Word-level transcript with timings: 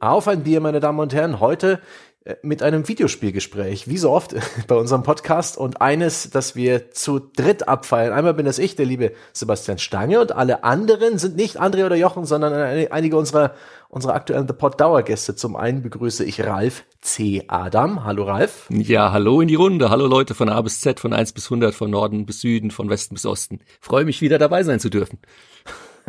Auf 0.00 0.28
ein 0.28 0.44
Bier, 0.44 0.60
meine 0.60 0.78
Damen 0.78 1.00
und 1.00 1.12
Herren. 1.12 1.40
Heute 1.40 1.80
äh, 2.24 2.36
mit 2.42 2.62
einem 2.62 2.86
Videospielgespräch, 2.86 3.88
wie 3.88 3.98
so 3.98 4.12
oft 4.12 4.36
bei 4.68 4.76
unserem 4.76 5.02
Podcast 5.02 5.58
und 5.58 5.80
eines, 5.80 6.30
das 6.30 6.54
wir 6.54 6.92
zu 6.92 7.18
dritt 7.18 7.66
abfeiern. 7.66 8.12
Einmal 8.12 8.34
bin 8.34 8.46
das 8.46 8.60
ich, 8.60 8.76
der 8.76 8.86
liebe 8.86 9.10
Sebastian 9.32 9.78
Stange 9.78 10.20
und 10.20 10.30
alle 10.30 10.62
anderen 10.62 11.18
sind 11.18 11.34
nicht 11.34 11.60
André 11.60 11.84
oder 11.84 11.96
Jochen, 11.96 12.26
sondern 12.26 12.52
einige 12.92 13.16
unserer, 13.16 13.54
unserer 13.88 14.14
aktuellen 14.14 14.46
The 14.46 14.54
Pod 14.54 14.80
Dauergäste. 14.80 15.34
Zum 15.34 15.56
einen 15.56 15.82
begrüße 15.82 16.24
ich 16.24 16.46
Ralf 16.46 16.84
C. 17.00 17.42
Adam. 17.48 18.04
Hallo 18.04 18.22
Ralf. 18.22 18.66
Ja, 18.70 19.10
hallo 19.10 19.40
in 19.40 19.48
die 19.48 19.56
Runde. 19.56 19.90
Hallo 19.90 20.06
Leute 20.06 20.36
von 20.36 20.48
A 20.48 20.60
bis 20.62 20.80
Z, 20.80 21.00
von 21.00 21.12
1 21.12 21.32
bis 21.32 21.46
100, 21.46 21.74
von 21.74 21.90
Norden 21.90 22.24
bis 22.24 22.40
Süden, 22.40 22.70
von 22.70 22.88
Westen 22.88 23.16
bis 23.16 23.26
Osten. 23.26 23.58
Freue 23.80 24.04
mich 24.04 24.20
wieder 24.20 24.38
dabei 24.38 24.62
sein 24.62 24.78
zu 24.78 24.90
dürfen. 24.90 25.18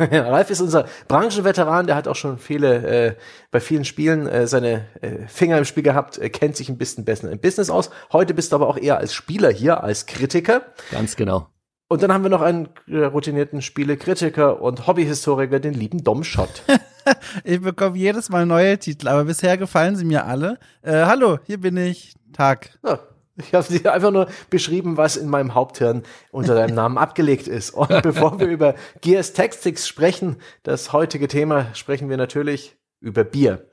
Ralf 0.10 0.50
ist 0.50 0.60
unser 0.60 0.86
Branchenveteran, 1.08 1.86
der 1.86 1.96
hat 1.96 2.08
auch 2.08 2.16
schon 2.16 2.38
viele, 2.38 3.08
äh, 3.08 3.14
bei 3.50 3.60
vielen 3.60 3.84
Spielen 3.84 4.26
äh, 4.26 4.46
seine 4.46 4.86
äh, 5.02 5.26
Finger 5.28 5.58
im 5.58 5.66
Spiel 5.66 5.82
gehabt, 5.82 6.18
äh, 6.18 6.30
kennt 6.30 6.56
sich 6.56 6.70
ein 6.70 6.78
bisschen 6.78 7.04
besser 7.04 7.30
im 7.30 7.38
Business 7.38 7.68
aus. 7.68 7.90
Heute 8.12 8.32
bist 8.32 8.52
du 8.52 8.56
aber 8.56 8.68
auch 8.68 8.78
eher 8.78 8.96
als 8.96 9.12
Spieler 9.12 9.50
hier, 9.50 9.82
als 9.84 10.06
Kritiker. 10.06 10.62
Ganz 10.90 11.16
genau. 11.16 11.48
Und 11.88 12.02
dann 12.02 12.12
haben 12.12 12.22
wir 12.22 12.30
noch 12.30 12.40
einen 12.40 12.68
äh, 12.86 13.04
routinierten 13.04 13.60
Spielekritiker 13.60 14.62
und 14.62 14.86
Hobbyhistoriker, 14.86 15.60
den 15.60 15.74
lieben 15.74 16.02
Dom 16.02 16.24
Schott. 16.24 16.62
ich 17.44 17.60
bekomme 17.60 17.98
jedes 17.98 18.30
Mal 18.30 18.46
neue 18.46 18.78
Titel, 18.78 19.08
aber 19.08 19.24
bisher 19.24 19.58
gefallen 19.58 19.96
sie 19.96 20.04
mir 20.04 20.24
alle. 20.24 20.58
Äh, 20.82 21.04
hallo, 21.04 21.40
hier 21.44 21.60
bin 21.60 21.76
ich. 21.76 22.14
Tag. 22.32 22.78
Ja, 22.86 23.00
ich 23.40 23.54
habe 23.54 23.78
dir 23.78 23.92
einfach 23.92 24.10
nur 24.10 24.28
beschrieben, 24.50 24.96
was 24.96 25.16
in 25.16 25.28
meinem 25.28 25.54
Haupthirn 25.54 26.02
unter 26.30 26.54
deinem 26.54 26.74
Namen 26.74 26.98
abgelegt 26.98 27.48
ist. 27.48 27.70
Und 27.70 27.88
bevor 28.02 28.40
wir 28.40 28.46
über 28.46 28.74
Gears 29.00 29.32
Tactics 29.32 29.88
sprechen, 29.88 30.36
das 30.62 30.92
heutige 30.92 31.28
Thema, 31.28 31.74
sprechen 31.74 32.08
wir 32.08 32.16
natürlich 32.16 32.76
über 33.00 33.24
Bier. 33.24 33.66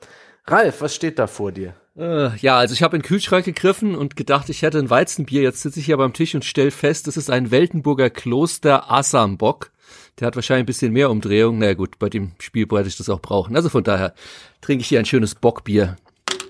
Ralf, 0.45 0.81
was 0.81 0.95
steht 0.95 1.19
da 1.19 1.27
vor 1.27 1.51
dir? 1.51 1.73
Äh, 1.97 2.35
ja, 2.37 2.57
also 2.57 2.73
ich 2.73 2.83
habe 2.83 2.95
in 2.95 3.01
den 3.01 3.07
Kühlschrank 3.07 3.45
gegriffen 3.45 3.95
und 3.95 4.15
gedacht, 4.15 4.49
ich 4.49 4.61
hätte 4.61 4.77
ein 4.79 4.89
Weizenbier. 4.89 5.41
Jetzt 5.41 5.61
sitze 5.61 5.79
ich 5.79 5.87
hier 5.87 5.97
beim 5.97 6.13
Tisch 6.13 6.35
und 6.35 6.45
stell 6.45 6.71
fest, 6.71 7.07
das 7.07 7.17
ist 7.17 7.29
ein 7.29 7.51
Weltenburger 7.51 8.09
Kloster 8.09 8.91
Assambock. 8.91 9.71
Der 10.19 10.27
hat 10.27 10.35
wahrscheinlich 10.35 10.63
ein 10.63 10.67
bisschen 10.67 10.93
mehr 10.93 11.09
Umdrehung. 11.09 11.57
Na 11.57 11.65
naja, 11.65 11.73
gut, 11.73 11.99
bei 11.99 12.09
dem 12.09 12.31
Spielbrett 12.39 12.87
ich 12.87 12.97
das 12.97 13.09
auch 13.09 13.19
brauchen. 13.19 13.55
Also 13.55 13.69
von 13.69 13.83
daher 13.83 14.13
trinke 14.61 14.81
ich 14.81 14.87
hier 14.87 14.99
ein 14.99 15.05
schönes 15.05 15.35
Bockbier. 15.35 15.97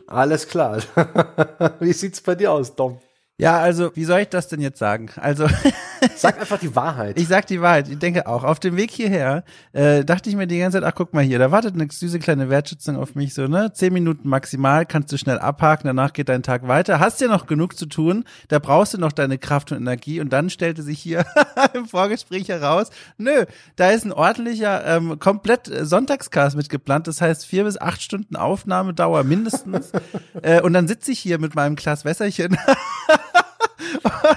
Alles 0.08 0.48
klar. 0.48 0.82
Wie 1.80 1.94
sieht's 1.94 2.22
bei 2.22 2.36
dir 2.36 2.52
aus, 2.52 2.76
Dom? 2.76 3.00
Ja, 3.40 3.60
also, 3.60 3.96
wie 3.96 4.04
soll 4.04 4.22
ich 4.22 4.30
das 4.30 4.48
denn 4.48 4.62
jetzt 4.62 4.80
sagen? 4.80 5.10
Also. 5.18 5.48
Sag 6.16 6.40
einfach 6.40 6.60
die 6.60 6.76
Wahrheit. 6.76 7.20
Ich 7.20 7.28
sag 7.28 7.48
die 7.48 7.62
Wahrheit. 7.62 7.90
Ich 7.90 8.00
denke 8.00 8.28
auch. 8.28 8.44
Auf 8.44 8.60
dem 8.60 8.78
Weg 8.78 8.92
hierher 8.92 9.44
äh, 9.74 10.04
dachte 10.04 10.30
ich 10.30 10.36
mir 10.36 10.48
die 10.48 10.60
ganze 10.60 10.80
Zeit, 10.80 10.88
ach 10.88 10.96
guck 10.96 11.14
mal 11.14 11.24
hier, 11.24 11.40
da 11.40 11.52
wartet 11.52 11.76
eine 11.76 11.88
süße 11.90 12.20
kleine 12.20 12.50
Wertschätzung 12.50 12.98
auf 12.98 13.16
mich, 13.16 13.34
so, 13.34 13.48
ne? 13.48 13.72
Zehn 13.74 13.94
Minuten 13.94 14.30
maximal, 14.30 14.86
kannst 14.86 15.12
du 15.12 15.18
schnell 15.18 15.40
abhaken, 15.40 15.88
danach 15.88 16.14
geht 16.14 16.30
dein 16.30 16.44
Tag 16.44 16.68
weiter. 16.68 17.00
Hast 17.00 17.22
ja 17.22 17.28
noch 17.28 17.48
genug 17.48 17.78
zu 17.78 17.86
tun, 17.86 18.26
da 18.48 18.60
brauchst 18.60 18.94
du 18.94 18.98
noch 18.98 19.12
deine 19.12 19.38
Kraft 19.38 19.72
und 19.72 19.78
Energie. 19.78 20.20
Und 20.20 20.32
dann 20.34 20.50
stellte 20.50 20.84
sich 20.84 21.00
hier 21.00 21.26
im 21.74 21.88
Vorgespräch 21.88 22.48
heraus, 22.50 22.90
nö, 23.18 23.46
da 23.76 23.90
ist 23.90 24.06
ein 24.06 24.14
ordentlicher, 24.14 24.86
ähm, 24.86 25.20
komplett 25.20 25.72
Sonntagscast 25.82 26.56
mitgeplant. 26.56 27.08
Das 27.08 27.22
heißt, 27.22 27.46
vier 27.46 27.64
bis 27.64 27.80
acht 27.80 28.02
Stunden 28.02 28.36
Aufnahmedauer 28.36 29.24
mindestens. 29.24 29.92
äh, 30.42 30.62
und 30.62 30.74
dann 30.74 30.88
sitze 30.88 31.12
ich 31.12 31.20
hier 31.20 31.40
mit 31.40 31.56
meinem 31.56 31.76
Glas 31.76 32.06
Wässerchen. 32.06 32.58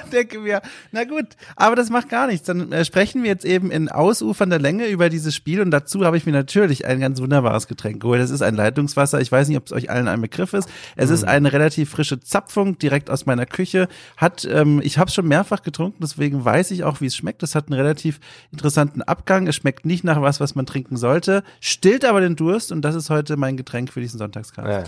Und 0.02 0.12
denke 0.12 0.38
mir, 0.38 0.60
na 0.92 1.04
gut, 1.04 1.26
aber 1.56 1.76
das 1.76 1.90
macht 1.90 2.08
gar 2.08 2.26
nichts. 2.26 2.46
Dann 2.46 2.72
äh, 2.72 2.84
sprechen 2.84 3.22
wir 3.22 3.30
jetzt 3.30 3.44
eben 3.44 3.70
in 3.70 3.88
ausufernder 3.88 4.58
Länge 4.58 4.86
über 4.88 5.08
dieses 5.08 5.34
Spiel 5.34 5.60
und 5.60 5.70
dazu 5.70 6.04
habe 6.04 6.16
ich 6.16 6.26
mir 6.26 6.32
natürlich 6.32 6.86
ein 6.86 7.00
ganz 7.00 7.20
wunderbares 7.20 7.66
Getränk 7.66 8.00
geholt. 8.00 8.20
Das 8.20 8.30
ist 8.30 8.42
ein 8.42 8.54
Leitungswasser. 8.54 9.20
Ich 9.20 9.32
weiß 9.32 9.48
nicht, 9.48 9.56
ob 9.56 9.66
es 9.66 9.72
euch 9.72 9.90
allen 9.90 10.08
ein 10.08 10.20
Begriff 10.20 10.52
ist. 10.52 10.68
Es 10.96 11.08
mhm. 11.08 11.14
ist 11.14 11.24
eine 11.24 11.52
relativ 11.52 11.90
frische 11.90 12.20
Zapfung 12.20 12.78
direkt 12.78 13.10
aus 13.10 13.26
meiner 13.26 13.46
Küche. 13.46 13.88
Hat, 14.16 14.46
ähm, 14.50 14.80
ich 14.82 14.98
habe 14.98 15.08
es 15.08 15.14
schon 15.14 15.28
mehrfach 15.28 15.62
getrunken, 15.62 15.98
deswegen 16.02 16.44
weiß 16.44 16.70
ich 16.70 16.84
auch, 16.84 17.00
wie 17.00 17.06
es 17.06 17.16
schmeckt. 17.16 17.42
Es 17.42 17.54
hat 17.54 17.68
einen 17.68 17.80
relativ 17.80 18.20
interessanten 18.52 19.02
Abgang. 19.02 19.46
Es 19.46 19.56
schmeckt 19.56 19.86
nicht 19.86 20.04
nach 20.04 20.20
was, 20.20 20.40
was 20.40 20.54
man 20.54 20.66
trinken 20.66 20.96
sollte, 20.96 21.42
stillt 21.60 22.04
aber 22.04 22.20
den 22.20 22.36
Durst 22.36 22.72
und 22.72 22.82
das 22.82 22.94
ist 22.94 23.10
heute 23.10 23.36
mein 23.36 23.56
Getränk 23.56 23.92
für 23.92 24.00
diesen 24.00 24.18
Sonntagskast. 24.18 24.68
Ja. 24.68 24.84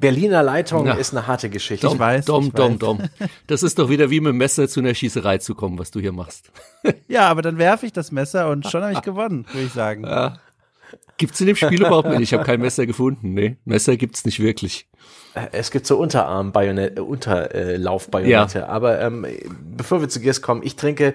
Berliner 0.00 0.42
Leitung 0.42 0.86
ja. 0.86 0.94
ist 0.94 1.12
eine 1.12 1.26
harte 1.26 1.50
Geschichte. 1.50 1.86
Dom, 1.86 1.94
ich 1.94 2.00
weiß. 2.00 2.24
Dom, 2.24 2.46
ich 2.46 2.52
Dom, 2.52 2.72
weiß. 2.72 2.78
Dom. 2.78 3.02
Das 3.46 3.62
ist 3.62 3.78
doch 3.78 3.88
wieder 3.88 4.10
wie 4.10 4.20
mit 4.20 4.30
dem 4.30 4.38
Messer 4.38 4.68
zu 4.68 4.80
einer 4.80 4.94
Schießerei 4.94 5.38
zu 5.38 5.54
kommen, 5.54 5.78
was 5.78 5.90
du 5.90 6.00
hier 6.00 6.12
machst. 6.12 6.50
Ja, 7.08 7.28
aber 7.28 7.42
dann 7.42 7.58
werfe 7.58 7.86
ich 7.86 7.92
das 7.92 8.12
Messer 8.12 8.50
und 8.50 8.66
schon 8.66 8.82
habe 8.82 8.92
ich 8.92 9.02
gewonnen, 9.02 9.46
würde 9.52 9.66
ich 9.66 9.72
sagen. 9.72 10.04
Ja. 10.04 10.38
Gibt's 11.16 11.40
in 11.40 11.46
dem 11.46 11.56
Spiel 11.56 11.80
überhaupt 11.80 12.08
nicht? 12.08 12.20
Ich 12.20 12.32
habe 12.32 12.44
kein 12.44 12.60
Messer 12.60 12.86
gefunden. 12.86 13.34
Nee, 13.34 13.56
Messer 13.64 13.96
gibt's 13.96 14.24
nicht 14.24 14.40
wirklich. 14.40 14.88
Äh, 15.34 15.48
es 15.52 15.70
gibt 15.70 15.86
so 15.86 15.98
Unterarm-Bajonette, 15.98 16.96
äh, 16.96 17.00
Unterlauf-Bajonette. 17.00 18.58
Ja. 18.60 18.66
Aber 18.66 19.00
ähm, 19.00 19.26
bevor 19.76 20.00
wir 20.00 20.08
zu 20.08 20.20
Gears 20.20 20.42
kommen, 20.42 20.62
ich 20.64 20.76
trinke 20.76 21.14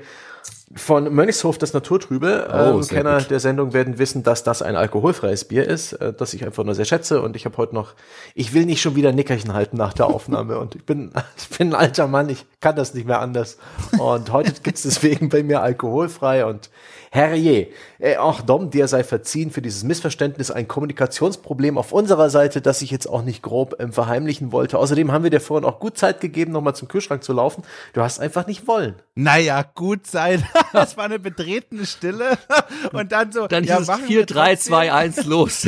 von 0.75 1.13
Mönchshof 1.13 1.57
das 1.57 1.73
Naturtrübe. 1.73 2.47
Oh, 2.51 2.79
ähm, 2.79 2.88
Kenner 2.88 3.19
gut. 3.19 3.31
der 3.31 3.39
Sendung 3.39 3.73
werden 3.73 4.00
wissen, 4.00 4.23
dass 4.23 4.44
das 4.44 4.61
ein 4.61 4.75
alkoholfreies 4.75 5.45
Bier 5.45 5.66
ist, 5.66 5.94
äh, 5.94 6.13
das 6.13 6.33
ich 6.33 6.44
einfach 6.44 6.63
nur 6.66 6.75
sehr 6.75 6.85
schätze. 6.85 7.22
Und 7.22 7.35
ich 7.35 7.45
habe 7.45 7.55
heute 7.57 7.73
noch, 7.73 7.94
ich 8.35 8.53
will 8.53 8.66
nicht 8.66 8.81
schon 8.81 8.95
wieder 8.95 9.13
Nickerchen 9.13 9.53
halten 9.53 9.78
nach 9.78 9.94
der 9.94 10.07
Aufnahme. 10.07 10.59
und 10.59 10.75
ich 10.75 10.85
bin, 10.85 11.11
ich 11.38 11.57
bin 11.57 11.69
ein 11.69 11.75
alter 11.75 12.07
Mann, 12.07 12.29
ich 12.29 12.45
kann 12.59 12.75
das 12.75 12.94
nicht 12.94 13.07
mehr 13.07 13.22
anders. 13.22 13.57
Und 13.97 14.31
heute 14.33 14.51
gibt's 14.61 14.83
deswegen 14.83 15.29
bei 15.29 15.41
mir 15.41 15.61
alkoholfrei 15.61 16.45
und 16.45 16.69
Herrje, 17.11 17.69
äh, 17.99 18.17
auch 18.17 18.41
Dom, 18.41 18.69
dir 18.69 18.88
sei 18.88 19.03
verziehen 19.03 19.51
für 19.51 19.61
dieses 19.61 19.84
Missverständnis, 19.84 20.51
ein 20.51 20.67
Kommunikationsproblem 20.67 21.78
auf 21.78 21.94
unserer 21.94 22.29
Seite, 22.29 22.61
das 22.61 22.81
ich 22.81 22.91
jetzt 22.91 23.07
auch 23.07 23.23
nicht 23.23 23.41
grob 23.41 23.75
ähm, 23.79 23.94
verheimlichen 23.94 24.51
wollte. 24.51 24.78
Außerdem 24.78 25.11
haben 25.11 25.23
wir 25.23 25.31
dir 25.31 25.39
vorhin 25.39 25.67
auch 25.67 25.79
gut 25.79 25.97
Zeit 25.97 26.19
gegeben, 26.19 26.51
nochmal 26.51 26.75
zum 26.75 26.88
Kühlschrank 26.88 27.23
zu 27.23 27.34
laufen. 27.34 27.63
Du 27.94 28.01
hast 28.01 28.19
einfach 28.19 28.45
nicht 28.45 28.67
wollen. 28.67 28.95
Naja, 29.16 29.63
gut 29.73 30.05
Zeit. 30.05 30.44
das 30.73 30.97
war 30.97 31.06
eine 31.06 31.19
betretene 31.19 31.85
Stille. 31.85 32.38
Und 32.94 33.12
dann 33.12 33.31
so. 33.31 33.47
Dann 33.47 33.63
ja, 33.63 33.78
hieß 33.78 33.90
es 33.90 34.00
4, 34.01 34.25
3, 34.25 34.56
2, 34.56 34.94
1, 34.94 35.25
los. 35.25 35.68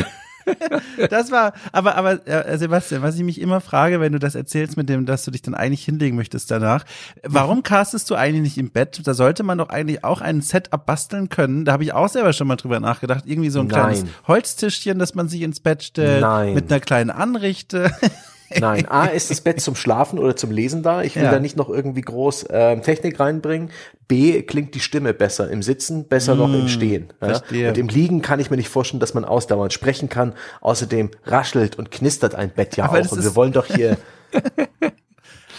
das 1.10 1.32
war, 1.32 1.54
aber, 1.72 1.96
aber 1.96 2.28
äh, 2.28 2.58
Sebastian, 2.58 3.02
was 3.02 3.16
ich 3.16 3.24
mich 3.24 3.40
immer 3.40 3.62
frage, 3.62 4.00
wenn 4.00 4.14
du 4.14 4.20
das 4.20 4.36
erzählst 4.36 4.78
mit 4.78 4.90
dem, 4.90 5.06
dass 5.06 5.24
du 5.24 5.32
dich 5.32 5.42
dann 5.42 5.54
eigentlich 5.54 5.84
hinlegen 5.86 6.16
möchtest 6.16 6.50
danach, 6.50 6.86
warum 7.24 7.64
castest 7.64 8.10
du 8.10 8.16
eigentlich 8.16 8.42
nicht 8.42 8.58
im 8.58 8.72
Bett? 8.72 9.02
Da 9.04 9.14
sollte 9.14 9.44
man 9.44 9.58
doch 9.58 9.70
eigentlich 9.70 10.04
auch 10.04 10.22
ein 10.22 10.42
Setup 10.42 10.86
basteln 10.86 11.30
können. 11.30 11.66
Da 11.66 11.74
habe 11.74 11.84
ich 11.84 11.94
auch 11.94 12.10
selber 12.10 12.34
schon 12.34 12.48
mal 12.48 12.56
drüber 12.56 12.80
nachgedacht. 12.80 13.26
Irgendwie 13.28 13.50
so 13.50 13.60
ein 13.60 13.68
Nein. 13.68 13.80
kleines 13.80 14.06
Holztischchen, 14.28 14.98
das 15.00 15.16
man 15.16 15.30
sich 15.30 15.42
ins 15.42 15.60
Bett 15.60 15.84
stellt, 15.84 16.22
Nein. 16.22 16.54
mit 16.54 16.72
einer 16.72 16.80
kleinen 16.80 17.12
Anrichte. 17.12 17.92
Nein, 18.58 18.88
A 18.88 19.06
ist 19.06 19.30
das 19.30 19.42
Bett 19.42 19.62
zum 19.62 19.76
Schlafen 19.76 20.20
oder 20.20 20.36
zum 20.36 20.52
Lesen 20.52 20.84
da. 20.84 21.04
Ich 21.04 21.16
will 21.16 21.24
ja. 21.24 21.32
da 21.32 21.40
nicht 21.40 21.58
noch 21.58 21.70
irgendwie 21.70 22.02
groß 22.02 22.48
ähm, 22.50 22.82
Technik 22.82 23.20
reinbringen. 23.20 23.72
B 24.08 24.42
klingt 24.42 24.74
die 24.76 24.80
Stimme 24.80 25.14
besser 25.14 25.50
im 25.50 25.62
Sitzen, 25.62 26.08
besser 26.08 26.36
mmh, 26.36 26.42
noch 26.42 26.54
im 26.54 26.62
hm, 26.62 26.68
Stehen. 26.68 27.14
Ja? 27.22 27.70
Und 27.70 27.78
im 27.78 27.88
Liegen 27.88 28.22
kann 28.22 28.40
ich 28.40 28.50
mir 28.50 28.58
nicht 28.58 28.70
vorstellen, 28.70 29.00
dass 29.00 29.14
man 29.14 29.26
ausdauernd 29.26 29.72
sprechen 29.74 30.10
kann. 30.10 30.34
Außerdem 30.62 31.12
raschelt 31.26 31.78
und 31.78 31.92
knistert 31.92 32.36
ein 32.36 32.50
Bett 32.50 32.76
ja 32.76 32.86
Aber 32.86 33.00
auch. 33.00 33.12
Und 33.12 33.24
wir 33.24 33.36
wollen 33.36 33.54
doch 33.54 33.66
hier 33.66 33.98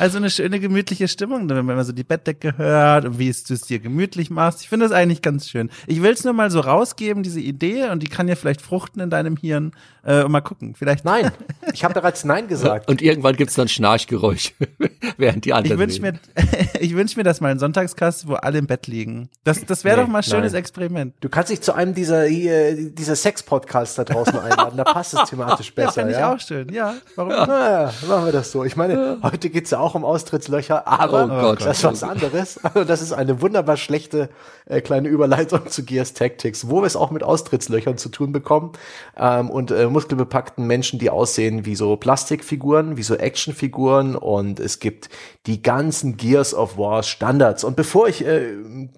Also 0.01 0.17
eine 0.17 0.31
schöne 0.31 0.61
gemütliche 0.61 1.09
Stimmung, 1.09 1.49
wenn 1.51 1.67
man 1.67 1.85
so 1.85 1.93
die 1.93 2.05
Bettdecke 2.05 2.57
hört 2.57 3.05
und 3.05 3.19
wie 3.19 3.29
es 3.29 3.45
du 3.45 3.53
es 3.53 3.63
dir 3.63 3.81
gemütlich 3.81 4.31
machst. 4.31 4.63
Ich 4.63 4.71
finde 4.71 4.87
das 4.87 4.93
eigentlich 4.93 5.21
ganz 5.21 5.49
schön. 5.49 5.69
Ich 5.87 6.03
will 6.03 6.13
es 6.13 6.25
nur 6.25 6.33
mal 6.33 6.51
so 6.51 6.61
rausgeben, 6.61 7.23
diese 7.23 7.41
Idee, 7.41 7.91
und 7.91 8.03
die 8.03 8.09
kann 8.09 8.27
ja 8.27 8.35
vielleicht 8.35 8.63
fruchten 8.63 9.03
in 9.03 9.11
deinem 9.11 9.37
Hirn. 9.37 9.73
Äh, 10.03 10.23
und 10.23 10.33
mal 10.33 10.41
gucken, 10.41 10.75
vielleicht. 10.75 11.05
Nein, 11.05 11.31
ich 11.75 11.85
habe 11.85 11.93
bereits 11.93 12.25
Nein 12.25 12.49
gesagt. 12.49 12.89
Und 12.89 13.03
irgendwann 13.03 13.37
gibt's 13.37 13.55
dann 13.55 13.69
Schnarchgeräusch, 13.69 14.55
während 15.19 15.45
die 15.45 15.53
anderen. 15.53 15.79
Ich 15.79 15.79
wünsche 15.79 16.01
mir, 16.01 16.15
ich 16.81 16.95
wünsch 16.95 17.17
mir 17.17 17.23
das 17.23 17.43
mal 17.43 17.53
in 17.53 17.59
Sonntagskast, 17.59 18.27
wo 18.27 18.35
alle 18.35 18.59
im 18.59 18.67
Bett 18.67 18.87
liegen. 18.87 19.29
Das, 19.45 19.65
das 19.67 19.85
wäre 19.85 19.99
nee, 19.99 20.03
doch 20.05 20.09
mal 20.09 20.19
ein 20.19 20.23
schönes 20.23 20.53
nein. 20.53 20.61
Experiment. 20.61 21.15
Du 21.21 21.29
kannst 21.29 21.51
dich 21.51 21.61
zu 21.61 21.75
einem 21.75 21.95
dieser, 21.95 22.25
hier, 22.25 22.91
dieser 22.91 23.17
Sex-Podcasts 23.17 23.97
da 23.97 24.05
draußen 24.05 24.39
einladen. 24.39 24.79
Da 24.79 24.85
passt 24.85 25.13
es 25.13 25.29
thematisch 25.29 25.75
besser. 25.75 25.89
Ja, 25.89 25.93
finde 25.93 26.13
ich 26.13 26.25
auch 26.25 26.41
schön. 26.41 26.73
Ja, 26.73 26.95
warum? 27.17 27.33
Ja, 27.33 27.93
machen 28.09 28.25
wir 28.25 28.33
das 28.33 28.51
so. 28.53 28.65
Ich 28.65 28.77
meine, 28.77 29.19
heute 29.23 29.51
geht's 29.51 29.71
ja 29.71 29.81
auch 29.81 29.90
um 29.95 30.05
Austrittslöcher, 30.05 30.87
aber 30.87 31.25
oh 31.25 31.29
Gott, 31.29 31.61
das 31.61 31.79
ist 31.79 31.85
was 31.85 32.03
anderes. 32.03 32.59
Also 32.65 32.85
das 32.85 33.03
ist 33.03 33.13
eine 33.13 33.41
wunderbar 33.43 33.77
schlechte 33.77 34.29
äh, 34.67 34.81
kleine 34.81 35.09
Überleitung 35.09 35.69
zu 35.69 35.85
Gears 35.85 36.15
Tactics, 36.15 36.69
wo 36.69 36.83
wir 36.83 36.87
es 36.87 36.97
auch 36.97 37.11
mit 37.11 37.23
Austrittslöchern 37.23 37.99
zu 37.99 38.09
tun 38.09 38.33
bekommen 38.33 38.73
ähm, 39.17 39.51
und 39.51 39.71
äh, 39.71 39.87
muskelbepackten 39.87 40.67
Menschen, 40.67 40.99
die 40.99 41.11
aussehen 41.11 41.65
wie 41.67 41.75
so 41.75 41.97
Plastikfiguren, 41.97 42.97
wie 42.97 43.03
so 43.03 43.15
Actionfiguren 43.15 44.17
und 44.17 44.61
es 44.61 44.79
gibt 44.79 45.09
die 45.47 45.63
ganzen 45.63 46.17
Gears 46.17 46.55
of 46.55 46.79
War 46.79 47.03
Standards. 47.03 47.65
Und 47.65 47.77
bevor 47.77 48.09
ich 48.09 48.25
äh, 48.25 48.55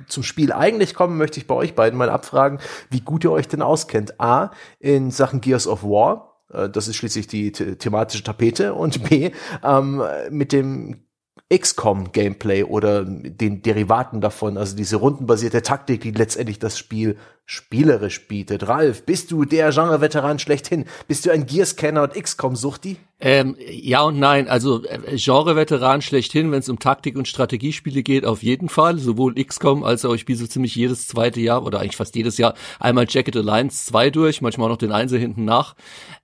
zum 0.09 0.23
Spiel 0.23 0.53
eigentlich 0.53 0.94
komme, 0.94 1.15
möchte 1.15 1.41
ich 1.41 1.47
bei 1.47 1.55
euch 1.55 1.75
beiden 1.75 1.99
mal 1.99 2.11
abfragen, 2.11 2.59
wie 2.91 3.00
gut 3.00 3.25
ihr 3.25 3.33
euch 3.33 3.49
denn 3.49 3.62
auskennt. 3.62 4.21
A, 4.21 4.50
in 4.79 5.11
Sachen 5.11 5.41
Gears 5.41 5.67
of 5.67 5.83
War, 5.83 6.31
das 6.53 6.89
ist 6.89 6.97
schließlich 6.97 7.27
die 7.27 7.53
thematische 7.53 8.23
Tapete 8.23 8.75
und 8.75 9.09
B, 9.09 9.31
ähm, 9.63 10.03
mit 10.31 10.53
dem 10.53 11.05
XCOM-Gameplay 11.53 12.65
oder 12.65 13.05
den 13.05 13.63
Derivaten 13.63 14.21
davon, 14.21 14.57
also 14.57 14.75
diese 14.75 14.97
rundenbasierte 14.97 15.63
Taktik, 15.63 16.01
die 16.01 16.13
letztendlich 16.13 16.59
das 16.59 16.79
Spiel 16.79 17.19
spielerisch 17.53 18.29
bietet. 18.29 18.67
Ralf, 18.67 19.05
bist 19.05 19.31
du 19.31 19.45
der 19.45 19.73
Genre-Veteran 19.73 20.39
schlechthin? 20.39 20.87
Bist 21.07 21.27
du 21.27 21.31
ein 21.31 21.45
Gears-Kenner 21.45 22.05
und 22.05 22.15
XCOM-Suchti? 22.15 22.97
Ähm, 23.21 23.57
ja 23.69 24.01
und 24.01 24.19
nein. 24.19 24.49
Also 24.49 24.83
äh, 24.87 25.17
Genre-Veteran 25.17 26.01
schlechthin, 26.01 26.51
wenn 26.51 26.61
es 26.61 26.71
um 26.71 26.79
Taktik- 26.79 27.15
und 27.15 27.29
Strategiespiele 27.29 28.03
geht, 28.03 28.25
auf 28.25 28.43
jeden 28.43 28.71
Fall. 28.71 28.97
Sowohl 28.97 29.35
XCOM 29.35 29.85
als 29.85 30.07
auch 30.07 30.15
ich 30.15 30.23
spiele 30.23 30.39
so 30.39 30.47
ziemlich 30.47 30.75
jedes 30.75 31.07
zweite 31.07 31.43
Jahr 31.43 31.63
oder 31.67 31.81
eigentlich 31.81 31.97
fast 31.97 32.17
jedes 32.17 32.39
Jahr 32.39 32.55
einmal 32.81 33.05
Jacket 33.07 33.37
Alliance 33.37 33.85
2 33.85 34.09
durch, 34.09 34.41
manchmal 34.41 34.69
auch 34.69 34.71
noch 34.71 34.79
den 34.79 34.93
Einser 34.93 35.19
hinten 35.19 35.45
nach. 35.45 35.77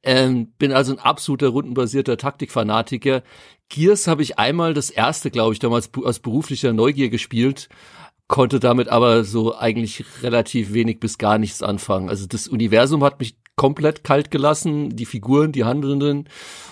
Ähm, 0.02 0.52
bin 0.58 0.72
also 0.72 0.94
ein 0.94 0.98
absoluter 0.98 1.48
rundenbasierter 1.48 2.16
Taktikfanatiker. 2.16 3.22
Gears 3.68 4.06
habe 4.06 4.22
ich 4.22 4.38
einmal 4.38 4.72
das 4.72 4.88
erste, 4.88 5.30
glaube 5.30 5.52
ich, 5.52 5.58
damals 5.58 5.90
aus 6.02 6.20
beruflicher 6.20 6.72
Neugier 6.72 7.10
gespielt 7.10 7.68
konnte 8.28 8.60
damit 8.60 8.88
aber 8.88 9.24
so 9.24 9.56
eigentlich 9.56 10.04
relativ 10.22 10.72
wenig 10.72 11.00
bis 11.00 11.18
gar 11.18 11.38
nichts 11.38 11.62
anfangen. 11.62 12.10
Also 12.10 12.26
das 12.26 12.46
Universum 12.46 13.02
hat 13.02 13.18
mich 13.18 13.36
komplett 13.56 14.04
kalt 14.04 14.30
gelassen, 14.30 14.94
die 14.94 15.06
Figuren, 15.06 15.50
die 15.50 15.64
Handelnden 15.64 16.28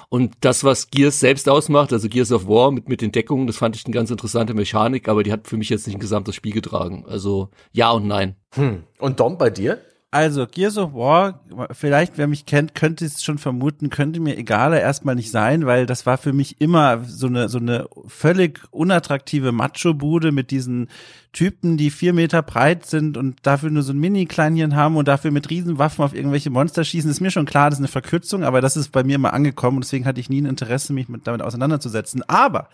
und 0.08 0.35
das, 0.41 0.62
was 0.62 0.91
Gears 0.91 1.19
selbst 1.19 1.49
ausmacht, 1.49 1.93
also 1.93 2.08
Gears 2.08 2.31
of 2.31 2.47
War 2.47 2.70
mit, 2.70 2.88
mit 2.88 3.00
den 3.00 3.11
Deckungen, 3.11 3.47
das 3.47 3.56
fand 3.56 3.75
ich 3.75 3.85
eine 3.85 3.94
ganz 3.94 4.11
interessante 4.11 4.55
Mechanik, 4.55 5.08
aber 5.08 5.25
die 5.25 5.32
hat 5.32 5.49
für 5.49 5.56
mich 5.56 5.69
jetzt 5.69 5.87
nicht 5.87 5.97
ein 5.97 6.00
gesamtes 6.00 6.37
Spiel 6.37 6.53
getragen. 6.53 7.05
Also 7.08 7.50
ja 7.73 7.91
und 7.91 8.06
nein. 8.06 8.37
Hm. 8.55 8.85
Und 8.99 9.19
Dom, 9.19 9.37
bei 9.37 9.50
dir? 9.50 9.81
Also, 10.16 10.46
Gears 10.46 10.78
of 10.78 10.94
War, 10.94 11.40
vielleicht, 11.72 12.16
wer 12.16 12.26
mich 12.26 12.46
kennt, 12.46 12.74
könnte 12.74 13.04
es 13.04 13.22
schon 13.22 13.36
vermuten, 13.36 13.90
könnte 13.90 14.18
mir 14.18 14.38
egaler 14.38 14.80
erstmal 14.80 15.14
nicht 15.14 15.30
sein, 15.30 15.66
weil 15.66 15.84
das 15.84 16.06
war 16.06 16.16
für 16.16 16.32
mich 16.32 16.58
immer 16.58 17.04
so 17.04 17.26
eine, 17.26 17.50
so 17.50 17.58
eine 17.58 17.86
völlig 18.06 18.62
unattraktive 18.70 19.52
Macho-Bude 19.52 20.32
mit 20.32 20.50
diesen 20.50 20.88
Typen, 21.34 21.76
die 21.76 21.90
vier 21.90 22.14
Meter 22.14 22.40
breit 22.40 22.86
sind 22.86 23.18
und 23.18 23.40
dafür 23.42 23.68
nur 23.68 23.82
so 23.82 23.92
ein 23.92 23.98
Mini-Kleinchen 23.98 24.74
haben 24.74 24.96
und 24.96 25.06
dafür 25.06 25.32
mit 25.32 25.50
Riesenwaffen 25.50 26.02
auf 26.02 26.14
irgendwelche 26.14 26.48
Monster 26.48 26.82
schießen. 26.82 27.10
Ist 27.10 27.20
mir 27.20 27.30
schon 27.30 27.44
klar, 27.44 27.69
das 27.69 27.78
ist 27.78 27.82
eine 27.82 27.88
Verkürzung, 27.88 28.42
aber 28.42 28.62
das 28.62 28.78
ist 28.78 28.92
bei 28.92 29.04
mir 29.04 29.19
mal 29.19 29.28
angekommen 29.28 29.76
und 29.76 29.84
deswegen 29.84 30.06
hatte 30.06 30.20
ich 30.20 30.30
nie 30.30 30.40
ein 30.40 30.46
Interesse, 30.46 30.94
mich 30.94 31.10
mit, 31.10 31.26
damit 31.26 31.42
auseinanderzusetzen. 31.42 32.22
Aber 32.26 32.70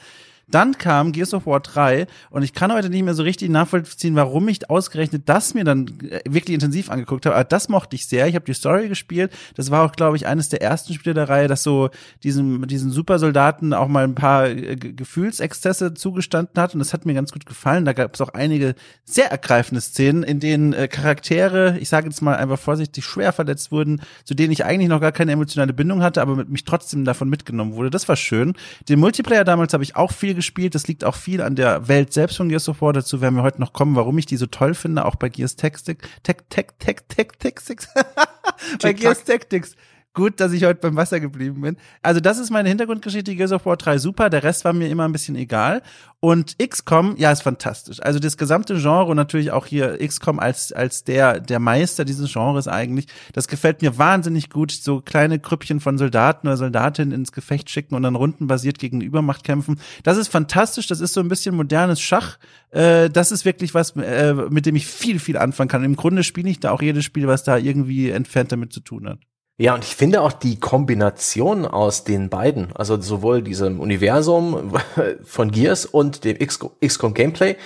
dann 0.55 0.79
kam 0.79 1.13
Gears 1.13 1.35
of 1.35 1.47
War 1.47 1.61
3 1.61 2.07
und 2.31 2.43
ich 2.43 2.53
kann 2.53 2.73
heute 2.73 2.91
nicht 2.91 3.03
mehr 3.03 3.15
so 3.15 3.23
richtig 3.23 3.51
nachvollziehen, 3.51 4.15
warum 4.15 4.49
ich 4.49 4.69
ausgerechnet 4.71 5.29
das 5.29 5.55
mir 5.55 5.65
dann 5.65 5.87
äh, 6.09 6.21
wirklich 6.29 6.55
intensiv 6.55 6.91
angeguckt 6.91 7.27
habe. 7.27 7.35
Aber 7.37 7.45
das 7.45 7.69
mochte 7.69 7.97
ich 7.97 8.07
sehr. 8.07 8.27
Ich 8.29 8.35
habe 8.35 8.45
die 8.45 8.55
Story 8.55 8.89
gespielt. 8.89 9.33
Das 9.57 9.71
war 9.71 9.85
auch, 9.85 9.93
glaube 9.93 10.17
ich, 10.17 10.27
eines 10.27 10.49
der 10.51 10.63
ersten 10.63 10.93
Spiele 10.95 11.15
der 11.15 11.29
Reihe, 11.29 11.49
das 11.49 11.63
so 11.63 11.91
diesem, 12.23 12.67
diesen 12.67 12.91
Supersoldaten 12.91 13.73
auch 13.73 13.89
mal 13.89 14.05
ein 14.05 14.15
paar 14.15 14.49
äh, 14.49 14.77
Gefühlsexzesse 14.77 15.95
zugestanden 15.95 16.61
hat. 16.61 16.75
Und 16.75 16.81
das 16.81 16.93
hat 16.93 17.07
mir 17.07 17.15
ganz 17.15 17.33
gut 17.33 17.47
gefallen. 17.47 17.85
Da 17.85 17.93
gab 17.93 18.15
es 18.15 18.21
auch 18.21 18.31
einige 18.31 18.75
sehr 19.05 19.31
ergreifende 19.31 19.81
Szenen, 19.81 20.23
in 20.23 20.41
denen 20.41 20.73
äh, 20.75 20.89
Charaktere, 20.89 21.79
ich 21.81 21.89
sage 21.89 22.09
jetzt 22.09 22.21
mal 22.21 22.37
einfach 22.37 22.59
vorsichtig, 22.59 23.05
schwer 23.05 23.33
verletzt 23.33 23.73
wurden, 23.73 24.03
zu 24.25 24.35
denen 24.35 24.53
ich 24.53 24.65
eigentlich 24.65 24.89
noch 24.89 25.01
gar 25.01 25.13
keine 25.13 25.33
emotionale 25.33 25.73
Bindung 25.73 26.03
hatte, 26.03 26.21
aber 26.21 26.37
mit 26.37 26.51
mich 26.51 26.65
trotzdem 26.65 27.05
davon 27.05 27.29
mitgenommen 27.29 27.75
wurde. 27.75 27.91
Das 27.91 28.09
war 28.09 28.17
schön. 28.17 28.55
Den 28.89 29.01
Multiplayer 29.01 29.45
damals 29.45 29.73
habe 29.73 29.85
ich 29.85 29.97
auch 29.97 30.13
viel 30.13 30.35
gespielt. 30.43 30.75
Das 30.75 30.89
liegt 30.89 31.05
auch 31.05 31.15
viel 31.15 31.41
an 31.41 31.55
der 31.55 31.89
Welt 31.89 32.13
selbst 32.13 32.37
von 32.37 32.49
Gears 32.49 32.69
of 32.69 32.83
War. 32.83 32.93
Dazu 32.93 33.21
werden 33.21 33.37
wir 33.37 33.43
heute 33.43 33.61
noch 33.61 33.73
kommen, 33.73 33.95
warum 33.95 34.19
ich 34.19 34.27
die 34.27 34.37
so 34.37 34.47
toll 34.47 34.75
finde, 34.75 35.05
auch 35.05 35.15
bei 35.15 35.29
Gears 35.29 35.57
Tactics. 35.57 36.03
Tech, 36.23 36.37
Tech, 36.51 36.67
Tech, 36.79 36.97
Tech, 37.09 37.29
Tactics. 37.39 37.89
bei 38.83 38.93
Gears 38.93 39.25
Tactics. 39.25 39.77
Gut, 40.15 40.41
dass 40.41 40.53
ich 40.53 40.65
heute 40.65 40.81
beim 40.81 40.95
Wasser 40.95 41.21
geblieben 41.21 41.63
bin. 41.63 41.79
Also 42.03 42.21
das 42.21 42.39
ist 42.39 42.51
meine 42.51 42.69
Hintergrundgeschichte, 42.69 43.35
Gears 43.35 43.51
of 43.51 43.65
War 43.65 43.79
3 43.79 43.97
super, 43.97 44.29
der 44.29 44.43
Rest 44.43 44.63
war 44.67 44.75
mir 44.75 44.91
immer 44.91 45.09
ein 45.09 45.13
bisschen 45.13 45.37
egal. 45.37 45.81
Und 46.21 46.59
XCOM, 46.59 47.17
ja, 47.17 47.33
ist 47.33 47.43
fantastisch. 47.43 47.99
Also 48.03 48.19
das 48.19 48.37
gesamte 48.37 48.75
Genre 48.79 49.07
und 49.07 49.17
natürlich 49.17 49.53
auch 49.53 49.65
hier 49.65 49.97
XCOM 50.07 50.39
als, 50.39 50.71
als 50.71 51.05
der, 51.05 51.41
der 51.41 51.59
Meister 51.61 52.05
dieses 52.05 52.31
Genres 52.31 52.69
eigentlich, 52.69 53.07
das 53.33 53.49
gefällt 53.49 53.81
mir 53.81 53.97
wahnsinnig 53.97 54.51
gut. 54.51 54.71
So 54.71 55.01
kleine 55.01 55.39
Krüppchen 55.39 55.81
von 55.81 55.97
Soldaten 55.97 56.47
oder 56.47 56.59
Soldatinnen 56.59 57.15
ins 57.15 57.33
Gefecht 57.33 57.71
schicken 57.71 57.95
und 57.95 58.03
dann 58.03 58.15
rundenbasiert 58.15 58.79
gegen 58.79 59.01
Übermacht 59.01 59.45
kämpfen. 59.45 59.81
Das 60.03 60.19
ist 60.19 60.29
fantastisch, 60.29 60.89
das 60.89 61.01
ist 61.01 61.15
so 61.15 61.21
ein 61.21 61.29
bisschen 61.29 61.55
modernes 61.55 62.03
Schach. 62.03 62.39
Äh, 62.71 63.09
das 63.09 63.33
ist 63.33 63.47
wirklich 63.47 63.73
was, 63.73 63.97
äh, 63.97 64.35
mit 64.35 64.67
dem 64.67 64.77
ich 64.77 64.87
viel, 64.87 65.19
viel 65.19 65.39
anfangen 65.39 65.71
kann. 65.71 65.85
Im 65.85 65.97
Grunde 65.97 66.23
spiele 66.23 66.51
ich 66.51 66.61
da 66.61 66.71
auch 66.71 66.83
jedes 66.83 67.07
Spiel, 67.07 67.27
was 67.29 67.45
da 67.45 67.57
irgendwie 67.57 68.11
entfernt 68.11 68.53
damit 68.53 68.75
zu 68.75 68.81
tun 68.81 69.09
hat. 69.09 69.19
Ja, 69.59 69.75
und 69.75 69.85
ich 69.85 69.95
finde 69.95 70.23
auch 70.23 70.33
die 70.33 70.59
Kombination 70.59 71.67
aus 71.67 72.05
den 72.05 72.31
beiden, 72.31 72.75
also 72.75 73.01
sowohl 73.01 73.43
diesem 73.43 73.81
Universum 73.81 74.73
von 75.23 75.51
Gears 75.51 75.85
und 75.85 76.25
dem 76.25 76.39
XCOM 76.39 77.15
Gameplay, 77.15 77.57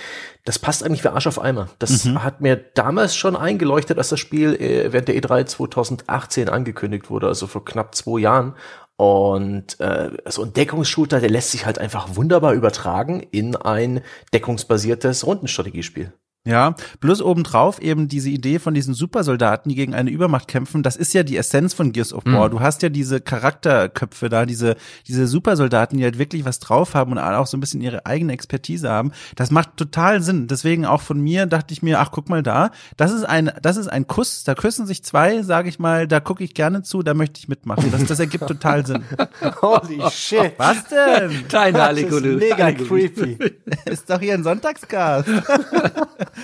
das 0.43 0.59
passt 0.59 0.83
eigentlich 0.83 1.03
wie 1.03 1.09
Arsch 1.09 1.27
auf 1.27 1.41
Eimer. 1.41 1.69
Das 1.79 2.05
mhm. 2.05 2.23
hat 2.23 2.41
mir 2.41 2.55
damals 2.55 3.15
schon 3.15 3.35
eingeleuchtet, 3.35 3.97
als 3.97 4.09
das 4.09 4.19
Spiel 4.19 4.55
äh, 4.55 4.91
während 4.91 5.07
der 5.07 5.15
E3 5.15 5.45
2018 5.45 6.49
angekündigt 6.49 7.09
wurde, 7.09 7.27
also 7.27 7.47
vor 7.47 7.65
knapp 7.65 7.95
zwei 7.95 8.19
Jahren. 8.19 8.53
Und 8.97 9.79
äh, 9.79 10.11
so 10.25 10.43
ein 10.43 10.53
Deckungsshooter, 10.53 11.19
der 11.19 11.29
lässt 11.29 11.51
sich 11.51 11.65
halt 11.65 11.79
einfach 11.79 12.15
wunderbar 12.15 12.53
übertragen 12.53 13.21
in 13.31 13.55
ein 13.55 14.01
deckungsbasiertes 14.33 15.25
Rundenstrategiespiel. 15.25 16.11
Ja, 16.47 16.75
plus 17.01 17.21
obendrauf 17.21 17.81
eben 17.81 18.07
diese 18.07 18.29
Idee 18.29 18.57
von 18.59 18.73
diesen 18.73 18.93
Supersoldaten, 18.93 19.67
die 19.67 19.75
gegen 19.75 19.93
eine 19.93 20.09
Übermacht 20.09 20.47
kämpfen, 20.47 20.81
das 20.81 20.95
ist 20.95 21.13
ja 21.13 21.23
die 21.23 21.35
Essenz 21.35 21.73
von 21.73 21.91
Gears 21.91 22.13
of 22.13 22.23
War. 22.25 22.47
Mhm. 22.47 22.51
Du 22.51 22.59
hast 22.61 22.81
ja 22.83 22.87
diese 22.87 23.19
Charakterköpfe 23.19 24.29
da, 24.29 24.45
diese, 24.45 24.77
diese 25.07 25.27
Supersoldaten, 25.27 25.97
die 25.97 26.05
halt 26.05 26.17
wirklich 26.17 26.45
was 26.45 26.59
drauf 26.59 26.95
haben 26.95 27.11
und 27.11 27.19
auch 27.19 27.47
so 27.47 27.57
ein 27.57 27.59
bisschen 27.59 27.81
ihre 27.81 28.05
eigene 28.05 28.31
Expertise 28.31 28.89
haben. 28.89 29.11
Das 29.35 29.51
macht 29.51 29.75
total 29.75 30.21
Sinn. 30.21 30.47
Deswegen 30.47 30.85
auch 30.85 31.01
von 31.01 31.19
mir 31.19 31.47
dachte 31.47 31.73
ich 31.73 31.83
mir, 31.83 31.99
ach, 31.99 32.11
guck 32.11 32.29
mal 32.29 32.43
da, 32.43 32.71
das 32.95 33.11
ist 33.11 33.25
ein, 33.25 33.51
das 33.61 33.75
ist 33.75 33.89
ein 33.89 34.07
Kuss, 34.07 34.45
da 34.45 34.55
küssen 34.55 34.87
sich 34.87 35.03
zwei, 35.03 35.43
sage 35.43 35.67
ich 35.67 35.79
mal, 35.79 36.07
da 36.07 36.21
gucke 36.21 36.45
ich 36.45 36.53
gerne 36.53 36.81
zu, 36.81 37.03
da 37.03 37.13
möchte 37.13 37.39
ich 37.39 37.49
mitmachen. 37.49 37.91
Das, 37.91 38.05
das 38.05 38.19
ergibt 38.21 38.47
total 38.47 38.85
Sinn. 38.85 39.03
Holy 39.61 40.01
shit. 40.11 40.53
Was 40.55 40.85
denn? 40.85 41.43
Deine 41.49 41.83
Allegorie. 41.83 42.37
Mega 42.37 42.71
creepy. 42.71 43.37
ist 43.83 44.09
doch 44.09 44.21
hier 44.21 44.35
ein 44.35 44.43
Sonntagsgast. 44.43 45.27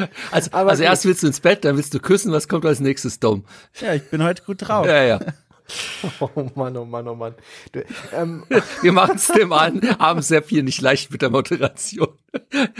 Also, 0.30 0.50
also 0.50 0.82
erst 0.82 1.06
willst 1.06 1.22
du 1.22 1.28
ins 1.28 1.40
Bett, 1.40 1.64
dann 1.64 1.76
willst 1.76 1.94
du 1.94 2.00
küssen, 2.00 2.30
was 2.32 2.48
kommt 2.48 2.66
als 2.66 2.80
nächstes, 2.80 3.18
Dom? 3.18 3.44
Ja, 3.80 3.94
ich 3.94 4.10
bin 4.10 4.22
heute 4.22 4.42
gut 4.42 4.68
drauf. 4.68 4.86
Ja, 4.86 5.02
ja. 5.02 5.20
Oh 6.20 6.48
Mann, 6.54 6.76
oh 6.76 6.84
Mann, 6.84 7.08
oh 7.08 7.16
Mann. 7.16 7.34
Du, 7.72 7.82
ähm. 8.12 8.44
Wir 8.82 8.92
machen 8.92 9.16
es 9.16 9.26
dem 9.26 9.52
Abend 9.52 10.24
sehr 10.24 10.44
viel 10.44 10.62
nicht 10.62 10.80
leicht 10.80 11.10
mit 11.10 11.22
der 11.22 11.30
Moderation. 11.30 12.08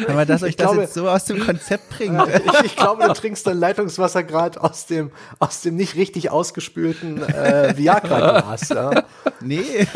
Aber 0.07 0.25
dass 0.25 0.45
euch 0.45 0.55
das 0.55 0.67
glaube, 0.67 0.83
jetzt 0.83 0.95
so 0.95 1.09
aus 1.09 1.25
dem 1.25 1.41
Konzept 1.41 1.91
bringt. 1.91 2.23
Ich, 2.29 2.65
ich, 2.67 2.77
glaube, 2.77 3.05
du 3.05 3.13
trinkst 3.13 3.45
dein 3.45 3.59
Leitungswasser 3.59 4.23
gerade 4.23 4.63
aus 4.63 4.87
dem, 4.87 5.11
aus 5.41 5.63
dem 5.63 5.75
nicht 5.75 5.97
richtig 5.97 6.31
ausgespülten 6.31 7.23
äh, 7.23 7.77
Viagra-Glas. 7.77 8.69
Ja. 8.69 9.05
Nee, 9.41 9.89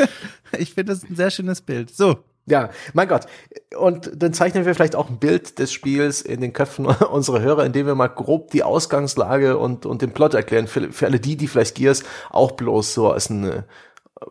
ich 0.57 0.73
finde 0.73 0.93
das 0.93 1.03
ein 1.03 1.15
sehr 1.15 1.31
schönes 1.31 1.61
Bild. 1.61 1.95
So, 1.95 2.23
ja, 2.45 2.69
mein 2.93 3.07
Gott. 3.07 3.27
Und 3.77 4.11
dann 4.15 4.33
zeichnen 4.33 4.65
wir 4.65 4.73
vielleicht 4.73 4.95
auch 4.95 5.09
ein 5.09 5.19
Bild 5.19 5.59
des 5.59 5.71
Spiels 5.71 6.21
in 6.21 6.41
den 6.41 6.53
Köpfen 6.53 6.85
unserer 7.11 7.41
Hörer, 7.41 7.65
indem 7.65 7.85
wir 7.85 7.95
mal 7.95 8.07
grob 8.07 8.51
die 8.51 8.63
Ausgangslage 8.63 9.57
und, 9.57 9.85
und 9.85 10.01
den 10.01 10.11
Plot 10.11 10.33
erklären. 10.33 10.67
Für, 10.67 10.91
für 10.91 11.05
alle 11.05 11.19
die, 11.19 11.37
die 11.37 11.47
vielleicht 11.47 11.75
Gears 11.75 12.03
auch 12.29 12.51
bloß 12.51 12.93
so 12.93 13.11
als 13.11 13.29
eine 13.29 13.65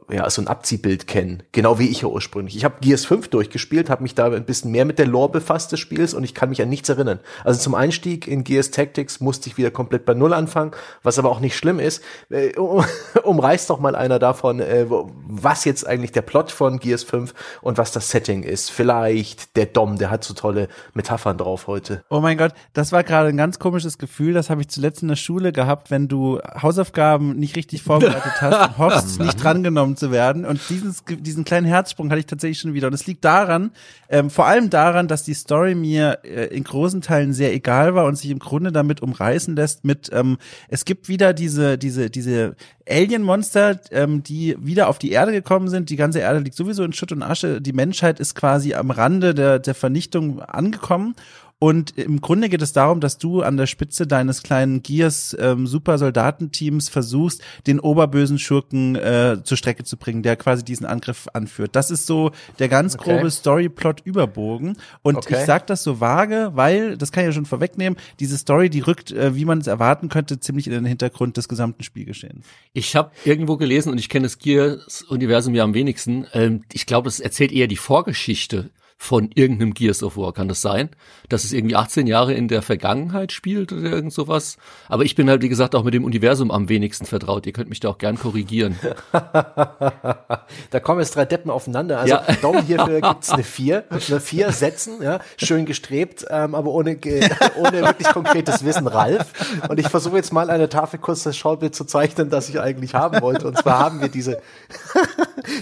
ja, 0.09 0.28
so 0.30 0.42
ein 0.42 0.49
Abziehbild 0.49 1.06
kennen. 1.06 1.42
Genau 1.52 1.78
wie 1.78 1.88
ich 1.88 2.02
ja 2.02 2.09
ursprünglich. 2.09 2.56
Ich 2.56 2.64
habe 2.64 2.76
Gears 2.80 3.04
5 3.04 3.28
durchgespielt, 3.28 3.90
habe 3.90 4.02
mich 4.02 4.14
da 4.14 4.26
ein 4.26 4.44
bisschen 4.44 4.70
mehr 4.70 4.85
mit 4.85 4.99
der 4.99 5.06
Lore 5.06 5.30
befasst 5.30 5.73
des 5.73 5.80
Spiels 5.80 6.14
und 6.14 6.23
ich 6.23 6.35
kann 6.35 6.49
mich 6.49 6.62
an 6.62 6.68
nichts 6.68 6.88
erinnern. 6.88 7.18
Also 7.44 7.61
zum 7.61 7.75
Einstieg 7.75 8.28
in 8.28 8.44
Gears 8.44 8.70
Tactics 8.70 9.20
musste 9.20 9.49
ich 9.49 9.59
wieder 9.59 9.70
komplett 9.70 10.04
bei 10.04 10.14
Null 10.14 10.32
anfangen, 10.32 10.73
was 11.02 11.18
aber 11.18 11.30
auch 11.30 11.40
nicht 11.40 11.56
schlimm 11.56 11.80
ist. 11.80 12.02
Äh, 12.30 12.52
umreißt 13.25 13.68
doch 13.68 13.80
mal 13.80 13.97
einer 13.97 14.18
davon, 14.18 14.61
äh, 14.61 14.87
was 14.88 15.64
jetzt 15.64 15.87
eigentlich 15.87 16.12
der 16.12 16.23
Plot 16.23 16.52
von 16.52 16.78
Gears 16.78 17.02
5 17.02 17.35
und 17.61 17.76
was 17.76 17.90
das 17.90 18.11
Setting 18.11 18.44
ist. 18.44 18.70
Vielleicht 18.70 19.56
der 19.56 19.66
Dom, 19.66 19.99
der 19.99 20.11
hat 20.11 20.23
so 20.23 20.35
tolle 20.35 20.68
Metaphern 20.94 21.37
drauf 21.37 21.66
heute. 21.66 22.04
Oh 22.11 22.20
mein 22.20 22.38
Gott, 22.38 22.52
das 22.75 22.92
war 22.92 23.02
gerade 23.02 23.28
ein 23.30 23.37
ganz 23.37 23.59
komisches 23.59 23.99
Gefühl. 23.99 24.35
Das 24.35 24.50
habe 24.50 24.61
ich 24.61 24.68
zuletzt 24.68 25.02
in 25.02 25.09
der 25.09 25.16
Schule 25.16 25.52
gehabt, 25.52 25.90
wenn 25.90 26.06
du 26.06 26.40
Hausaufgaben 26.61 27.37
nicht 27.37 27.56
richtig 27.56 27.82
vorbereitet 27.82 28.40
hast 28.40 28.68
und 28.68 28.78
hoffst, 28.78 29.20
nicht 29.20 29.42
drangenommen 29.42 29.79
aufgenommen 29.80 29.96
zu 29.96 30.10
werden. 30.10 30.44
Und 30.44 30.60
dieses, 30.68 31.02
diesen 31.08 31.44
kleinen 31.44 31.66
Herzsprung 31.66 32.10
hatte 32.10 32.20
ich 32.20 32.26
tatsächlich 32.26 32.60
schon 32.60 32.75
wieder. 32.75 32.88
Und 32.88 32.94
es 32.94 33.06
liegt 33.06 33.25
daran, 33.25 33.70
ähm, 34.08 34.30
vor 34.30 34.46
allem 34.46 34.70
daran, 34.70 35.08
dass 35.08 35.25
die 35.25 35.34
Story 35.34 35.75
mir 35.75 36.18
äh, 36.25 36.46
in 36.46 36.64
großen 36.64 37.00
Teilen 37.00 37.32
sehr 37.32 37.52
egal 37.52 37.94
war 37.94 38.04
und 38.06 38.16
sich 38.16 38.30
im 38.30 38.38
Grunde 38.38 38.72
damit 38.72 39.02
umreißen 39.02 39.56
lässt 39.56 39.84
mit, 39.84 40.10
ähm, 40.12 40.38
es 40.68 40.84
gibt 40.84 41.08
wieder 41.08 41.32
diese, 41.32 41.78
diese, 41.78 42.10
diese 42.10 42.56
Alien-Monster, 42.88 43.80
ähm, 43.90 44.22
die 44.22 44.56
wieder 44.60 44.88
auf 44.88 44.99
die 44.99 45.12
Erde 45.12 45.32
gekommen 45.32 45.68
sind. 45.68 45.90
Die 45.90 45.96
ganze 45.96 46.20
Erde 46.20 46.40
liegt 46.40 46.56
sowieso 46.56 46.84
in 46.84 46.92
Schutt 46.92 47.12
und 47.12 47.22
Asche. 47.22 47.60
Die 47.60 47.72
Menschheit 47.72 48.20
ist 48.20 48.34
quasi 48.34 48.75
am 48.75 48.90
Rande 48.90 49.34
der, 49.34 49.58
der 49.58 49.75
Vernichtung 49.75 50.40
angekommen. 50.40 51.14
Und 51.62 51.98
im 51.98 52.22
Grunde 52.22 52.48
geht 52.48 52.62
es 52.62 52.72
darum, 52.72 53.00
dass 53.00 53.18
du 53.18 53.42
an 53.42 53.58
der 53.58 53.66
Spitze 53.66 54.06
deines 54.06 54.42
kleinen 54.42 54.82
Gears 54.82 55.36
ähm, 55.38 55.66
Supersoldatenteams 55.66 56.88
versuchst, 56.88 57.42
den 57.66 57.78
oberbösen 57.78 58.38
Schurken 58.38 58.96
äh, 58.96 59.36
zur 59.44 59.58
Strecke 59.58 59.84
zu 59.84 59.98
bringen, 59.98 60.22
der 60.22 60.36
quasi 60.36 60.64
diesen 60.64 60.86
Angriff 60.86 61.28
anführt. 61.34 61.76
Das 61.76 61.90
ist 61.90 62.06
so 62.06 62.30
der 62.58 62.70
ganz 62.70 62.96
grobe 62.96 63.18
okay. 63.18 63.30
Storyplot-Überbogen. 63.30 64.78
Und 65.02 65.16
okay. 65.16 65.36
ich 65.38 65.44
sag 65.44 65.66
das 65.66 65.82
so 65.82 66.00
vage, 66.00 66.52
weil, 66.54 66.96
das 66.96 67.12
kann 67.12 67.24
ich 67.24 67.28
ja 67.28 67.32
schon 67.34 67.44
vorwegnehmen, 67.44 67.98
diese 68.20 68.38
Story, 68.38 68.70
die 68.70 68.80
rückt, 68.80 69.12
äh, 69.12 69.36
wie 69.36 69.44
man 69.44 69.58
es 69.58 69.66
erwarten 69.66 70.08
könnte, 70.08 70.40
ziemlich 70.40 70.66
in 70.66 70.72
den 70.72 70.86
Hintergrund 70.86 71.36
des 71.36 71.46
gesamten 71.46 71.82
Spielgeschehens. 71.82 72.46
Ich 72.72 72.96
habe 72.96 73.10
irgendwo 73.26 73.58
gelesen 73.58 73.92
und 73.92 73.98
ich 73.98 74.08
kenne 74.08 74.22
das 74.22 74.38
Gears-Universum 74.38 75.54
ja 75.54 75.64
am 75.64 75.74
wenigsten. 75.74 76.26
Ähm, 76.32 76.62
ich 76.72 76.86
glaube, 76.86 77.10
es 77.10 77.20
erzählt 77.20 77.52
eher 77.52 77.66
die 77.66 77.76
Vorgeschichte 77.76 78.70
von 79.02 79.30
irgendeinem 79.35 79.73
Gears 79.73 80.02
of 80.02 80.19
War. 80.19 80.35
Kann 80.35 80.47
das 80.47 80.61
sein? 80.61 80.90
Dass 81.30 81.45
es 81.45 81.54
irgendwie 81.54 81.75
18 81.75 82.07
Jahre 82.07 82.35
in 82.35 82.49
der 82.49 82.61
Vergangenheit 82.61 83.33
spielt 83.33 83.73
oder 83.73 83.90
irgend 83.90 84.12
sowas? 84.12 84.59
Aber 84.90 85.04
ich 85.04 85.14
bin 85.14 85.30
halt, 85.30 85.40
wie 85.40 85.49
gesagt, 85.49 85.75
auch 85.75 85.85
mit 85.85 85.95
dem 85.95 86.04
Universum 86.04 86.50
am 86.50 86.69
wenigsten 86.69 87.07
vertraut. 87.07 87.47
Ihr 87.47 87.54
könnt 87.54 87.71
mich 87.71 87.80
da 87.80 87.88
auch 87.88 87.97
gern 87.97 88.19
korrigieren. 88.19 88.78
da 89.12 90.80
kommen 90.83 91.00
jetzt 91.00 91.16
drei 91.16 91.25
Deppen 91.25 91.50
aufeinander. 91.50 91.99
Also 91.99 92.14
ja. 92.14 92.25
Daumen 92.42 92.62
hierfür 92.62 93.00
gibt's 93.09 93.30
eine 93.30 93.42
vier, 93.42 93.85
eine 93.88 94.21
vier 94.21 94.52
Sätzen, 94.52 95.02
ja, 95.02 95.21
schön 95.38 95.64
gestrebt, 95.64 96.26
ähm, 96.28 96.54
aber 96.54 96.71
ohne, 96.71 96.99
ohne 97.57 97.80
wirklich 97.80 98.09
konkretes 98.09 98.66
Wissen, 98.66 98.87
Ralf. 98.87 99.33
Und 99.71 99.80
ich 99.80 99.88
versuche 99.88 100.16
jetzt 100.16 100.30
mal 100.30 100.50
eine 100.50 100.69
Tafel 100.69 101.00
kurz 101.00 101.23
das 101.23 101.38
Schaubild 101.38 101.75
zu 101.75 101.87
zeichnen, 101.87 102.28
das 102.28 102.50
ich 102.50 102.61
eigentlich 102.61 102.95
haben 102.95 103.23
wollte. 103.23 103.49
Und 103.49 103.57
zwar 103.57 103.78
haben 103.78 104.02
wir 104.02 104.09
diese, 104.09 104.42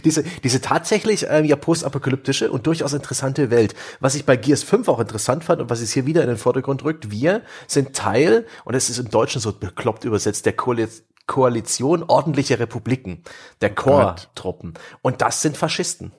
diese, 0.04 0.24
diese 0.42 0.60
tatsächlich 0.60 1.26
ähm, 1.30 1.44
ja 1.44 1.54
postapokalyptische 1.54 2.50
und 2.50 2.66
durchaus 2.66 2.92
interessante 2.94 3.27
interessante 3.28 3.50
Welt. 3.50 3.74
Was 4.00 4.14
ich 4.14 4.24
bei 4.24 4.36
Gears 4.36 4.62
5 4.62 4.88
auch 4.88 5.00
interessant 5.00 5.44
fand 5.44 5.60
und 5.60 5.70
was 5.70 5.80
es 5.80 5.92
hier 5.92 6.06
wieder 6.06 6.22
in 6.22 6.28
den 6.28 6.36
Vordergrund 6.36 6.84
rückt, 6.84 7.10
wir 7.10 7.42
sind 7.66 7.94
Teil, 7.94 8.46
und 8.64 8.74
es 8.74 8.90
ist 8.90 8.98
im 8.98 9.10
Deutschen 9.10 9.40
so 9.40 9.52
bekloppt 9.52 10.04
übersetzt, 10.04 10.46
der 10.46 10.54
Koalition 10.54 11.04
Koalition 11.26 12.04
ordentlicher 12.04 12.58
Republiken, 12.58 13.22
der 13.60 13.74
Core-Truppen. 13.74 14.72
Und 15.02 15.20
das 15.20 15.42
sind 15.42 15.58
Faschisten. 15.58 16.12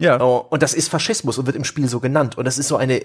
Ja. 0.00 0.20
Oh, 0.20 0.44
und 0.50 0.64
das 0.64 0.74
ist 0.74 0.88
Faschismus 0.88 1.38
und 1.38 1.46
wird 1.46 1.54
im 1.54 1.62
Spiel 1.62 1.88
so 1.88 2.00
genannt. 2.00 2.36
Und 2.36 2.46
das 2.46 2.58
ist 2.58 2.66
so 2.66 2.76
eine 2.76 3.00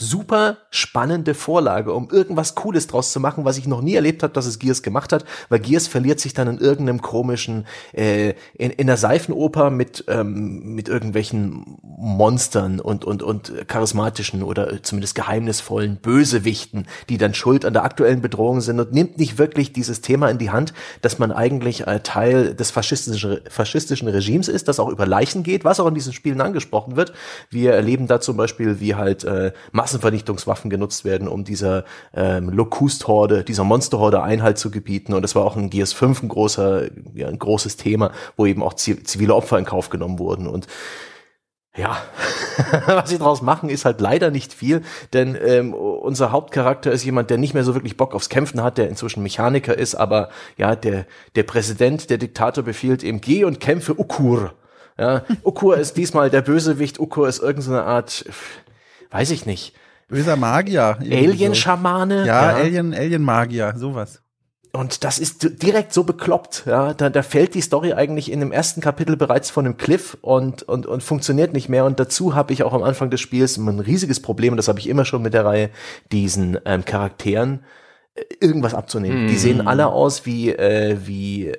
super 0.00 0.56
spannende 0.70 1.34
Vorlage, 1.34 1.92
um 1.92 2.08
irgendwas 2.10 2.54
Cooles 2.54 2.86
draus 2.86 3.12
zu 3.12 3.20
machen, 3.20 3.44
was 3.44 3.58
ich 3.58 3.68
noch 3.68 3.82
nie 3.82 3.94
erlebt 3.94 4.22
habe, 4.22 4.32
dass 4.32 4.46
es 4.46 4.58
Gears 4.58 4.82
gemacht 4.82 5.12
hat, 5.12 5.26
weil 5.50 5.60
Gears 5.60 5.86
verliert 5.86 6.20
sich 6.20 6.32
dann 6.32 6.48
in 6.48 6.58
irgendeinem 6.58 7.02
komischen, 7.02 7.66
äh, 7.92 8.30
in, 8.54 8.70
in 8.70 8.86
der 8.86 8.96
Seifenoper 8.96 9.68
mit, 9.68 10.04
ähm, 10.08 10.74
mit 10.74 10.88
irgendwelchen 10.88 11.78
Monstern 11.82 12.80
und, 12.80 13.04
und, 13.04 13.22
und 13.22 13.68
charismatischen 13.68 14.42
oder 14.42 14.82
zumindest 14.82 15.14
geheimnisvollen 15.14 15.96
Bösewichten, 15.96 16.86
die 17.10 17.18
dann 17.18 17.34
schuld 17.34 17.66
an 17.66 17.74
der 17.74 17.84
aktuellen 17.84 18.22
Bedrohung 18.22 18.62
sind 18.62 18.80
und 18.80 18.92
nimmt 18.92 19.18
nicht 19.18 19.36
wirklich 19.36 19.74
dieses 19.74 20.00
Thema 20.00 20.30
in 20.30 20.38
die 20.38 20.50
Hand, 20.50 20.72
dass 21.02 21.18
man 21.18 21.30
eigentlich 21.30 21.86
äh, 21.86 22.00
Teil 22.00 22.54
des 22.54 22.70
faschistischen, 22.70 23.40
faschistischen 23.50 24.08
Regimes 24.08 24.48
ist, 24.48 24.66
das 24.66 24.80
auch 24.80 24.88
über 24.88 25.06
Leichen 25.06 25.42
geht, 25.42 25.64
was 25.64 25.78
auch 25.78 25.86
in 25.86 25.94
diesen 25.94 26.14
Spielen 26.14 26.40
angesprochen 26.40 26.96
wird. 26.96 27.12
Wir 27.50 27.74
erleben 27.74 28.06
da 28.06 28.18
zum 28.20 28.38
Beispiel, 28.38 28.80
wie 28.80 28.94
halt 28.94 29.24
äh, 29.24 29.52
Massenvernichtungswaffen 29.90 30.70
genutzt 30.70 31.04
werden, 31.04 31.26
um 31.26 31.44
dieser 31.44 31.84
ähm, 32.14 32.48
Locust-Horde, 32.50 33.42
dieser 33.44 33.64
Monster-Horde 33.64 34.22
Einhalt 34.22 34.58
zu 34.58 34.70
gebieten. 34.70 35.14
Und 35.14 35.22
das 35.22 35.34
war 35.34 35.44
auch 35.44 35.56
in 35.56 35.70
Gears 35.70 35.92
5 35.92 36.22
ein 36.22 36.28
großer, 36.28 36.88
ja, 37.14 37.28
ein 37.28 37.38
großes 37.38 37.76
Thema, 37.76 38.12
wo 38.36 38.46
eben 38.46 38.62
auch 38.62 38.74
zivile 38.74 39.34
Opfer 39.34 39.58
in 39.58 39.64
Kauf 39.64 39.90
genommen 39.90 40.18
wurden. 40.18 40.46
Und 40.46 40.68
ja, 41.76 41.96
was 42.86 43.10
sie 43.10 43.18
daraus 43.18 43.42
machen, 43.42 43.68
ist 43.68 43.84
halt 43.84 44.00
leider 44.00 44.30
nicht 44.30 44.52
viel, 44.52 44.82
denn 45.12 45.36
ähm, 45.40 45.72
unser 45.72 46.32
Hauptcharakter 46.32 46.90
ist 46.90 47.04
jemand, 47.04 47.30
der 47.30 47.38
nicht 47.38 47.54
mehr 47.54 47.62
so 47.62 47.74
wirklich 47.74 47.96
Bock 47.96 48.14
aufs 48.14 48.28
Kämpfen 48.28 48.62
hat, 48.62 48.76
der 48.76 48.88
inzwischen 48.88 49.22
Mechaniker 49.22 49.76
ist, 49.78 49.94
aber 49.94 50.30
ja, 50.56 50.74
der, 50.74 51.06
der 51.36 51.44
Präsident, 51.44 52.10
der 52.10 52.18
Diktator 52.18 52.64
befiehlt 52.64 53.04
ihm, 53.04 53.20
geh 53.20 53.44
und 53.44 53.60
kämpfe 53.60 53.98
Ukur. 53.98 54.52
Ja, 54.98 55.22
Ukur 55.44 55.78
ist 55.78 55.96
diesmal 55.96 56.28
der 56.28 56.42
Bösewicht, 56.42 56.98
Ukur 56.98 57.28
ist 57.28 57.38
irgendeine 57.38 57.84
Art, 57.84 58.24
weiß 59.10 59.30
ich 59.30 59.46
nicht, 59.46 59.74
Böser 60.10 60.36
Magier. 60.36 60.98
Alien-Schamane. 61.00 62.26
Ja, 62.26 62.50
ja, 62.50 62.56
Alien, 62.56 62.92
Alien-Magier, 62.92 63.74
sowas. 63.76 64.22
Und 64.72 65.02
das 65.02 65.18
ist 65.18 65.62
direkt 65.62 65.92
so 65.92 66.04
bekloppt, 66.04 66.64
ja. 66.66 66.94
Da, 66.94 67.10
da 67.10 67.22
fällt 67.22 67.54
die 67.54 67.60
Story 67.60 67.92
eigentlich 67.92 68.30
in 68.30 68.38
dem 68.38 68.52
ersten 68.52 68.80
Kapitel 68.80 69.16
bereits 69.16 69.50
von 69.50 69.64
einem 69.64 69.76
Cliff 69.76 70.16
und, 70.20 70.62
und, 70.62 70.86
und 70.86 71.02
funktioniert 71.02 71.52
nicht 71.52 71.68
mehr. 71.68 71.84
Und 71.84 71.98
dazu 71.98 72.36
habe 72.36 72.52
ich 72.52 72.62
auch 72.62 72.72
am 72.72 72.84
Anfang 72.84 73.10
des 73.10 73.20
Spiels 73.20 73.56
ein 73.56 73.80
riesiges 73.80 74.20
Problem, 74.20 74.52
und 74.52 74.58
das 74.58 74.68
habe 74.68 74.78
ich 74.78 74.88
immer 74.88 75.04
schon 75.04 75.22
mit 75.22 75.34
der 75.34 75.44
Reihe, 75.44 75.70
diesen 76.12 76.58
ähm, 76.64 76.84
Charakteren 76.84 77.64
äh, 78.14 78.22
irgendwas 78.40 78.74
abzunehmen. 78.74 79.26
Mm. 79.26 79.28
Die 79.28 79.38
sehen 79.38 79.66
alle 79.66 79.88
aus 79.88 80.24
wie, 80.24 80.50
äh, 80.50 80.98
wie, 81.04 81.48
äh, 81.48 81.56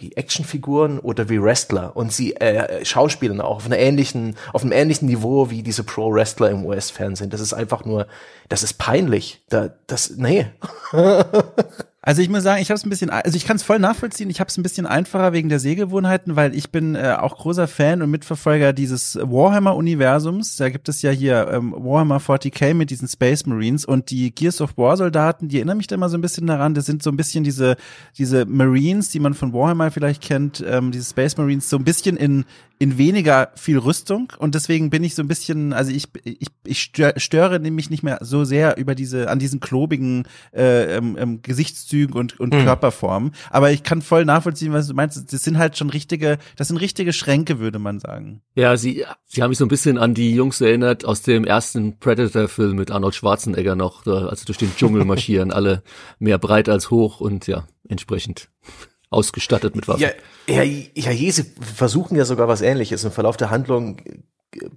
wie 0.00 0.12
Actionfiguren 0.12 0.98
oder 0.98 1.28
wie 1.28 1.42
Wrestler 1.42 1.94
und 1.94 2.12
sie 2.12 2.34
äh, 2.36 2.84
schauspielen 2.84 3.40
auch 3.40 3.56
auf 3.56 3.66
einer 3.66 3.78
ähnlichen, 3.78 4.36
auf 4.52 4.62
einem 4.62 4.72
ähnlichen 4.72 5.06
Niveau 5.06 5.50
wie 5.50 5.62
diese 5.62 5.84
Pro-Wrestler 5.84 6.50
im 6.50 6.64
US-Fernsehen. 6.64 7.30
Das 7.30 7.40
ist 7.40 7.52
einfach 7.52 7.84
nur, 7.84 8.06
das 8.48 8.62
ist 8.62 8.74
peinlich. 8.74 9.42
Da, 9.48 9.70
das, 9.86 10.10
nee. 10.16 10.46
Also 12.02 12.22
ich 12.22 12.30
muss 12.30 12.42
sagen, 12.42 12.62
ich 12.62 12.70
habe 12.70 12.76
es 12.76 12.86
ein 12.86 12.88
bisschen, 12.88 13.10
also 13.10 13.36
ich 13.36 13.44
kann 13.44 13.56
es 13.56 13.62
voll 13.62 13.78
nachvollziehen. 13.78 14.30
Ich 14.30 14.40
habe 14.40 14.48
es 14.48 14.56
ein 14.56 14.62
bisschen 14.62 14.86
einfacher 14.86 15.34
wegen 15.34 15.50
der 15.50 15.58
Sehgewohnheiten, 15.60 16.34
weil 16.34 16.54
ich 16.54 16.70
bin 16.70 16.94
äh, 16.94 17.16
auch 17.18 17.36
großer 17.36 17.68
Fan 17.68 18.00
und 18.00 18.10
Mitverfolger 18.10 18.72
dieses 18.72 19.16
Warhammer-Universums. 19.16 20.56
Da 20.56 20.70
gibt 20.70 20.88
es 20.88 21.02
ja 21.02 21.10
hier 21.10 21.48
ähm, 21.52 21.74
Warhammer 21.76 22.16
40k 22.16 22.72
mit 22.72 22.88
diesen 22.88 23.06
Space 23.06 23.44
Marines 23.44 23.84
und 23.84 24.10
die 24.10 24.34
Gears 24.34 24.62
of 24.62 24.78
War-Soldaten. 24.78 25.48
Die 25.48 25.58
erinnern 25.58 25.76
mich 25.76 25.88
da 25.88 25.96
immer 25.96 26.08
so 26.08 26.16
ein 26.16 26.22
bisschen 26.22 26.46
daran. 26.46 26.72
Das 26.72 26.86
sind 26.86 27.02
so 27.02 27.10
ein 27.10 27.18
bisschen 27.18 27.44
diese 27.44 27.76
diese 28.16 28.46
Marines, 28.46 29.10
die 29.10 29.20
man 29.20 29.34
von 29.34 29.52
Warhammer 29.52 29.90
vielleicht 29.90 30.22
kennt, 30.22 30.64
ähm, 30.66 30.92
diese 30.92 31.10
Space 31.10 31.36
Marines, 31.36 31.68
so 31.68 31.76
ein 31.76 31.84
bisschen 31.84 32.16
in 32.16 32.46
in 32.80 32.96
weniger 32.96 33.52
viel 33.56 33.76
Rüstung 33.76 34.32
und 34.38 34.54
deswegen 34.54 34.88
bin 34.88 35.04
ich 35.04 35.14
so 35.14 35.22
ein 35.22 35.28
bisschen, 35.28 35.74
also 35.74 35.92
ich 35.92 36.08
ich, 36.24 36.48
ich 36.64 36.90
störe 37.16 37.60
nämlich 37.60 37.90
nicht 37.90 38.02
mehr 38.02 38.18
so 38.22 38.44
sehr 38.44 38.78
über 38.78 38.94
diese 38.94 39.28
an 39.28 39.38
diesen 39.38 39.60
klobigen 39.60 40.26
äh, 40.54 40.96
ähm, 40.96 41.14
ähm, 41.20 41.42
Gesichtszügen 41.42 42.16
und 42.16 42.40
und 42.40 42.54
mhm. 42.54 42.64
Körperformen, 42.64 43.32
aber 43.50 43.70
ich 43.70 43.82
kann 43.82 44.00
voll 44.00 44.24
nachvollziehen, 44.24 44.72
was 44.72 44.88
du 44.88 44.94
meinst. 44.94 45.30
Das 45.30 45.42
sind 45.42 45.58
halt 45.58 45.76
schon 45.76 45.90
richtige, 45.90 46.38
das 46.56 46.68
sind 46.68 46.78
richtige 46.78 47.12
Schränke, 47.12 47.58
würde 47.58 47.78
man 47.78 48.00
sagen. 48.00 48.40
Ja, 48.54 48.74
sie 48.78 49.04
sie 49.26 49.42
haben 49.42 49.50
mich 49.50 49.58
so 49.58 49.66
ein 49.66 49.68
bisschen 49.68 49.98
an 49.98 50.14
die 50.14 50.34
Jungs 50.34 50.58
erinnert 50.62 51.04
aus 51.04 51.20
dem 51.20 51.44
ersten 51.44 51.98
Predator-Film 51.98 52.76
mit 52.76 52.90
Arnold 52.90 53.14
Schwarzenegger 53.14 53.76
noch, 53.76 54.06
also 54.06 54.46
durch 54.46 54.56
den 54.56 54.74
Dschungel 54.74 55.04
marschieren, 55.04 55.52
alle 55.52 55.82
mehr 56.18 56.38
breit 56.38 56.70
als 56.70 56.90
hoch 56.90 57.20
und 57.20 57.46
ja 57.46 57.66
entsprechend 57.86 58.48
ausgestattet 59.10 59.76
mit 59.76 59.88
Waffen. 59.88 60.02
Ja, 60.02 60.10
ja, 60.48 60.62
ja, 60.62 61.10
Jese 61.10 61.44
versuchen 61.60 62.16
ja 62.16 62.24
sogar 62.24 62.48
was 62.48 62.62
ähnliches. 62.62 63.04
Im 63.04 63.10
Verlauf 63.10 63.36
der 63.36 63.50
Handlung 63.50 64.00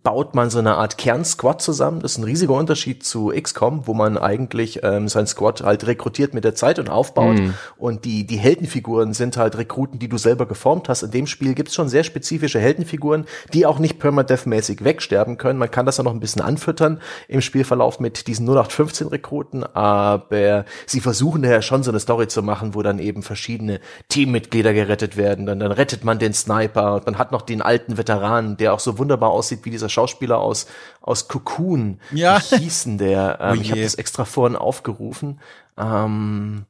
baut 0.03 0.35
man 0.35 0.51
so 0.51 0.59
eine 0.59 0.75
Art 0.75 0.99
Kern-Squad 0.99 1.59
zusammen. 1.59 2.01
Das 2.01 2.11
ist 2.11 2.17
ein 2.19 2.23
riesiger 2.25 2.53
Unterschied 2.53 3.03
zu 3.03 3.29
XCOM, 3.29 3.87
wo 3.87 3.95
man 3.95 4.19
eigentlich 4.19 4.81
ähm, 4.83 5.07
sein 5.07 5.25
Squad 5.25 5.63
halt 5.63 5.87
rekrutiert 5.87 6.35
mit 6.35 6.43
der 6.43 6.53
Zeit 6.53 6.77
und 6.77 6.91
aufbaut. 6.91 7.39
Mhm. 7.39 7.55
Und 7.77 8.05
die, 8.05 8.27
die 8.27 8.37
Heldenfiguren 8.37 9.13
sind 9.13 9.35
halt 9.35 9.57
Rekruten, 9.57 9.97
die 9.97 10.09
du 10.09 10.19
selber 10.19 10.45
geformt 10.45 10.89
hast. 10.89 11.01
In 11.01 11.09
dem 11.09 11.25
Spiel 11.25 11.55
gibt's 11.55 11.73
schon 11.73 11.89
sehr 11.89 12.03
spezifische 12.03 12.59
Heldenfiguren, 12.59 13.25
die 13.51 13.65
auch 13.65 13.79
nicht 13.79 13.99
permadeath-mäßig 13.99 14.83
wegsterben 14.83 15.37
können. 15.37 15.57
Man 15.57 15.71
kann 15.71 15.87
das 15.87 15.97
ja 15.97 16.03
noch 16.03 16.13
ein 16.13 16.19
bisschen 16.19 16.43
anfüttern 16.43 17.01
im 17.27 17.41
Spielverlauf 17.41 17.99
mit 17.99 18.27
diesen 18.27 18.47
0815-Rekruten, 18.47 19.63
aber 19.63 20.65
sie 20.85 20.99
versuchen 20.99 21.41
daher 21.41 21.63
schon 21.63 21.81
so 21.81 21.89
eine 21.89 21.99
Story 21.99 22.27
zu 22.27 22.43
machen, 22.43 22.75
wo 22.75 22.83
dann 22.83 22.99
eben 22.99 23.23
verschiedene 23.23 23.79
Teammitglieder 24.09 24.73
gerettet 24.73 25.17
werden. 25.17 25.47
Dann, 25.47 25.59
dann 25.59 25.71
rettet 25.71 26.03
man 26.03 26.19
den 26.19 26.33
Sniper 26.33 26.93
und 26.93 27.07
man 27.07 27.17
hat 27.17 27.31
noch 27.31 27.41
den 27.41 27.63
alten 27.63 27.97
Veteranen, 27.97 28.55
der 28.57 28.75
auch 28.75 28.79
so 28.79 28.99
wunderbar 28.99 29.31
aussieht 29.31 29.62
wie 29.65 29.71
dieser 29.71 29.89
Schauspieler 29.89 30.39
aus, 30.39 30.67
aus 31.01 31.27
Cocoon. 31.27 31.99
Ja. 32.11 32.41
Wie 32.49 32.57
hießen 32.57 32.97
der? 32.97 33.39
Ähm, 33.41 33.57
oh 33.57 33.61
ich 33.61 33.71
habe 33.71 33.81
das 33.81 33.95
extra 33.95 34.25
vorhin 34.25 34.55
aufgerufen. 34.55 35.39
Ähm, 35.77 36.65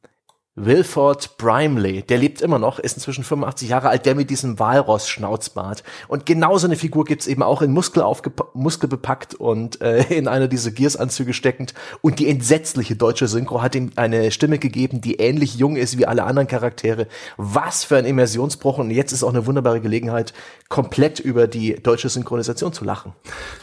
Wilford 0.56 1.36
Brimley, 1.36 2.02
der 2.02 2.18
lebt 2.18 2.40
immer 2.40 2.60
noch, 2.60 2.78
ist 2.78 2.96
inzwischen 2.96 3.24
85 3.24 3.68
Jahre 3.68 3.88
alt, 3.88 4.06
der 4.06 4.14
mit 4.14 4.30
diesem 4.30 4.60
Walross-Schnauzbart. 4.60 5.82
Und 6.06 6.26
genau 6.26 6.58
so 6.58 6.68
eine 6.68 6.76
Figur 6.76 7.04
gibt's 7.04 7.26
eben 7.26 7.42
auch 7.42 7.60
in 7.60 7.72
Muskel, 7.72 8.04
Muskel 8.52 8.88
und 9.38 9.80
äh, 9.80 10.04
in 10.16 10.28
einer 10.28 10.46
dieser 10.46 10.70
Gears-Anzüge 10.70 11.34
steckend. 11.34 11.74
Und 12.02 12.20
die 12.20 12.28
entsetzliche 12.28 12.94
deutsche 12.94 13.26
Synchro 13.26 13.62
hat 13.62 13.74
ihm 13.74 13.90
eine 13.96 14.30
Stimme 14.30 14.60
gegeben, 14.60 15.00
die 15.00 15.16
ähnlich 15.16 15.56
jung 15.56 15.74
ist 15.74 15.98
wie 15.98 16.06
alle 16.06 16.22
anderen 16.22 16.46
Charaktere. 16.46 17.08
Was 17.36 17.82
für 17.82 17.96
ein 17.96 18.04
Immersionsbruch. 18.04 18.78
Und 18.78 18.92
jetzt 18.92 19.10
ist 19.10 19.24
auch 19.24 19.30
eine 19.30 19.46
wunderbare 19.46 19.80
Gelegenheit, 19.80 20.34
komplett 20.68 21.18
über 21.18 21.48
die 21.48 21.74
deutsche 21.82 22.08
Synchronisation 22.08 22.72
zu 22.72 22.84
lachen. 22.84 23.12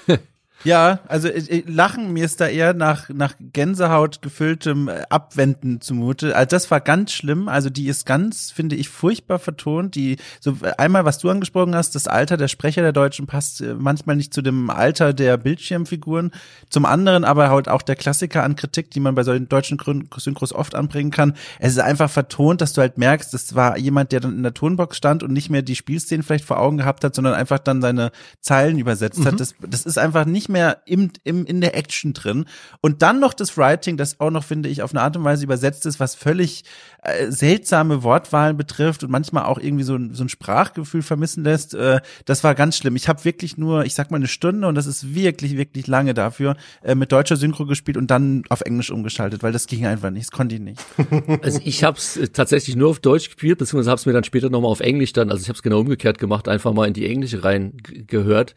Ja, 0.64 1.00
also 1.08 1.28
äh, 1.28 1.64
Lachen, 1.68 2.14
mir 2.14 2.26
ist 2.26 2.40
da 2.42 2.48
eher 2.48 2.74
nach, 2.74 3.10
nach 3.10 3.34
Gänsehaut 3.40 4.22
gefülltem 4.22 4.88
äh, 4.88 5.02
Abwenden 5.10 5.82
zumute. 5.82 6.36
Also 6.36 6.50
das 6.50 6.72
war 6.72 6.82
ganz 6.82 7.12
schlimm. 7.12 7.48
Also 7.48 7.70
die 7.70 7.88
ist 7.88 8.06
ganz, 8.06 8.52
finde 8.52 8.76
ich, 8.76 8.90
furchtbar 8.90 9.40
vertont. 9.40 9.96
Die, 9.96 10.18
so 10.40 10.58
einmal, 10.78 11.06
was 11.06 11.18
du 11.18 11.30
angesprochen 11.30 11.76
hast, 11.76 11.96
das 11.96 12.08
Alter 12.08 12.38
der 12.38 12.48
Sprecher 12.48 12.82
der 12.82 12.94
Deutschen 12.94 13.28
passt 13.28 13.62
äh, 13.62 13.74
manchmal 13.74 14.16
nicht 14.16 14.34
zu 14.34 14.42
dem 14.42 14.70
Alter 14.70 15.14
der 15.14 15.38
Bildschirmfiguren. 15.38 16.32
Zum 16.70 16.86
anderen 16.86 17.24
aber 17.24 17.50
halt 17.50 17.68
auch 17.68 17.82
der 17.82 17.96
Klassiker 17.96 18.44
an 18.44 18.56
Kritik, 18.56 18.92
die 18.92 19.00
man 19.00 19.16
bei 19.16 19.24
solchen 19.24 19.50
deutschen 19.50 19.80
Synchros 20.18 20.54
oft 20.54 20.76
anbringen 20.76 21.12
kann. 21.12 21.34
Es 21.60 21.74
ist 21.74 21.80
einfach 21.80 22.10
vertont, 22.10 22.62
dass 22.62 22.74
du 22.74 22.82
halt 22.82 22.98
merkst, 22.98 23.34
das 23.34 23.56
war 23.56 23.78
jemand, 23.78 24.12
der 24.12 24.20
dann 24.20 24.36
in 24.36 24.44
der 24.44 24.54
Tonbox 24.54 24.98
stand 24.98 25.24
und 25.24 25.34
nicht 25.34 25.50
mehr 25.50 25.62
die 25.62 25.76
Spielszenen 25.76 26.24
vielleicht 26.24 26.46
vor 26.46 26.60
Augen 26.60 26.78
gehabt 26.78 27.04
hat, 27.04 27.16
sondern 27.16 27.34
einfach 27.34 27.60
dann 27.60 27.82
seine 27.82 28.12
Zeilen 28.42 28.78
übersetzt 28.78 29.20
mhm. 29.20 29.26
hat. 29.26 29.40
Das, 29.40 29.56
das 29.60 29.86
ist 29.86 29.98
einfach 29.98 30.26
nicht 30.26 30.51
mehr 30.52 30.82
im, 30.86 31.12
im, 31.24 31.46
in 31.46 31.62
der 31.62 31.76
Action 31.76 32.14
drin. 32.14 32.46
Und 32.82 33.02
dann 33.02 33.20
noch 33.20 33.34
das 33.34 33.58
Writing, 33.58 33.98
das 33.98 34.20
auch 34.20 34.32
noch, 34.32 34.44
finde 34.44 34.70
ich, 34.70 34.82
auf 34.82 34.92
eine 34.92 35.02
Art 35.02 35.18
und 35.18 35.24
Weise 35.24 35.44
übersetzt 35.44 35.86
ist, 35.86 36.00
was 36.00 36.16
völlig 36.16 36.64
äh, 37.04 37.32
seltsame 37.32 38.04
Wortwahlen 38.04 38.58
betrifft 38.58 39.04
und 39.04 39.12
manchmal 39.12 39.46
auch 39.46 39.58
irgendwie 39.58 39.84
so, 39.84 39.98
so 40.12 40.24
ein 40.24 40.30
Sprachgefühl 40.30 41.02
vermissen 41.02 41.44
lässt. 41.44 41.74
Äh, 41.74 42.00
das 42.26 42.44
war 42.44 42.54
ganz 42.54 42.78
schlimm. 42.78 42.96
Ich 42.96 43.08
habe 43.08 43.26
wirklich 43.26 43.58
nur, 43.58 43.86
ich 43.86 43.96
sag 43.96 44.12
mal, 44.12 44.18
eine 44.18 44.28
Stunde 44.28 44.68
und 44.68 44.76
das 44.76 44.86
ist 44.86 45.16
wirklich, 45.16 45.58
wirklich 45.58 45.88
lange 45.88 46.14
dafür, 46.14 46.56
äh, 46.84 46.96
mit 46.96 47.12
deutscher 47.12 47.38
Synchro 47.38 47.66
gespielt 47.66 47.98
und 47.98 48.12
dann 48.12 48.44
auf 48.50 48.62
Englisch 48.62 48.92
umgeschaltet, 48.92 49.42
weil 49.44 49.52
das 49.52 49.68
ging 49.68 49.86
einfach 49.86 50.12
nicht. 50.12 50.28
Das 50.28 50.32
konnte 50.32 50.56
ich 50.56 50.62
nicht. 50.62 50.80
Also 51.42 51.60
ich 51.64 51.84
habe 51.84 51.98
es 51.98 52.20
tatsächlich 52.34 52.76
nur 52.76 52.90
auf 52.90 53.00
Deutsch 53.00 53.26
gespielt, 53.26 53.58
beziehungsweise 53.58 53.90
habe 53.90 54.00
es 54.00 54.06
mir 54.06 54.14
dann 54.14 54.24
später 54.24 54.50
nochmal 54.50 54.72
auf 54.72 54.80
Englisch 54.80 55.14
dann, 55.14 55.32
also 55.32 55.42
ich 55.42 55.48
habe 55.48 55.56
es 55.56 55.64
genau 55.64 55.80
umgekehrt 55.80 56.18
gemacht, 56.20 56.48
einfach 56.48 56.74
mal 56.74 56.88
in 56.88 56.94
die 56.94 57.08
Englische 57.08 57.44
rein 57.44 57.74
gehört. 58.08 58.56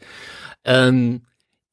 Ähm, 0.63 1.21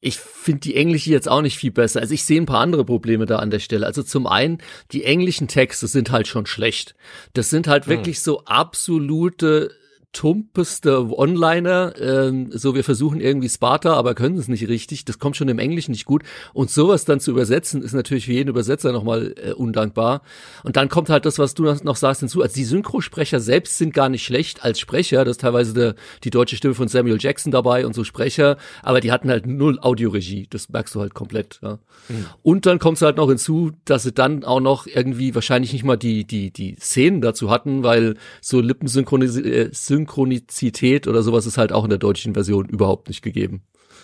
ich 0.03 0.17
finde 0.17 0.59
die 0.59 0.75
englische 0.75 1.09
jetzt 1.11 1.29
auch 1.29 1.41
nicht 1.41 1.57
viel 1.57 1.71
besser. 1.71 2.01
Also 2.01 2.13
ich 2.13 2.25
sehe 2.25 2.39
ein 2.39 2.45
paar 2.45 2.59
andere 2.59 2.83
Probleme 2.83 3.25
da 3.25 3.37
an 3.37 3.49
der 3.49 3.59
Stelle. 3.59 3.85
Also 3.85 4.03
zum 4.03 4.27
einen, 4.27 4.57
die 4.91 5.05
englischen 5.05 5.47
Texte 5.47 5.87
sind 5.87 6.11
halt 6.11 6.27
schon 6.27 6.45
schlecht. 6.45 6.93
Das 7.33 7.49
sind 7.49 7.67
halt 7.67 7.85
hm. 7.85 7.91
wirklich 7.91 8.21
so 8.21 8.43
absolute 8.43 9.71
tumpeste 10.13 11.09
Onliner, 11.17 11.93
ähm, 11.99 12.51
so 12.51 12.75
wir 12.75 12.83
versuchen 12.83 13.19
irgendwie 13.19 13.49
Sparta, 13.49 13.93
aber 13.93 14.13
können 14.13 14.37
es 14.37 14.47
nicht 14.47 14.67
richtig. 14.67 15.05
Das 15.05 15.17
kommt 15.17 15.35
schon 15.35 15.49
im 15.49 15.57
Englischen 15.57 15.91
nicht 15.91 16.05
gut. 16.05 16.23
Und 16.53 16.69
sowas 16.69 17.03
dann 17.03 17.19
zu 17.19 17.31
übersetzen, 17.31 17.81
ist 17.81 17.93
natürlich 17.93 18.25
für 18.25 18.31
jeden 18.31 18.49
Übersetzer 18.49 18.91
nochmal 18.91 19.33
äh, 19.43 19.53
undankbar. 19.53 20.21
Und 20.63 20.77
dann 20.77 20.87
kommt 20.87 21.09
halt 21.09 21.25
das, 21.25 21.39
was 21.39 21.55
du 21.55 21.63
noch 21.83 21.95
sagst, 21.95 22.19
hinzu. 22.19 22.43
Also 22.43 22.53
die 22.53 22.63
Synchrosprecher 22.63 23.39
selbst 23.39 23.77
sind 23.79 23.93
gar 23.93 24.07
nicht 24.07 24.23
schlecht 24.23 24.63
als 24.63 24.79
Sprecher. 24.79 25.25
Das 25.25 25.33
ist 25.33 25.41
teilweise 25.41 25.73
der, 25.73 25.95
die 26.23 26.29
deutsche 26.29 26.55
Stimme 26.55 26.75
von 26.75 26.87
Samuel 26.87 27.17
Jackson 27.19 27.51
dabei 27.51 27.85
und 27.85 27.93
so 27.95 28.03
Sprecher, 28.03 28.57
aber 28.83 29.01
die 29.01 29.11
hatten 29.11 29.29
halt 29.29 29.47
null 29.47 29.79
Audioregie. 29.79 30.45
Das 30.49 30.69
merkst 30.69 30.93
du 30.93 31.01
halt 31.01 31.15
komplett. 31.15 31.59
Ja. 31.63 31.79
Mhm. 32.07 32.25
Und 32.43 32.65
dann 32.67 32.77
kommt 32.77 32.97
es 32.97 33.01
halt 33.01 33.17
noch 33.17 33.29
hinzu, 33.29 33.71
dass 33.85 34.03
sie 34.03 34.11
dann 34.11 34.43
auch 34.43 34.59
noch 34.59 34.85
irgendwie 34.85 35.33
wahrscheinlich 35.33 35.73
nicht 35.73 35.83
mal 35.83 35.97
die, 35.97 36.23
die, 36.23 36.51
die 36.51 36.75
Szenen 36.79 37.21
dazu 37.21 37.49
hatten, 37.49 37.81
weil 37.81 38.13
so 38.41 38.61
Lippensynchronisierung 38.61 40.02
äh, 40.02 40.02
Synchronizität 40.03 41.07
oder 41.07 41.23
sowas 41.23 41.45
ist 41.45 41.57
halt 41.57 41.71
auch 41.71 41.83
in 41.83 41.89
der 41.89 41.99
deutschen 41.99 42.33
Version 42.33 42.67
überhaupt 42.67 43.07
nicht 43.07 43.21
gegeben. 43.21 43.63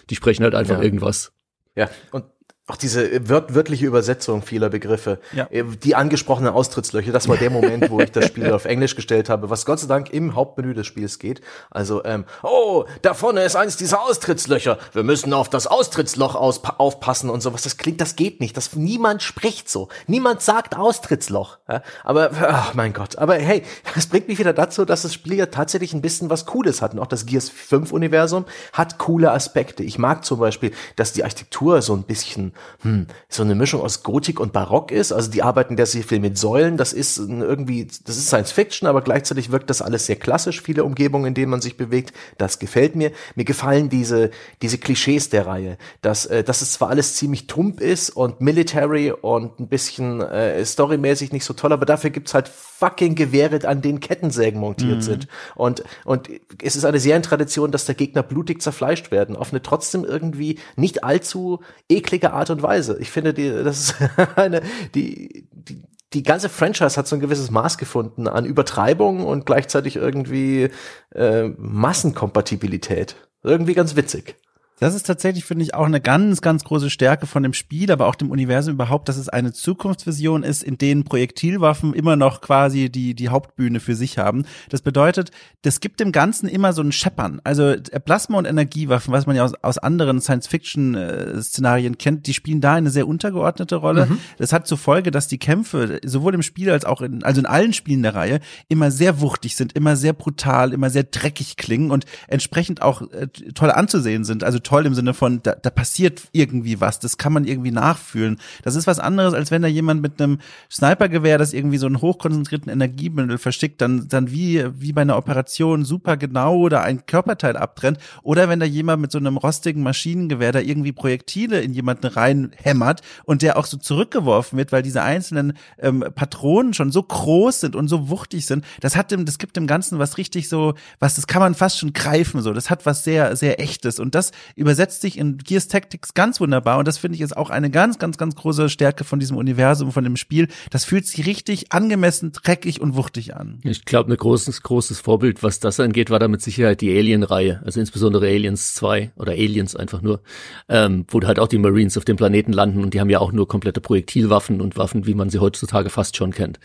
Die 0.10 0.16
sprechen 0.16 0.44
halt 0.44 0.56
einfach 0.56 0.78
ja. 0.78 0.84
irgendwas. 0.84 1.34
Ja, 1.76 1.90
und 2.12 2.26
auch 2.70 2.76
diese 2.76 3.28
wört 3.28 3.56
wörtliche 3.56 3.86
Übersetzung 3.86 4.44
vieler 4.44 4.70
Begriffe, 4.70 5.20
ja. 5.34 5.48
Äh, 5.50 5.64
die 5.64 5.96
angesprochenen 5.96 6.54
Austrittslöcher, 6.54 7.12
das 7.12 7.28
war 7.28 7.36
der 7.36 7.50
Moment, 7.50 7.90
wo 7.90 8.00
ich 8.00 8.12
das 8.12 8.28
Spiel 8.28 8.52
auf 8.54 8.66
Englisch 8.66 8.96
gestellt 8.96 9.28
habe, 9.28 9.50
was 9.50 9.66
Gott 9.66 9.80
sei 9.80 9.88
Dank 9.88 10.12
im 10.12 10.36
Hauptmenü 10.36 10.74
des 10.76 10.86
Spiels 10.86 11.18
geht. 11.18 11.42
Also, 11.72 12.04
ähm, 12.06 12.26
oh, 12.44 12.86
da 13.02 13.16
vorne 13.16 13.44
ist 13.44 13.56
eins 13.56 13.76
dieser 13.78 14.02
Austrittslöcher. 14.02 14.78
Wir 14.94 15.04
müssen 15.04 15.34
auf 15.34 15.50
das 15.50 15.66
Austrittsloch 15.66 16.36
aufpassen 16.36 17.30
und 17.30 17.42
sowas. 17.42 17.64
Das 17.64 17.78
klingt, 17.78 18.02
das 18.02 18.16
geht 18.16 18.40
nicht. 18.40 18.56
Das 18.56 18.76
niemand 18.76 19.24
spricht 19.24 19.68
so. 19.68 19.90
Niemand 20.06 20.42
sagt 20.42 20.78
Austrittsloch. 20.78 21.58
Ja? 21.68 21.82
Aber, 22.04 22.30
ach 22.40 22.76
mein 22.76 22.94
Gott. 22.94 23.18
Aber 23.18 23.36
hey, 23.36 23.64
das 23.96 24.06
bringt 24.08 24.28
mich 24.28 24.38
wieder 24.38 24.54
dazu, 24.54 24.86
dass 24.86 25.02
das 25.02 25.14
Spiel 25.14 25.34
ja 25.34 25.48
tatsächlich 25.48 25.94
ein 25.94 26.02
bisschen 26.02 26.30
was 26.30 26.46
Cooles 26.46 26.84
hat. 26.84 26.94
Und 26.94 27.00
auch 27.00 27.08
das 27.08 27.26
Gears 27.26 27.50
5 27.50 27.92
Universum 27.92 28.46
hat 28.74 29.00
coole 29.00 29.32
Aspekte. 29.32 29.84
Ich 29.84 29.98
mag 29.98 30.24
zum 30.24 30.40
Beispiel, 30.40 30.72
dass 30.96 31.14
die 31.14 31.24
Architektur 31.24 31.82
so 31.82 31.96
ein 31.96 32.04
bisschen 32.04 32.54
hm, 32.82 33.08
so 33.28 33.44
eine 33.44 33.56
Mischung 33.56 33.82
aus 33.82 34.04
Gotik 34.04 34.40
und 34.40 34.54
Barock 34.54 34.92
ist. 34.92 35.12
Also 35.12 35.32
die 35.32 35.44
arbeiten 35.44 35.76
der 35.76 35.86
sehr 35.86 36.04
viel 36.04 36.20
mit 36.20 36.38
Säulen. 36.38 36.78
Das 36.78 36.94
ist 36.94 37.18
irgendwie, 37.18 37.86
das 37.86 38.18
ist 38.18 38.28
Science 38.28 38.52
Fiction, 38.52 38.88
aber 38.88 39.02
gleichzeitig 39.02 39.52
wirkt 39.52 39.70
das 39.70 39.82
alles 39.82 40.06
sehr 40.06 40.16
klassisch. 40.16 40.62
Viele 40.62 40.84
Umgebungen, 40.84 41.26
in 41.26 41.34
denen 41.34 41.52
man 41.52 41.62
sich 41.62 41.78
bewegt. 41.78 42.14
Das 42.38 42.60
gefällt 42.60 42.96
mir. 42.96 43.12
Mir 43.36 43.46
gefallen 43.46 43.90
diese, 43.90 44.32
diese 44.62 44.78
Klischees 44.78 45.30
der 45.30 45.48
Reihe. 45.48 45.78
Dass, 46.02 46.26
äh, 46.26 46.44
dass 46.44 46.62
es 46.62 46.74
zwar 46.74 46.90
alles 46.90 47.16
ziemlich 47.16 47.48
tump 47.48 47.82
ist 47.82 48.10
und 48.10 48.42
military 48.42 49.12
und 49.12 49.60
ein 49.60 49.68
bisschen 49.68 50.22
äh, 50.22 50.64
storymäßig 50.66 51.32
nicht 51.32 51.46
so 51.46 51.54
toll, 51.54 51.74
aber 51.74 51.86
dafür 51.86 52.10
gibt's 52.10 52.34
halt 52.34 52.48
fucking 52.48 53.16
Gewehre, 53.16 53.68
an 53.68 53.82
denen 53.82 54.00
Kettensägen 54.00 54.60
montiert 54.60 54.98
mhm. 54.98 55.02
sind. 55.02 55.28
Und, 55.56 55.84
und 56.06 56.30
es 56.64 56.76
ist 56.76 56.86
eine 56.86 57.00
Serientradition, 57.00 57.72
dass 57.72 57.86
der 57.86 57.96
Gegner 57.96 58.24
blutig 58.24 58.62
zerfleischt 58.62 59.12
werden. 59.12 59.36
Auf 59.36 59.52
eine 59.52 59.62
trotzdem 59.62 60.06
irgendwie 60.06 60.60
nicht 60.76 61.04
allzu 61.04 61.60
eklige 61.90 62.32
Art 62.32 62.49
und 62.50 62.62
Weise. 62.64 62.98
Ich 63.00 63.12
finde, 63.12 63.34
die, 63.34 63.50
das 63.50 63.80
ist 63.80 63.96
eine, 64.36 64.62
die, 64.96 65.48
die, 65.52 65.84
die 66.14 66.24
ganze 66.24 66.50
Franchise 66.50 66.98
hat 66.98 67.08
so 67.08 67.16
ein 67.16 67.20
gewisses 67.20 67.52
Maß 67.52 67.78
gefunden 67.78 68.28
an 68.28 68.46
Übertreibung 68.46 69.26
und 69.26 69.46
gleichzeitig 69.46 69.96
irgendwie 69.96 70.70
äh, 71.14 71.50
Massenkompatibilität. 71.58 73.16
Irgendwie 73.44 73.74
ganz 73.74 73.96
witzig. 73.96 74.36
Das 74.80 74.96
ist 74.96 75.06
tatsächlich, 75.06 75.46
finde 75.46 75.64
ich, 75.64 75.74
auch 75.74 75.86
eine 75.86 76.02
ganz, 76.02 76.42
ganz 76.42 76.64
große 76.64 76.90
Stärke 76.90 77.28
von 77.28 77.44
dem 77.44 77.54
Spiel, 77.54 77.92
aber 77.92 78.08
auch 78.08 78.16
dem 78.16 78.32
Universum 78.32 78.76
überhaupt, 78.76 79.10
dass 79.10 79.18
es 79.18 79.30
eine 79.30 79.52
Zukunftsvision 79.52 80.44
ist, 80.44 80.64
in 80.64 80.78
denen 80.78 81.04
Projektilwaffen 81.04 81.94
immer 81.94 82.16
noch 82.16 82.42
quasi 82.42 82.90
die, 82.90 83.14
die 83.14 83.30
Hauptbühne 83.30 83.80
für 83.80 83.96
sich 83.96 84.18
haben. 84.18 84.46
Das 84.70 84.82
bedeutet, 84.82 85.32
das 85.64 85.82
gibt 85.82 86.00
dem 86.00 86.12
Ganzen 86.12 86.48
immer 86.48 86.72
so 86.74 86.82
ein 86.82 86.92
Scheppern. 86.92 87.42
Also 87.44 87.76
Plasma- 88.06 88.38
und 88.38 88.46
Energiewaffen, 88.46 89.14
was 89.14 89.26
man 89.26 89.36
ja 89.36 89.44
aus, 89.44 89.54
aus 89.62 89.78
anderen 89.78 90.22
Science-Fiction-Szenarien 90.22 91.98
kennt, 91.98 92.28
die 92.28 92.34
spielen 92.34 92.62
da 92.62 92.76
eine 92.76 92.90
sehr 92.90 93.08
untergeordnete 93.08 93.76
Rolle. 93.76 94.06
Mhm. 94.06 94.20
Das 94.38 94.54
hat 94.54 94.68
zur 94.68 94.78
Folge, 94.78 95.12
dass 95.12 95.28
die 95.28 95.40
Kämpfe 95.40 96.00
sowohl 96.06 96.34
im 96.34 96.42
Spiel 96.42 96.70
als 96.72 96.86
auch 96.86 97.02
in, 97.02 97.24
also 97.24 97.42
in 97.42 97.46
allen 97.46 97.74
Spielen 97.74 98.04
der 98.04 98.16
Reihe 98.16 98.40
immer 98.70 98.92
sehr 98.92 99.20
wuchtig 99.20 99.56
sind, 99.58 99.74
immer 99.74 99.96
sehr 99.98 100.14
brutal, 100.14 100.74
immer 100.74 100.90
sehr 100.90 101.04
dreckig 101.04 101.58
klingen 101.58 101.92
und 101.92 102.06
entsprechend 102.28 102.82
auch 102.82 103.02
äh, 103.12 103.28
toll 103.28 103.72
anzusehen 103.72 104.24
sind. 104.24 104.44
Also 104.44 104.60
toll 104.70 104.86
im 104.86 104.94
Sinne 104.94 105.16
von, 105.16 105.42
da, 105.42 105.56
da 105.56 105.72
passiert 105.72 106.28
irgendwie 106.32 106.80
was, 106.80 107.00
das 107.00 107.18
kann 107.18 107.34
man 107.34 107.46
irgendwie 107.46 107.72
nachfühlen. 107.72 108.40
Das 108.62 108.76
ist 108.76 108.86
was 108.86 109.00
anderes, 109.00 109.34
als 109.34 109.50
wenn 109.50 109.64
da 109.64 109.68
jemand 109.68 110.04
mit 110.04 110.22
einem 110.22 110.38
Snipergewehr, 110.72 111.40
das 111.40 111.54
irgendwie 111.54 111.80
so 111.80 111.88
einen 111.88 112.02
hochkonzentrierten 112.02 112.72
Energiebündel 112.72 113.40
verschickt, 113.40 113.82
dann, 113.82 114.08
dann 114.10 114.30
wie, 114.30 114.64
wie 114.80 114.94
bei 114.94 115.02
einer 115.02 115.18
Operation 115.18 115.86
super 115.86 116.18
genau 116.18 116.58
oder 116.58 116.84
ein 116.84 117.08
Körperteil 117.08 117.58
abtrennt. 117.58 117.98
Oder 118.22 118.48
wenn 118.48 118.60
da 118.60 118.68
jemand 118.68 119.02
mit 119.02 119.12
so 119.12 119.18
einem 119.18 119.38
rostigen 119.38 119.82
Maschinengewehr 119.82 120.52
da 120.52 120.60
irgendwie 120.60 120.92
Projektile 120.92 121.62
in 121.62 121.74
jemanden 121.74 122.06
reinhämmert 122.06 123.02
und 123.26 123.42
der 123.42 123.58
auch 123.58 123.66
so 123.66 123.78
zurückgeworfen 123.78 124.60
wird, 124.60 124.72
weil 124.72 124.84
diese 124.84 125.02
einzelnen 125.02 125.54
ähm, 125.80 126.06
Patronen 126.14 126.76
schon 126.76 126.92
so 126.92 127.02
groß 127.02 127.62
sind 127.62 127.76
und 127.76 127.88
so 127.88 128.10
wuchtig 128.10 128.46
sind. 128.46 128.64
Das 128.82 128.96
hat 128.96 129.10
dem, 129.10 129.26
das 129.26 129.40
gibt 129.40 129.58
dem 129.58 129.66
Ganzen 129.66 129.98
was 129.98 130.20
richtig 130.20 130.48
so, 130.48 130.76
was, 131.00 131.16
das 131.16 131.26
kann 131.26 131.42
man 131.42 131.56
fast 131.56 131.80
schon 131.80 131.94
greifen, 131.94 132.44
so. 132.44 132.54
Das 132.54 132.70
hat 132.70 132.86
was 132.86 133.04
sehr, 133.04 133.36
sehr 133.36 133.60
echtes. 133.60 134.00
Und 134.00 134.14
das 134.14 134.32
übersetzt 134.60 135.02
sich 135.02 135.18
in 135.18 135.38
Gears 135.38 135.68
Tactics 135.68 136.14
ganz 136.14 136.40
wunderbar 136.40 136.78
und 136.78 136.88
das 136.88 136.98
finde 136.98 137.16
ich 137.16 137.22
ist 137.22 137.36
auch 137.36 137.50
eine 137.50 137.70
ganz, 137.70 137.98
ganz, 137.98 138.18
ganz 138.18 138.36
große 138.36 138.70
Stärke 138.70 139.04
von 139.04 139.20
diesem 139.20 139.38
Universum, 139.38 139.92
von 139.92 140.04
dem 140.04 140.18
Spiel. 140.18 140.48
Das 140.70 140.86
fühlt 140.86 141.08
sich 141.08 141.26
richtig 141.26 141.72
angemessen, 141.72 142.32
dreckig 142.32 142.82
und 142.82 142.96
wuchtig 142.96 143.36
an. 143.36 143.60
Ich 143.64 143.86
glaube, 143.86 144.12
ein 144.12 144.18
großes, 144.18 144.62
großes 144.62 145.00
Vorbild, 145.00 145.42
was 145.42 145.60
das 145.60 145.80
angeht, 145.80 146.10
war 146.10 146.20
da 146.20 146.28
mit 146.28 146.42
Sicherheit 146.42 146.82
die 146.82 146.96
Alien-Reihe, 146.96 147.62
also 147.66 147.80
insbesondere 147.80 148.28
Aliens 148.28 148.76
2 148.76 149.12
oder 149.16 149.32
Aliens 149.32 149.76
einfach 149.76 150.02
nur, 150.02 150.22
ähm, 150.68 151.06
wo 151.08 151.22
halt 151.22 151.40
auch 151.40 151.48
die 151.48 151.58
Marines 151.58 151.98
auf 151.98 152.06
dem 152.06 152.18
Planeten 152.18 152.54
landen 152.54 152.84
und 152.84 152.94
die 152.94 153.00
haben 153.00 153.10
ja 153.10 153.20
auch 153.20 153.32
nur 153.32 153.48
komplette 153.48 153.82
Projektilwaffen 153.82 154.62
und 154.62 154.78
Waffen, 154.78 155.08
wie 155.08 155.14
man 155.14 155.30
sie 155.30 155.40
heutzutage 155.40 155.90
fast 155.90 156.18
schon 156.18 156.32
kennt. 156.32 156.60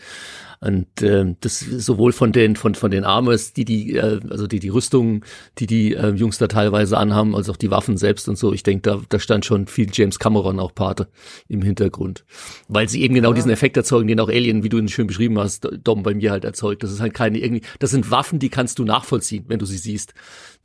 Und 0.59 1.01
äh, 1.01 1.35
das 1.41 1.59
sowohl 1.59 2.11
von 2.11 2.31
den 2.31 2.55
von 2.55 2.75
von 2.75 2.91
den 2.91 3.03
Armors, 3.03 3.53
die 3.53 3.65
die 3.65 3.95
äh, 3.95 4.19
also 4.29 4.47
die 4.47 4.59
die 4.59 4.69
Rüstungen, 4.69 5.23
die 5.57 5.67
die 5.67 5.93
äh, 5.93 6.09
Jungs 6.09 6.37
da 6.37 6.47
teilweise 6.47 6.97
anhaben, 6.97 7.35
als 7.35 7.49
auch 7.49 7.57
die 7.57 7.71
Waffen 7.71 7.97
selbst 7.97 8.27
und 8.29 8.37
so. 8.37 8.53
Ich 8.53 8.63
denke, 8.63 8.81
da 8.81 9.01
da 9.09 9.19
stand 9.19 9.45
schon 9.45 9.67
viel 9.67 9.89
James 9.91 10.19
Cameron 10.19 10.59
auch 10.59 10.73
Pate 10.73 11.07
im 11.47 11.61
Hintergrund, 11.61 12.25
weil 12.67 12.89
sie 12.89 13.01
eben 13.01 13.13
genau 13.15 13.29
ja. 13.29 13.35
diesen 13.35 13.51
Effekt 13.51 13.77
erzeugen, 13.77 14.07
den 14.07 14.19
auch 14.19 14.29
Alien, 14.29 14.63
wie 14.63 14.69
du 14.69 14.77
ihn 14.77 14.87
schön 14.87 15.07
beschrieben 15.07 15.39
hast, 15.39 15.67
Dom 15.83 16.03
bei 16.03 16.13
mir 16.13 16.31
halt 16.31 16.45
erzeugt. 16.45 16.83
Das 16.83 16.91
ist 16.91 17.01
halt 17.01 17.13
keine 17.13 17.39
irgendwie, 17.39 17.61
das 17.79 17.91
sind 17.91 18.11
Waffen, 18.11 18.39
die 18.39 18.49
kannst 18.49 18.79
du 18.79 18.85
nachvollziehen, 18.85 19.45
wenn 19.47 19.59
du 19.59 19.65
sie 19.65 19.77
siehst 19.77 20.13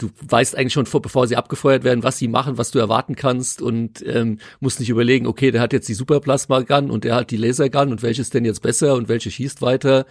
du 0.00 0.10
weißt 0.26 0.56
eigentlich 0.56 0.72
schon, 0.72 0.86
vor, 0.86 1.02
bevor 1.02 1.26
sie 1.26 1.36
abgefeuert 1.36 1.84
werden, 1.84 2.02
was 2.02 2.18
sie 2.18 2.28
machen, 2.28 2.58
was 2.58 2.70
du 2.70 2.78
erwarten 2.78 3.16
kannst 3.16 3.62
und 3.62 4.04
ähm, 4.06 4.38
musst 4.60 4.80
nicht 4.80 4.88
überlegen, 4.88 5.26
okay, 5.26 5.50
der 5.50 5.60
hat 5.60 5.72
jetzt 5.72 5.88
die 5.88 5.94
Superplasma 5.94 6.60
Gun 6.60 6.90
und 6.90 7.04
der 7.04 7.14
hat 7.14 7.30
die 7.30 7.36
Laser 7.36 7.68
Gun 7.68 7.90
und 7.90 8.02
welches 8.02 8.30
denn 8.30 8.44
jetzt 8.44 8.62
besser 8.62 8.94
und 8.94 9.08
welche 9.08 9.30
schießt 9.30 9.62
weiter, 9.62 10.06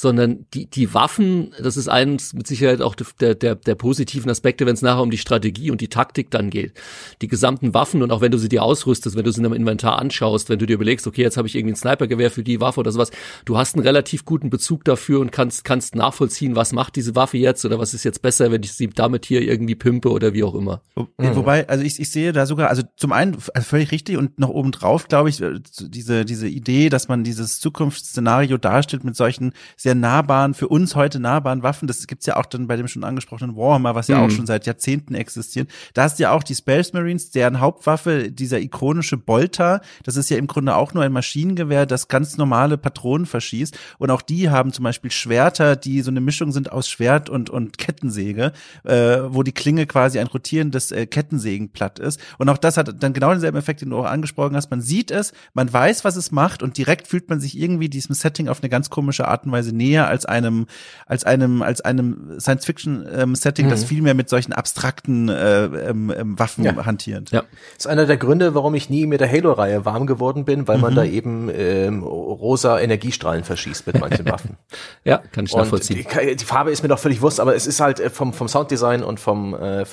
sondern 0.00 0.46
die, 0.54 0.64
die 0.64 0.94
Waffen, 0.94 1.52
das 1.62 1.76
ist 1.76 1.88
eines 1.88 2.32
mit 2.32 2.46
Sicherheit 2.46 2.80
auch 2.80 2.94
der, 2.94 3.34
der, 3.34 3.54
der 3.54 3.74
positiven 3.74 4.30
Aspekte, 4.30 4.64
wenn 4.64 4.72
es 4.72 4.80
nachher 4.80 5.02
um 5.02 5.10
die 5.10 5.18
Strategie 5.18 5.70
und 5.70 5.82
die 5.82 5.88
Taktik 5.88 6.30
dann 6.30 6.48
geht. 6.48 6.72
Die 7.20 7.28
gesamten 7.28 7.74
Waffen 7.74 8.02
und 8.02 8.10
auch 8.10 8.22
wenn 8.22 8.32
du 8.32 8.38
sie 8.38 8.48
dir 8.48 8.62
ausrüstest, 8.62 9.14
wenn 9.14 9.24
du 9.24 9.30
sie 9.30 9.40
in 9.40 9.46
einem 9.46 9.54
Inventar 9.54 9.98
anschaust, 9.98 10.48
wenn 10.48 10.58
du 10.58 10.64
dir 10.64 10.74
überlegst, 10.74 11.06
okay, 11.06 11.20
jetzt 11.20 11.36
habe 11.36 11.48
ich 11.48 11.54
irgendwie 11.54 11.74
ein 11.74 11.76
Snipergewehr 11.76 12.30
für 12.30 12.42
die 12.42 12.62
Waffe 12.62 12.80
oder 12.80 12.92
sowas, 12.92 13.10
du 13.44 13.58
hast 13.58 13.74
einen 13.74 13.84
relativ 13.84 14.24
guten 14.24 14.48
Bezug 14.48 14.84
dafür 14.84 15.20
und 15.20 15.32
kannst, 15.32 15.64
kannst 15.64 15.94
nachvollziehen, 15.94 16.56
was 16.56 16.72
macht 16.72 16.96
diese 16.96 17.14
Waffe 17.14 17.36
jetzt 17.36 17.66
oder 17.66 17.78
was 17.78 17.92
ist 17.92 18.04
jetzt 18.04 18.22
besser, 18.22 18.50
wenn 18.50 18.62
ich 18.62 18.72
sie 18.72 18.88
damit 18.88 19.26
hier 19.26 19.42
irgendwie 19.42 19.74
pimpe 19.74 20.10
oder 20.10 20.32
wie 20.32 20.44
auch 20.44 20.54
immer. 20.54 20.80
Mhm. 20.96 21.36
Wobei, 21.36 21.68
also 21.68 21.84
ich, 21.84 22.00
ich 22.00 22.10
sehe 22.10 22.32
da 22.32 22.46
sogar, 22.46 22.70
also 22.70 22.82
zum 22.96 23.12
einen 23.12 23.34
also 23.34 23.68
völlig 23.68 23.92
richtig 23.92 24.16
und 24.16 24.38
noch 24.38 24.48
obendrauf, 24.48 25.08
glaube 25.08 25.28
ich, 25.28 25.42
äh, 25.42 25.60
diese, 25.78 26.24
diese 26.24 26.48
Idee, 26.48 26.88
dass 26.88 27.08
man 27.08 27.22
dieses 27.22 27.60
Zukunftsszenario 27.60 28.56
darstellt 28.56 29.04
mit 29.04 29.14
solchen 29.14 29.52
sehr 29.76 29.89
nahbaren, 29.94 30.54
für 30.54 30.68
uns 30.68 30.94
heute 30.94 31.20
nahbaren 31.20 31.62
Waffen. 31.62 31.88
Das 31.88 32.06
gibt's 32.06 32.26
ja 32.26 32.36
auch 32.36 32.46
dann 32.46 32.66
bei 32.66 32.76
dem 32.76 32.88
schon 32.88 33.04
angesprochenen 33.04 33.56
Warhammer, 33.56 33.94
was 33.94 34.08
ja 34.08 34.18
mhm. 34.18 34.24
auch 34.24 34.30
schon 34.30 34.46
seit 34.46 34.66
Jahrzehnten 34.66 35.14
existiert. 35.14 35.70
Da 35.94 36.02
hast 36.02 36.18
du 36.18 36.24
ja 36.24 36.32
auch 36.32 36.42
die 36.42 36.54
Space 36.54 36.92
Marines, 36.92 37.30
deren 37.30 37.60
Hauptwaffe, 37.60 38.30
dieser 38.30 38.60
ikonische 38.60 39.16
Bolter, 39.16 39.80
das 40.04 40.16
ist 40.16 40.30
ja 40.30 40.36
im 40.36 40.46
Grunde 40.46 40.76
auch 40.76 40.94
nur 40.94 41.04
ein 41.04 41.12
Maschinengewehr, 41.12 41.86
das 41.86 42.08
ganz 42.08 42.36
normale 42.36 42.78
Patronen 42.78 43.26
verschießt. 43.26 43.76
Und 43.98 44.10
auch 44.10 44.22
die 44.22 44.50
haben 44.50 44.72
zum 44.72 44.84
Beispiel 44.84 45.10
Schwerter, 45.10 45.76
die 45.76 46.02
so 46.02 46.10
eine 46.10 46.20
Mischung 46.20 46.52
sind 46.52 46.72
aus 46.72 46.88
Schwert 46.88 47.28
und, 47.28 47.50
und 47.50 47.78
Kettensäge, 47.78 48.52
äh, 48.84 49.18
wo 49.28 49.42
die 49.42 49.52
Klinge 49.52 49.86
quasi 49.86 50.18
ein 50.18 50.26
rotierendes 50.26 50.92
äh, 50.92 51.06
Kettensägenblatt 51.06 51.98
ist. 51.98 52.20
Und 52.38 52.48
auch 52.48 52.58
das 52.58 52.76
hat 52.76 53.02
dann 53.02 53.12
genau 53.12 53.30
denselben 53.30 53.58
Effekt, 53.58 53.82
den 53.82 53.90
du 53.90 53.98
auch 53.98 54.06
angesprochen 54.06 54.56
hast. 54.56 54.70
Man 54.70 54.80
sieht 54.80 55.10
es, 55.10 55.32
man 55.54 55.72
weiß, 55.72 56.04
was 56.04 56.16
es 56.16 56.30
macht 56.30 56.62
und 56.62 56.76
direkt 56.78 57.06
fühlt 57.06 57.28
man 57.28 57.40
sich 57.40 57.58
irgendwie 57.58 57.88
diesem 57.88 58.14
Setting 58.14 58.48
auf 58.48 58.62
eine 58.62 58.68
ganz 58.68 58.90
komische 58.90 59.28
Art 59.28 59.44
und 59.44 59.52
Weise 59.52 59.74
näher 59.80 60.06
als 60.06 60.26
einem, 60.26 60.66
als 61.06 61.24
einem, 61.24 61.62
als 61.62 61.80
einem 61.80 62.38
Science-Fiction-Setting, 62.38 63.64
ähm, 63.64 63.70
das 63.70 63.82
mhm. 63.82 63.86
viel 63.86 64.02
mehr 64.02 64.14
mit 64.14 64.28
solchen 64.28 64.52
abstrakten 64.52 65.28
äh, 65.28 65.64
ähm, 65.64 66.12
ähm, 66.16 66.38
Waffen 66.38 66.64
ja. 66.64 66.84
hantiert. 66.84 67.30
Ja. 67.30 67.40
Das 67.76 67.86
ist 67.86 67.86
einer 67.86 68.06
der 68.06 68.18
Gründe, 68.18 68.54
warum 68.54 68.74
ich 68.74 68.90
nie 68.90 69.06
mit 69.06 69.20
der 69.20 69.30
Halo-Reihe 69.30 69.84
warm 69.84 70.06
geworden 70.06 70.44
bin, 70.44 70.68
weil 70.68 70.76
mhm. 70.76 70.82
man 70.82 70.94
da 70.94 71.04
eben 71.04 71.50
ähm, 71.52 72.02
rosa 72.02 72.78
Energiestrahlen 72.78 73.44
verschießt 73.44 73.86
mit 73.86 73.98
manchen 73.98 74.26
Waffen. 74.30 74.56
ja, 75.04 75.18
kann 75.32 75.46
ich 75.46 75.54
nachvollziehen. 75.54 76.06
Die, 76.14 76.36
die, 76.36 76.44
Farbe 76.44 76.70
ist 76.70 76.82
mir 76.82 76.88
doch 76.88 76.98
völlig 76.98 77.22
wurscht, 77.22 77.40
aber 77.40 77.54
es 77.54 77.66
ist 77.66 77.80
halt 77.80 78.00
äh, 78.00 78.10
vom, 78.10 78.32
vom 78.32 78.48
Sounddesign 78.48 79.02
und 79.02 79.18
vom, 79.18 79.54
äh, 79.54 79.84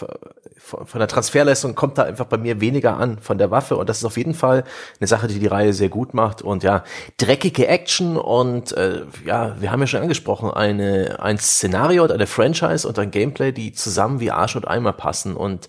von 0.67 0.99
der 0.99 1.07
Transferleistung 1.07 1.75
kommt 1.75 1.97
da 1.97 2.03
einfach 2.03 2.25
bei 2.25 2.37
mir 2.37 2.59
weniger 2.59 2.97
an 2.97 3.17
von 3.19 3.37
der 3.37 3.51
Waffe. 3.51 3.77
Und 3.77 3.87
das 3.87 3.99
ist 3.99 4.05
auf 4.05 4.17
jeden 4.17 4.33
Fall 4.33 4.63
eine 4.99 5.07
Sache, 5.07 5.27
die 5.27 5.39
die 5.39 5.47
Reihe 5.47 5.73
sehr 5.73 5.89
gut 5.89 6.13
macht. 6.13 6.41
Und 6.41 6.63
ja, 6.63 6.83
dreckige 7.17 7.67
Action 7.67 8.17
und 8.17 8.71
äh, 8.73 9.03
ja, 9.25 9.55
wir 9.59 9.71
haben 9.71 9.79
ja 9.79 9.87
schon 9.87 10.01
angesprochen, 10.01 10.51
eine, 10.51 11.17
ein 11.21 11.37
Szenario 11.37 12.03
und 12.03 12.11
eine 12.11 12.27
Franchise 12.27 12.87
und 12.87 12.99
ein 12.99 13.11
Gameplay, 13.11 13.51
die 13.51 13.71
zusammen 13.71 14.19
wie 14.19 14.31
Arsch 14.31 14.55
und 14.55 14.67
Eimer 14.67 14.93
passen. 14.93 15.35
Und 15.35 15.67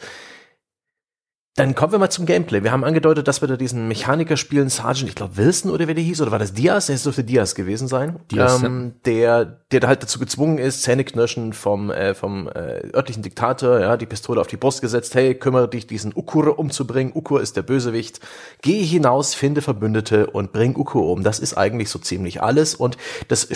dann 1.58 1.74
kommen 1.74 1.92
wir 1.92 1.98
mal 1.98 2.10
zum 2.10 2.24
Gameplay. 2.24 2.62
Wir 2.62 2.70
haben 2.70 2.84
angedeutet, 2.84 3.26
dass 3.26 3.40
wir 3.40 3.48
da 3.48 3.56
diesen 3.56 3.88
Mechaniker 3.88 4.36
spielen, 4.36 4.68
Sergeant, 4.68 5.08
ich 5.08 5.16
glaube 5.16 5.36
Wilson 5.36 5.72
oder 5.72 5.88
wer 5.88 5.94
der 5.94 6.04
hieß, 6.04 6.20
oder 6.20 6.30
war 6.30 6.38
das 6.38 6.52
Diaz? 6.52 6.88
Es 6.88 7.02
dürfte 7.02 7.24
Diaz 7.24 7.56
gewesen 7.56 7.88
sein. 7.88 8.20
Diaz, 8.30 8.62
ähm, 8.62 8.92
ja. 8.94 9.00
Der, 9.04 9.44
der 9.72 9.88
halt 9.88 10.02
dazu 10.02 10.20
gezwungen 10.20 10.58
ist, 10.58 10.82
Zähneknirschen 10.82 11.52
vom, 11.52 11.90
äh, 11.90 12.14
vom 12.14 12.46
äh, 12.48 12.94
örtlichen 12.94 13.24
Diktator, 13.24 13.80
ja, 13.80 13.96
die 13.96 14.06
Pistole 14.06 14.40
auf 14.40 14.46
die 14.46 14.56
Brust 14.56 14.82
gesetzt, 14.82 15.16
hey, 15.16 15.34
kümmere 15.34 15.68
dich, 15.68 15.88
diesen 15.88 16.12
Ukur 16.14 16.58
umzubringen. 16.58 17.12
Ukur 17.12 17.40
ist 17.40 17.56
der 17.56 17.62
Bösewicht. 17.62 18.20
Geh 18.62 18.84
hinaus, 18.84 19.34
finde 19.34 19.60
Verbündete 19.60 20.28
und 20.28 20.52
bring 20.52 20.76
Ukur 20.76 21.10
um. 21.10 21.24
Das 21.24 21.40
ist 21.40 21.58
eigentlich 21.58 21.90
so 21.90 21.98
ziemlich 21.98 22.40
alles. 22.40 22.76
Und 22.76 22.96
das 23.26 23.48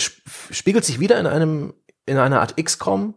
spiegelt 0.51 0.83
sich 0.83 0.99
wieder 0.99 1.17
in 1.19 1.25
einem, 1.25 1.73
in 2.05 2.17
einer 2.17 2.41
Art 2.41 2.57
XCOM, 2.61 3.13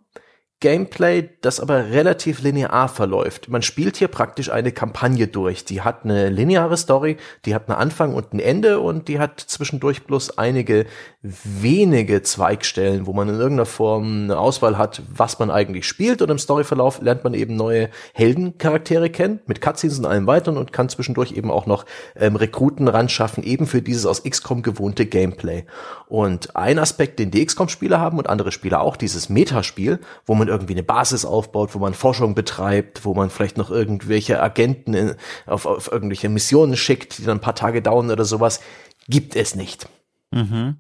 Gameplay, 0.61 1.29
das 1.43 1.61
aber 1.61 1.91
relativ 1.91 2.41
linear 2.41 2.89
verläuft. 2.89 3.51
Man 3.51 3.61
spielt 3.61 3.99
hier 3.99 4.09
praktisch 4.09 4.51
eine 4.51 4.73
Kampagne 4.73 5.29
durch. 5.29 5.67
Die 5.67 5.83
hat 5.83 6.05
eine 6.05 6.31
lineare 6.31 6.79
Story, 6.79 7.19
die 7.45 7.55
hat 7.55 7.69
einen 7.69 7.79
Anfang 7.79 8.15
und 8.15 8.33
ein 8.33 8.41
Ende 8.41 8.81
und 8.81 9.09
die 9.09 9.19
hat 9.19 9.39
zwischendurch 9.39 10.05
bloß 10.05 10.39
einige 10.39 10.87
wenige 11.23 12.23
Zweigstellen, 12.23 13.07
wo 13.07 13.13
man 13.13 13.29
in 13.29 13.35
irgendeiner 13.35 13.67
Form 13.67 14.25
eine 14.25 14.39
Auswahl 14.39 14.79
hat, 14.79 15.03
was 15.13 15.39
man 15.39 15.51
eigentlich 15.51 15.87
spielt 15.87 16.23
und 16.23 16.31
im 16.31 16.39
Storyverlauf 16.39 17.03
lernt 17.03 17.25
man 17.25 17.35
eben 17.35 17.57
neue 17.57 17.91
Heldencharaktere 18.15 19.11
kennen, 19.11 19.41
mit 19.47 19.61
Cutscenes 19.61 19.99
und 19.99 20.07
allem 20.07 20.27
weiteren 20.27 20.57
und 20.57 20.73
kann 20.73 20.89
zwischendurch 20.89 21.33
eben 21.33 21.51
auch 21.51 21.67
noch 21.67 21.85
ähm, 22.15 22.37
Rekruten 22.37 22.89
ran 22.89 23.09
eben 23.43 23.67
für 23.67 23.83
dieses 23.83 24.07
aus 24.07 24.23
XCOM 24.25 24.63
gewohnte 24.63 25.07
Gameplay. 25.07 25.65
Und 26.09 26.57
ein 26.57 26.79
Aspekt, 26.79 27.19
den 27.19 27.31
die 27.31 27.45
XCOM-Spieler 27.45 28.01
haben 28.01 28.19
und 28.19 28.29
andere 28.29 28.53
Spieler 28.53 28.81
auch, 28.81 28.97
dieses 28.97 29.29
Metaspiel, 29.29 30.01
wo 30.25 30.35
man 30.35 30.46
irgendwie 30.49 30.75
eine 30.75 30.83
Basis 30.83 31.25
aufbaut, 31.25 31.75
wo 31.75 31.79
man 31.79 31.95
Forschung 31.95 32.35
betreibt, 32.35 33.05
wo 33.05 33.15
man 33.15 33.31
vielleicht 33.31 33.57
noch 33.57 33.71
irgendwelche 33.71 34.43
Agenten 34.43 34.95
in, 34.95 35.15
auf, 35.47 35.67
auf 35.67 35.91
irgendwelche 35.91 36.29
Missionen 36.29 36.77
schickt, 36.77 37.19
die 37.19 37.25
dann 37.25 37.39
ein 37.39 37.43
paar 37.43 37.55
Tage 37.55 37.83
dauern 37.83 38.11
oder 38.11 38.25
sowas, 38.25 38.61
gibt 39.09 39.37
es 39.37 39.55
nicht. 39.55 39.89
Mhm. 40.31 40.79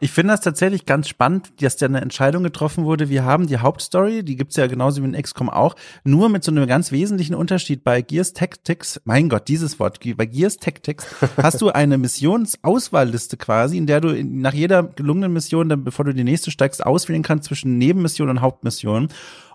Ich 0.00 0.10
finde 0.10 0.32
das 0.32 0.40
tatsächlich 0.40 0.86
ganz 0.86 1.08
spannend, 1.08 1.52
dass 1.60 1.76
da 1.76 1.86
eine 1.86 2.00
Entscheidung 2.00 2.42
getroffen 2.42 2.84
wurde. 2.84 3.08
Wir 3.08 3.24
haben 3.24 3.46
die 3.46 3.58
Hauptstory, 3.58 4.22
die 4.22 4.36
gibt's 4.36 4.56
ja 4.56 4.66
genauso 4.66 5.02
wie 5.02 5.06
in 5.06 5.20
XCOM 5.20 5.48
auch, 5.48 5.76
nur 6.04 6.28
mit 6.28 6.44
so 6.44 6.50
einem 6.50 6.66
ganz 6.66 6.92
wesentlichen 6.92 7.34
Unterschied. 7.34 7.84
Bei 7.84 8.02
Gears 8.02 8.32
Tactics, 8.32 9.00
mein 9.04 9.28
Gott, 9.28 9.48
dieses 9.48 9.78
Wort, 9.78 10.00
bei 10.16 10.26
Gears 10.26 10.56
Tactics 10.58 11.06
hast 11.36 11.60
du 11.60 11.70
eine 11.70 11.98
Missionsauswahlliste 11.98 13.36
quasi, 13.36 13.78
in 13.78 13.86
der 13.86 14.00
du 14.00 14.22
nach 14.24 14.54
jeder 14.54 14.82
gelungenen 14.82 15.32
Mission, 15.32 15.68
dann, 15.68 15.84
bevor 15.84 16.04
du 16.04 16.14
die 16.14 16.24
nächste 16.24 16.50
steigst, 16.50 16.84
auswählen 16.84 17.22
kannst 17.22 17.48
zwischen 17.48 17.78
Nebenmission 17.78 18.28
und 18.28 18.40
Hauptmission 18.40 19.08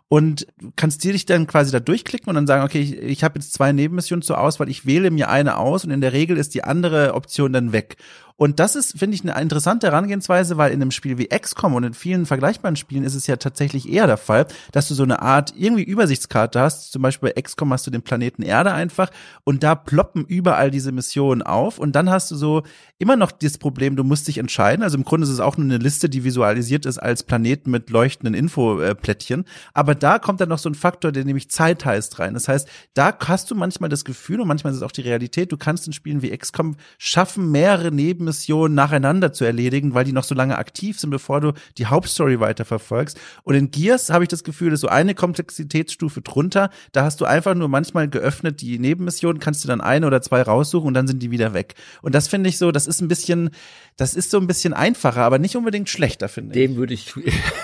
und 0.09 0.47
kannst 0.75 1.03
dir 1.03 1.13
dich 1.13 1.25
dann 1.25 1.47
quasi 1.47 1.71
da 1.71 1.79
durchklicken 1.79 2.29
und 2.29 2.35
dann 2.35 2.47
sagen, 2.47 2.63
okay, 2.63 2.81
ich, 2.81 2.97
ich 2.97 3.23
habe 3.23 3.39
jetzt 3.39 3.53
zwei 3.53 3.71
Nebenmissionen 3.71 4.23
zur 4.23 4.39
Auswahl, 4.39 4.67
ich 4.67 4.85
wähle 4.85 5.11
mir 5.11 5.29
eine 5.29 5.57
aus 5.57 5.85
und 5.85 5.91
in 5.91 6.01
der 6.01 6.13
Regel 6.13 6.37
ist 6.37 6.55
die 6.55 6.63
andere 6.63 7.13
Option 7.13 7.53
dann 7.53 7.71
weg. 7.71 7.95
Und 8.39 8.61
das 8.61 8.77
ist, 8.77 8.97
finde 8.97 9.15
ich, 9.15 9.21
eine 9.21 9.39
interessante 9.41 9.87
Herangehensweise, 9.87 10.55
weil 10.55 10.71
in 10.71 10.81
einem 10.81 10.91
Spiel 10.91 11.17
wie 11.17 11.27
XCOM 11.27 11.73
und 11.73 11.83
in 11.83 11.93
vielen 11.93 12.25
vergleichbaren 12.25 12.77
Spielen 12.77 13.03
ist 13.03 13.13
es 13.13 13.27
ja 13.27 13.35
tatsächlich 13.35 13.91
eher 13.91 14.07
der 14.07 14.15
Fall, 14.15 14.47
dass 14.71 14.87
du 14.87 14.93
so 14.93 15.03
eine 15.03 15.21
Art 15.21 15.53
irgendwie 15.57 15.83
Übersichtskarte 15.83 16.61
hast. 16.61 16.93
Zum 16.93 17.01
Beispiel 17.01 17.33
bei 17.35 17.41
XCOM 17.41 17.73
hast 17.73 17.85
du 17.85 17.91
den 17.91 18.01
Planeten 18.01 18.41
Erde 18.41 18.71
einfach 18.71 19.11
und 19.43 19.61
da 19.61 19.75
ploppen 19.75 20.23
überall 20.23 20.71
diese 20.71 20.93
Missionen 20.93 21.41
auf 21.41 21.79
und 21.79 21.97
dann 21.97 22.09
hast 22.09 22.31
du 22.31 22.37
so 22.37 22.63
immer 22.99 23.15
noch 23.15 23.31
das 23.31 23.57
Problem, 23.57 23.95
du 23.95 24.03
musst 24.03 24.27
dich 24.27 24.37
entscheiden. 24.37 24.83
Also 24.83 24.97
im 24.97 25.05
Grunde 25.05 25.25
ist 25.25 25.31
es 25.31 25.39
auch 25.39 25.55
nur 25.55 25.65
eine 25.65 25.77
Liste, 25.77 26.09
die 26.09 26.25
visualisiert 26.25 26.85
ist 26.85 26.97
als 26.97 27.23
Planeten 27.23 27.71
mit 27.71 27.89
leuchtenden 27.89 28.33
Infoplättchen. 28.33 29.45
Aber 29.73 29.95
da 29.95 30.19
kommt 30.19 30.41
dann 30.41 30.49
noch 30.49 30.59
so 30.59 30.69
ein 30.69 30.75
Faktor, 30.75 31.13
der 31.13 31.23
nämlich 31.23 31.49
Zeit 31.49 31.85
heißt 31.85 32.19
rein. 32.19 32.33
Das 32.33 32.49
heißt, 32.49 32.67
da 32.93 33.17
hast 33.25 33.49
du 33.49 33.55
manchmal 33.55 33.89
das 33.89 34.03
Gefühl 34.03 34.41
und 34.41 34.49
manchmal 34.49 34.73
ist 34.73 34.77
es 34.77 34.83
auch 34.83 34.91
die 34.91 35.01
Realität, 35.01 35.53
du 35.53 35.57
kannst 35.57 35.87
in 35.87 35.93
Spielen 35.93 36.21
wie 36.21 36.37
XCOM 36.37 36.75
schaffen, 36.97 37.51
mehrere 37.51 37.91
Neben 37.91 38.25
Missionen 38.25 38.75
nacheinander 38.75 39.31
zu 39.31 39.45
erledigen, 39.45 39.93
weil 39.93 40.03
die 40.03 40.11
noch 40.11 40.25
so 40.25 40.35
lange 40.35 40.57
aktiv 40.57 40.99
sind, 40.99 41.09
bevor 41.09 41.39
du 41.39 41.53
die 41.77 41.85
Hauptstory 41.85 42.41
weiterverfolgst. 42.41 43.17
Und 43.43 43.55
in 43.55 43.71
Gears 43.71 44.09
habe 44.09 44.25
ich 44.25 44.27
das 44.27 44.43
Gefühl, 44.43 44.71
dass 44.71 44.81
so 44.81 44.89
eine 44.89 45.15
Komplexitätsstufe 45.15 46.21
drunter, 46.21 46.69
da 46.91 47.05
hast 47.05 47.21
du 47.21 47.25
einfach 47.25 47.55
nur 47.55 47.69
manchmal 47.69 48.09
geöffnet 48.09 48.59
die 48.59 48.77
Nebenmissionen, 48.77 49.39
kannst 49.39 49.63
du 49.63 49.69
dann 49.69 49.79
eine 49.79 50.05
oder 50.05 50.21
zwei 50.21 50.41
raussuchen 50.41 50.87
und 50.87 50.93
dann 50.93 51.07
sind 51.07 51.23
die 51.23 51.31
wieder 51.31 51.53
weg. 51.53 51.75
Und 52.01 52.13
das 52.13 52.27
finde 52.27 52.49
ich 52.49 52.57
so, 52.57 52.73
das 52.73 52.88
ist 52.89 53.01
ein 53.01 53.07
bisschen, 53.07 53.51
das 53.95 54.13
ist 54.13 54.31
so 54.31 54.37
ein 54.37 54.47
bisschen 54.47 54.73
einfacher, 54.73 55.21
aber 55.21 55.39
nicht 55.39 55.55
unbedingt 55.55 55.87
schlechter, 55.89 56.27
finde 56.27 56.59
ich. 56.59 56.67
Dem 56.67 56.75
würde 56.75 56.93
ich 56.93 57.13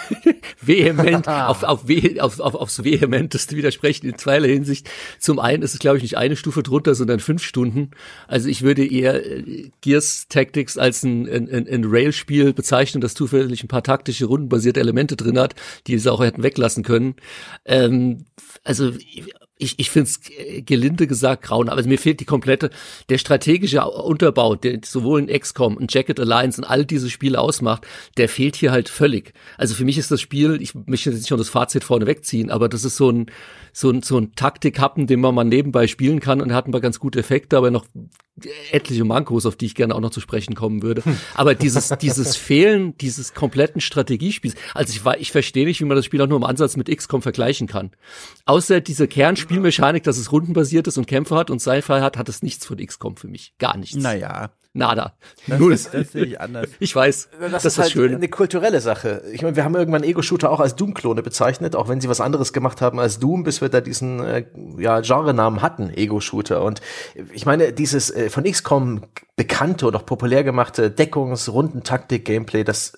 vehement, 0.61 1.27
auf, 1.27 1.63
auf, 1.63 1.85
auf, 2.19 2.39
auf, 2.39 2.55
aufs 2.55 2.83
vehementeste 2.83 3.55
widersprechen 3.55 4.07
in 4.07 4.17
zweierlei 4.17 4.49
Hinsicht. 4.49 4.89
Zum 5.19 5.39
einen 5.39 5.63
ist 5.63 5.73
es, 5.73 5.79
glaube 5.79 5.97
ich, 5.97 6.03
nicht 6.03 6.17
eine 6.17 6.35
Stufe 6.35 6.63
drunter, 6.63 6.95
sondern 6.95 7.19
fünf 7.19 7.43
Stunden. 7.43 7.91
Also 8.27 8.47
ich 8.47 8.61
würde 8.61 8.85
eher 8.85 9.25
äh, 9.25 9.71
Gears 9.81 10.27
Tactics 10.29 10.77
als 10.77 11.03
ein, 11.03 11.27
ein, 11.27 11.67
ein 11.67 11.83
Rail-Spiel 11.85 12.53
bezeichnen, 12.53 13.01
das 13.01 13.13
zufällig 13.13 13.63
ein 13.63 13.67
paar 13.67 13.83
taktische, 13.83 14.25
rundenbasierte 14.25 14.79
Elemente 14.79 15.15
drin 15.15 15.39
hat, 15.39 15.55
die 15.87 15.97
sie 15.97 16.11
auch 16.11 16.21
hätten 16.21 16.43
weglassen 16.43 16.83
können. 16.83 17.15
Ähm, 17.65 18.25
also 18.63 18.91
ich, 19.57 19.79
ich 19.79 19.89
finde 19.89 20.09
es 20.09 20.19
gelinde 20.65 21.07
gesagt 21.07 21.43
grauen, 21.43 21.69
aber 21.69 21.81
mir 21.83 21.97
fehlt 21.97 22.19
die 22.19 22.25
komplette, 22.25 22.69
der 23.09 23.17
strategische 23.17 23.85
Unterbau, 23.85 24.55
der 24.55 24.79
sowohl 24.83 25.21
in 25.21 25.39
XCOM 25.39 25.77
und 25.77 25.93
Jacket 25.93 26.19
Alliance 26.19 26.61
und 26.61 26.67
all 26.67 26.85
diese 26.85 27.09
Spiele 27.09 27.39
ausmacht, 27.39 27.87
der 28.17 28.27
fehlt 28.27 28.57
hier 28.57 28.71
halt 28.71 28.89
völlig. 28.89 29.33
Also 29.57 29.73
für 29.73 29.85
mich 29.85 29.97
ist 29.97 30.11
das 30.11 30.19
Spiel, 30.19 30.61
ich 30.61 30.75
möchte 30.75 31.09
jetzt 31.09 31.19
nicht 31.19 31.29
schon 31.29 31.37
das 31.37 31.49
Fazit 31.49 31.83
vorne 31.85 32.05
wegziehen, 32.05 32.49
aber 32.49 32.67
das 32.67 32.83
ist 32.83 32.97
so 32.97 33.09
ein, 33.09 33.27
so 33.77 33.89
ein, 33.89 34.01
so 34.03 34.17
ein 34.17 34.31
Taktikhappen, 34.35 35.05
den 35.05 35.19
man 35.19 35.35
mal 35.35 35.43
nebenbei 35.43 35.87
spielen 35.87 36.21
kann 36.21 36.39
und 36.41 36.53
hat 36.53 36.65
ein 36.65 36.71
paar 36.71 36.79
ganz 36.79 36.97
gute 36.97 37.19
Effekte, 37.19 37.57
aber 37.57 37.71
noch 37.71 37.85
etliche 38.71 39.03
Mankos, 39.03 39.45
auf 39.45 39.57
die 39.57 39.65
ich 39.65 39.75
gerne 39.75 39.93
auch 39.93 39.99
noch 39.99 40.11
zu 40.11 40.21
sprechen 40.21 40.55
kommen 40.55 40.81
würde. 40.81 41.03
Aber 41.33 41.55
dieses, 41.55 41.89
dieses 41.99 42.37
Fehlen 42.37 42.97
dieses 42.97 43.33
kompletten 43.33 43.81
Strategiespiels, 43.81 44.55
also 44.73 44.93
ich, 44.93 45.19
ich 45.19 45.31
verstehe 45.33 45.65
nicht, 45.65 45.81
wie 45.81 45.85
man 45.85 45.97
das 45.97 46.05
Spiel 46.05 46.21
auch 46.21 46.27
nur 46.27 46.37
im 46.37 46.45
Ansatz 46.45 46.77
mit 46.77 46.87
XCOM 46.87 47.21
vergleichen 47.21 47.67
kann. 47.67 47.91
Außer 48.45 48.79
diese 48.79 49.09
Kernspielmechanik, 49.09 50.03
dass 50.03 50.17
es 50.17 50.31
rundenbasiert 50.31 50.87
ist 50.87 50.97
und 50.97 51.05
Kämpfe 51.05 51.35
hat 51.35 51.49
und 51.49 51.59
Sci-Fi 51.59 51.99
hat, 51.99 52.17
hat 52.17 52.29
es 52.29 52.43
nichts 52.43 52.65
von 52.65 52.77
XCOM 52.77 53.17
für 53.17 53.27
mich. 53.27 53.55
Gar 53.57 53.75
nichts. 53.75 53.97
Naja, 53.97 54.51
Nada. 54.77 55.13
Das, 55.47 55.57
Null. 55.57 55.71
Das, 55.71 55.89
das 55.89 56.11
sehe 56.11 56.25
ich 56.25 56.41
anders. 56.41 56.67
Ich 56.79 56.93
weiß. 56.93 57.29
Das, 57.39 57.63
das 57.63 57.65
ist, 57.65 57.79
halt 57.79 57.91
schön. 57.91 58.13
eine 58.13 58.27
kulturelle 58.27 58.81
Sache. 58.81 59.21
Ich 59.31 59.41
meine, 59.41 59.55
wir 59.55 59.63
haben 59.63 59.73
irgendwann 59.73 60.03
Ego-Shooter 60.03 60.51
auch 60.51 60.59
als 60.59 60.75
Doom-Klone 60.75 61.23
bezeichnet, 61.23 61.77
auch 61.77 61.87
wenn 61.87 62.01
sie 62.01 62.09
was 62.09 62.19
anderes 62.19 62.51
gemacht 62.51 62.81
haben 62.81 62.99
als 62.99 63.17
Doom, 63.17 63.43
bis 63.43 63.61
wir 63.61 63.69
da 63.69 63.79
diesen 63.79 64.19
äh, 64.19 64.45
ja, 64.77 64.99
Genrenamen 64.99 65.61
hatten, 65.61 65.89
Ego-Shooter. 65.91 66.61
Und 66.61 66.81
ich 67.31 67.45
meine, 67.45 67.71
dieses 67.71 68.13
äh, 68.13 68.29
von 68.29 68.43
XCOM 68.43 69.03
bekannte 69.37 69.87
und 69.87 69.95
auch 69.95 70.05
populär 70.05 70.43
gemachte 70.43 70.91
Deckungs-Rundentaktik-Gameplay, 70.91 72.65
das 72.65 72.97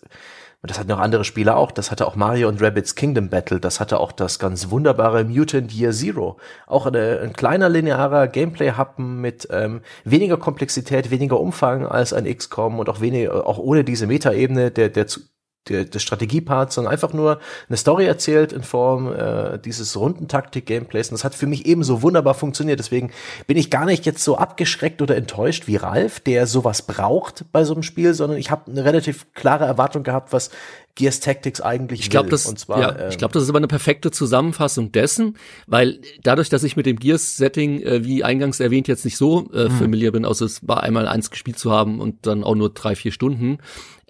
und 0.68 0.72
das 0.72 0.80
hatten 0.80 0.92
auch 0.92 1.00
andere 1.00 1.24
Spiele 1.24 1.56
auch. 1.56 1.72
Das 1.72 1.92
hatte 1.92 2.06
auch 2.06 2.18
Mario 2.18 2.50
und 2.50 2.62
Rabbits 2.62 2.96
Kingdom 2.96 3.30
Battle. 3.30 3.62
Das 3.62 3.80
hatte 3.80 4.02
auch 4.02 4.12
das 4.12 4.38
ganz 4.38 4.70
wunderbare 4.70 5.24
Mutant 5.24 5.74
Year 5.74 5.94
Zero. 5.94 6.36
Auch 6.66 6.86
eine, 6.86 7.22
ein 7.24 7.32
kleiner 7.32 7.70
linearer 7.70 8.28
Gameplay-Happen 8.28 9.22
mit 9.22 9.48
ähm, 9.50 9.80
weniger 10.04 10.36
Komplexität, 10.36 11.10
weniger 11.10 11.40
Umfang 11.40 11.88
als 11.88 12.12
ein 12.12 12.26
XCOM 12.26 12.80
und 12.80 12.90
auch 12.90 13.00
weniger, 13.00 13.48
auch 13.48 13.60
ohne 13.60 13.86
diese 13.86 14.08
Metaebene 14.08 14.70
der, 14.70 14.90
der 14.90 15.06
der, 15.06 15.22
des 15.70 16.02
Strategieparts, 16.02 16.76
sondern 16.76 16.94
einfach 16.94 17.14
nur 17.14 17.40
eine 17.68 17.78
Story 17.78 18.06
erzählt 18.06 18.54
in 18.54 18.64
Form 18.64 19.14
äh, 19.14 19.60
dieses 19.60 19.98
Rundentaktik-Gameplays. 19.98 21.10
Und 21.10 21.14
das 21.14 21.24
hat 21.24 21.36
für 21.36 21.48
mich 21.48 21.66
ebenso 21.66 22.02
wunderbar 22.02 22.34
funktioniert. 22.34 22.80
Deswegen 22.80 23.12
bin 23.48 23.58
ich 23.58 23.70
gar 23.70 23.86
nicht 23.86 24.06
jetzt 24.06 24.24
so 24.24 24.38
abgeschreckt 24.38 25.02
oder 25.02 25.16
enttäuscht 25.16 25.68
wie 25.68 25.76
Ralf, 25.76 26.20
der 26.20 26.48
sowas 26.48 26.82
braucht 26.82 27.46
bei 27.52 27.64
so 27.64 27.74
einem 27.74 27.84
Spiel, 27.84 28.14
sondern 28.14 28.38
ich 28.38 28.52
habe 28.52 28.72
eine 28.72 28.84
relativ 28.84 29.34
klare 29.34 29.66
Erwartung 29.66 30.04
gehabt, 30.04 30.34
was 30.34 30.52
Gears 30.98 31.20
Tactics 31.20 31.62
eigentlich 31.62 32.02
ich 32.02 32.10
glaub, 32.10 32.30
Das, 32.30 32.48
und 32.48 32.60
zwar, 32.60 32.82
ja, 32.82 33.00
ähm, 33.00 33.10
ich 33.10 33.18
glaube, 33.18 33.34
das 33.34 33.44
ist 33.44 33.50
aber 33.50 33.60
eine 33.60 33.68
perfekte 33.68 34.12
Zusammenfassung 34.12 34.92
dessen, 34.92 35.38
weil 35.68 36.00
dadurch, 36.24 36.50
dass 36.50 36.64
ich 36.64 36.76
mit 36.76 36.86
dem 36.86 36.98
Gears-Setting, 36.98 37.82
äh, 37.82 38.04
wie 38.04 38.24
eingangs 38.24 38.60
erwähnt, 38.60 38.88
jetzt 38.88 39.06
nicht 39.06 39.16
so 39.16 39.50
äh, 39.54 39.70
mhm. 39.70 39.72
familiar 39.72 40.12
bin, 40.12 40.26
außer 40.26 40.46
es 40.46 40.68
war 40.68 40.84
einmal 40.84 41.08
eins 41.08 41.30
gespielt 41.30 41.60
zu 41.60 41.72
haben 41.72 42.02
und 42.02 42.26
dann 42.26 42.44
auch 42.44 42.56
nur 42.56 42.74
drei, 42.74 42.96
vier 42.96 43.12
Stunden, 43.12 43.60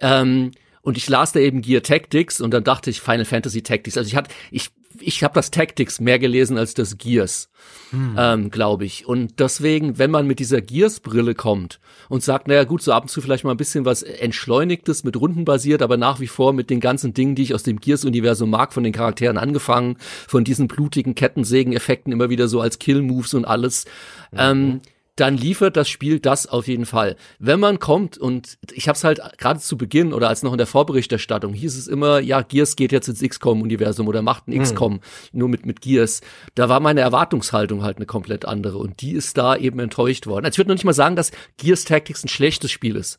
ähm, 0.00 0.52
und 0.82 0.96
ich 0.96 1.08
las 1.08 1.32
da 1.32 1.40
eben 1.40 1.62
Gear 1.62 1.82
Tactics 1.82 2.40
und 2.40 2.52
dann 2.52 2.64
dachte 2.64 2.90
ich 2.90 3.00
Final 3.00 3.24
Fantasy 3.24 3.62
Tactics. 3.62 3.96
Also 3.96 4.08
ich 4.08 4.16
hatte, 4.16 4.30
ich, 4.50 4.70
ich 5.00 5.22
habe 5.22 5.34
das 5.34 5.50
Tactics 5.50 6.00
mehr 6.00 6.18
gelesen 6.18 6.58
als 6.58 6.74
das 6.74 6.98
Gears, 6.98 7.50
hm. 7.90 8.16
ähm, 8.18 8.50
glaube 8.50 8.84
ich. 8.84 9.06
Und 9.06 9.38
deswegen, 9.38 9.98
wenn 9.98 10.10
man 10.10 10.26
mit 10.26 10.38
dieser 10.38 10.60
Gears-Brille 10.60 11.34
kommt 11.34 11.80
und 12.08 12.22
sagt, 12.22 12.48
naja 12.48 12.64
gut, 12.64 12.82
so 12.82 12.92
ab 12.92 13.04
und 13.04 13.08
zu 13.08 13.20
vielleicht 13.20 13.44
mal 13.44 13.50
ein 13.50 13.56
bisschen 13.56 13.84
was 13.84 14.02
Entschleunigtes 14.02 15.04
mit 15.04 15.16
Runden 15.16 15.44
basiert, 15.44 15.82
aber 15.82 15.96
nach 15.96 16.20
wie 16.20 16.26
vor 16.26 16.52
mit 16.52 16.70
den 16.70 16.80
ganzen 16.80 17.14
Dingen, 17.14 17.34
die 17.34 17.42
ich 17.42 17.54
aus 17.54 17.62
dem 17.62 17.80
Gears-Universum 17.80 18.50
mag, 18.50 18.72
von 18.72 18.84
den 18.84 18.92
Charakteren 18.92 19.38
angefangen, 19.38 19.96
von 20.26 20.44
diesen 20.44 20.68
blutigen 20.68 21.14
Kettensägen-Effekten 21.14 22.12
immer 22.12 22.30
wieder 22.30 22.48
so 22.48 22.60
als 22.60 22.78
Kill-Moves 22.78 23.34
und 23.34 23.44
alles. 23.44 23.84
Mhm. 24.32 24.38
Ähm, 24.38 24.80
dann 25.20 25.36
liefert 25.36 25.76
das 25.76 25.88
Spiel 25.88 26.20
das 26.20 26.46
auf 26.46 26.68
jeden 26.68 26.86
Fall. 26.86 27.16
Wenn 27.38 27.58
man 27.60 27.78
kommt 27.78 28.18
und 28.18 28.58
ich 28.72 28.88
habe 28.88 28.96
es 28.96 29.04
halt 29.04 29.20
gerade 29.38 29.58
zu 29.58 29.76
Beginn 29.76 30.12
oder 30.12 30.28
als 30.28 30.42
noch 30.42 30.52
in 30.52 30.58
der 30.58 30.66
Vorberichterstattung 30.66 31.52
hieß 31.52 31.76
es 31.76 31.88
immer, 31.88 32.20
ja, 32.20 32.42
Gears 32.42 32.76
geht 32.76 32.92
jetzt 32.92 33.08
ins 33.08 33.20
XCOM-Universum 33.20 34.06
oder 34.06 34.22
macht 34.22 34.46
ein 34.46 34.54
mhm. 34.54 34.62
XCOM 34.62 35.00
nur 35.32 35.48
mit 35.48 35.66
mit 35.66 35.80
Gears. 35.80 36.20
Da 36.54 36.68
war 36.68 36.80
meine 36.80 37.00
Erwartungshaltung 37.00 37.82
halt 37.82 37.96
eine 37.96 38.06
komplett 38.06 38.44
andere 38.44 38.78
und 38.78 39.00
die 39.02 39.12
ist 39.12 39.36
da 39.36 39.56
eben 39.56 39.80
enttäuscht 39.80 40.26
worden. 40.26 40.44
Also 40.44 40.54
ich 40.54 40.58
würde 40.58 40.70
noch 40.70 40.76
nicht 40.76 40.84
mal 40.84 40.92
sagen, 40.92 41.16
dass 41.16 41.32
Gears 41.56 41.84
Tactics 41.84 42.24
ein 42.24 42.28
schlechtes 42.28 42.70
Spiel 42.70 42.94
ist. 42.94 43.18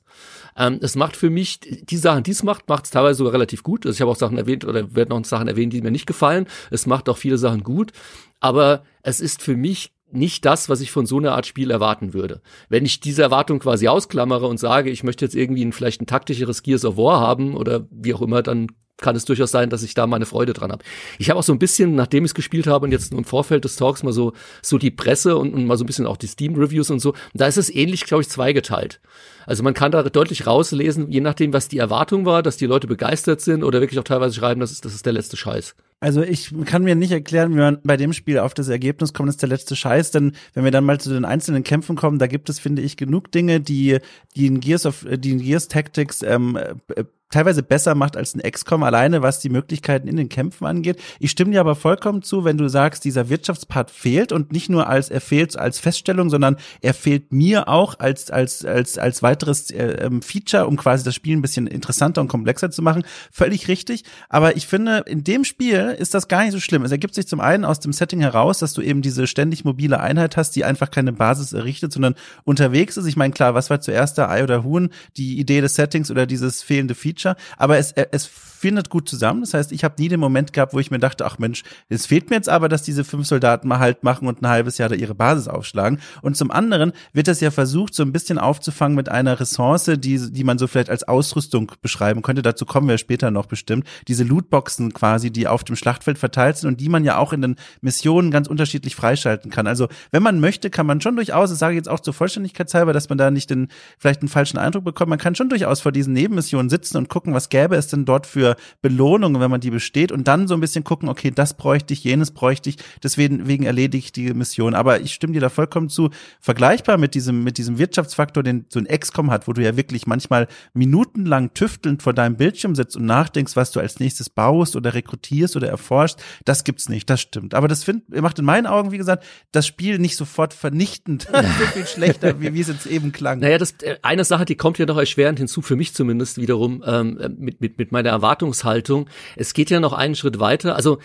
Ähm, 0.55 0.79
es 0.81 0.95
macht 0.95 1.17
für 1.17 1.29
mich 1.29 1.59
die 1.59 1.97
Sachen, 1.97 2.23
die 2.23 2.31
es 2.31 2.43
macht, 2.43 2.69
macht 2.69 2.85
es 2.85 2.91
teilweise 2.91 3.17
sogar 3.17 3.33
relativ 3.33 3.63
gut. 3.63 3.85
Also 3.85 3.95
ich 3.95 4.01
habe 4.01 4.11
auch 4.11 4.15
Sachen 4.15 4.37
erwähnt 4.37 4.63
oder 4.63 4.95
werde 4.95 5.09
noch 5.09 5.25
Sachen 5.25 5.47
erwähnen, 5.47 5.69
die 5.69 5.81
mir 5.81 5.91
nicht 5.91 6.05
gefallen. 6.05 6.47
Es 6.71 6.85
macht 6.85 7.09
auch 7.09 7.17
viele 7.17 7.37
Sachen 7.37 7.63
gut, 7.63 7.91
aber 8.39 8.83
es 9.03 9.19
ist 9.19 9.41
für 9.41 9.55
mich 9.55 9.91
nicht 10.11 10.45
das, 10.45 10.69
was 10.69 10.81
ich 10.81 10.91
von 10.91 11.05
so 11.05 11.17
einer 11.17 11.33
Art 11.33 11.45
Spiel 11.45 11.71
erwarten 11.71 12.13
würde. 12.13 12.41
Wenn 12.69 12.85
ich 12.85 12.99
diese 12.99 13.21
Erwartung 13.21 13.59
quasi 13.59 13.87
ausklammere 13.87 14.47
und 14.47 14.59
sage, 14.59 14.89
ich 14.89 15.03
möchte 15.03 15.25
jetzt 15.25 15.35
irgendwie 15.35 15.63
ein, 15.63 15.73
vielleicht 15.73 16.01
ein 16.01 16.07
taktischeres 16.07 16.63
Gears 16.63 16.85
of 16.85 16.97
War 16.97 17.19
haben 17.19 17.55
oder 17.55 17.87
wie 17.91 18.13
auch 18.13 18.21
immer, 18.21 18.41
dann 18.41 18.67
kann 18.99 19.15
es 19.15 19.25
durchaus 19.25 19.51
sein, 19.51 19.69
dass 19.69 19.83
ich 19.83 19.93
da 19.93 20.07
meine 20.07 20.25
Freude 20.25 20.53
dran 20.53 20.71
habe. 20.71 20.83
Ich 21.17 21.29
habe 21.29 21.39
auch 21.39 21.43
so 21.43 21.53
ein 21.53 21.59
bisschen, 21.59 21.95
nachdem 21.95 22.25
ich 22.25 22.31
es 22.31 22.35
gespielt 22.35 22.67
habe 22.67 22.85
und 22.85 22.91
jetzt 22.91 23.13
im 23.13 23.23
Vorfeld 23.23 23.63
des 23.65 23.75
Talks 23.75 24.03
mal 24.03 24.13
so 24.13 24.33
so 24.61 24.77
die 24.77 24.91
Presse 24.91 25.37
und, 25.37 25.53
und 25.53 25.65
mal 25.65 25.77
so 25.77 25.83
ein 25.83 25.87
bisschen 25.87 26.05
auch 26.05 26.17
die 26.17 26.27
Steam 26.27 26.55
Reviews 26.55 26.89
und 26.89 26.99
so, 26.99 27.13
da 27.33 27.47
ist 27.47 27.57
es 27.57 27.73
ähnlich, 27.73 28.05
glaube 28.05 28.21
ich, 28.21 28.29
zweigeteilt. 28.29 28.99
Also 29.45 29.63
man 29.63 29.73
kann 29.73 29.91
da 29.91 30.03
deutlich 30.03 30.45
rauslesen, 30.45 31.09
je 31.09 31.21
nachdem, 31.21 31.53
was 31.53 31.67
die 31.67 31.77
Erwartung 31.77 32.25
war, 32.25 32.43
dass 32.43 32.57
die 32.57 32.65
Leute 32.67 32.87
begeistert 32.87 33.41
sind 33.41 33.63
oder 33.63 33.81
wirklich 33.81 33.99
auch 33.99 34.03
teilweise 34.03 34.35
schreiben, 34.35 34.59
das 34.59 34.71
ist 34.71 34.85
das 34.85 34.93
ist 34.93 35.05
der 35.05 35.13
letzte 35.13 35.37
Scheiß. 35.37 35.75
Also 36.01 36.21
ich 36.21 36.53
kann 36.65 36.83
mir 36.83 36.95
nicht 36.95 37.11
erklären, 37.11 37.51
wie 37.53 37.59
man 37.59 37.79
bei 37.83 37.97
dem 37.97 38.13
Spiel 38.13 38.39
auf 38.39 38.53
das 38.53 38.69
Ergebnis 38.69 39.13
kommt, 39.13 39.27
ist 39.27 39.41
der 39.41 39.49
letzte 39.49 39.75
Scheiß, 39.75 40.11
denn 40.11 40.31
wenn 40.53 40.63
wir 40.63 40.71
dann 40.71 40.85
mal 40.85 40.99
zu 40.99 41.09
den 41.09 41.25
einzelnen 41.25 41.63
Kämpfen 41.63 41.97
kommen, 41.97 42.19
da 42.19 42.27
gibt 42.27 42.49
es, 42.49 42.57
finde 42.57 42.81
ich, 42.81 42.95
genug 42.95 43.31
Dinge, 43.33 43.59
die, 43.59 43.99
die 44.35 44.47
in 44.47 44.61
Gears 44.61 44.85
of, 44.85 45.05
die 45.09 45.31
in 45.31 45.39
Gears 45.39 45.67
Tactics 45.67 46.21
ähm, 46.23 46.55
äh, 46.55 47.03
teilweise 47.29 47.61
besser 47.61 47.93
macht 47.93 48.17
als 48.17 48.33
ein 48.33 48.41
XCOM 48.41 48.83
alleine, 48.83 49.21
was 49.21 49.39
die 49.39 49.49
Möglichkeiten 49.49 50.07
in 50.07 50.17
den 50.17 50.29
Kämpfen 50.29 50.65
angeht. 50.65 50.99
Ich 51.19 51.31
stimme 51.31 51.51
dir 51.51 51.59
aber 51.59 51.75
vollkommen 51.75 52.23
zu, 52.23 52.43
wenn 52.43 52.57
du 52.57 52.67
sagst, 52.67 53.05
dieser 53.05 53.29
Wirtschaftspart 53.29 53.91
fehlt 53.91 54.31
und 54.31 54.51
nicht 54.51 54.69
nur 54.69 54.87
als 54.87 55.09
er 55.09 55.21
fehlt 55.21 55.57
als 55.57 55.79
Feststellung, 55.79 56.29
sondern 56.29 56.57
er 56.81 56.93
fehlt 56.93 57.31
mir 57.31 57.67
auch 57.67 57.99
als 57.99 58.31
als 58.31 58.65
als 58.65 58.97
als 58.97 59.21
weiteres 59.21 59.69
äh, 59.69 60.05
ähm, 60.05 60.21
Feature, 60.21 60.65
um 60.65 60.75
quasi 60.75 61.03
das 61.03 61.13
Spiel 61.13 61.37
ein 61.37 61.41
bisschen 61.41 61.67
interessanter 61.67 62.21
und 62.21 62.29
komplexer 62.29 62.71
zu 62.71 62.81
machen. 62.81 63.03
Völlig 63.31 63.67
richtig. 63.67 64.03
Aber 64.27 64.57
ich 64.57 64.65
finde, 64.65 65.03
in 65.05 65.23
dem 65.23 65.43
Spiel 65.43 65.95
ist 65.99 66.15
das 66.15 66.27
gar 66.27 66.43
nicht 66.43 66.53
so 66.53 66.59
schlimm. 66.59 66.83
Es 66.83 66.91
ergibt 66.91 67.13
sich 67.13 67.27
zum 67.27 67.41
einen 67.41 67.63
aus 67.63 67.79
dem 67.79 67.93
Setting 67.93 68.21
heraus, 68.21 68.59
dass 68.59 68.73
du 68.73 68.81
eben 68.81 69.03
diese 69.03 69.27
ständig 69.27 69.63
mobile 69.65 69.99
Einheit 69.99 70.35
hast, 70.35 70.55
die 70.55 70.65
einfach 70.65 70.89
keine 70.89 71.13
Basis 71.13 71.53
errichtet, 71.53 71.93
sondern 71.93 72.15
unterwegs 72.43 72.97
ist. 72.97 73.05
Ich 73.05 73.17
meine, 73.17 73.33
klar, 73.33 73.53
was 73.53 73.69
war 73.69 73.81
zuerst 73.81 74.17
da 74.17 74.29
Ei 74.29 74.43
oder 74.43 74.63
Huhn? 74.63 74.89
Die 75.17 75.39
Idee 75.39 75.61
des 75.61 75.75
Settings 75.75 76.09
oder 76.09 76.25
dieses 76.25 76.63
fehlende 76.63 76.95
Feature? 76.95 77.18
Feature, 77.19 77.35
aber 77.57 77.77
es, 77.77 77.91
es 77.91 78.29
findet 78.59 78.89
gut 78.89 79.07
zusammen. 79.07 79.39
Das 79.41 79.53
heißt, 79.53 79.71
ich 79.71 79.85
habe 79.85 79.95
nie 79.99 80.09
den 80.09 80.19
Moment 80.19 80.51
gehabt, 80.51 80.73
wo 80.73 80.79
ich 80.79 80.91
mir 80.91 80.99
dachte, 80.99 81.25
ach 81.25 81.39
Mensch, 81.39 81.63
es 81.87 82.05
fehlt 82.05 82.29
mir 82.29 82.35
jetzt 82.35 82.49
aber, 82.49 82.67
dass 82.67 82.83
diese 82.83 83.05
fünf 83.05 83.25
Soldaten 83.25 83.69
mal 83.69 83.79
halt 83.79 84.03
machen 84.03 84.27
und 84.27 84.41
ein 84.41 84.49
halbes 84.49 84.77
Jahr 84.77 84.89
da 84.89 84.95
ihre 84.95 85.15
Basis 85.15 85.47
aufschlagen. 85.47 85.99
Und 86.21 86.35
zum 86.35 86.51
anderen 86.51 86.91
wird 87.13 87.29
das 87.29 87.39
ja 87.39 87.51
versucht, 87.51 87.95
so 87.95 88.03
ein 88.03 88.11
bisschen 88.11 88.37
aufzufangen 88.37 88.97
mit 88.97 89.07
einer 89.07 89.39
Ressource, 89.39 89.85
die, 89.85 90.31
die 90.31 90.43
man 90.43 90.57
so 90.57 90.67
vielleicht 90.67 90.89
als 90.89 91.07
Ausrüstung 91.07 91.71
beschreiben 91.81 92.21
könnte. 92.21 92.41
Dazu 92.41 92.65
kommen 92.65 92.89
wir 92.89 92.97
später 92.97 93.31
noch 93.31 93.45
bestimmt. 93.45 93.87
Diese 94.09 94.25
Lootboxen 94.25 94.93
quasi, 94.93 95.31
die 95.31 95.47
auf 95.47 95.63
dem 95.63 95.77
Schlachtfeld 95.77 96.17
verteilt 96.17 96.57
sind 96.57 96.67
und 96.67 96.81
die 96.81 96.89
man 96.89 97.05
ja 97.05 97.17
auch 97.17 97.31
in 97.31 97.41
den 97.41 97.55
Missionen 97.79 98.29
ganz 98.29 98.49
unterschiedlich 98.49 98.93
freischalten 98.93 99.51
kann. 99.51 99.67
Also 99.67 99.87
wenn 100.11 100.21
man 100.21 100.41
möchte, 100.41 100.69
kann 100.69 100.85
man 100.85 100.99
schon 100.99 101.15
durchaus, 101.15 101.49
das 101.49 101.59
sage 101.59 101.75
ich 101.75 101.77
jetzt 101.77 101.89
auch 101.89 102.01
zur 102.01 102.13
Vollständigkeitshalber, 102.13 102.91
dass 102.91 103.07
man 103.07 103.17
da 103.17 103.31
nicht 103.31 103.49
den, 103.49 103.69
vielleicht 103.97 104.21
einen 104.21 104.29
falschen 104.29 104.57
Eindruck 104.57 104.83
bekommt, 104.83 105.09
man 105.09 105.19
kann 105.19 105.35
schon 105.35 105.47
durchaus 105.47 105.79
vor 105.79 105.93
diesen 105.93 106.11
Nebenmissionen 106.11 106.69
sitzen 106.69 106.97
und 106.97 107.07
gucken, 107.07 107.33
was 107.33 107.47
gäbe 107.47 107.77
es 107.77 107.87
denn 107.87 108.03
dort 108.03 108.27
für 108.27 108.48
Belohnungen, 108.81 109.41
wenn 109.41 109.51
man 109.51 109.61
die 109.61 109.71
besteht 109.71 110.11
und 110.11 110.27
dann 110.27 110.47
so 110.47 110.53
ein 110.53 110.59
bisschen 110.59 110.83
gucken, 110.83 111.09
okay, 111.09 111.31
das 111.31 111.55
bräuchte 111.55 111.93
ich, 111.93 112.03
jenes 112.03 112.31
bräuchte 112.31 112.69
ich, 112.69 112.77
deswegen 113.03 113.47
wegen 113.47 113.65
erledige 113.65 114.03
ich 114.03 114.11
die 114.11 114.33
Mission. 114.33 114.73
Aber 114.73 115.01
ich 115.01 115.13
stimme 115.13 115.33
dir 115.33 115.41
da 115.41 115.49
vollkommen 115.49 115.89
zu, 115.89 116.09
vergleichbar 116.39 116.97
mit 116.97 117.15
diesem, 117.15 117.43
mit 117.43 117.57
diesem 117.57 117.77
Wirtschaftsfaktor, 117.77 118.43
den 118.43 118.65
so 118.69 118.79
ein 118.79 118.87
XCOM 118.87 119.31
hat, 119.31 119.47
wo 119.47 119.53
du 119.53 119.63
ja 119.63 119.75
wirklich 119.77 120.07
manchmal 120.07 120.47
minutenlang 120.73 121.53
tüftelnd 121.53 122.01
vor 122.01 122.13
deinem 122.13 122.37
Bildschirm 122.37 122.75
sitzt 122.75 122.95
und 122.95 123.05
nachdenkst, 123.05 123.55
was 123.55 123.71
du 123.71 123.79
als 123.79 123.99
nächstes 123.99 124.29
baust 124.29 124.75
oder 124.75 124.93
rekrutierst 124.93 125.55
oder 125.55 125.69
erforschst, 125.69 126.21
das 126.45 126.63
gibt's 126.63 126.89
nicht, 126.89 127.09
das 127.09 127.21
stimmt. 127.21 127.53
Aber 127.53 127.67
das 127.67 127.83
find, 127.83 128.09
macht 128.09 128.39
in 128.39 128.45
meinen 128.45 128.67
Augen, 128.67 128.91
wie 128.91 128.97
gesagt, 128.97 129.23
das 129.51 129.67
Spiel 129.67 129.99
nicht 129.99 130.15
sofort 130.15 130.53
vernichtend, 130.53 131.27
so 131.31 131.65
viel 131.73 131.87
schlechter, 131.87 132.39
wie, 132.41 132.53
wie 132.53 132.61
es 132.61 132.67
jetzt 132.67 132.85
eben 132.85 133.11
klang. 133.11 133.39
Naja, 133.39 133.57
das, 133.57 133.73
äh, 133.81 133.97
eine 134.01 134.23
Sache, 134.23 134.45
die 134.45 134.55
kommt 134.55 134.77
ja 134.77 134.85
noch 134.85 134.97
erschwerend 134.97 135.39
hinzu, 135.39 135.61
für 135.61 135.75
mich 135.75 135.93
zumindest 135.93 136.37
wiederum, 136.37 136.83
ähm, 136.85 137.19
mit, 137.37 137.61
mit, 137.61 137.77
mit 137.77 137.91
meiner 137.91 138.11
Erwartungshaltung. 138.39 139.09
Es 139.35 139.53
geht 139.53 139.69
ja 139.69 139.79
noch 139.79 139.93
einen 139.93 140.15
Schritt 140.15 140.39
weiter. 140.39 140.75
Also 140.75 140.99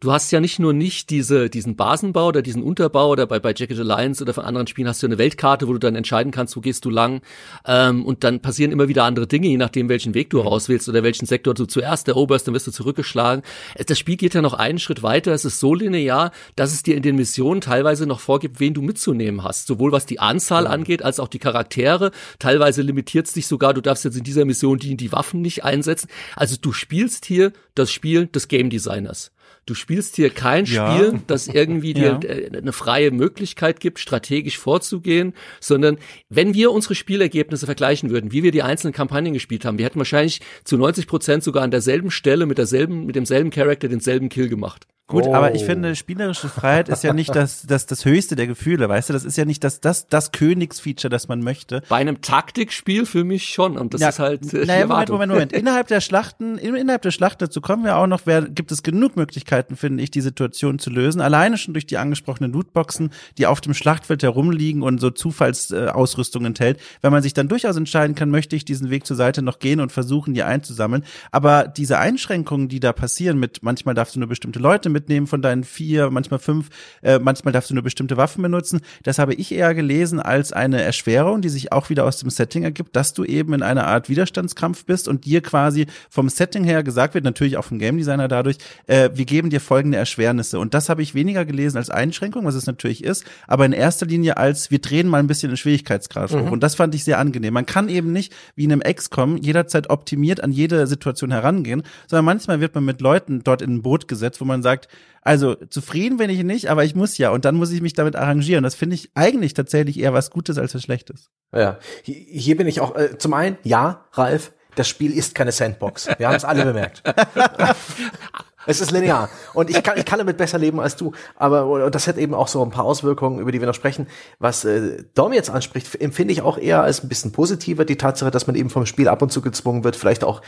du 0.00 0.12
hast 0.12 0.30
ja 0.30 0.40
nicht 0.40 0.58
nur 0.58 0.74
nicht 0.74 1.08
diese, 1.08 1.48
diesen 1.48 1.74
Basenbau 1.74 2.28
oder 2.28 2.42
diesen 2.42 2.62
Unterbau 2.62 3.08
oder 3.08 3.26
bei, 3.26 3.40
bei 3.40 3.54
Jacket 3.56 3.78
Alliance 3.78 4.22
oder 4.22 4.34
von 4.34 4.44
anderen 4.44 4.66
Spielen 4.66 4.88
hast 4.88 5.02
du 5.02 5.06
eine 5.06 5.16
Weltkarte, 5.16 5.68
wo 5.68 5.72
du 5.72 5.78
dann 5.78 5.94
entscheiden 5.94 6.32
kannst, 6.32 6.54
wo 6.56 6.60
gehst 6.60 6.84
du 6.84 6.90
lang. 6.90 7.22
Ähm, 7.66 8.04
und 8.04 8.22
dann 8.22 8.40
passieren 8.40 8.72
immer 8.72 8.88
wieder 8.88 9.04
andere 9.04 9.26
Dinge, 9.26 9.48
je 9.48 9.56
nachdem, 9.56 9.88
welchen 9.88 10.12
Weg 10.12 10.30
du 10.30 10.40
rauswählst 10.40 10.88
oder 10.88 11.02
welchen 11.02 11.24
Sektor 11.24 11.54
du 11.54 11.64
zuerst 11.64 12.08
eroberst, 12.08 12.46
dann 12.46 12.54
wirst 12.54 12.66
du 12.66 12.72
zurückgeschlagen. 12.72 13.42
Das 13.86 13.98
Spiel 13.98 14.16
geht 14.16 14.34
ja 14.34 14.42
noch 14.42 14.54
einen 14.54 14.78
Schritt 14.78 15.02
weiter. 15.02 15.32
Es 15.32 15.46
ist 15.46 15.60
so 15.60 15.74
linear, 15.74 16.30
dass 16.56 16.72
es 16.72 16.82
dir 16.82 16.96
in 16.96 17.02
den 17.02 17.16
Missionen 17.16 17.62
teilweise 17.62 18.06
noch 18.06 18.20
vorgibt, 18.20 18.60
wen 18.60 18.74
du 18.74 18.82
mitzunehmen 18.82 19.44
hast. 19.44 19.66
Sowohl 19.66 19.92
was 19.92 20.04
die 20.04 20.20
Anzahl 20.20 20.64
mhm. 20.64 20.70
angeht, 20.70 21.02
als 21.02 21.20
auch 21.20 21.28
die 21.28 21.38
Charaktere. 21.38 22.10
Teilweise 22.38 22.82
limitiert 22.82 23.26
es 23.26 23.32
dich 23.32 23.46
sogar, 23.46 23.72
du 23.72 23.80
darfst 23.80 24.04
jetzt 24.04 24.18
in 24.18 24.24
dieser 24.24 24.44
Mission 24.44 24.78
die, 24.78 24.96
die 24.96 25.12
Waffen 25.12 25.40
nicht 25.40 25.64
einsetzen. 25.64 26.08
Also 26.34 26.56
du 26.60 26.72
spielst 26.72 27.24
hier 27.24 27.52
das 27.74 27.90
Spiel 27.90 28.26
des 28.26 28.48
Game 28.48 28.68
Designers. 28.68 29.32
Du 29.66 29.74
spielst 29.74 30.16
hier 30.16 30.30
kein 30.30 30.64
ja. 30.64 30.94
Spiel, 30.94 31.20
das 31.26 31.48
irgendwie 31.48 31.92
dir 31.92 32.20
ja. 32.22 32.28
Äh, 32.28 32.56
eine 32.56 32.72
freie 32.72 33.10
Möglichkeit 33.10 33.80
gibt, 33.80 33.98
strategisch 33.98 34.58
vorzugehen, 34.58 35.34
sondern 35.60 35.98
wenn 36.28 36.54
wir 36.54 36.70
unsere 36.70 36.94
Spielergebnisse 36.94 37.66
vergleichen 37.66 38.10
würden, 38.10 38.30
wie 38.30 38.44
wir 38.44 38.52
die 38.52 38.62
einzelnen 38.62 38.94
Kampagnen 38.94 39.32
gespielt 39.32 39.64
haben, 39.64 39.78
wir 39.78 39.84
hätten 39.84 39.98
wahrscheinlich 39.98 40.40
zu 40.64 40.76
90 40.76 41.08
Prozent 41.08 41.42
sogar 41.42 41.64
an 41.64 41.72
derselben 41.72 42.12
Stelle 42.12 42.46
mit 42.46 42.58
derselben, 42.58 43.06
mit 43.06 43.16
demselben 43.16 43.50
Charakter 43.50 43.88
denselben 43.88 44.28
Kill 44.28 44.48
gemacht. 44.48 44.86
Gut, 45.08 45.22
oh. 45.26 45.34
aber 45.34 45.54
ich 45.54 45.62
oh. 45.62 45.66
finde, 45.66 45.94
spielerische 45.94 46.48
Freiheit 46.48 46.88
ist 46.88 47.04
ja 47.04 47.12
nicht 47.12 47.32
das, 47.32 47.62
das, 47.62 47.86
das 47.86 48.04
höchste 48.04 48.34
der 48.34 48.48
Gefühle, 48.48 48.88
weißt 48.88 49.08
du? 49.08 49.12
Das 49.12 49.24
ist 49.24 49.36
ja 49.36 49.44
nicht 49.44 49.62
das, 49.62 49.80
das, 49.80 50.08
das 50.08 50.32
Königsfeature, 50.32 51.08
das 51.08 51.28
man 51.28 51.42
möchte. 51.42 51.82
Bei 51.88 51.96
einem 51.96 52.22
Taktikspiel 52.22 53.06
für 53.06 53.22
mich 53.22 53.48
schon. 53.48 53.78
Und 53.78 53.94
das 53.94 54.00
ja, 54.00 54.08
ist 54.08 54.18
halt. 54.18 54.52
Äh, 54.52 54.66
naja, 54.66 54.86
Moment, 54.88 55.10
Moment, 55.10 55.32
Moment. 55.32 55.52
Innerhalb 55.52 55.86
der 55.86 56.00
Schlachten, 56.00 56.58
innerhalb 56.58 57.02
der 57.02 57.12
Schlacht, 57.12 57.40
dazu 57.40 57.60
kommen 57.60 57.84
wir 57.84 57.98
auch 57.98 58.08
noch, 58.08 58.22
wer, 58.24 58.42
gibt 58.42 58.72
es 58.72 58.82
genug 58.82 59.14
Möglichkeiten, 59.14 59.76
finde 59.76 60.02
ich, 60.02 60.10
die 60.10 60.22
Situation 60.22 60.80
zu 60.80 60.90
lösen. 60.90 61.20
Alleine 61.20 61.56
schon 61.56 61.74
durch 61.74 61.86
die 61.86 61.98
angesprochenen 61.98 62.52
Lootboxen, 62.52 63.10
die 63.38 63.46
auf 63.46 63.60
dem 63.60 63.74
Schlachtfeld 63.74 64.24
herumliegen 64.24 64.82
und 64.82 65.00
so 65.00 65.10
Zufallsausrüstung 65.10 66.42
äh, 66.42 66.46
enthält. 66.48 66.80
Wenn 67.00 67.12
man 67.12 67.22
sich 67.22 67.32
dann 67.32 67.46
durchaus 67.46 67.76
entscheiden 67.76 68.16
kann, 68.16 68.30
möchte 68.30 68.56
ich 68.56 68.64
diesen 68.64 68.90
Weg 68.90 69.06
zur 69.06 69.16
Seite 69.16 69.40
noch 69.42 69.60
gehen 69.60 69.78
und 69.78 69.92
versuchen, 69.92 70.34
die 70.34 70.42
einzusammeln. 70.42 71.04
Aber 71.30 71.68
diese 71.68 72.00
Einschränkungen, 72.00 72.66
die 72.66 72.80
da 72.80 72.92
passieren 72.92 73.38
mit, 73.38 73.62
manchmal 73.62 73.94
darfst 73.94 74.16
du 74.16 74.18
nur 74.18 74.28
bestimmte 74.28 74.58
Leute 74.58 74.95
mitnehmen 74.96 75.26
von 75.26 75.42
deinen 75.42 75.64
vier, 75.64 76.10
manchmal 76.10 76.38
fünf, 76.38 76.70
äh, 77.02 77.18
manchmal 77.18 77.52
darfst 77.52 77.70
du 77.70 77.74
nur 77.74 77.82
bestimmte 77.82 78.16
Waffen 78.16 78.42
benutzen. 78.42 78.80
Das 79.02 79.18
habe 79.18 79.34
ich 79.34 79.52
eher 79.52 79.74
gelesen 79.74 80.20
als 80.20 80.52
eine 80.52 80.80
Erschwerung, 80.80 81.42
die 81.42 81.50
sich 81.50 81.72
auch 81.72 81.90
wieder 81.90 82.04
aus 82.04 82.18
dem 82.18 82.30
Setting 82.30 82.62
ergibt, 82.62 82.96
dass 82.96 83.12
du 83.12 83.24
eben 83.24 83.52
in 83.52 83.62
einer 83.62 83.86
Art 83.86 84.08
Widerstandskampf 84.08 84.86
bist 84.86 85.08
und 85.08 85.26
dir 85.26 85.42
quasi 85.42 85.86
vom 86.08 86.28
Setting 86.28 86.64
her 86.64 86.82
gesagt 86.82 87.14
wird, 87.14 87.24
natürlich 87.24 87.58
auch 87.58 87.64
vom 87.64 87.78
Game 87.78 87.98
Designer 87.98 88.28
dadurch, 88.28 88.56
äh, 88.86 89.10
wir 89.12 89.26
geben 89.26 89.50
dir 89.50 89.60
folgende 89.60 89.98
Erschwernisse. 89.98 90.58
Und 90.58 90.72
das 90.72 90.88
habe 90.88 91.02
ich 91.02 91.14
weniger 91.14 91.44
gelesen 91.44 91.76
als 91.76 91.90
Einschränkung, 91.90 92.46
was 92.46 92.54
es 92.54 92.66
natürlich 92.66 93.04
ist, 93.04 93.24
aber 93.46 93.66
in 93.66 93.72
erster 93.72 94.06
Linie 94.06 94.36
als 94.36 94.70
wir 94.70 94.78
drehen 94.78 95.08
mal 95.08 95.18
ein 95.18 95.26
bisschen 95.26 95.50
den 95.50 95.56
Schwierigkeitsgrad 95.56 96.30
hoch. 96.32 96.46
Mhm. 96.46 96.52
Und 96.52 96.62
das 96.62 96.74
fand 96.74 96.94
ich 96.94 97.04
sehr 97.04 97.18
angenehm. 97.18 97.54
Man 97.54 97.66
kann 97.66 97.88
eben 97.88 98.12
nicht 98.12 98.34
wie 98.54 98.64
in 98.64 98.72
einem 98.72 98.82
XCOM 98.82 99.36
jederzeit 99.36 99.90
optimiert 99.90 100.42
an 100.42 100.52
jede 100.52 100.86
Situation 100.86 101.30
herangehen, 101.30 101.82
sondern 102.06 102.24
manchmal 102.24 102.60
wird 102.60 102.74
man 102.74 102.84
mit 102.84 103.00
Leuten 103.00 103.42
dort 103.44 103.62
in 103.62 103.74
ein 103.74 103.82
Boot 103.82 104.08
gesetzt, 104.08 104.40
wo 104.40 104.44
man 104.44 104.62
sagt, 104.62 104.85
also 105.22 105.54
zufrieden 105.54 106.18
bin 106.18 106.30
ich 106.30 106.44
nicht, 106.44 106.70
aber 106.70 106.84
ich 106.84 106.94
muss 106.94 107.18
ja 107.18 107.30
und 107.30 107.44
dann 107.44 107.56
muss 107.56 107.72
ich 107.72 107.80
mich 107.80 107.94
damit 107.94 108.14
arrangieren. 108.14 108.62
Das 108.62 108.74
finde 108.74 108.94
ich 108.94 109.10
eigentlich 109.14 109.54
tatsächlich 109.54 109.98
eher 109.98 110.12
was 110.12 110.30
Gutes 110.30 110.56
als 110.56 110.74
was 110.74 110.82
Schlechtes. 110.82 111.30
Ja, 111.52 111.78
hier 112.02 112.56
bin 112.56 112.68
ich 112.68 112.80
auch 112.80 112.94
äh, 112.96 113.18
zum 113.18 113.34
einen, 113.34 113.58
ja, 113.64 114.06
Ralf, 114.12 114.52
das 114.76 114.88
Spiel 114.88 115.12
ist 115.12 115.34
keine 115.34 115.52
Sandbox. 115.52 116.08
Wir 116.18 116.28
haben 116.28 116.36
es 116.36 116.44
alle 116.44 116.64
bemerkt. 116.64 117.02
Es 118.66 118.80
ist 118.80 118.90
linear. 118.90 119.28
Und 119.54 119.70
ich 119.70 119.82
kann, 119.82 119.96
ich 119.98 120.04
kann 120.04 120.18
damit 120.18 120.36
besser 120.36 120.58
leben 120.58 120.80
als 120.80 120.96
du. 120.96 121.12
Aber 121.36 121.66
und 121.66 121.94
das 121.94 122.06
hat 122.06 122.18
eben 122.18 122.34
auch 122.34 122.48
so 122.48 122.62
ein 122.62 122.70
paar 122.70 122.84
Auswirkungen, 122.84 123.38
über 123.38 123.52
die 123.52 123.60
wir 123.60 123.66
noch 123.66 123.74
sprechen. 123.74 124.06
Was 124.38 124.64
äh, 124.64 125.04
Dom 125.14 125.32
jetzt 125.32 125.50
anspricht, 125.50 126.00
empfinde 126.00 126.32
ich 126.32 126.42
auch 126.42 126.58
eher 126.58 126.82
als 126.82 127.02
ein 127.02 127.08
bisschen 127.08 127.32
positiver. 127.32 127.84
Die 127.84 127.96
Tatsache, 127.96 128.30
dass 128.30 128.46
man 128.46 128.56
eben 128.56 128.70
vom 128.70 128.86
Spiel 128.86 129.08
ab 129.08 129.22
und 129.22 129.32
zu 129.32 129.40
gezwungen 129.42 129.84
wird, 129.84 129.96
vielleicht 129.96 130.24
auch 130.24 130.42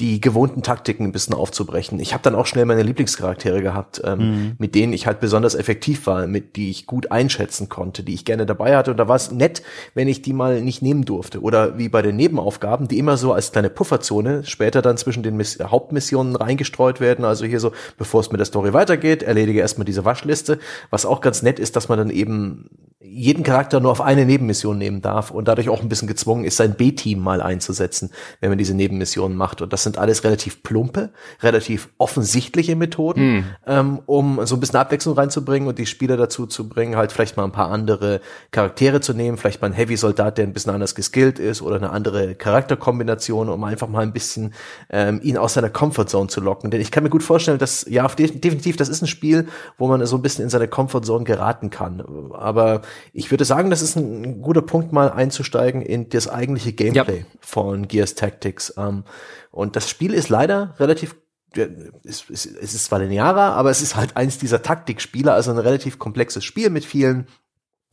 die 0.00 0.20
gewohnten 0.20 0.62
Taktiken 0.62 1.04
ein 1.04 1.12
bisschen 1.12 1.34
aufzubrechen. 1.34 2.00
Ich 2.00 2.12
habe 2.12 2.22
dann 2.22 2.34
auch 2.34 2.46
schnell 2.46 2.64
meine 2.64 2.82
Lieblingscharaktere 2.82 3.62
gehabt, 3.62 4.02
ähm, 4.04 4.18
mhm. 4.18 4.52
mit 4.58 4.74
denen 4.74 4.92
ich 4.92 5.06
halt 5.06 5.20
besonders 5.20 5.54
effektiv 5.54 6.06
war, 6.06 6.26
mit 6.26 6.56
die 6.56 6.70
ich 6.70 6.86
gut 6.86 7.10
einschätzen 7.10 7.68
konnte, 7.68 8.02
die 8.02 8.14
ich 8.14 8.24
gerne 8.24 8.46
dabei 8.46 8.76
hatte. 8.76 8.90
Und 8.90 8.96
da 8.96 9.08
war 9.08 9.16
es 9.16 9.30
nett, 9.30 9.62
wenn 9.94 10.08
ich 10.08 10.22
die 10.22 10.32
mal 10.32 10.62
nicht 10.62 10.82
nehmen 10.82 11.04
durfte. 11.04 11.40
Oder 11.40 11.78
wie 11.78 11.88
bei 11.88 12.02
den 12.02 12.16
Nebenaufgaben, 12.16 12.88
die 12.88 12.98
immer 12.98 13.16
so 13.16 13.32
als 13.32 13.52
kleine 13.52 13.70
Pufferzone 13.70 14.44
später 14.44 14.82
dann 14.82 14.96
zwischen 14.96 15.22
den 15.22 15.36
Miss 15.36 15.58
Hauptmissionen 15.62 16.36
reingestreut 16.36 17.00
werden. 17.00 17.24
Also 17.24 17.44
hier 17.44 17.60
so, 17.64 17.72
bevor 17.96 18.20
es 18.20 18.30
mit 18.30 18.38
der 18.38 18.46
Story 18.46 18.72
weitergeht, 18.72 19.22
erledige 19.22 19.60
erstmal 19.60 19.84
diese 19.84 20.04
Waschliste. 20.04 20.58
Was 20.90 21.06
auch 21.06 21.20
ganz 21.20 21.42
nett 21.42 21.58
ist, 21.58 21.76
dass 21.76 21.88
man 21.88 21.98
dann 21.98 22.10
eben 22.10 22.68
jeden 23.06 23.42
Charakter 23.44 23.80
nur 23.80 23.92
auf 23.92 24.00
eine 24.00 24.24
Nebenmission 24.24 24.78
nehmen 24.78 25.02
darf 25.02 25.30
und 25.30 25.46
dadurch 25.46 25.68
auch 25.68 25.82
ein 25.82 25.88
bisschen 25.88 26.08
gezwungen 26.08 26.44
ist, 26.44 26.56
sein 26.56 26.74
B-Team 26.74 27.20
mal 27.20 27.42
einzusetzen, 27.42 28.10
wenn 28.40 28.48
man 28.48 28.58
diese 28.58 28.74
Nebenmissionen 28.74 29.36
macht. 29.36 29.60
Und 29.60 29.72
das 29.72 29.82
sind 29.82 29.98
alles 29.98 30.24
relativ 30.24 30.62
plumpe, 30.62 31.10
relativ 31.42 31.90
offensichtliche 31.98 32.76
Methoden, 32.76 33.36
mm. 33.36 33.44
ähm, 33.66 34.00
um 34.06 34.46
so 34.46 34.56
ein 34.56 34.60
bisschen 34.60 34.78
Abwechslung 34.78 35.14
reinzubringen 35.14 35.68
und 35.68 35.78
die 35.78 35.86
Spieler 35.86 36.16
dazu 36.16 36.46
zu 36.46 36.68
bringen, 36.68 36.96
halt 36.96 37.12
vielleicht 37.12 37.36
mal 37.36 37.44
ein 37.44 37.52
paar 37.52 37.70
andere 37.70 38.20
Charaktere 38.50 39.00
zu 39.00 39.12
nehmen, 39.12 39.36
vielleicht 39.36 39.60
mal 39.60 39.68
ein 39.68 39.74
Heavy-Soldat, 39.74 40.38
der 40.38 40.46
ein 40.46 40.54
bisschen 40.54 40.72
anders 40.72 40.94
geskillt 40.94 41.38
ist 41.38 41.60
oder 41.60 41.76
eine 41.76 41.90
andere 41.90 42.34
Charakterkombination, 42.34 43.50
um 43.50 43.62
einfach 43.64 43.88
mal 43.88 44.02
ein 44.02 44.12
bisschen 44.12 44.54
ähm, 44.90 45.20
ihn 45.22 45.36
aus 45.36 45.54
seiner 45.54 45.70
Comfortzone 45.70 46.28
zu 46.28 46.40
locken. 46.40 46.70
Denn 46.70 46.80
ich 46.80 46.90
kann 46.90 47.04
mir 47.04 47.10
gut 47.10 47.22
vorstellen, 47.22 47.53
dass, 47.58 47.86
ja, 47.88 48.06
definitiv, 48.06 48.76
das 48.76 48.88
ist 48.88 49.02
ein 49.02 49.06
Spiel, 49.06 49.48
wo 49.78 49.88
man 49.88 50.04
so 50.06 50.16
ein 50.16 50.22
bisschen 50.22 50.44
in 50.44 50.50
seine 50.50 50.68
Comfortzone 50.68 51.24
geraten 51.24 51.70
kann. 51.70 52.02
Aber 52.32 52.82
ich 53.12 53.30
würde 53.30 53.44
sagen, 53.44 53.70
das 53.70 53.82
ist 53.82 53.96
ein 53.96 54.42
guter 54.42 54.62
Punkt, 54.62 54.92
mal 54.92 55.10
einzusteigen 55.10 55.82
in 55.82 56.08
das 56.08 56.28
eigentliche 56.28 56.72
Gameplay 56.72 57.18
ja. 57.20 57.24
von 57.40 57.88
Gears 57.88 58.14
Tactics. 58.14 58.74
Ähm, 58.76 59.04
und 59.50 59.76
das 59.76 59.88
Spiel 59.88 60.12
ist 60.12 60.28
leider 60.28 60.74
relativ 60.78 61.16
es 61.56 62.28
ist 62.28 62.84
zwar 62.84 62.98
linearer, 62.98 63.52
aber 63.52 63.70
es 63.70 63.80
ist 63.80 63.94
halt 63.94 64.16
eins 64.16 64.38
dieser 64.38 64.62
Taktikspiele, 64.62 65.32
also 65.32 65.52
ein 65.52 65.58
relativ 65.58 66.00
komplexes 66.00 66.44
Spiel 66.44 66.68
mit 66.68 66.84
vielen 66.84 67.28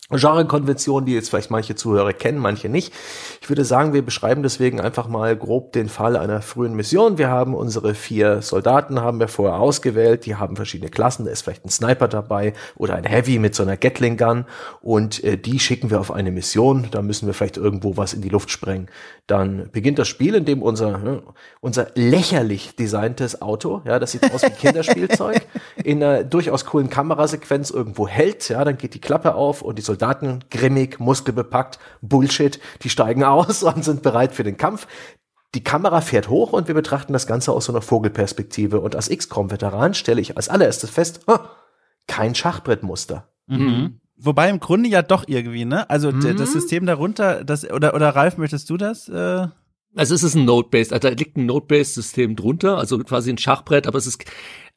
Genrekonventionen, 0.09 1.05
die 1.05 1.13
jetzt 1.13 1.29
vielleicht 1.29 1.51
manche 1.51 1.75
Zuhörer 1.75 2.13
kennen, 2.13 2.37
manche 2.37 2.67
nicht. 2.67 2.93
Ich 3.41 3.49
würde 3.49 3.63
sagen, 3.63 3.93
wir 3.93 4.01
beschreiben 4.01 4.43
deswegen 4.43 4.81
einfach 4.81 5.07
mal 5.07 5.35
grob 5.37 5.71
den 5.71 5.87
Fall 5.87 6.17
einer 6.17 6.41
frühen 6.41 6.73
Mission. 6.73 7.17
Wir 7.17 7.29
haben 7.29 7.53
unsere 7.53 7.95
vier 7.95 8.41
Soldaten, 8.41 9.01
haben 9.01 9.19
wir 9.19 9.29
vorher 9.29 9.59
ausgewählt, 9.59 10.25
die 10.25 10.35
haben 10.35 10.55
verschiedene 10.55 10.89
Klassen, 10.89 11.25
da 11.25 11.31
ist 11.31 11.43
vielleicht 11.43 11.65
ein 11.65 11.69
Sniper 11.69 12.07
dabei 12.07 12.53
oder 12.75 12.95
ein 12.95 13.05
Heavy 13.05 13.39
mit 13.39 13.55
so 13.55 13.63
einer 13.63 13.77
Gatling 13.77 14.17
Gun 14.17 14.45
und 14.81 15.23
äh, 15.23 15.37
die 15.37 15.59
schicken 15.59 15.89
wir 15.89 15.99
auf 15.99 16.11
eine 16.11 16.31
Mission, 16.31 16.89
da 16.91 17.01
müssen 17.01 17.27
wir 17.27 17.33
vielleicht 17.33 17.57
irgendwo 17.57 17.95
was 17.95 18.13
in 18.13 18.21
die 18.21 18.29
Luft 18.29 18.49
sprengen. 18.49 18.89
Dann 19.31 19.69
beginnt 19.71 19.97
das 19.97 20.09
Spiel, 20.09 20.35
in 20.35 20.43
dem 20.43 20.61
unser, 20.61 20.97
ne, 20.97 21.23
unser 21.61 21.87
lächerlich 21.95 22.75
designtes 22.75 23.41
Auto, 23.41 23.81
ja, 23.85 23.97
das 23.97 24.11
sieht 24.11 24.29
aus 24.33 24.43
wie 24.43 24.49
Kinderspielzeug, 24.49 25.47
in 25.85 26.03
einer 26.03 26.25
durchaus 26.25 26.65
coolen 26.65 26.89
Kamerasequenz 26.89 27.69
irgendwo 27.69 28.09
hält, 28.09 28.49
ja, 28.49 28.61
dann 28.65 28.77
geht 28.77 28.93
die 28.93 28.99
Klappe 28.99 29.35
auf 29.35 29.61
und 29.61 29.77
die 29.77 29.83
Soldaten 29.83 30.43
grimmig, 30.49 30.99
muskelbepackt, 30.99 31.79
Bullshit, 32.01 32.59
die 32.81 32.89
steigen 32.89 33.23
aus 33.23 33.63
und 33.63 33.85
sind 33.85 34.01
bereit 34.01 34.33
für 34.33 34.43
den 34.43 34.57
Kampf. 34.57 34.85
Die 35.55 35.63
Kamera 35.63 36.01
fährt 36.01 36.27
hoch 36.27 36.51
und 36.51 36.67
wir 36.67 36.75
betrachten 36.75 37.13
das 37.13 37.25
Ganze 37.25 37.53
aus 37.53 37.63
so 37.63 37.71
einer 37.71 37.81
Vogelperspektive. 37.81 38.81
Und 38.81 38.97
als 38.97 39.07
XCOM-Veteran 39.09 39.93
stelle 39.93 40.19
ich 40.19 40.35
als 40.35 40.49
allererstes 40.49 40.89
fest, 40.89 41.21
oh, 41.27 41.39
kein 42.05 42.35
Schachbrettmuster. 42.35 43.29
Mhm. 43.47 44.00
Wobei 44.23 44.49
im 44.49 44.59
Grunde 44.59 44.87
ja 44.87 45.01
doch 45.01 45.23
irgendwie, 45.27 45.65
ne? 45.65 45.89
Also 45.89 46.11
mhm. 46.11 46.37
das 46.37 46.51
System 46.51 46.85
darunter, 46.85 47.43
das 47.43 47.69
oder 47.69 47.95
oder 47.95 48.09
Ralf, 48.09 48.37
möchtest 48.37 48.69
du 48.69 48.77
das? 48.77 49.09
Äh 49.09 49.47
also 49.95 50.15
es 50.15 50.23
ist 50.23 50.35
ein 50.35 50.45
Node-based, 50.45 50.93
also 50.93 51.09
da 51.09 51.13
liegt 51.13 51.37
ein 51.37 51.45
Node-based-System 51.45 52.35
drunter, 52.35 52.77
also 52.77 52.97
quasi 52.99 53.29
ein 53.29 53.37
Schachbrett, 53.37 53.87
aber 53.87 53.97
es 53.97 54.07
ist 54.07 54.25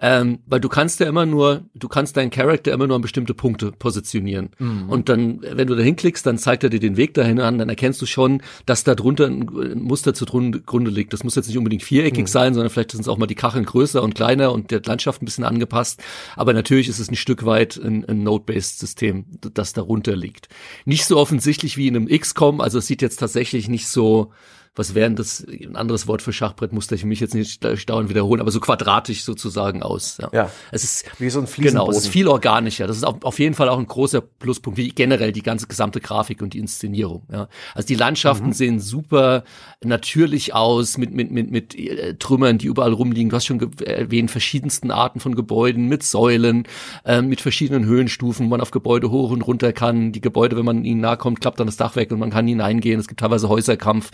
ähm, 0.01 0.41
weil 0.47 0.61
du 0.61 0.69
kannst 0.69 1.01
ja 1.01 1.07
immer 1.07 1.25
nur, 1.25 1.65
du 1.75 1.89
kannst 1.89 2.17
deinen 2.17 2.31
Charakter 2.31 2.73
immer 2.73 2.87
nur 2.87 2.97
an 2.97 3.03
bestimmte 3.03 3.33
Punkte 3.33 3.73
positionieren. 3.73 4.51
Mhm. 4.59 4.89
Und 4.89 5.09
dann, 5.09 5.41
wenn 5.43 5.67
du 5.69 5.75
da 5.77 5.83
hinklickst, 5.83 6.27
dann 6.27 6.37
zeigt 6.37 6.65
er 6.65 6.71
dir 6.71 6.81
den 6.81 6.97
Weg 6.97 7.15
dahin 7.15 7.41
an, 7.41 7.59
dann 7.59 7.69
erkennst 7.69 8.03
du 8.03 8.07
schon, 8.07 8.43
dass 8.67 8.85
da 8.85 8.95
drunter 8.95 9.27
ein 9.27 9.81
Muster 9.81 10.13
zugrunde 10.13 10.91
liegt. 10.91 11.13
Das 11.13 11.23
muss 11.23 11.37
jetzt 11.37 11.47
nicht 11.47 11.59
unbedingt 11.59 11.83
viereckig 11.83 12.25
mhm. 12.25 12.29
sein, 12.29 12.55
sondern 12.55 12.71
vielleicht 12.71 12.91
sind 12.91 13.03
es 13.03 13.09
auch 13.09 13.19
mal 13.19 13.27
die 13.27 13.35
Kacheln 13.35 13.65
größer 13.65 14.03
und 14.03 14.15
kleiner 14.15 14.53
und 14.53 14.71
der 14.71 14.83
Landschaft 14.85 15.23
ein 15.23 15.27
bisschen 15.27 15.45
angepasst. 15.45 16.03
Aber 16.37 16.53
natürlich 16.53 16.89
ist 16.89 16.99
es 16.99 17.11
ein 17.11 17.17
Stück 17.17 17.47
weit 17.47 17.77
ein, 17.77 18.05
ein 18.05 18.23
Node-based 18.25 18.81
System, 18.81 19.27
das 19.55 19.73
darunter 19.73 20.17
liegt. 20.17 20.49
Nicht 20.85 21.07
so 21.07 21.17
offensichtlich 21.17 21.77
wie 21.77 21.87
in 21.87 21.97
einem 21.97 22.09
XCOM, 22.09 22.61
also 22.61 22.79
es 22.79 22.87
sieht 22.87 23.01
jetzt 23.01 23.21
tatsächlich 23.21 23.69
nicht 23.69 23.87
so 23.89 24.33
was 24.77 24.95
wären 24.95 25.15
das, 25.15 25.47
ein 25.47 25.77
anderes 25.77 26.09
Wort 26.09 26.21
für 26.21 26.33
Schachbrett, 26.33 26.73
musste 26.73 26.97
ich 26.97 27.05
mich 27.05 27.21
jetzt 27.21 27.35
nicht 27.35 27.65
dauernd 27.89 28.09
wiederholen, 28.09 28.41
aber 28.41 28.51
so 28.51 28.59
quadratisch 28.59 29.23
sozusagen 29.23 29.83
aus. 29.83 30.19
Ja. 30.21 30.31
ja. 30.33 30.51
Es 30.73 30.83
ist 30.83 31.05
wie 31.21 31.31
so 31.31 31.41
ein 31.41 31.47
Fliesenboden. 31.47 31.87
Genau, 31.87 31.91
es 31.97 32.05
ist 32.05 32.13
viel 32.13 32.27
organischer. 32.27 32.89
Das 32.89 32.97
ist 32.97 33.05
auf, 33.05 33.23
auf 33.23 33.39
jeden 33.39 33.55
Fall 33.55 33.69
auch 33.69 33.79
ein 33.79 33.87
großer 33.87 34.21
Pluspunkt, 34.21 34.77
wie 34.77 34.89
generell 34.89 35.31
die 35.31 35.43
ganze 35.43 35.69
gesamte 35.69 36.01
Grafik 36.01 36.43
und 36.43 36.55
die 36.55 36.59
Inszenierung. 36.59 37.23
Ja. 37.31 37.49
Also 37.75 37.87
die 37.87 37.95
Landschaften 37.95 38.49
mhm. 38.49 38.53
sehen 38.53 38.81
super 38.81 39.45
natürlich 39.85 40.55
aus, 40.55 40.99
mit, 40.99 41.13
mit, 41.13 41.31
mit, 41.31 41.53
mit 41.53 41.79
äh, 41.79 42.15
Trümmern, 42.15 42.59
die 42.59 42.67
überall 42.67 42.93
rumliegen. 42.93 43.31
Du 43.31 43.37
hast 43.37 43.47
schon 43.47 43.61
erwähnt, 43.81 44.33
verschiedensten 44.33 44.91
Arten 44.91 45.21
von 45.21 45.37
Gebäuden, 45.37 45.89
mit 45.89 46.03
Säulen, 46.03 46.67
äh, 47.05 47.23
mit 47.23 47.41
verschiedenen 47.41 47.85
Höhenstufen, 47.85 48.47
wo 48.47 48.51
man 48.51 48.61
auf 48.61 48.73
Gebäude 48.73 49.13
hoch 49.13 49.31
und 49.31 49.43
runter 49.43 49.73
kann. 49.73 50.11
Die 50.11 50.21
Gebäude, 50.21 50.57
wenn 50.57 50.65
man 50.65 50.85
ihnen 50.85 51.01
nahe 51.01 51.17
kommt, 51.17 51.41
klappt 51.41 51.61
dann 51.61 51.67
das 51.67 51.77
Dach 51.77 51.95
weg 51.95 52.11
und 52.11 52.19
man 52.19 52.31
kann 52.31 52.49
hineingehen. 52.49 52.99
Es 52.99 53.07
gibt 53.07 53.21
teilweise 53.21 53.49
Häuserkampf 53.49 54.11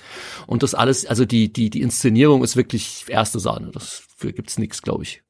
und 0.51 0.65
das 0.65 0.75
alles, 0.75 1.07
also 1.07 1.25
die, 1.25 1.53
die, 1.53 1.71
die 1.71 1.81
Inszenierung 1.81 2.43
ist 2.43 2.57
wirklich 2.57 3.05
erste 3.07 3.39
Sahne. 3.39 3.71
Dafür 3.71 4.33
gibt's 4.33 4.59
nichts, 4.59 4.83
glaube 4.83 5.05
ich. 5.05 5.23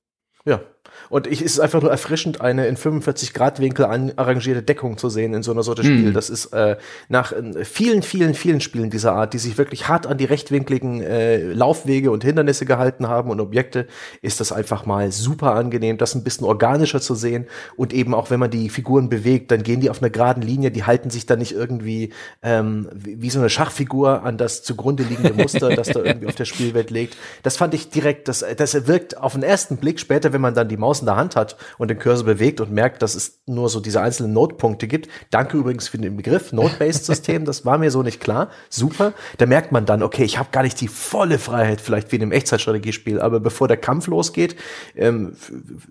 Ja. 0.46 0.62
Und 1.08 1.26
ich, 1.26 1.40
es 1.40 1.52
ist 1.52 1.60
einfach 1.60 1.80
nur 1.80 1.90
erfrischend, 1.90 2.40
eine 2.40 2.66
in 2.66 2.76
45 2.76 3.32
Grad 3.34 3.60
Winkel 3.60 3.84
an, 3.84 4.12
arrangierte 4.16 4.62
Deckung 4.62 4.98
zu 4.98 5.08
sehen 5.08 5.34
in 5.34 5.42
so 5.42 5.52
einer 5.52 5.62
Sorte 5.62 5.82
Spiel. 5.82 6.10
Mhm. 6.10 6.14
Das 6.14 6.30
ist 6.30 6.46
äh, 6.46 6.76
nach 7.08 7.32
äh, 7.32 7.64
vielen, 7.64 8.02
vielen, 8.02 8.34
vielen 8.34 8.60
Spielen 8.60 8.90
dieser 8.90 9.12
Art, 9.12 9.34
die 9.34 9.38
sich 9.38 9.58
wirklich 9.58 9.88
hart 9.88 10.06
an 10.06 10.18
die 10.18 10.24
rechtwinkligen 10.24 11.02
äh, 11.02 11.52
Laufwege 11.52 12.10
und 12.10 12.24
Hindernisse 12.24 12.64
gehalten 12.64 13.08
haben 13.08 13.30
und 13.30 13.40
Objekte, 13.40 13.86
ist 14.22 14.40
das 14.40 14.52
einfach 14.52 14.86
mal 14.86 15.12
super 15.12 15.54
angenehm, 15.54 15.98
das 15.98 16.14
ein 16.14 16.24
bisschen 16.24 16.46
organischer 16.46 17.00
zu 17.00 17.14
sehen. 17.14 17.46
Und 17.76 17.92
eben 17.92 18.14
auch, 18.14 18.30
wenn 18.30 18.40
man 18.40 18.50
die 18.50 18.68
Figuren 18.68 19.08
bewegt, 19.08 19.50
dann 19.50 19.62
gehen 19.62 19.80
die 19.80 19.90
auf 19.90 20.02
einer 20.02 20.10
geraden 20.10 20.42
Linie, 20.42 20.70
die 20.70 20.84
halten 20.84 21.10
sich 21.10 21.26
dann 21.26 21.38
nicht 21.38 21.52
irgendwie 21.52 22.12
ähm, 22.42 22.88
wie, 22.94 23.22
wie 23.22 23.30
so 23.30 23.38
eine 23.38 23.50
Schachfigur 23.50 24.22
an 24.22 24.36
das 24.36 24.62
zugrunde 24.62 25.02
liegende 25.04 25.34
Muster, 25.34 25.70
das 25.70 25.88
da 25.88 26.00
irgendwie 26.02 26.26
auf 26.26 26.34
der 26.34 26.44
Spielwelt 26.44 26.90
liegt. 26.90 27.16
Das 27.42 27.56
fand 27.56 27.74
ich 27.74 27.90
direkt, 27.90 28.28
das, 28.28 28.44
das 28.56 28.86
wirkt 28.86 29.16
auf 29.18 29.32
den 29.34 29.42
ersten 29.42 29.76
Blick 29.76 30.00
später, 30.00 30.32
wenn 30.32 30.40
man 30.40 30.54
dann 30.54 30.68
die 30.68 30.76
Maus 30.76 30.89
in 30.98 31.06
der 31.06 31.14
Hand 31.14 31.36
hat 31.36 31.56
und 31.78 31.88
den 31.88 31.98
Cursor 31.98 32.26
bewegt 32.26 32.60
und 32.60 32.72
merkt, 32.72 33.02
dass 33.02 33.14
es 33.14 33.40
nur 33.46 33.68
so 33.68 33.78
diese 33.78 34.00
einzelnen 34.00 34.32
Node-Punkte 34.32 34.88
gibt. 34.88 35.08
Danke 35.30 35.56
übrigens 35.56 35.86
für 35.88 35.98
den 35.98 36.16
Begriff 36.16 36.52
Node-Based-System, 36.52 37.44
das 37.44 37.64
war 37.64 37.78
mir 37.78 37.92
so 37.92 38.02
nicht 38.02 38.20
klar. 38.20 38.50
Super. 38.68 39.12
Da 39.38 39.46
merkt 39.46 39.70
man 39.70 39.86
dann, 39.86 40.02
okay, 40.02 40.24
ich 40.24 40.38
habe 40.38 40.48
gar 40.50 40.62
nicht 40.62 40.80
die 40.80 40.88
volle 40.88 41.38
Freiheit, 41.38 41.80
vielleicht 41.80 42.10
wie 42.10 42.16
in 42.16 42.22
einem 42.22 42.32
Echtzeitstrategiespiel, 42.32 43.20
aber 43.20 43.38
bevor 43.38 43.68
der 43.68 43.76
Kampf 43.76 44.08
losgeht, 44.08 44.56
ähm, 44.96 45.34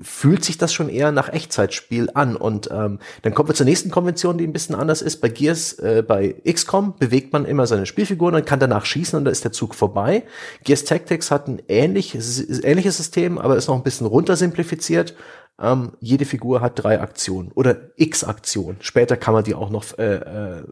fühlt 0.02 0.43
sich 0.43 0.58
das 0.58 0.74
schon 0.74 0.89
eher 0.89 1.12
nach 1.12 1.32
Echtzeitspiel 1.32 2.10
an. 2.14 2.36
Und 2.36 2.70
ähm, 2.72 3.00
dann 3.22 3.34
kommen 3.34 3.50
wir 3.50 3.56
zur 3.56 3.66
nächsten 3.66 3.91
Konvention, 3.91 4.38
die 4.38 4.45
ein 4.45 4.54
bisschen 4.54 4.76
anders 4.76 5.02
ist. 5.02 5.22
Bei 5.22 5.30
Gears, 5.30 5.74
äh, 5.80 6.04
bei 6.06 6.36
XCOM 6.45 6.95
bewegt 6.97 7.32
man 7.32 7.45
immer 7.45 7.68
seine 7.68 7.86
Spielfiguren 7.86 8.36
und 8.36 8.45
kann 8.45 8.60
danach 8.60 8.86
schießen 8.86 9.18
und 9.18 9.26
da 9.26 9.32
ist 9.32 9.43
der 9.43 9.52
Zug 9.52 9.76
vorbei. 9.76 10.24
Gears 10.64 10.84
Tactics 10.84 11.32
hat 11.32 11.47
ein 11.47 11.62
ähnlich, 11.68 12.16
ähnliches 12.16 12.97
System, 12.97 13.38
aber 13.38 13.56
ist 13.56 13.68
noch 13.68 13.76
ein 13.76 13.84
bisschen 13.84 14.08
runtersimplifiziert 14.08 14.89
passiert. 14.90 15.16
Ähm, 15.62 15.92
jede 16.00 16.24
Figur 16.24 16.62
hat 16.62 16.82
drei 16.82 17.02
Aktionen 17.02 17.52
oder 17.52 17.76
x 17.98 18.24
Aktionen. 18.24 18.78
Später 18.80 19.18
kann 19.18 19.34
man 19.34 19.44
die 19.44 19.56
auch 19.56 19.70
noch 19.70 19.84
äh, 19.98 20.16
äh, 20.16 20.64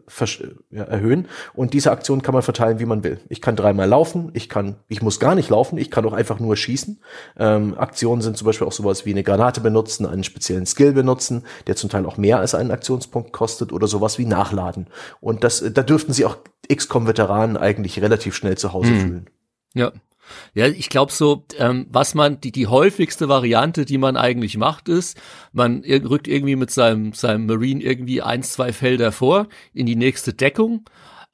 ja, 0.70 0.84
erhöhen 0.84 1.28
und 1.52 1.74
diese 1.74 1.90
Aktionen 1.90 2.22
kann 2.22 2.32
man 2.32 2.42
verteilen, 2.42 2.80
wie 2.80 2.86
man 2.86 3.04
will. 3.04 3.20
Ich 3.28 3.42
kann 3.42 3.54
dreimal 3.54 3.86
laufen, 3.86 4.30
ich 4.32 4.48
kann, 4.48 4.76
ich 4.88 5.02
muss 5.02 5.20
gar 5.20 5.34
nicht 5.34 5.50
laufen, 5.50 5.76
ich 5.76 5.90
kann 5.90 6.06
auch 6.06 6.14
einfach 6.14 6.40
nur 6.40 6.56
schießen. 6.56 7.02
Ähm, 7.38 7.76
Aktionen 7.76 8.22
sind 8.22 8.38
zum 8.38 8.46
Beispiel 8.46 8.66
auch 8.66 8.72
sowas 8.72 9.04
wie 9.04 9.10
eine 9.10 9.22
Granate 9.22 9.60
benutzen, 9.60 10.06
einen 10.06 10.24
speziellen 10.24 10.64
Skill 10.64 10.92
benutzen, 10.92 11.44
der 11.66 11.76
zum 11.76 11.90
Teil 11.90 12.06
auch 12.06 12.16
mehr 12.16 12.38
als 12.38 12.54
einen 12.54 12.70
Aktionspunkt 12.70 13.30
kostet 13.30 13.74
oder 13.74 13.88
sowas 13.88 14.18
wie 14.18 14.24
nachladen. 14.24 14.86
Und 15.20 15.44
das, 15.44 15.62
da 15.70 15.82
dürften 15.82 16.14
sie 16.14 16.24
auch 16.24 16.38
XCOM-Veteranen 16.74 17.58
eigentlich 17.58 18.00
relativ 18.00 18.34
schnell 18.34 18.56
zu 18.56 18.72
Hause 18.72 18.92
hm. 18.92 19.00
fühlen. 19.00 19.30
Ja, 19.74 19.92
ja, 20.54 20.66
ich 20.66 20.88
glaube 20.88 21.12
so, 21.12 21.44
ähm, 21.58 21.86
was 21.90 22.14
man, 22.14 22.40
die, 22.40 22.52
die 22.52 22.66
häufigste 22.66 23.28
Variante, 23.28 23.84
die 23.84 23.98
man 23.98 24.16
eigentlich 24.16 24.56
macht, 24.56 24.88
ist, 24.88 25.20
man 25.52 25.82
rückt 25.84 26.28
irgendwie 26.28 26.56
mit 26.56 26.70
seinem, 26.70 27.12
seinem 27.12 27.46
Marine 27.46 27.82
irgendwie 27.82 28.22
eins, 28.22 28.52
zwei 28.52 28.72
Felder 28.72 29.12
vor 29.12 29.48
in 29.74 29.86
die 29.86 29.96
nächste 29.96 30.32
Deckung. 30.34 30.84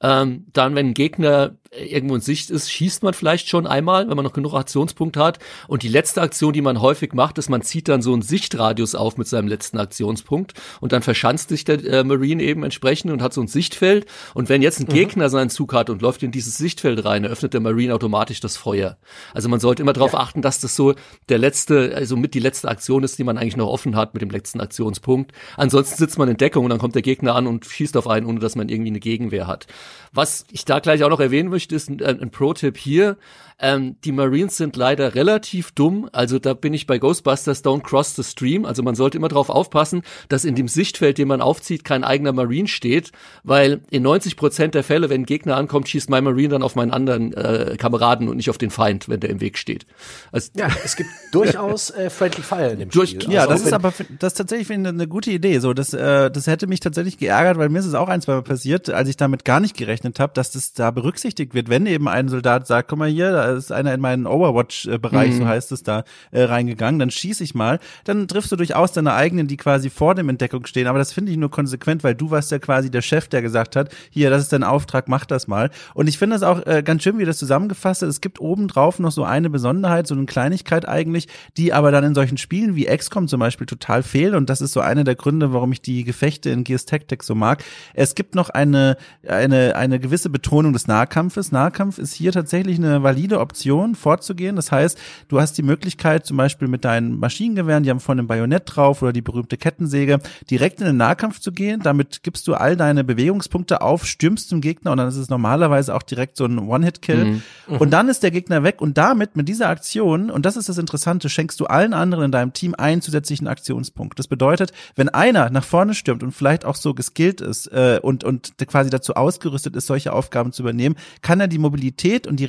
Ähm, 0.01 0.45
dann, 0.53 0.75
wenn 0.75 0.87
ein 0.87 0.93
Gegner 0.93 1.55
irgendwo 1.77 2.15
in 2.15 2.21
Sicht 2.21 2.49
ist, 2.49 2.71
schießt 2.71 3.03
man 3.03 3.13
vielleicht 3.13 3.49
schon 3.49 3.67
einmal, 3.67 4.07
wenn 4.07 4.15
man 4.15 4.25
noch 4.25 4.33
genug 4.33 4.53
Aktionspunkte 4.53 5.23
hat. 5.23 5.39
Und 5.67 5.83
die 5.83 5.87
letzte 5.87 6.21
Aktion, 6.21 6.53
die 6.53 6.61
man 6.61 6.81
häufig 6.81 7.13
macht, 7.13 7.37
ist, 7.37 7.49
man 7.49 7.61
zieht 7.61 7.87
dann 7.87 8.01
so 8.01 8.13
einen 8.13 8.21
Sichtradius 8.21 8.95
auf 8.95 9.17
mit 9.17 9.27
seinem 9.27 9.47
letzten 9.47 9.77
Aktionspunkt 9.77 10.53
und 10.81 10.91
dann 10.91 11.01
verschanzt 11.01 11.49
sich 11.49 11.65
der 11.65 11.83
äh, 11.83 12.03
Marine 12.03 12.43
eben 12.43 12.63
entsprechend 12.63 13.11
und 13.11 13.21
hat 13.21 13.33
so 13.33 13.41
ein 13.41 13.47
Sichtfeld. 13.47 14.05
Und 14.33 14.49
wenn 14.49 14.61
jetzt 14.61 14.79
ein 14.79 14.87
mhm. 14.87 14.93
Gegner 14.93 15.29
seinen 15.29 15.49
Zug 15.49 15.73
hat 15.73 15.89
und 15.89 16.01
läuft 16.01 16.23
in 16.23 16.31
dieses 16.31 16.57
Sichtfeld 16.57 17.03
rein, 17.05 17.23
eröffnet 17.23 17.53
der 17.53 17.61
Marine 17.61 17.93
automatisch 17.93 18.39
das 18.39 18.57
Feuer. 18.57 18.97
Also 19.33 19.49
man 19.49 19.59
sollte 19.59 19.81
immer 19.81 19.93
darauf 19.93 20.13
ja. 20.13 20.19
achten, 20.19 20.41
dass 20.41 20.59
das 20.59 20.75
so 20.75 20.93
der 21.29 21.37
letzte, 21.37 21.93
also 21.95 22.15
mit 22.15 22.33
die 22.33 22.39
letzte 22.39 22.69
Aktion 22.69 23.03
ist, 23.03 23.17
die 23.17 23.23
man 23.23 23.37
eigentlich 23.37 23.57
noch 23.57 23.67
offen 23.67 23.95
hat 23.95 24.13
mit 24.13 24.21
dem 24.21 24.29
letzten 24.29 24.61
Aktionspunkt. 24.61 25.31
Ansonsten 25.57 25.97
sitzt 25.97 26.17
man 26.17 26.29
in 26.29 26.37
Deckung 26.37 26.63
und 26.63 26.69
dann 26.69 26.79
kommt 26.79 26.95
der 26.95 27.01
Gegner 27.01 27.35
an 27.35 27.47
und 27.47 27.65
schießt 27.65 27.97
auf 27.97 28.07
einen, 28.07 28.25
ohne 28.25 28.39
dass 28.39 28.55
man 28.55 28.69
irgendwie 28.69 28.91
eine 28.91 28.99
Gegenwehr 28.99 29.47
hat. 29.47 29.67
Was 30.11 30.45
ich 30.51 30.63
da 30.63 30.79
gleich 30.79 31.03
auch 31.03 31.09
noch 31.09 31.19
erwähnen 31.19 31.49
möchte, 31.49 31.64
ist 31.71 31.89
ein, 31.89 32.01
ein 32.01 32.31
Pro-Tipp 32.31 32.77
hier. 32.77 33.17
Ähm, 33.59 33.95
die 34.03 34.11
Marines 34.11 34.57
sind 34.57 34.75
leider 34.75 35.15
relativ 35.15 35.71
dumm. 35.71 36.09
Also 36.11 36.39
da 36.39 36.53
bin 36.53 36.73
ich 36.73 36.87
bei 36.87 36.97
Ghostbusters 36.97 37.63
Don't 37.63 37.83
Cross 37.83 38.15
the 38.15 38.23
Stream. 38.23 38.65
Also 38.65 38.83
man 38.83 38.95
sollte 38.95 39.17
immer 39.17 39.29
darauf 39.29 39.49
aufpassen, 39.49 40.03
dass 40.29 40.45
in 40.45 40.55
dem 40.55 40.67
Sichtfeld, 40.67 41.17
den 41.17 41.27
man 41.27 41.41
aufzieht, 41.41 41.83
kein 41.83 42.03
eigener 42.03 42.33
Marine 42.33 42.67
steht, 42.67 43.11
weil 43.43 43.81
in 43.89 44.03
90 44.03 44.35
Prozent 44.35 44.75
der 44.75 44.83
Fälle, 44.83 45.09
wenn 45.09 45.21
ein 45.21 45.25
Gegner 45.25 45.55
ankommt, 45.55 45.87
schießt 45.87 46.09
mein 46.09 46.23
Marine 46.23 46.49
dann 46.49 46.63
auf 46.63 46.75
meinen 46.75 46.91
anderen 46.91 47.33
äh, 47.33 47.75
Kameraden 47.77 48.27
und 48.27 48.37
nicht 48.37 48.49
auf 48.49 48.57
den 48.57 48.71
Feind, 48.71 49.07
wenn 49.07 49.19
der 49.19 49.29
im 49.29 49.39
Weg 49.39 49.57
steht. 49.57 49.85
Also, 50.31 50.51
ja, 50.55 50.67
es 50.83 50.95
gibt 50.95 51.09
durchaus 51.31 51.91
äh, 51.91 52.09
Friendly 52.09 52.43
Fire 52.43 52.71
in 52.71 52.79
dem 52.79 52.89
durch, 52.89 53.11
Spiel. 53.11 53.31
Ja, 53.31 53.41
also 53.41 53.53
das 53.53 53.61
ist 53.63 53.73
aber 53.73 53.93
das 54.19 54.33
ist 54.33 54.37
tatsächlich 54.37 54.67
finde 54.67 54.89
eine 54.89 55.07
gute 55.07 55.31
Idee. 55.31 55.59
So, 55.59 55.73
das 55.73 55.93
äh, 55.93 56.29
das 56.29 56.47
hätte 56.47 56.67
mich 56.67 56.81
tatsächlich 56.81 57.17
geärgert, 57.17 57.57
weil 57.57 57.69
mir 57.69 57.79
ist 57.79 57.85
es 57.85 57.93
auch 57.93 58.09
ein, 58.09 58.21
zwei 58.21 58.33
Mal 58.33 58.43
passiert, 58.43 58.89
als 58.89 59.09
ich 59.09 59.17
damit 59.17 59.45
gar 59.45 59.59
nicht 59.59 59.77
gerechnet 59.77 60.19
habe, 60.19 60.33
dass 60.33 60.51
das 60.51 60.73
da 60.73 60.91
berücksichtigt 60.91 61.53
wird, 61.53 61.69
wenn 61.69 61.85
eben 61.85 62.07
ein 62.07 62.27
Soldat 62.27 62.67
sagt, 62.67 62.89
guck 62.89 62.99
mal 62.99 63.09
hier, 63.09 63.44
da 63.45 63.55
ist 63.55 63.71
einer 63.71 63.93
in 63.93 64.01
meinen 64.01 64.27
Overwatch-Bereich, 64.27 65.33
mhm. 65.33 65.37
so 65.37 65.47
heißt 65.47 65.71
es 65.71 65.83
da, 65.83 66.03
äh, 66.31 66.43
reingegangen, 66.43 66.99
dann 66.99 67.11
schieße 67.11 67.43
ich 67.43 67.55
mal, 67.55 67.79
dann 68.03 68.27
triffst 68.27 68.51
du 68.51 68.55
durchaus 68.55 68.91
deine 68.91 69.13
eigenen, 69.13 69.47
die 69.47 69.57
quasi 69.57 69.89
vor 69.89 70.15
dem 70.15 70.29
Entdeckung 70.29 70.65
stehen, 70.65 70.87
aber 70.87 70.99
das 70.99 71.13
finde 71.13 71.31
ich 71.31 71.37
nur 71.37 71.51
konsequent, 71.51 72.03
weil 72.03 72.15
du 72.15 72.31
warst 72.31 72.51
ja 72.51 72.59
quasi 72.59 72.89
der 72.89 73.01
Chef, 73.01 73.27
der 73.27 73.41
gesagt 73.41 73.75
hat, 73.75 73.89
hier, 74.09 74.29
das 74.29 74.43
ist 74.43 74.53
dein 74.53 74.63
Auftrag, 74.63 75.07
mach 75.07 75.25
das 75.25 75.47
mal. 75.47 75.69
Und 75.93 76.07
ich 76.07 76.17
finde 76.17 76.35
das 76.35 76.43
auch 76.43 76.65
äh, 76.65 76.81
ganz 76.83 77.03
schön, 77.03 77.17
wie 77.17 77.25
das 77.25 77.37
zusammengefasst 77.37 78.03
ist. 78.03 78.09
Es 78.09 78.21
gibt 78.21 78.39
obendrauf 78.39 78.99
noch 78.99 79.11
so 79.11 79.23
eine 79.23 79.49
Besonderheit, 79.49 80.07
so 80.07 80.15
eine 80.15 80.25
Kleinigkeit 80.25 80.87
eigentlich, 80.87 81.27
die 81.57 81.73
aber 81.73 81.91
dann 81.91 82.03
in 82.03 82.15
solchen 82.15 82.37
Spielen 82.37 82.75
wie 82.75 82.85
XCOM 82.85 83.27
zum 83.27 83.39
Beispiel 83.39 83.67
total 83.67 84.03
fehlt 84.03 84.33
und 84.33 84.49
das 84.49 84.61
ist 84.61 84.73
so 84.73 84.81
einer 84.81 85.03
der 85.03 85.15
Gründe, 85.15 85.53
warum 85.53 85.71
ich 85.71 85.81
die 85.81 86.03
Gefechte 86.03 86.49
in 86.49 86.63
Gears 86.63 86.85
Tactics 86.85 87.27
so 87.27 87.35
mag. 87.35 87.63
Es 87.93 88.15
gibt 88.15 88.35
noch 88.35 88.49
eine, 88.49 88.97
eine, 89.27 89.75
eine 89.75 89.99
gewisse 89.99 90.29
Betonung 90.29 90.73
des 90.73 90.87
Nahkampfes. 90.87 91.51
Nahkampf 91.51 91.97
ist 91.97 92.13
hier 92.13 92.31
tatsächlich 92.31 92.77
eine 92.77 93.03
valide 93.03 93.34
Option 93.39 93.95
vorzugehen. 93.95 94.55
Das 94.55 94.71
heißt, 94.71 94.97
du 95.27 95.39
hast 95.39 95.57
die 95.57 95.63
Möglichkeit, 95.63 96.25
zum 96.25 96.37
Beispiel 96.37 96.67
mit 96.67 96.85
deinen 96.85 97.19
Maschinengewehren, 97.19 97.83
die 97.83 97.89
haben 97.89 97.99
vorne 97.99 98.23
ein 98.23 98.27
Bajonett 98.27 98.63
drauf 98.65 99.01
oder 99.01 99.13
die 99.13 99.21
berühmte 99.21 99.57
Kettensäge, 99.57 100.19
direkt 100.49 100.79
in 100.81 100.87
den 100.87 100.97
Nahkampf 100.97 101.39
zu 101.39 101.51
gehen. 101.51 101.81
Damit 101.81 102.23
gibst 102.23 102.47
du 102.47 102.53
all 102.53 102.75
deine 102.75 103.03
Bewegungspunkte 103.03 103.81
auf, 103.81 104.05
stürmst 104.05 104.49
zum 104.49 104.61
Gegner 104.61 104.91
und 104.91 104.97
dann 104.97 105.07
ist 105.07 105.17
es 105.17 105.29
normalerweise 105.29 105.95
auch 105.95 106.03
direkt 106.03 106.37
so 106.37 106.45
ein 106.45 106.59
One-Hit-Kill. 106.59 107.25
Mhm. 107.25 107.41
Mhm. 107.67 107.77
Und 107.77 107.91
dann 107.91 108.09
ist 108.09 108.23
der 108.23 108.31
Gegner 108.31 108.63
weg 108.63 108.81
und 108.81 108.97
damit, 108.97 109.35
mit 109.35 109.47
dieser 109.47 109.69
Aktion, 109.69 110.29
und 110.29 110.45
das 110.45 110.57
ist 110.57 110.69
das 110.69 110.77
Interessante, 110.77 111.29
schenkst 111.29 111.59
du 111.59 111.65
allen 111.65 111.93
anderen 111.93 112.25
in 112.25 112.31
deinem 112.31 112.53
Team 112.53 112.75
einen 112.75 113.01
zusätzlichen 113.01 113.47
Aktionspunkt. 113.47 114.19
Das 114.19 114.27
bedeutet, 114.27 114.71
wenn 114.95 115.09
einer 115.09 115.49
nach 115.49 115.63
vorne 115.63 115.93
stürmt 115.93 116.23
und 116.23 116.31
vielleicht 116.31 116.65
auch 116.65 116.75
so 116.75 116.93
geskillt 116.93 117.41
ist 117.41 117.67
äh, 117.67 117.99
und, 118.01 118.23
und 118.23 118.53
quasi 118.67 118.89
dazu 118.89 119.15
ausgerüstet 119.15 119.75
ist, 119.75 119.87
solche 119.87 120.13
Aufgaben 120.13 120.51
zu 120.51 120.61
übernehmen, 120.63 120.95
kann 121.21 121.39
er 121.39 121.47
die 121.47 121.57
Mobilität 121.57 122.27
und 122.27 122.39
die 122.39 122.45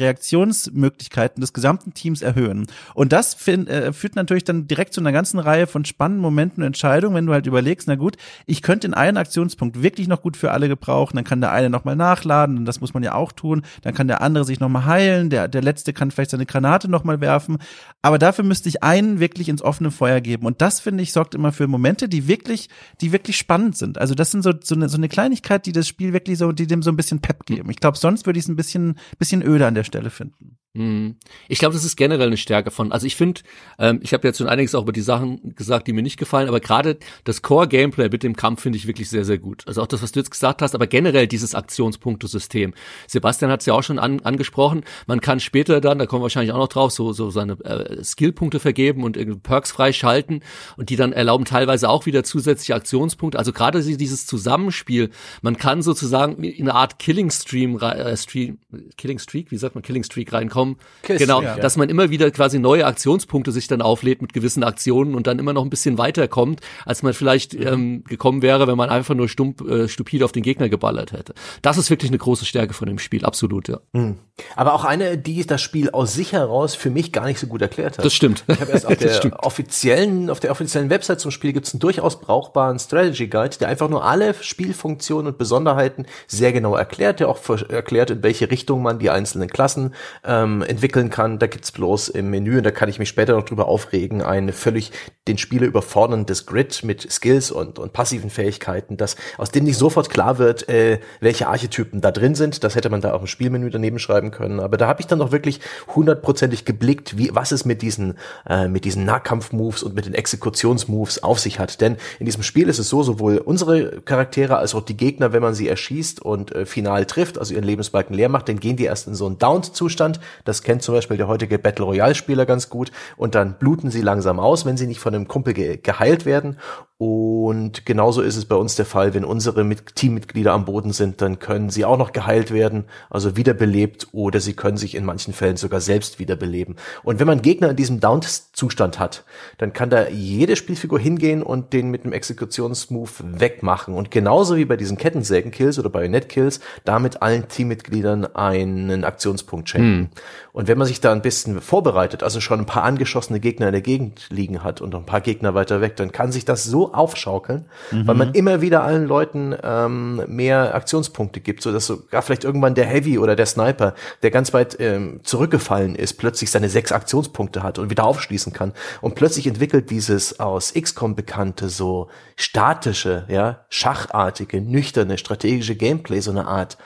Reaktionsmöglichkeiten 0.76 1.40
des 1.40 1.52
gesamten 1.52 1.94
Teams 1.94 2.22
erhöhen. 2.22 2.66
Und 2.94 3.12
das 3.12 3.34
find, 3.34 3.68
äh, 3.68 3.92
führt 3.92 4.16
natürlich 4.16 4.44
dann 4.44 4.66
direkt 4.68 4.94
zu 4.94 5.00
einer 5.00 5.12
ganzen 5.12 5.38
Reihe 5.38 5.66
von 5.66 5.84
spannenden 5.84 6.22
Momenten 6.22 6.62
und 6.62 6.66
Entscheidungen, 6.66 7.16
wenn 7.16 7.26
du 7.26 7.32
halt 7.32 7.46
überlegst, 7.46 7.88
na 7.88 7.96
gut, 7.96 8.16
ich 8.46 8.62
könnte 8.62 8.86
in 8.86 8.94
einen 8.94 9.16
Aktionspunkt 9.16 9.82
wirklich 9.82 10.08
noch 10.08 10.22
gut 10.22 10.36
für 10.36 10.52
alle 10.52 10.68
gebrauchen, 10.68 11.16
dann 11.16 11.24
kann 11.24 11.40
der 11.40 11.52
eine 11.52 11.70
nochmal 11.70 11.96
nachladen, 11.96 12.58
und 12.58 12.64
das 12.66 12.80
muss 12.80 12.94
man 12.94 13.02
ja 13.02 13.14
auch 13.14 13.32
tun, 13.32 13.62
dann 13.82 13.94
kann 13.94 14.08
der 14.08 14.20
andere 14.20 14.44
sich 14.44 14.60
nochmal 14.60 14.84
heilen, 14.84 15.30
der, 15.30 15.48
der 15.48 15.62
letzte 15.62 15.92
kann 15.92 16.10
vielleicht 16.10 16.30
seine 16.30 16.46
Granate 16.46 16.88
nochmal 16.88 17.20
werfen, 17.20 17.58
aber 18.02 18.18
dafür 18.18 18.44
müsste 18.44 18.68
ich 18.68 18.82
einen 18.82 19.20
wirklich 19.20 19.48
ins 19.48 19.62
offene 19.62 19.90
Feuer 19.90 20.20
geben. 20.20 20.46
Und 20.46 20.60
das, 20.60 20.80
finde 20.80 21.02
ich, 21.02 21.12
sorgt 21.12 21.34
immer 21.34 21.52
für 21.52 21.66
Momente, 21.66 22.08
die 22.08 22.28
wirklich, 22.28 22.68
die 23.00 23.12
wirklich 23.12 23.36
spannend 23.36 23.76
sind. 23.76 23.98
Also 23.98 24.14
das 24.14 24.30
sind 24.30 24.42
so, 24.42 24.52
so, 24.62 24.74
eine, 24.74 24.88
so 24.88 24.96
eine 24.96 25.08
Kleinigkeit, 25.08 25.66
die 25.66 25.72
das 25.72 25.88
Spiel 25.88 26.12
wirklich 26.12 26.38
so, 26.38 26.52
die 26.52 26.66
dem 26.66 26.82
so 26.82 26.90
ein 26.90 26.96
bisschen 26.96 27.20
Pep 27.20 27.46
geben. 27.46 27.70
Ich 27.70 27.76
glaube, 27.76 27.96
sonst 27.96 28.26
würde 28.26 28.38
ich 28.38 28.44
es 28.44 28.48
ein 28.48 28.56
bisschen, 28.56 28.98
bisschen 29.18 29.42
öde 29.42 29.66
an 29.66 29.74
der 29.74 29.84
Stelle 29.84 30.10
finden. 30.10 30.58
Mhm. 30.76 31.16
Ich 31.48 31.58
glaube, 31.58 31.74
das 31.74 31.84
ist 31.84 31.96
generell 31.96 32.26
eine 32.26 32.36
Stärke 32.36 32.70
von. 32.70 32.92
Also 32.92 33.06
ich 33.06 33.16
finde, 33.16 33.40
ähm, 33.78 34.00
ich 34.02 34.12
habe 34.12 34.28
jetzt 34.28 34.38
schon 34.38 34.48
einiges 34.48 34.74
auch 34.74 34.82
über 34.82 34.92
die 34.92 35.00
Sachen 35.00 35.54
gesagt, 35.54 35.86
die 35.86 35.92
mir 35.92 36.02
nicht 36.02 36.18
gefallen, 36.18 36.48
aber 36.48 36.60
gerade 36.60 36.98
das 37.24 37.40
Core-Gameplay 37.42 38.10
mit 38.10 38.22
dem 38.22 38.36
Kampf 38.36 38.60
finde 38.60 38.76
ich 38.76 38.86
wirklich 38.86 39.08
sehr, 39.08 39.24
sehr 39.24 39.38
gut. 39.38 39.64
Also 39.66 39.82
auch 39.82 39.86
das, 39.86 40.02
was 40.02 40.12
du 40.12 40.20
jetzt 40.20 40.30
gesagt 40.30 40.60
hast, 40.60 40.74
aber 40.74 40.86
generell 40.86 41.26
dieses 41.26 41.54
Aktionspunktesystem. 41.54 42.74
Sebastian 43.06 43.50
hat 43.50 43.60
es 43.60 43.66
ja 43.66 43.74
auch 43.74 43.82
schon 43.82 43.98
an, 43.98 44.20
angesprochen. 44.20 44.84
Man 45.06 45.20
kann 45.20 45.40
später 45.40 45.80
dann, 45.80 45.98
da 45.98 46.06
kommen 46.06 46.20
wir 46.20 46.24
wahrscheinlich 46.24 46.52
auch 46.52 46.58
noch 46.58 46.68
drauf, 46.68 46.92
so, 46.92 47.12
so 47.12 47.30
seine 47.30 47.54
äh, 47.64 48.04
Skillpunkte 48.04 48.60
vergeben 48.60 49.02
und 49.02 49.42
Perks 49.42 49.72
freischalten 49.72 50.42
und 50.76 50.90
die 50.90 50.96
dann 50.96 51.12
erlauben 51.12 51.46
teilweise 51.46 51.88
auch 51.88 52.04
wieder 52.04 52.22
zusätzliche 52.22 52.74
Aktionspunkte. 52.74 53.38
Also 53.38 53.52
gerade 53.52 53.82
dieses 53.82 54.26
Zusammenspiel, 54.26 55.10
man 55.40 55.56
kann 55.56 55.80
sozusagen 55.80 56.42
in 56.42 56.68
eine 56.68 56.74
Art 56.74 56.98
Killing 56.98 57.30
Stream, 57.30 57.78
äh, 57.78 58.16
Stream 58.16 58.58
Killing 58.98 59.18
Streak, 59.18 59.50
wie 59.50 59.56
sagt 59.56 59.74
man, 59.74 59.82
Killing 59.82 60.02
Streak 60.02 60.32
reinkommen 60.32 60.65
XCOM. 60.74 60.76
Kiss, 61.02 61.18
genau, 61.18 61.42
ja. 61.42 61.56
dass 61.56 61.76
man 61.76 61.88
immer 61.88 62.10
wieder 62.10 62.30
quasi 62.30 62.58
neue 62.58 62.86
Aktionspunkte 62.86 63.52
sich 63.52 63.68
dann 63.68 63.82
auflädt 63.82 64.22
mit 64.22 64.32
gewissen 64.32 64.64
Aktionen 64.64 65.14
und 65.14 65.26
dann 65.26 65.38
immer 65.38 65.52
noch 65.52 65.62
ein 65.62 65.70
bisschen 65.70 65.98
weiterkommt, 65.98 66.60
als 66.84 67.02
man 67.02 67.14
vielleicht 67.14 67.54
mhm. 67.54 67.66
ähm, 67.66 68.04
gekommen 68.04 68.42
wäre, 68.42 68.66
wenn 68.66 68.76
man 68.76 68.90
einfach 68.90 69.14
nur 69.14 69.28
stump, 69.28 69.60
äh, 69.62 69.88
stupide 69.88 70.24
auf 70.24 70.32
den 70.32 70.42
Gegner 70.42 70.68
geballert 70.68 71.12
hätte. 71.12 71.34
Das 71.62 71.78
ist 71.78 71.90
wirklich 71.90 72.10
eine 72.10 72.18
große 72.18 72.44
Stärke 72.44 72.74
von 72.74 72.88
dem 72.88 72.98
Spiel, 72.98 73.24
absolut, 73.24 73.68
ja. 73.68 73.78
Mhm. 73.92 74.16
Aber 74.54 74.74
auch 74.74 74.84
eine, 74.84 75.16
die 75.16 75.46
das 75.46 75.62
Spiel 75.62 75.90
aus 75.90 76.14
sich 76.14 76.32
heraus 76.32 76.74
für 76.74 76.90
mich 76.90 77.12
gar 77.12 77.26
nicht 77.26 77.38
so 77.38 77.46
gut 77.46 77.62
erklärt 77.62 77.96
hat. 77.96 78.04
Das 78.04 78.12
stimmt. 78.12 78.44
Ich 78.48 78.60
habe 78.60 78.70
erst 78.72 78.86
auf 78.86 78.96
der 78.98 79.44
offiziellen, 79.44 80.28
auf 80.28 80.40
der 80.40 80.50
offiziellen 80.50 80.90
Website 80.90 81.20
zum 81.20 81.30
Spiel 81.30 81.52
gibt 81.52 81.66
es 81.66 81.72
einen 81.72 81.80
durchaus 81.80 82.20
brauchbaren 82.20 82.78
Strategy 82.78 83.28
Guide, 83.28 83.56
der 83.58 83.68
einfach 83.68 83.88
nur 83.88 84.04
alle 84.04 84.34
Spielfunktionen 84.34 85.28
und 85.32 85.38
Besonderheiten 85.38 86.06
sehr 86.26 86.52
genau 86.52 86.76
erklärt, 86.76 87.20
der 87.20 87.28
auch 87.28 87.38
erklärt, 87.68 88.10
in 88.10 88.22
welche 88.22 88.50
Richtung 88.50 88.82
man 88.82 88.98
die 88.98 89.08
einzelnen 89.08 89.48
Klassen 89.48 89.94
ähm, 90.24 90.55
entwickeln 90.62 91.10
kann. 91.10 91.38
Da 91.38 91.46
gibt's 91.46 91.72
bloß 91.72 92.08
im 92.08 92.30
Menü, 92.30 92.58
und 92.58 92.64
da 92.64 92.70
kann 92.70 92.88
ich 92.88 92.98
mich 92.98 93.08
später 93.08 93.34
noch 93.34 93.44
drüber 93.44 93.66
aufregen, 93.66 94.22
ein 94.22 94.52
völlig 94.52 94.92
den 95.28 95.38
Spieler 95.38 95.66
überforderndes 95.66 96.46
Grid 96.46 96.84
mit 96.84 97.10
Skills 97.10 97.50
und, 97.50 97.78
und 97.78 97.92
passiven 97.92 98.30
Fähigkeiten, 98.30 98.96
das, 98.96 99.16
aus 99.38 99.50
dem 99.50 99.64
nicht 99.64 99.76
sofort 99.76 100.08
klar 100.08 100.38
wird, 100.38 100.68
äh, 100.68 101.00
welche 101.20 101.48
Archetypen 101.48 102.00
da 102.00 102.12
drin 102.12 102.34
sind. 102.34 102.62
Das 102.62 102.76
hätte 102.76 102.90
man 102.90 103.00
da 103.00 103.12
auch 103.12 103.22
im 103.22 103.26
Spielmenü 103.26 103.70
daneben 103.70 103.98
schreiben 103.98 104.30
können. 104.30 104.60
Aber 104.60 104.76
da 104.76 104.86
habe 104.86 105.00
ich 105.00 105.06
dann 105.06 105.18
noch 105.18 105.32
wirklich 105.32 105.60
hundertprozentig 105.94 106.64
geblickt, 106.64 107.18
wie 107.18 107.30
was 107.34 107.52
es 107.52 107.64
mit 107.64 107.82
diesen, 107.82 108.18
äh, 108.48 108.68
mit 108.68 108.84
diesen 108.84 109.04
Nahkampf-Moves 109.04 109.82
und 109.82 109.94
mit 109.94 110.06
den 110.06 110.14
Exekutionsmoves 110.14 111.22
auf 111.22 111.40
sich 111.40 111.58
hat. 111.58 111.80
Denn 111.80 111.96
in 112.18 112.26
diesem 112.26 112.42
Spiel 112.42 112.68
ist 112.68 112.78
es 112.78 112.88
so, 112.88 113.02
sowohl 113.02 113.38
unsere 113.38 114.00
Charaktere 114.02 114.58
als 114.58 114.74
auch 114.74 114.82
die 114.82 114.96
Gegner, 114.96 115.32
wenn 115.32 115.42
man 115.42 115.54
sie 115.54 115.68
erschießt 115.68 116.22
und 116.22 116.52
äh, 116.52 116.66
final 116.66 117.04
trifft, 117.06 117.38
also 117.38 117.54
ihren 117.54 117.64
Lebensbalken 117.64 118.14
leer 118.14 118.28
macht, 118.28 118.48
dann 118.48 118.60
gehen 118.60 118.76
die 118.76 118.84
erst 118.84 119.08
in 119.08 119.14
so 119.14 119.26
einen 119.26 119.38
Downed-Zustand. 119.38 120.20
Das 120.44 120.62
kennt 120.62 120.82
zum 120.82 120.94
Beispiel 120.94 121.16
der 121.16 121.28
heutige 121.28 121.58
Battle 121.58 121.84
Royale-Spieler 121.84 122.46
ganz 122.46 122.68
gut. 122.68 122.92
Und 123.16 123.34
dann 123.34 123.58
bluten 123.58 123.90
sie 123.90 124.02
langsam 124.02 124.38
aus, 124.40 124.64
wenn 124.64 124.76
sie 124.76 124.86
nicht 124.86 125.00
von 125.00 125.14
einem 125.14 125.28
Kumpel 125.28 125.54
ge 125.54 125.78
geheilt 125.82 126.26
werden. 126.26 126.58
Und 126.98 127.84
genauso 127.84 128.22
ist 128.22 128.36
es 128.36 128.46
bei 128.46 128.56
uns 128.56 128.74
der 128.74 128.86
Fall, 128.86 129.12
wenn 129.12 129.24
unsere 129.24 129.64
Mit 129.64 129.96
Teammitglieder 129.96 130.52
am 130.52 130.64
Boden 130.64 130.92
sind, 130.92 131.20
dann 131.20 131.38
können 131.38 131.68
sie 131.68 131.84
auch 131.84 131.98
noch 131.98 132.12
geheilt 132.12 132.52
werden, 132.52 132.84
also 133.10 133.36
wiederbelebt, 133.36 134.08
oder 134.12 134.40
sie 134.40 134.54
können 134.54 134.78
sich 134.78 134.94
in 134.94 135.04
manchen 135.04 135.34
Fällen 135.34 135.58
sogar 135.58 135.82
selbst 135.82 136.18
wiederbeleben. 136.18 136.76
Und 137.02 137.20
wenn 137.20 137.26
man 137.26 137.42
Gegner 137.42 137.68
in 137.70 137.76
diesem 137.76 138.00
Down-Zustand 138.00 138.98
hat, 138.98 139.24
dann 139.58 139.74
kann 139.74 139.90
da 139.90 140.08
jede 140.08 140.56
Spielfigur 140.56 140.98
hingehen 140.98 141.42
und 141.42 141.74
den 141.74 141.90
mit 141.90 142.04
einem 142.04 142.14
Exekutionsmove 142.14 143.22
wegmachen. 143.40 143.92
Und 143.92 144.10
genauso 144.10 144.56
wie 144.56 144.64
bei 144.64 144.78
diesen 144.78 144.96
Kettensägen-Kills 144.96 145.78
oder 145.78 145.90
Bajonett-Kills, 145.90 146.60
damit 146.86 147.20
allen 147.20 147.46
Teammitgliedern 147.48 148.24
einen 148.34 149.04
Aktionspunkt 149.04 149.68
schenken. 149.68 149.86
Hm. 149.86 150.08
Und 150.52 150.68
wenn 150.68 150.78
man 150.78 150.86
sich 150.86 151.00
da 151.00 151.12
ein 151.12 151.22
bisschen 151.22 151.60
vorbereitet, 151.60 152.22
also 152.22 152.40
schon 152.40 152.60
ein 152.60 152.66
paar 152.66 152.84
angeschossene 152.84 153.40
Gegner 153.40 153.66
in 153.66 153.72
der 153.72 153.82
Gegend 153.82 154.26
liegen 154.30 154.64
hat 154.64 154.80
und 154.80 154.94
ein 154.94 155.04
paar 155.04 155.20
Gegner 155.20 155.54
weiter 155.54 155.80
weg, 155.80 155.96
dann 155.96 156.12
kann 156.12 156.32
sich 156.32 156.44
das 156.44 156.64
so 156.64 156.92
aufschaukeln, 156.94 157.66
mhm. 157.90 158.06
weil 158.06 158.14
man 158.14 158.32
immer 158.32 158.60
wieder 158.60 158.82
allen 158.82 159.06
Leuten 159.06 159.54
ähm, 159.62 160.22
mehr 160.26 160.74
Aktionspunkte 160.74 161.40
gibt, 161.40 161.62
so 161.62 161.72
dass 161.72 161.86
sogar 161.86 162.22
vielleicht 162.22 162.44
irgendwann 162.44 162.74
der 162.74 162.86
Heavy 162.86 163.18
oder 163.18 163.36
der 163.36 163.46
Sniper, 163.46 163.94
der 164.22 164.30
ganz 164.30 164.54
weit 164.54 164.76
ähm, 164.80 165.20
zurückgefallen 165.22 165.94
ist, 165.94 166.14
plötzlich 166.14 166.50
seine 166.50 166.68
sechs 166.68 166.92
Aktionspunkte 166.92 167.62
hat 167.62 167.78
und 167.78 167.90
wieder 167.90 168.04
aufschließen 168.04 168.52
kann. 168.52 168.72
Und 169.00 169.14
plötzlich 169.14 169.46
entwickelt 169.46 169.90
dieses 169.90 170.40
aus 170.40 170.72
XCOM 170.74 171.14
bekannte, 171.14 171.68
so 171.68 172.08
statische, 172.36 173.24
ja, 173.28 173.64
schachartige, 173.68 174.60
nüchterne, 174.60 175.18
strategische 175.18 175.76
Gameplay, 175.76 176.20
so 176.20 176.30
eine 176.30 176.46
Art 176.46 176.76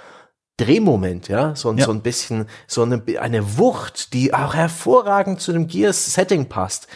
Drehmoment, 0.60 1.28
ja, 1.28 1.54
so, 1.56 1.72
ja. 1.72 1.86
so 1.86 1.90
ein 1.90 2.02
bisschen, 2.02 2.46
so 2.66 2.82
eine, 2.82 3.02
eine 3.18 3.58
Wucht, 3.58 4.12
die 4.12 4.34
auch 4.34 4.54
hervorragend 4.54 5.40
zu 5.40 5.52
dem 5.52 5.66
Gears-Setting 5.66 6.46
passt. 6.48 6.86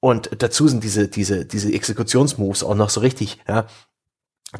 Und 0.00 0.30
dazu 0.42 0.68
sind 0.68 0.84
diese, 0.84 1.08
diese, 1.08 1.46
diese 1.46 1.72
Exekutionsmoves 1.72 2.62
auch 2.62 2.74
noch 2.74 2.90
so 2.90 3.00
richtig, 3.00 3.38
ja, 3.48 3.66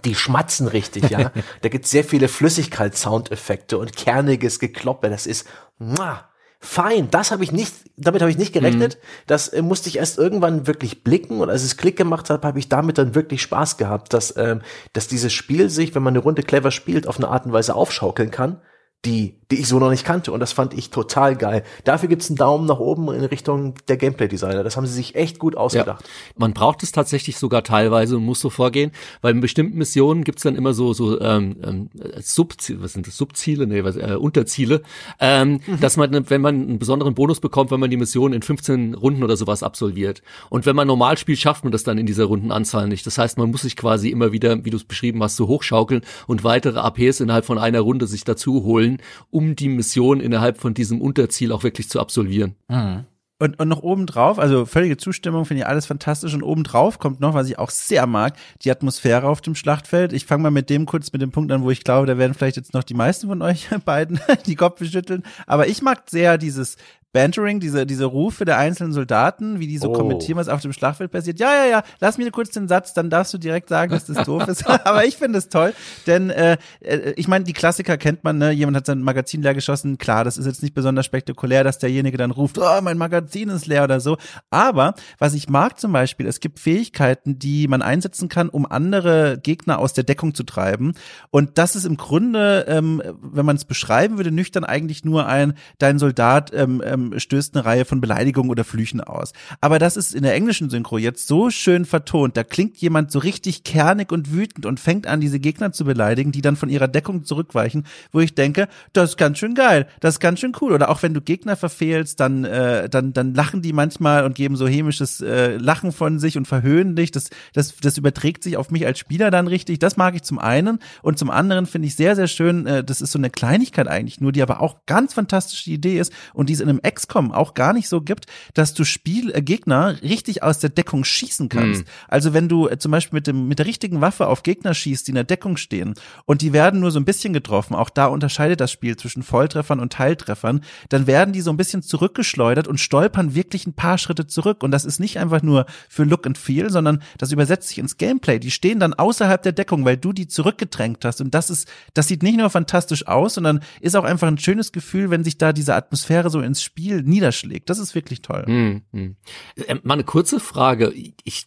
die 0.05 0.15
schmatzen 0.15 0.67
richtig, 0.67 1.11
ja. 1.11 1.31
da 1.61 1.69
gibt's 1.69 1.91
sehr 1.91 2.05
viele 2.05 2.29
Flüssigkeits-Soundeffekte 2.29 3.77
und 3.77 3.95
kerniges 3.95 4.59
Gekloppe. 4.59 5.11
Das 5.11 5.27
ist, 5.27 5.47
muah, 5.79 6.29
fein. 6.65 7.09
Das 7.11 7.31
habe 7.31 7.45
ich 7.45 7.53
nicht, 7.53 7.75
damit 7.97 8.23
habe 8.23 8.31
ich 8.31 8.39
nicht 8.39 8.53
gerechnet. 8.53 8.97
Mhm. 8.97 9.07
Das 9.27 9.49
äh, 9.49 9.63
musste 9.63 9.89
ich 9.89 9.99
erst 9.99 10.19
irgendwann 10.19 10.67
wirklich 10.67 11.05
blicken 11.05 11.41
und 11.41 11.51
als 11.51 11.63
es 11.63 11.77
Klick 11.77 11.97
gemacht 11.97 12.31
hat, 12.31 12.45
habe 12.45 12.59
ich 12.59 12.69
damit 12.69 12.99
dann 12.99 13.15
wirklich 13.15 13.43
Spaß 13.43 13.77
gehabt, 13.77 14.13
dass, 14.13 14.37
ähm, 14.37 14.63
dass 14.93 15.09
dieses 15.09 15.33
Spiel 15.33 15.71
sich, 15.71 15.95
wenn 15.95 16.03
man 16.03 16.15
eine 16.15 16.23
Runde 16.23 16.43
clever 16.43 16.71
spielt, 16.71 17.07
auf 17.07 17.19
eine 17.19 17.29
Art 17.29 17.47
und 17.47 17.53
Weise 17.53 17.75
aufschaukeln 17.75 18.31
kann, 18.31 18.61
die, 19.05 19.35
die 19.51 19.61
ich 19.61 19.69
so 19.69 19.79
noch 19.79 19.91
nicht 19.91 20.05
kannte. 20.05 20.33
Und 20.33 20.41
das 20.41 20.53
fand 20.53 20.75
ich 20.75 20.91
total 20.91 21.37
geil. 21.37 21.65
Dafür 21.85 22.09
gibt's 22.09 22.31
einen 22.31 22.37
Daumen 22.37 22.67
nach 22.67 22.79
oben 22.79 23.13
in 23.13 23.25
Richtung 23.25 23.75
der 23.89 23.97
Gameplay-Designer. 23.97 24.65
Das 24.65 24.77
haben 24.77 24.87
sie 24.87 24.95
sich 24.95 25.15
echt 25.15 25.39
gut 25.39 25.57
ausgedacht. 25.57 26.03
Ja. 26.03 26.35
Man 26.37 26.55
braucht 26.55 26.83
es 26.83 26.93
tatsächlich 26.93 27.37
sogar 27.37 27.63
teilweise 27.63 28.17
und 28.17 28.25
muss 28.25 28.41
so 28.41 28.51
vorgehen, 28.51 28.93
weil 29.21 29.35
in 29.35 29.41
bestimmten 29.41 29.77
Missionen 29.77 30.25
gibt's 30.25 30.43
dann 30.43 30.57
immer 30.57 30.73
so, 30.73 30.93
so 30.93 31.21
ähm, 31.21 31.57
ähm, 31.63 31.91
Subziele, 32.21 32.83
was 32.83 32.95
sind 32.95 33.07
das, 33.07 33.17
Subziele, 33.17 33.67
nee, 33.67 33.85
was, 33.85 33.97
äh, 33.97 34.17
Unterziele, 34.19 34.83
ähm, 35.21 35.61
mhm. 35.67 35.81
dass 35.81 35.97
man, 35.97 36.31
wenn 36.31 36.41
man 36.41 36.55
einen 36.55 36.79
besonderen 36.79 37.15
Bonus 37.15 37.41
bekommt, 37.41 37.71
wenn 37.71 37.81
man 37.81 37.91
die 37.91 37.97
Mission 37.97 38.33
in 38.33 38.43
15 38.43 38.95
Runden 38.95 39.23
oder 39.23 39.37
sowas 39.37 39.63
absolviert. 39.63 40.23
Und 40.49 40.67
wenn 40.67 40.77
man 40.77 40.87
normal 40.87 41.19
spielt, 41.19 41.39
schafft 41.39 41.65
man 41.65 41.73
das 41.73 41.85
dann 41.85 41.99
in 41.99 42.07
dieser 42.07 42.25
Rundenanzahl 42.25 42.89
nicht. 42.89 43.07
Das 43.07 43.19
heißt, 43.19 43.39
man 43.39 43.51
muss 43.51 43.63
sich 43.63 43.77
quasi 43.77 44.09
immer 44.09 44.33
wieder, 44.33 44.65
wie 44.65 44.71
du 44.71 44.77
es 44.77 44.85
beschrieben 44.85 45.23
hast, 45.23 45.37
so 45.37 45.49
hochschaukeln 45.49 46.03
und 46.27 46.45
weitere 46.45 46.79
APs 46.79 47.21
innerhalb 47.21 47.45
von 47.45 47.59
einer 47.59 47.81
Runde 47.81 48.07
sich 48.07 48.25
dazu 48.25 48.65
holen 48.65 48.94
um 49.31 49.57
die 49.57 49.69
Mission 49.69 50.21
innerhalb 50.21 50.59
von 50.59 50.75
diesem 50.75 51.01
Unterziel 51.01 51.53
auch 51.53 51.63
wirklich 51.63 51.89
zu 51.89 52.01
absolvieren. 52.01 52.55
Mhm. 52.69 53.05
Und, 53.41 53.59
und 53.59 53.69
noch 53.69 53.83
obendrauf, 53.83 54.39
also 54.39 54.65
völlige 54.65 54.97
Zustimmung, 54.97 55.45
finde 55.45 55.63
ich 55.63 55.67
alles 55.67 55.87
fantastisch. 55.87 56.35
Und 56.35 56.45
obendrauf 56.45 57.01
kommt 57.01 57.21
noch, 57.21 57.35
was 57.35 57.49
ich 57.49 57.59
auch 57.59 57.71
sehr 57.71 58.07
mag, 58.07 58.37
die 58.63 58.71
Atmosphäre 58.71 59.29
auf 59.29 59.41
dem 59.41 59.57
Schlachtfeld. 59.57 60.13
Ich 60.13 60.25
fange 60.25 60.45
mal 60.45 60.51
mit 60.51 60.71
dem 60.71 60.87
kurz 60.87 61.13
mit 61.13 61.21
dem 61.21 61.33
Punkt 61.33 61.51
an, 61.51 61.63
wo 61.63 61.71
ich 61.71 61.83
glaube, 61.83 62.07
da 62.07 62.17
werden 62.17 62.35
vielleicht 62.35 62.57
jetzt 62.57 62.75
noch 62.75 62.85
die 62.85 62.95
meisten 62.95 63.27
von 63.27 63.43
euch 63.43 63.69
beiden 63.85 64.21
die 64.47 64.55
Kopf 64.55 64.83
schütteln. 64.85 65.25
Aber 65.47 65.67
ich 65.67 65.83
mag 65.83 66.05
sehr 66.09 66.39
dieses 66.39 66.77
Bantering, 67.15 67.61
diese, 67.61 67.87
diese 67.87 68.07
Rufe 68.07 68.45
der 68.45 68.59
einzelnen 68.59 68.93
Soldaten, 68.93 69.61
wie 69.61 69.69
die 69.69 69.79
so 69.79 69.91
oh. 69.91 69.93
kommentieren, 69.93 70.37
was 70.37 70.49
auf 70.49 70.61
dem 70.61 70.73
Schlachtfeld 70.73 71.13
passiert. 71.13 71.39
Ja, 71.39 71.55
ja, 71.55 71.71
ja, 71.71 71.83
lass 72.01 72.19
mir 72.19 72.29
kurz 72.33 72.51
den 72.51 72.67
Satz, 72.67 72.93
dann 72.93 73.09
darfst 73.09 73.33
du 73.33 73.39
direkt 73.39 73.69
sagen, 73.69 73.93
dass 73.93 74.05
das 74.05 74.27
doof 74.27 74.49
ist. 74.49 74.67
Aber 74.85 75.05
ich 75.05 75.17
finde 75.17 75.39
es 75.39 75.49
toll, 75.49 75.75
denn 76.09 76.31
äh, 76.31 76.57
äh, 76.81 77.15
ich 77.17 77.29
meine, 77.29 77.45
die 77.45 77.53
Klassiker 77.53 77.97
kennt 77.99 78.25
man, 78.25 78.39
ne? 78.39 78.51
Jemand 78.51 78.77
hat 78.77 78.87
sein 78.87 79.01
Magazin 79.01 79.43
leer 79.43 79.55
geschossen. 79.55 79.97
Klar, 79.97 80.25
das 80.25 80.37
ist 80.37 80.47
jetzt 80.47 80.61
nicht 80.61 80.75
besonders 80.75 81.07
spektakulär, 81.07 81.63
dass 81.63 81.79
derjenige 81.79 82.19
dann 82.19 82.33
ruft, 82.33 82.59
oh, 82.59 82.81
mein 82.83 82.99
Magazin 82.99 83.49
ist 83.49 83.67
leer 83.67 83.85
oder 83.85 84.01
so. 84.01 84.17
Aber 84.51 84.95
was 85.19 85.35
ich 85.35 85.49
mag 85.49 85.79
zum 85.79 85.93
Beispiel, 85.93 86.27
es 86.27 86.41
gibt 86.41 86.59
Fähigkeiten, 86.59 87.39
die 87.39 87.69
man 87.69 87.81
einsetzen 87.81 88.29
kann, 88.29 88.49
um 88.49 88.67
andere 88.67 89.39
Gegner 89.41 89.79
aus 89.79 89.93
der 89.93 90.03
Deckung 90.03 90.35
zu 90.35 90.43
treiben. 90.43 90.95
Und 91.31 91.59
das 91.59 91.77
ist 91.77 91.85
im 91.85 91.97
Grunde, 91.97 92.65
ähm, 92.67 93.01
wenn 93.23 93.47
man 93.47 93.55
es 93.55 93.65
beschreiben 93.65 94.17
würde, 94.17 94.33
nüchtern 94.33 94.65
eigentlich 94.65 95.05
nur 95.05 95.29
ein, 95.29 95.55
dein 95.79 96.01
Soldat 96.01 96.51
ähm, 96.53 96.83
ähm, 96.85 97.04
stößt 97.19 97.55
eine 97.55 97.65
Reihe 97.65 97.85
von 97.85 98.01
Beleidigungen 98.01 98.51
oder 98.51 98.65
Flüchen 98.65 99.01
aus. 99.01 99.33
Aber 99.61 99.79
das 99.79 99.97
ist 99.97 100.15
in 100.15 100.23
der 100.23 100.35
englischen 100.35 100.71
Synchro 100.71 100.99
jetzt 100.99 101.27
so 101.27 101.51
schön 101.51 101.85
vertont. 101.85 102.37
Da 102.37 102.45
klingt 102.45 102.79
jemand 102.79 103.11
so 103.11 103.19
richtig 103.19 103.65
kernig 103.65 104.13
und 104.13 104.33
wütend 104.33 104.67
und 104.67 104.81
fängt 104.81 105.07
an, 105.07 105.21
diese 105.21 105.41
Gegner 105.41 105.73
zu 105.73 105.85
beleidigen, 105.85 106.33
die 106.33 106.43
dann 106.43 106.57
von 106.57 106.69
ihrer 106.69 106.89
Deckung 106.89 107.25
zurückweichen, 107.25 107.87
wo 108.13 108.21
ich 108.21 108.35
denke, 108.35 108.69
das 108.93 109.11
ist 109.11 109.17
ganz 109.17 109.39
schön 109.39 109.55
geil, 109.55 109.87
das 110.01 110.15
ist 110.15 110.21
ganz 110.21 110.41
schön 110.41 110.53
cool. 110.61 110.73
Oder 110.73 110.91
auch 110.91 111.03
wenn 111.03 111.15
du 111.15 111.21
Gegner 111.21 111.57
verfehlst, 111.57 112.21
dann, 112.21 112.45
äh, 112.45 112.89
dann, 112.89 113.13
dann 113.13 113.35
lachen 113.35 113.63
die 113.63 113.73
manchmal 113.73 114.25
und 114.25 114.35
geben 114.35 114.57
so 114.57 114.67
hämisches 114.67 115.21
äh, 115.21 115.57
Lachen 115.57 115.93
von 115.93 116.19
sich 116.19 116.37
und 116.37 116.47
verhöhnen 116.47 116.97
dich. 116.97 117.11
Das, 117.11 117.31
das, 117.53 117.77
das 117.77 117.99
überträgt 117.99 118.43
sich 118.43 118.57
auf 118.57 118.71
mich 118.71 118.87
als 118.87 118.99
Spieler 118.99 119.31
dann 119.31 119.47
richtig. 119.47 119.79
Das 119.79 119.97
mag 119.97 120.15
ich 120.15 120.23
zum 120.23 120.39
einen. 120.39 120.79
Und 121.03 121.19
zum 121.19 121.31
anderen 121.31 121.67
finde 121.67 121.89
ich 121.89 121.97
sehr, 121.97 122.17
sehr 122.17 122.29
schön, 122.29 122.67
äh, 122.67 122.85
das 122.85 123.01
ist 123.01 123.13
so 123.13 123.19
eine 123.19 123.31
Kleinigkeit 123.31 123.89
eigentlich 123.89 124.21
nur, 124.21 124.33
die 124.33 124.43
aber 124.43 124.61
auch 124.61 124.87
ganz 124.87 125.15
fantastische 125.15 125.71
Idee 125.71 125.99
ist 125.99 126.13
und 126.33 126.49
die 126.49 126.55
es 126.55 126.61
in 126.61 126.69
einem 126.69 126.81
XCOM 126.95 127.33
auch 127.33 127.55
gar 127.55 127.73
nicht 127.73 127.89
so 127.89 128.01
gibt, 128.01 128.27
dass 128.55 128.75
du 128.75 128.85
Spiel 128.85 129.31
äh, 129.35 129.43
Gegner 129.43 130.01
richtig 130.03 130.43
aus 130.43 130.59
der 130.59 130.71
Deckung 130.71 131.05
schießen 131.05 131.49
kannst. 131.49 131.83
Mhm. 131.83 131.89
Also 132.09 132.33
wenn 132.33 132.49
du 132.49 132.69
äh, 132.69 132.79
zum 132.79 132.93
Beispiel 132.93 133.17
mit 133.17 133.27
dem 133.27 133.49
mit 133.49 133.59
der 133.59 133.67
richtigen 133.67 134.01
Waffe 134.01 134.27
auf 134.29 134.43
Gegner 134.43 134.75
schießt, 134.75 135.07
die 135.07 135.11
in 135.11 135.17
der 135.17 135.25
Deckung 135.25 135.57
stehen 135.57 135.95
und 136.25 136.43
die 136.43 136.53
werden 136.53 136.81
nur 136.81 136.91
so 136.91 136.99
ein 136.99 137.05
bisschen 137.05 137.33
getroffen, 137.33 137.75
auch 137.75 137.91
da 137.91 138.07
unterscheidet 138.07 138.61
das 138.61 138.71
Spiel 138.71 138.97
zwischen 138.97 139.23
Volltreffern 139.23 139.81
und 139.81 139.93
Teiltreffern, 139.93 140.63
dann 140.89 141.07
werden 141.07 141.33
die 141.33 141.41
so 141.41 141.51
ein 141.51 141.57
bisschen 141.57 141.83
zurückgeschleudert 141.83 142.69
und 142.69 142.79
stolpern 142.79 143.35
wirklich 143.35 143.67
ein 143.67 143.75
paar 143.75 143.99
Schritte 143.99 144.27
zurück 144.27 144.63
und 144.63 144.71
das 144.71 144.85
ist 144.85 145.01
nicht 145.01 145.19
einfach 145.19 145.43
nur 145.43 145.67
für 145.89 146.05
Look 146.05 146.27
and 146.27 146.39
Feel, 146.39 146.71
sondern 146.71 147.03
das 147.19 147.33
übersetzt 147.33 147.69
sich 147.69 147.79
ins 147.79 147.97
Gameplay. 147.97 148.39
Die 148.39 148.51
stehen 148.51 148.81
dann 148.81 148.95
außerhalb 148.95 149.43
der 149.43 149.53
Deckung, 149.53 149.85
weil 149.85 149.97
du 149.97 150.13
die 150.13 150.29
zurückgedrängt 150.29 151.05
hast 151.05 151.21
und 151.21 151.35
das 151.35 151.51
ist 151.51 151.69
das 151.95 152.09
sieht 152.09 152.23
nicht 152.23 152.39
nur 152.39 152.51
fantastisch 152.51 153.07
aus, 153.07 153.35
sondern 153.35 153.61
ist 153.81 153.97
auch 153.97 154.05
einfach 154.05 154.29
ein 154.29 154.39
schönes 154.39 154.73
Gefühl, 154.73 155.11
wenn 155.11 155.25
sich 155.25 155.39
da 155.39 155.53
diese 155.53 155.75
Atmosphäre 155.75 156.31
so 156.31 156.41
ins 156.41 156.63
Spiel 156.63 156.84
Spiel 156.85 157.03
niederschlägt. 157.03 157.71
Das 157.71 157.79
ist 157.79 157.95
wirklich 157.95 158.23
toll. 158.23 158.45
Hm, 158.47 158.83
hm. 158.93 159.17
Äh, 159.57 159.77
mal 159.83 159.95
eine 159.95 160.05
kurze 160.05 160.41
Frage. 160.41 160.93
Ich 161.25 161.47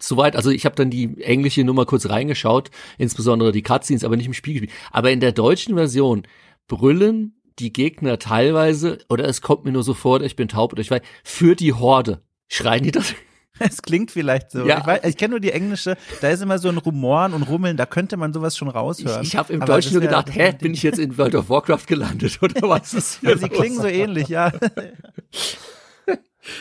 soweit, 0.00 0.36
also 0.36 0.50
ich 0.50 0.66
habe 0.66 0.76
dann 0.76 0.90
die 0.90 1.22
englische 1.22 1.64
Nummer 1.64 1.86
kurz 1.86 2.10
reingeschaut, 2.10 2.70
insbesondere 2.98 3.52
die 3.52 3.62
Cutscenes, 3.62 4.04
aber 4.04 4.16
nicht 4.16 4.26
im 4.26 4.34
Spiel 4.34 4.52
gespielt. 4.52 4.78
Aber 4.90 5.10
in 5.10 5.20
der 5.20 5.32
deutschen 5.32 5.76
Version 5.76 6.26
brüllen 6.68 7.40
die 7.58 7.72
Gegner 7.72 8.18
teilweise, 8.18 8.98
oder 9.08 9.26
es 9.26 9.40
kommt 9.40 9.64
mir 9.64 9.72
nur 9.72 9.82
so 9.82 9.94
vor, 9.94 10.20
ich 10.20 10.36
bin 10.36 10.48
taub 10.48 10.74
oder 10.74 10.82
ich 10.82 10.90
weiß, 10.90 11.00
für 11.24 11.56
die 11.56 11.72
Horde. 11.72 12.22
Schreien 12.48 12.82
die 12.82 12.90
das? 12.90 13.14
Es 13.58 13.82
klingt 13.82 14.10
vielleicht 14.10 14.50
so. 14.50 14.66
Ja. 14.66 14.84
Ich, 15.02 15.10
ich 15.10 15.16
kenne 15.16 15.32
nur 15.32 15.40
die 15.40 15.52
englische, 15.52 15.96
da 16.20 16.28
ist 16.28 16.42
immer 16.42 16.58
so 16.58 16.68
ein 16.68 16.78
Rumoren 16.78 17.32
und 17.32 17.42
Rummeln, 17.42 17.76
da 17.76 17.86
könnte 17.86 18.16
man 18.16 18.32
sowas 18.32 18.56
schon 18.56 18.68
raushören. 18.68 19.22
Ich, 19.22 19.28
ich 19.28 19.36
habe 19.36 19.52
im 19.52 19.62
Aber 19.62 19.74
Deutschen 19.74 19.92
nur 19.92 20.02
gedacht, 20.02 20.34
hä, 20.34 20.54
bin 20.58 20.74
ich 20.74 20.82
jetzt 20.82 20.98
in 20.98 21.16
World 21.16 21.34
of 21.34 21.48
Warcraft 21.48 21.86
gelandet 21.86 22.38
oder 22.42 22.62
was 22.68 22.94
ist 22.94 23.20
hier? 23.20 23.38
Sie 23.38 23.48
klingen 23.48 23.80
so 23.80 23.88
ähnlich, 23.88 24.28
ja. 24.28 24.52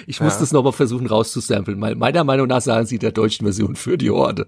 Ich 0.08 0.20
muss 0.20 0.34
ja. 0.34 0.40
das 0.40 0.52
nochmal 0.52 0.74
versuchen 0.74 1.06
rauszusamplen. 1.06 1.78
Meiner 1.78 2.24
Meinung 2.24 2.48
nach 2.48 2.62
sagen 2.62 2.88
sie 2.88 2.98
der 2.98 3.12
deutschen 3.12 3.46
Version 3.46 3.76
für 3.76 4.00
die 4.00 4.10
Horde. 4.10 4.48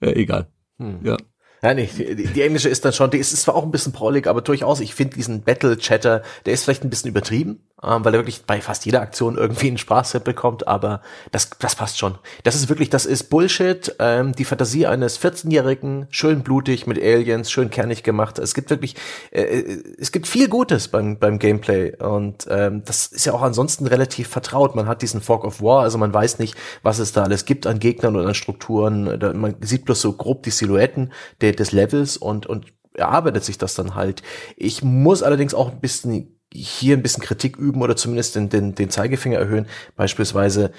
Äh, 0.00 0.12
egal. 0.12 0.46
Hm. 0.78 1.00
Ja. 1.02 1.16
Ja, 1.62 1.72
nee, 1.72 1.88
die, 1.96 2.26
die, 2.26 2.42
englische 2.42 2.68
ist 2.68 2.84
dann 2.84 2.92
schon, 2.92 3.10
die 3.10 3.16
ist, 3.16 3.32
ist 3.32 3.42
zwar 3.42 3.54
auch 3.54 3.64
ein 3.64 3.70
bisschen 3.70 3.92
prollig, 3.92 4.26
aber 4.26 4.42
durchaus, 4.42 4.80
ich 4.80 4.94
finde 4.94 5.16
diesen 5.16 5.42
Battle-Chatter, 5.44 6.22
der 6.44 6.52
ist 6.52 6.64
vielleicht 6.64 6.84
ein 6.84 6.90
bisschen 6.90 7.08
übertrieben, 7.08 7.66
weil 7.82 8.14
er 8.14 8.20
wirklich 8.20 8.44
bei 8.46 8.60
fast 8.60 8.86
jeder 8.86 9.02
Aktion 9.02 9.36
irgendwie 9.36 9.68
einen 9.68 9.78
Sprachset 9.78 10.24
bekommt, 10.24 10.66
aber 10.66 11.02
das, 11.32 11.50
das 11.58 11.74
passt 11.74 11.98
schon. 11.98 12.16
Das 12.42 12.54
ist 12.54 12.68
wirklich, 12.68 12.88
das 12.88 13.04
ist 13.04 13.24
Bullshit, 13.24 13.94
ähm, 13.98 14.32
die 14.32 14.44
Fantasie 14.44 14.86
eines 14.86 15.20
14-Jährigen, 15.20 16.06
schön 16.10 16.42
blutig 16.42 16.86
mit 16.86 16.98
Aliens, 16.98 17.50
schön 17.50 17.70
kernig 17.70 18.02
gemacht. 18.02 18.38
Es 18.38 18.54
gibt 18.54 18.70
wirklich, 18.70 18.96
äh, 19.32 19.42
äh, 19.42 19.82
es 19.98 20.12
gibt 20.12 20.26
viel 20.26 20.48
Gutes 20.48 20.88
beim, 20.88 21.18
beim 21.18 21.38
Gameplay 21.38 21.94
und 21.96 22.46
ähm, 22.48 22.82
das 22.84 23.06
ist 23.06 23.26
ja 23.26 23.32
auch 23.32 23.42
ansonsten 23.42 23.86
relativ 23.86 24.28
vertraut. 24.28 24.74
Man 24.74 24.86
hat 24.86 25.02
diesen 25.02 25.20
Fog 25.20 25.44
of 25.44 25.60
War, 25.60 25.82
also 25.82 25.98
man 25.98 26.14
weiß 26.14 26.38
nicht, 26.38 26.54
was 26.82 26.98
es 26.98 27.12
da 27.12 27.24
alles 27.24 27.44
gibt 27.44 27.66
an 27.66 27.80
Gegnern 27.80 28.16
oder 28.16 28.28
an 28.28 28.34
Strukturen. 28.34 29.18
Man 29.38 29.56
sieht 29.60 29.84
bloß 29.84 30.00
so 30.00 30.12
grob 30.12 30.42
die 30.44 30.50
Silhouetten 30.50 31.12
der, 31.40 31.52
des 31.52 31.72
Levels 31.72 32.16
und, 32.16 32.46
und 32.46 32.66
erarbeitet 32.94 33.44
sich 33.44 33.58
das 33.58 33.74
dann 33.74 33.94
halt. 33.94 34.22
Ich 34.56 34.82
muss 34.82 35.22
allerdings 35.22 35.54
auch 35.54 35.70
ein 35.70 35.80
bisschen 35.80 36.33
hier 36.54 36.96
ein 36.96 37.02
bisschen 37.02 37.22
Kritik 37.22 37.56
üben 37.56 37.82
oder 37.82 37.96
zumindest 37.96 38.36
den, 38.36 38.48
den, 38.48 38.74
den 38.74 38.90
Zeigefinger 38.90 39.38
erhöhen. 39.38 39.66
Beispielsweise 39.96 40.72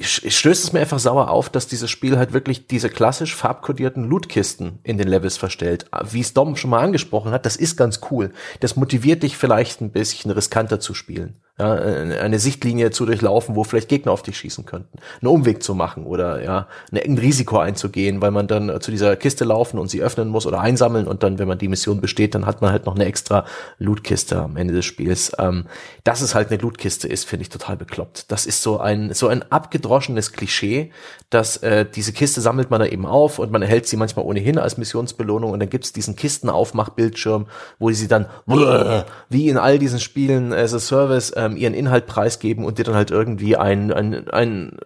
stößt 0.00 0.64
es 0.64 0.72
mir 0.72 0.80
einfach 0.80 0.98
sauer 0.98 1.30
auf, 1.30 1.48
dass 1.48 1.68
dieses 1.68 1.90
Spiel 1.90 2.18
halt 2.18 2.32
wirklich 2.32 2.66
diese 2.66 2.90
klassisch 2.90 3.34
farbkodierten 3.34 4.04
Lootkisten 4.04 4.78
in 4.82 4.98
den 4.98 5.08
Levels 5.08 5.38
verstellt. 5.38 5.86
Wie 6.10 6.20
es 6.20 6.34
Dom 6.34 6.56
schon 6.56 6.70
mal 6.70 6.82
angesprochen 6.82 7.32
hat, 7.32 7.46
das 7.46 7.56
ist 7.56 7.76
ganz 7.76 8.00
cool. 8.10 8.32
Das 8.60 8.76
motiviert 8.76 9.22
dich 9.22 9.36
vielleicht 9.36 9.80
ein 9.80 9.92
bisschen 9.92 10.30
riskanter 10.30 10.80
zu 10.80 10.92
spielen 10.92 11.40
ja, 11.58 11.72
eine 11.72 12.38
Sichtlinie 12.38 12.90
zu 12.90 13.06
durchlaufen, 13.06 13.56
wo 13.56 13.64
vielleicht 13.64 13.88
Gegner 13.88 14.12
auf 14.12 14.22
dich 14.22 14.36
schießen 14.36 14.66
könnten, 14.66 14.98
einen 15.22 15.28
Umweg 15.28 15.62
zu 15.62 15.74
machen 15.74 16.04
oder 16.04 16.42
ja, 16.42 16.68
ein 16.92 17.16
Risiko 17.16 17.58
einzugehen, 17.58 18.20
weil 18.20 18.30
man 18.30 18.46
dann 18.46 18.80
zu 18.82 18.90
dieser 18.90 19.16
Kiste 19.16 19.44
laufen 19.44 19.78
und 19.78 19.88
sie 19.88 20.02
öffnen 20.02 20.28
muss 20.28 20.46
oder 20.46 20.60
einsammeln 20.60 21.06
und 21.06 21.22
dann, 21.22 21.38
wenn 21.38 21.48
man 21.48 21.56
die 21.56 21.68
Mission 21.68 22.02
besteht, 22.02 22.34
dann 22.34 22.44
hat 22.44 22.60
man 22.60 22.72
halt 22.72 22.84
noch 22.84 22.94
eine 22.94 23.06
extra 23.06 23.46
Lootkiste 23.78 24.38
am 24.38 24.58
Ende 24.58 24.74
des 24.74 24.84
Spiels. 24.84 25.32
Ähm, 25.38 25.64
dass 26.04 26.20
es 26.20 26.34
halt 26.34 26.50
eine 26.50 26.60
Lootkiste 26.60 27.08
ist, 27.08 27.24
finde 27.24 27.44
ich 27.44 27.48
total 27.48 27.78
bekloppt. 27.78 28.30
Das 28.30 28.44
ist 28.44 28.62
so 28.62 28.78
ein 28.78 29.14
so 29.14 29.28
ein 29.28 29.50
abgedroschenes 29.50 30.32
Klischee, 30.32 30.90
dass 31.30 31.56
äh, 31.58 31.86
diese 31.86 32.12
Kiste 32.12 32.42
sammelt 32.42 32.70
man 32.70 32.80
da 32.80 32.86
eben 32.86 33.06
auf 33.06 33.38
und 33.38 33.50
man 33.50 33.62
erhält 33.62 33.86
sie 33.86 33.96
manchmal 33.96 34.26
ohnehin 34.26 34.58
als 34.58 34.76
Missionsbelohnung 34.76 35.52
und 35.52 35.60
dann 35.60 35.70
gibt's 35.70 35.94
diesen 35.94 36.16
Kistenaufmachbildschirm, 36.16 37.46
wo 37.78 37.90
sie 37.90 38.08
dann 38.08 38.26
wie 39.30 39.48
in 39.48 39.56
all 39.56 39.78
diesen 39.78 40.00
Spielen 40.00 40.52
as 40.52 40.74
a 40.74 40.78
Service 40.78 41.30
äh, 41.30 41.45
ähm, 41.46 41.56
ihren 41.56 41.74
Inhalt 41.74 42.06
preisgeben 42.06 42.64
und 42.64 42.78
dir 42.78 42.84
dann 42.84 42.94
halt 42.94 43.10
irgendwie 43.10 43.56
ein, 43.56 43.92
ein, 43.92 44.28
ein 44.28 44.78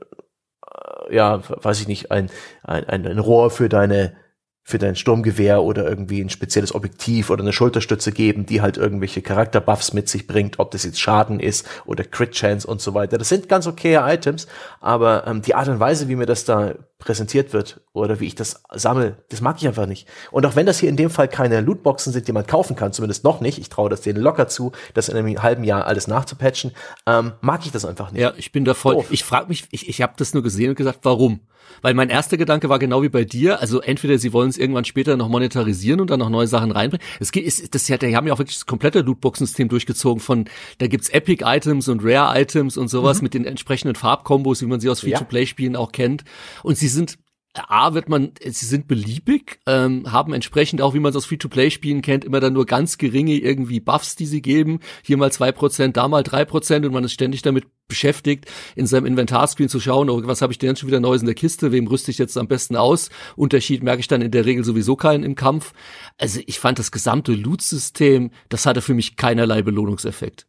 äh, 0.66 1.14
ja, 1.14 1.40
weiß 1.48 1.80
ich 1.80 1.88
nicht, 1.88 2.10
ein, 2.10 2.30
ein, 2.62 3.06
ein 3.06 3.18
Rohr 3.18 3.50
für 3.50 3.68
deine 3.68 4.14
für 4.62 4.78
dein 4.78 4.94
Sturmgewehr 4.94 5.62
oder 5.62 5.88
irgendwie 5.88 6.20
ein 6.20 6.30
spezielles 6.30 6.74
Objektiv 6.74 7.30
oder 7.30 7.42
eine 7.42 7.52
Schulterstütze 7.52 8.12
geben, 8.12 8.46
die 8.46 8.60
halt 8.60 8.76
irgendwelche 8.76 9.20
Charakterbuffs 9.20 9.92
mit 9.94 10.08
sich 10.08 10.26
bringt, 10.26 10.58
ob 10.58 10.70
das 10.70 10.84
jetzt 10.84 11.00
Schaden 11.00 11.40
ist 11.40 11.66
oder 11.86 12.04
Crit 12.04 12.32
Chance 12.32 12.68
und 12.68 12.80
so 12.80 12.94
weiter. 12.94 13.18
Das 13.18 13.28
sind 13.28 13.48
ganz 13.48 13.66
okaye 13.66 13.98
Items, 14.14 14.46
aber 14.80 15.26
ähm, 15.26 15.42
die 15.42 15.54
Art 15.54 15.68
und 15.68 15.80
Weise, 15.80 16.08
wie 16.08 16.14
mir 16.14 16.26
das 16.26 16.44
da 16.44 16.74
präsentiert 17.00 17.52
wird 17.52 17.80
oder 17.92 18.20
wie 18.20 18.26
ich 18.26 18.36
das 18.36 18.62
sammle, 18.72 19.16
das 19.30 19.40
mag 19.40 19.56
ich 19.58 19.66
einfach 19.66 19.86
nicht. 19.86 20.06
Und 20.30 20.46
auch 20.46 20.54
wenn 20.54 20.66
das 20.66 20.78
hier 20.78 20.88
in 20.88 20.96
dem 20.96 21.10
Fall 21.10 21.26
keine 21.26 21.60
Lootboxen 21.60 22.12
sind, 22.12 22.28
die 22.28 22.32
man 22.32 22.46
kaufen 22.46 22.76
kann, 22.76 22.92
zumindest 22.92 23.24
noch 23.24 23.40
nicht, 23.40 23.58
ich 23.58 23.68
traue 23.68 23.90
das 23.90 24.02
denen 24.02 24.22
locker 24.22 24.46
zu, 24.46 24.70
das 24.94 25.08
in 25.08 25.16
einem 25.16 25.42
halben 25.42 25.64
Jahr 25.64 25.86
alles 25.86 26.06
nachzupatchen, 26.06 26.72
ähm, 27.06 27.32
mag 27.40 27.64
ich 27.64 27.72
das 27.72 27.84
einfach 27.84 28.12
nicht. 28.12 28.20
Ja, 28.20 28.34
ich 28.36 28.52
bin 28.52 28.64
da 28.64 28.74
voll. 28.74 28.94
Doof. 28.94 29.06
Ich 29.10 29.24
frage 29.24 29.48
mich, 29.48 29.66
ich, 29.72 29.88
ich 29.88 30.02
habe 30.02 30.12
das 30.16 30.34
nur 30.34 30.42
gesehen 30.42 30.70
und 30.70 30.76
gesagt, 30.76 31.00
warum? 31.02 31.40
Weil 31.82 31.94
mein 31.94 32.10
erster 32.10 32.36
Gedanke 32.36 32.68
war 32.68 32.78
genau 32.78 33.02
wie 33.02 33.08
bei 33.08 33.24
dir, 33.24 33.60
also 33.60 33.80
entweder 33.80 34.18
sie 34.18 34.32
wollen 34.32 34.50
es 34.50 34.58
irgendwann 34.58 34.84
später 34.84 35.16
noch 35.16 35.28
monetarisieren 35.28 36.00
und 36.00 36.10
dann 36.10 36.20
noch 36.20 36.30
neue 36.30 36.46
Sachen 36.46 36.72
reinbringen. 36.72 37.06
Es 37.20 37.32
geht, 37.32 37.44
ist, 37.44 37.74
das 37.74 37.88
ja, 37.88 37.96
die 37.96 38.16
haben 38.16 38.26
ja 38.26 38.34
auch 38.34 38.38
wirklich 38.38 38.58
das 38.58 38.66
komplette 38.66 39.00
Lootbox-System 39.00 39.68
durchgezogen 39.68 40.20
von, 40.20 40.46
da 40.78 40.86
gibt's 40.86 41.08
Epic-Items 41.08 41.88
und 41.88 42.02
Rare-Items 42.04 42.76
und 42.76 42.88
sowas 42.88 43.18
mhm. 43.18 43.24
mit 43.24 43.34
den 43.34 43.44
entsprechenden 43.44 43.94
Farbkombos, 43.94 44.60
wie 44.62 44.66
man 44.66 44.80
sie 44.80 44.90
aus 44.90 45.00
Free-to-Play-Spielen 45.00 45.76
auch 45.76 45.92
kennt. 45.92 46.24
Und 46.62 46.76
sie 46.76 46.88
sind 46.90 47.18
A 47.54 47.94
wird 47.94 48.08
man, 48.08 48.32
sie 48.44 48.66
sind 48.66 48.86
beliebig, 48.86 49.58
ähm, 49.66 50.10
haben 50.12 50.32
entsprechend 50.32 50.80
auch, 50.82 50.94
wie 50.94 51.00
man 51.00 51.10
es 51.10 51.16
aus 51.16 51.26
Free-to-Play-Spielen 51.26 52.00
kennt, 52.00 52.24
immer 52.24 52.38
dann 52.38 52.52
nur 52.52 52.64
ganz 52.64 52.96
geringe 52.96 53.34
irgendwie 53.34 53.80
Buffs, 53.80 54.14
die 54.14 54.26
sie 54.26 54.40
geben. 54.40 54.78
Hier 55.02 55.16
mal 55.16 55.32
zwei 55.32 55.50
Prozent, 55.50 55.96
da 55.96 56.06
mal 56.06 56.22
drei 56.22 56.44
Prozent 56.44 56.86
und 56.86 56.92
man 56.92 57.02
ist 57.02 57.12
ständig 57.12 57.42
damit 57.42 57.66
beschäftigt, 57.88 58.46
in 58.76 58.86
seinem 58.86 59.06
Inventarscreen 59.06 59.68
zu 59.68 59.80
schauen, 59.80 60.10
oh, 60.10 60.24
was 60.26 60.42
habe 60.42 60.52
ich 60.52 60.58
denn 60.58 60.76
schon 60.76 60.86
wieder 60.86 61.00
Neues 61.00 61.22
in 61.22 61.26
der 61.26 61.34
Kiste, 61.34 61.72
wem 61.72 61.88
rüste 61.88 62.12
ich 62.12 62.18
jetzt 62.18 62.38
am 62.38 62.46
besten 62.46 62.76
aus? 62.76 63.10
Unterschied 63.34 63.82
merke 63.82 64.00
ich 64.00 64.08
dann 64.08 64.22
in 64.22 64.30
der 64.30 64.46
Regel 64.46 64.62
sowieso 64.62 64.94
keinen 64.94 65.24
im 65.24 65.34
Kampf. 65.34 65.72
Also 66.18 66.40
ich 66.46 66.60
fand 66.60 66.78
das 66.78 66.92
gesamte 66.92 67.32
Loot-System, 67.32 68.30
das 68.48 68.64
hatte 68.64 68.80
für 68.80 68.94
mich 68.94 69.16
keinerlei 69.16 69.62
Belohnungseffekt. 69.62 70.46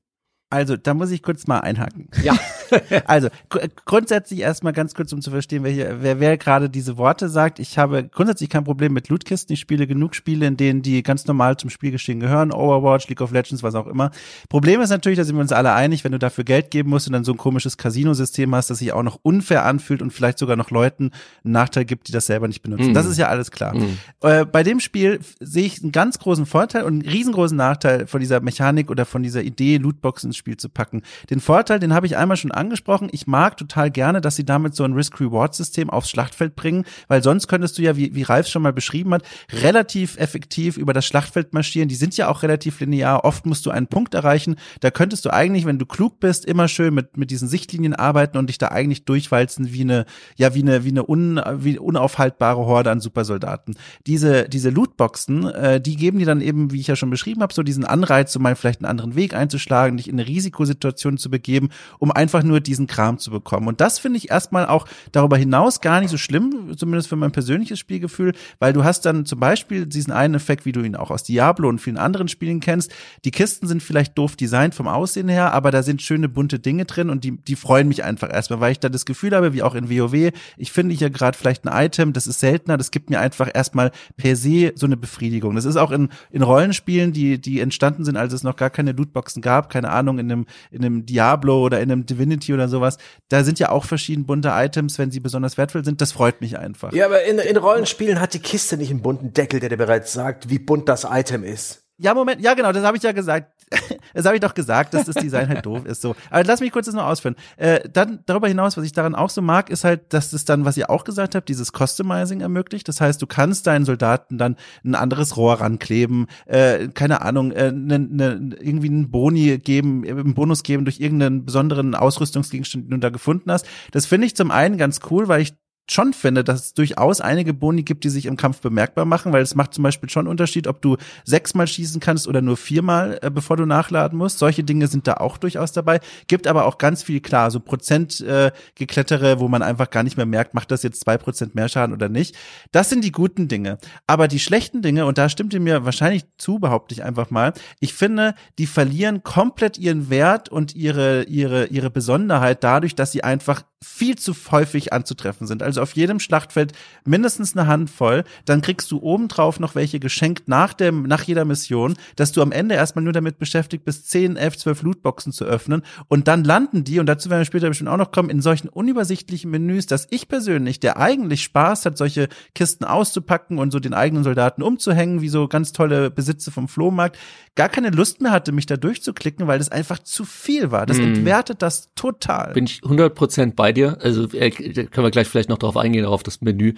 Also, 0.52 0.76
da 0.76 0.94
muss 0.94 1.12
ich 1.12 1.24
kurz 1.24 1.48
mal 1.48 1.60
einhaken. 1.60 2.10
Ja. 2.24 2.38
also, 3.05 3.30
gr 3.49 3.67
grundsätzlich 3.86 4.39
erstmal 4.39 4.74
ganz 4.74 4.93
kurz, 4.93 5.11
um 5.13 5.22
zu 5.22 5.32
verstehen, 5.32 5.63
wer 5.63 5.72
hier, 5.72 5.97
wer, 6.01 6.19
wer 6.19 6.38
gerade 6.38 6.69
diese 6.69 6.97
Worte 6.97 7.30
sagt. 7.30 7.59
Ich 7.59 7.78
habe 7.78 8.03
grundsätzlich 8.03 8.49
kein 8.49 8.63
Problem 8.63 8.93
mit 8.93 9.09
Lootkisten. 9.09 9.53
Ich 9.53 9.59
spiele 9.59 9.88
genug 9.88 10.15
Spiele, 10.15 10.45
in 10.45 10.57
denen 10.57 10.82
die 10.82 11.03
ganz 11.03 11.26
normal 11.28 11.57
zum 11.57 11.69
Spielgeschehen 11.69 12.19
gehören. 12.19 12.51
Overwatch, 12.51 13.07
League 13.07 13.22
of 13.22 13.32
Legends, 13.32 13.63
was 13.63 13.76
auch 13.76 13.88
immer. 13.88 14.11
Problem 14.49 14.82
ist 14.82 14.89
natürlich, 14.89 15.17
da 15.17 15.24
sind 15.24 15.36
wir 15.36 15.41
uns 15.41 15.51
alle 15.51 15.74
einig, 15.74 16.03
wenn 16.03 16.11
du 16.11 16.19
dafür 16.19 16.43
Geld 16.43 16.72
geben 16.72 16.89
musst 16.89 17.07
und 17.07 17.13
dann 17.13 17.24
so 17.24 17.32
ein 17.32 17.38
komisches 17.38 17.78
Casino-System 17.78 18.53
hast, 18.55 18.69
das 18.69 18.80
sich 18.80 18.93
auch 18.93 19.03
noch 19.03 19.19
unfair 19.22 19.65
anfühlt 19.65 20.01
und 20.01 20.11
vielleicht 20.11 20.38
sogar 20.38 20.55
noch 20.55 20.72
Leuten 20.72 21.11
einen 21.43 21.53
Nachteil 21.53 21.86
gibt, 21.86 22.07
die 22.07 22.11
das 22.11 22.26
selber 22.26 22.47
nicht 22.47 22.61
benutzen. 22.61 22.91
Mm. 22.91 22.93
Das 22.93 23.05
ist 23.05 23.17
ja 23.17 23.28
alles 23.28 23.51
klar. 23.51 23.76
Mm. 23.76 23.97
Äh, 24.22 24.45
bei 24.45 24.63
dem 24.63 24.80
Spiel 24.80 25.19
sehe 25.39 25.65
ich 25.65 25.82
einen 25.82 25.91
ganz 25.91 26.19
großen 26.19 26.45
Vorteil 26.45 26.84
und 26.84 26.93
einen 26.93 27.09
riesengroßen 27.09 27.57
Nachteil 27.57 28.07
von 28.07 28.19
dieser 28.19 28.39
Mechanik 28.41 28.89
oder 28.89 29.05
von 29.05 29.24
dieser 29.24 29.43
Idee, 29.43 29.78
Lootboxen 29.78 30.34
Spiel 30.34 30.57
zu 30.57 30.69
packen. 30.69 31.01
Den 31.30 31.39
Vorteil, 31.39 31.80
den 31.80 31.93
habe 31.93 32.05
ich 32.05 32.17
einmal 32.17 32.38
schon 32.38 32.51
angesprochen. 32.62 33.09
Ich 33.12 33.28
mag 33.28 33.57
total 33.57 33.91
gerne, 33.91 34.22
dass 34.22 34.38
sie 34.38 34.45
damit 34.45 34.76
so 34.76 34.86
ein 34.86 34.93
Risk-Reward-System 34.93 35.89
aufs 35.89 36.09
Schlachtfeld 36.09 36.55
bringen, 36.55 36.86
weil 37.07 37.22
sonst 37.22 37.47
könntest 37.47 37.78
du 37.78 37.82
ja, 37.82 37.97
wie, 37.97 38.16
wie 38.16 38.24
Ralf 38.24 38.47
schon 38.47 38.62
mal 38.62 38.72
beschrieben 38.72 39.14
hat, 39.14 39.24
relativ 39.51 40.18
effektiv 40.18 40.78
über 40.78 40.93
das 40.93 41.05
Schlachtfeld 41.05 41.53
marschieren. 41.53 41.89
Die 41.89 41.95
sind 41.95 42.16
ja 42.16 42.30
auch 42.30 42.43
relativ 42.43 42.80
linear. 42.80 43.26
Oft 43.26 43.45
musst 43.45 43.66
du 43.66 43.72
einen 43.72 43.88
Punkt 43.88 44.14
erreichen. 44.14 44.55
Da 44.80 44.91
könntest 44.91 45.26
du 45.26 45.34
eigentlich, 45.34 45.66
wenn 45.66 45.80
du 45.80 45.86
klug 45.86 46.20
bist, 46.20 46.45
immer 46.45 46.68
schön 46.68 46.93
mit, 46.93 47.18
mit 47.18 47.32
diesen 47.32 47.47
Sichtlinien 47.47 47.95
arbeiten 47.95 48.38
und 48.38 48.47
dich 48.47 48.57
da 48.57 48.70
eigentlich 48.70 49.05
durchwalzen 49.05 49.74
wie 49.74 49.82
eine, 49.82 50.05
ja, 50.38 50.53
wie 50.53 50.62
eine, 50.62 50.86
wie 50.86 50.89
eine 50.89 51.07
un, 51.07 51.41
wie 51.57 51.78
unaufhaltbare 51.78 52.66
Horde 52.66 52.91
an 52.91 53.01
Supersoldaten. 53.01 53.76
Diese, 54.07 54.47
diese 54.47 54.70
Lootboxen, 54.70 55.47
äh, 55.47 55.82
die 55.82 55.95
geben 55.95 56.20
dir 56.20 56.26
dann 56.26 56.41
eben, 56.41 56.72
wie 56.72 56.80
ich 56.80 56.88
ja 56.88 56.95
schon 56.95 57.09
beschrieben 57.09 57.41
habe, 57.41 57.53
so 57.53 57.64
diesen 57.64 57.86
Anreiz, 57.86 58.32
so 58.32 58.39
mal 58.39 58.55
vielleicht 58.55 58.82
einen 58.82 58.89
anderen 58.89 59.16
Weg 59.16 59.34
einzuschlagen, 59.34 59.97
dich 59.97 60.07
in 60.07 60.20
eine 60.20 60.28
Risikosituation 60.28 61.18
zu 61.18 61.30
begeben, 61.30 61.70
um 61.99 62.12
einfach 62.12 62.43
nur 62.43 62.51
diesen 62.60 62.88
Kram 62.88 63.18
zu 63.18 63.32
bekommen. 63.32 63.68
Und 63.68 63.80
das 63.80 63.99
finde 63.99 64.18
ich 64.18 64.30
erstmal 64.30 64.66
auch 64.66 64.86
darüber 65.12 65.38
hinaus 65.38 65.80
gar 65.80 66.02
nicht 66.02 66.10
so 66.10 66.18
schlimm, 66.18 66.76
zumindest 66.76 67.08
für 67.08 67.16
mein 67.16 67.32
persönliches 67.32 67.80
Spielgefühl, 67.80 68.34
weil 68.60 68.74
du 68.74 68.84
hast 68.84 69.06
dann 69.06 69.26
zum 69.26 69.39
Beispiel 69.39 69.86
diesen 69.86 70.12
einen 70.12 70.36
Effekt, 70.36 70.66
wie 70.66 70.72
du 70.72 70.82
ihn 70.82 70.95
auch 70.95 71.12
aus 71.12 71.24
Diablo 71.24 71.70
und 71.70 71.80
vielen 71.80 71.97
anderen 71.97 72.28
Spielen 72.28 72.60
kennst. 72.60 72.91
Die 73.24 73.32
Kisten 73.32 73.68
sind 73.68 73.82
vielleicht 73.82 74.18
doof 74.18 74.36
designt 74.36 74.76
vom 74.76 74.88
Aussehen 74.88 75.30
her, 75.30 75.54
aber 75.54 75.72
da 75.72 75.84
sind 75.84 76.02
schöne 76.02 76.28
bunte 76.28 76.60
Dinge 76.60 76.86
drin 76.86 77.10
und 77.10 77.24
die, 77.24 77.38
die 77.38 77.56
freuen 77.56 77.88
mich 77.88 78.04
einfach 78.04 78.32
erstmal, 78.32 78.60
weil 78.60 78.72
ich 78.72 78.80
da 78.80 78.89
das 78.89 79.06
Gefühl 79.06 79.36
habe, 79.36 79.54
wie 79.54 79.64
auch 79.64 79.76
in 79.76 79.89
WoW, 79.89 80.32
ich 80.58 80.72
finde 80.72 80.95
hier 80.95 81.10
gerade 81.10 81.38
vielleicht 81.38 81.66
ein 81.66 81.86
Item, 81.86 82.14
das 82.14 82.28
ist 82.28 82.39
seltener, 82.39 82.78
das 82.78 82.91
gibt 82.91 83.10
mir 83.10 83.20
einfach 83.20 83.49
erstmal 83.54 83.91
per 84.18 84.36
se 84.36 84.72
so 84.76 84.86
eine 84.86 84.97
Befriedigung. 84.97 85.56
Das 85.56 85.66
ist 85.66 85.76
auch 85.76 85.91
in, 85.91 86.10
in 86.32 86.41
Rollenspielen, 86.41 87.14
die, 87.14 87.39
die 87.39 87.60
entstanden 87.60 88.04
sind, 88.04 88.18
als 88.18 88.34
es 88.34 88.43
noch 88.43 88.56
gar 88.56 88.70
keine 88.70 88.91
Lootboxen 88.91 89.41
gab, 89.41 89.70
keine 89.70 89.91
Ahnung, 89.91 90.20
in 90.20 90.32
einem, 90.32 90.45
in 90.72 90.84
einem 90.84 91.06
Diablo 91.06 91.64
oder 91.64 91.80
in 91.82 91.91
einem 91.91 92.06
Divinity 92.06 92.41
oder 92.50 92.68
sowas, 92.68 92.98
da 93.30 93.44
sind 93.44 93.60
ja 93.60 93.70
auch 93.70 93.86
verschieden 93.86 94.26
bunte 94.26 94.50
Items, 94.52 94.98
wenn 94.98 95.12
sie 95.12 95.20
besonders 95.20 95.58
wertvoll 95.58 95.86
sind. 95.86 96.02
Das 96.02 96.12
freut 96.12 96.42
mich 96.42 96.58
einfach. 96.58 96.94
Ja, 96.94 97.06
aber 97.06 97.24
in, 97.24 97.39
in 97.39 97.58
Rollenspielen 97.58 98.20
hat 98.20 98.34
die 98.34 98.39
Kiste 98.39 98.78
nicht 98.78 98.89
einen 98.89 99.02
bunten 99.02 99.34
Deckel, 99.34 99.60
der 99.60 99.70
dir 99.70 99.78
bereits 99.78 100.14
sagt, 100.14 100.50
wie 100.50 100.60
bunt 100.60 100.89
das 100.89 101.06
Item 101.10 101.44
ist. 101.44 101.84
Ja, 101.98 102.14
Moment, 102.14 102.42
ja 102.42 102.56
genau, 102.56 102.72
das 102.72 102.84
habe 102.84 102.98
ich 102.98 103.04
ja 103.04 103.12
gesagt. 103.12 103.52
das 104.13 104.26
habe 104.26 104.36
ich 104.36 104.41
doch 104.41 104.53
gesagt, 104.53 104.93
dass 104.93 105.05
das 105.05 105.15
Design 105.15 105.47
halt 105.47 105.65
doof 105.65 105.86
ist. 105.86 106.01
So, 106.01 106.15
aber 106.30 106.43
lass 106.43 106.59
mich 106.59 106.72
kurz 106.72 106.88
das 106.88 106.95
noch 106.95 107.05
ausführen. 107.05 107.36
Äh, 107.57 107.88
dann 107.89 108.19
darüber 108.26 108.47
hinaus, 108.47 108.78
was 108.78 108.86
ich 108.86 108.91
daran 108.91 109.15
auch 109.15 109.30
so 109.30 109.41
mag, 109.41 109.69
ist 109.69 109.84
halt, 109.84 110.13
dass 110.13 110.34
es 110.34 110.45
dann, 110.45 110.65
was 110.65 110.78
ihr 110.78 110.89
auch 110.89 111.03
gesagt 111.03 111.36
habt, 111.36 111.47
dieses 111.49 111.72
Customizing 111.72 112.41
ermöglicht. 112.41 112.88
Das 112.88 112.99
heißt, 112.99 113.22
du 113.22 113.28
kannst 113.28 113.67
deinen 113.67 113.86
Soldaten 113.86 114.38
dann 114.38 114.57
ein 114.84 114.95
anderes 114.95 115.38
Rohr 115.38 115.61
rankleben, 115.61 116.28
äh, 116.45 116.89
keine 116.89 117.22
Ahnung, 117.22 117.51
äh, 117.51 117.72
ne, 117.72 117.99
ne, 117.99 118.55
irgendwie 118.59 118.89
einen 118.89 119.11
Boni 119.11 119.57
geben, 119.57 120.05
einen 120.05 120.34
Bonus 120.34 120.63
geben 120.63 120.86
durch 120.86 120.99
irgendeinen 120.99 121.45
besonderen 121.45 121.95
Ausrüstungsgegenstand, 121.95 122.86
den 122.86 122.91
du 122.91 122.97
da 122.99 123.09
gefunden 123.09 123.51
hast. 123.51 123.65
Das 123.91 124.05
finde 124.05 124.28
ich 124.28 124.36
zum 124.36 124.51
einen 124.51 124.78
ganz 124.78 124.99
cool, 125.09 125.28
weil 125.28 125.41
ich 125.41 125.53
schon 125.92 126.14
finde, 126.14 126.44
dass 126.44 126.66
es 126.66 126.74
durchaus 126.74 127.22
einige 127.22 127.54
Boni 127.54 127.84
gibt, 127.84 128.04
die 128.04 128.10
sich 128.10 128.26
im 128.26 128.38
Kampf 128.38 128.62
bemerkbar 128.62 129.06
machen, 129.06 129.34
weil 129.34 129.42
es 129.42 129.56
macht 129.56 129.74
zum 129.74 129.84
Beispiel 129.84 130.10
schon 130.10 130.28
Unterschied, 130.28 130.68
ob 130.68 130.82
du 130.82 130.98
sechsmal 131.26 131.68
schießen 131.68 132.00
kannst 132.00 132.28
oder 132.28 132.42
nur 132.42 132.58
viermal, 132.58 133.20
äh, 133.22 133.30
bevor 133.30 133.58
du 133.58 133.66
nachladen 133.66 134.18
musst. 134.18 134.39
Solche 134.39 134.64
Dinge 134.64 134.88
sind 134.88 135.08
da 135.08 135.16
auch 135.16 135.38
durchaus 135.38 135.72
dabei. 135.72 136.00
Gibt 136.28 136.48
aber 136.48 136.66
auch 136.66 136.78
ganz 136.78 137.04
viel 137.04 137.20
klar, 137.20 137.52
so 137.52 137.60
Prozent 137.60 138.22
äh, 138.22 138.52
wo 138.82 139.48
man 139.48 139.62
einfach 139.62 139.89
gar 139.89 140.04
nicht 140.04 140.18
mehr 140.18 140.26
merkt, 140.26 140.54
macht 140.54 140.72
das 140.72 140.84
jetzt 140.84 141.02
zwei 141.02 141.18
Prozent 141.18 141.56
mehr 141.56 141.70
Schaden 141.70 141.94
oder 141.94 142.10
nicht. 142.10 142.36
Das 142.72 142.89
sind 142.89 143.04
die 143.04 143.12
guten 143.12 143.48
Dinge. 143.48 143.78
Aber 144.08 144.28
die 144.28 144.39
schlechten 144.39 144.82
Dinge, 144.82 145.06
und 145.06 145.18
da 145.18 145.30
stimmt 145.30 145.54
ihr 145.54 145.60
mir 145.60 145.86
wahrscheinlich 145.86 146.24
zu, 146.38 146.60
behaupte 146.60 146.94
ich 146.94 147.04
einfach 147.04 147.30
mal, 147.30 147.54
ich 147.80 147.94
finde, 147.94 148.36
die 148.58 148.68
verlieren 148.68 149.24
komplett 149.24 149.78
ihren 149.78 150.10
Wert 150.10 150.50
und 150.50 150.76
ihre, 150.76 151.24
ihre, 151.24 151.68
ihre 151.68 151.89
Besonderheit 151.89 152.64
dadurch, 152.64 152.96
dass 152.96 153.12
sie 153.12 153.24
einfach 153.24 153.64
viel 153.84 154.17
zu 154.17 154.36
häufig 154.51 154.93
anzutreffen 154.93 155.47
sind. 155.47 155.63
Also 155.63 155.82
auf 155.82 155.93
jedem 155.93 156.19
Schlachtfeld 156.19 156.73
mindestens 157.03 157.57
eine 157.57 157.67
Handvoll. 157.67 158.23
Dann 158.45 158.61
kriegst 158.61 158.91
du 158.91 159.01
obendrauf 159.01 159.59
noch 159.59 159.73
welche 159.73 159.99
geschenkt 159.99 160.47
nach 160.47 160.73
dem, 160.73 161.03
nach 161.03 161.23
jeder 161.23 161.45
Mission, 161.45 161.95
dass 162.15 162.32
du 162.32 162.43
am 162.43 162.51
Ende 162.51 162.75
erstmal 162.75 163.03
nur 163.03 163.13
damit 163.13 163.39
beschäftigt 163.39 163.84
bist, 163.84 164.09
10, 164.11 164.36
11, 164.36 164.57
12 164.57 164.84
Lootboxen 164.84 165.34
zu 165.34 165.45
öffnen. 165.45 165.82
Und 166.07 166.27
dann 166.27 166.43
landen 166.43 166.84
die, 166.84 166.99
und 166.99 167.07
dazu 167.07 167.29
werden 167.29 167.41
wir 167.41 167.45
später 167.45 167.69
bestimmt 167.69 167.89
auch 167.89 167.97
noch 167.97 168.11
kommen, 168.11 168.29
in 168.29 168.41
solchen 168.41 168.69
unübersichtlichen 168.69 169.49
Menüs, 169.49 169.88
dass 169.88 170.07
ich 170.11 170.27
persönlich, 170.27 170.79
der 170.79 170.97
eigentlich 170.97 171.41
Spaß 171.43 171.86
hat, 171.86 171.97
solche 171.97 172.29
Kisten 172.53 172.86
auszupacken 172.86 173.57
und 173.57 173.71
so 173.71 173.79
den 173.79 173.95
eigenen 173.95 174.23
Soldaten 174.23 174.61
umzuhängen, 174.61 175.21
wie 175.21 175.29
so 175.29 175.47
ganz 175.47 175.71
tolle 175.71 176.11
Besitze 176.11 176.51
vom 176.51 176.67
Flohmarkt, 176.67 177.17
gar 177.55 177.69
keine 177.69 177.89
Lust 177.89 178.21
mehr 178.21 178.32
hatte, 178.32 178.51
mich 178.51 178.67
da 178.67 178.77
durchzuklicken, 178.77 179.47
weil 179.47 179.57
das 179.57 179.69
einfach 179.69 179.99
zu 179.99 180.23
viel 180.23 180.71
war. 180.71 180.86
Das 180.86 180.97
mm. 180.97 181.01
entwertet 181.01 181.61
das 181.61 181.93
total. 181.95 182.53
Bin 182.53 182.65
ich 182.65 182.82
100% 182.82 183.55
bei 183.55 183.70
dir. 183.74 183.97
Also 184.01 184.24
äh, 184.34 184.51
können 184.51 185.05
wir 185.05 185.11
gleich 185.11 185.28
vielleicht 185.28 185.49
noch 185.49 185.57
darauf 185.57 185.78
eingehen, 185.78 186.05
auf 186.05 186.24
das 186.24 186.41
Menü. 186.41 186.74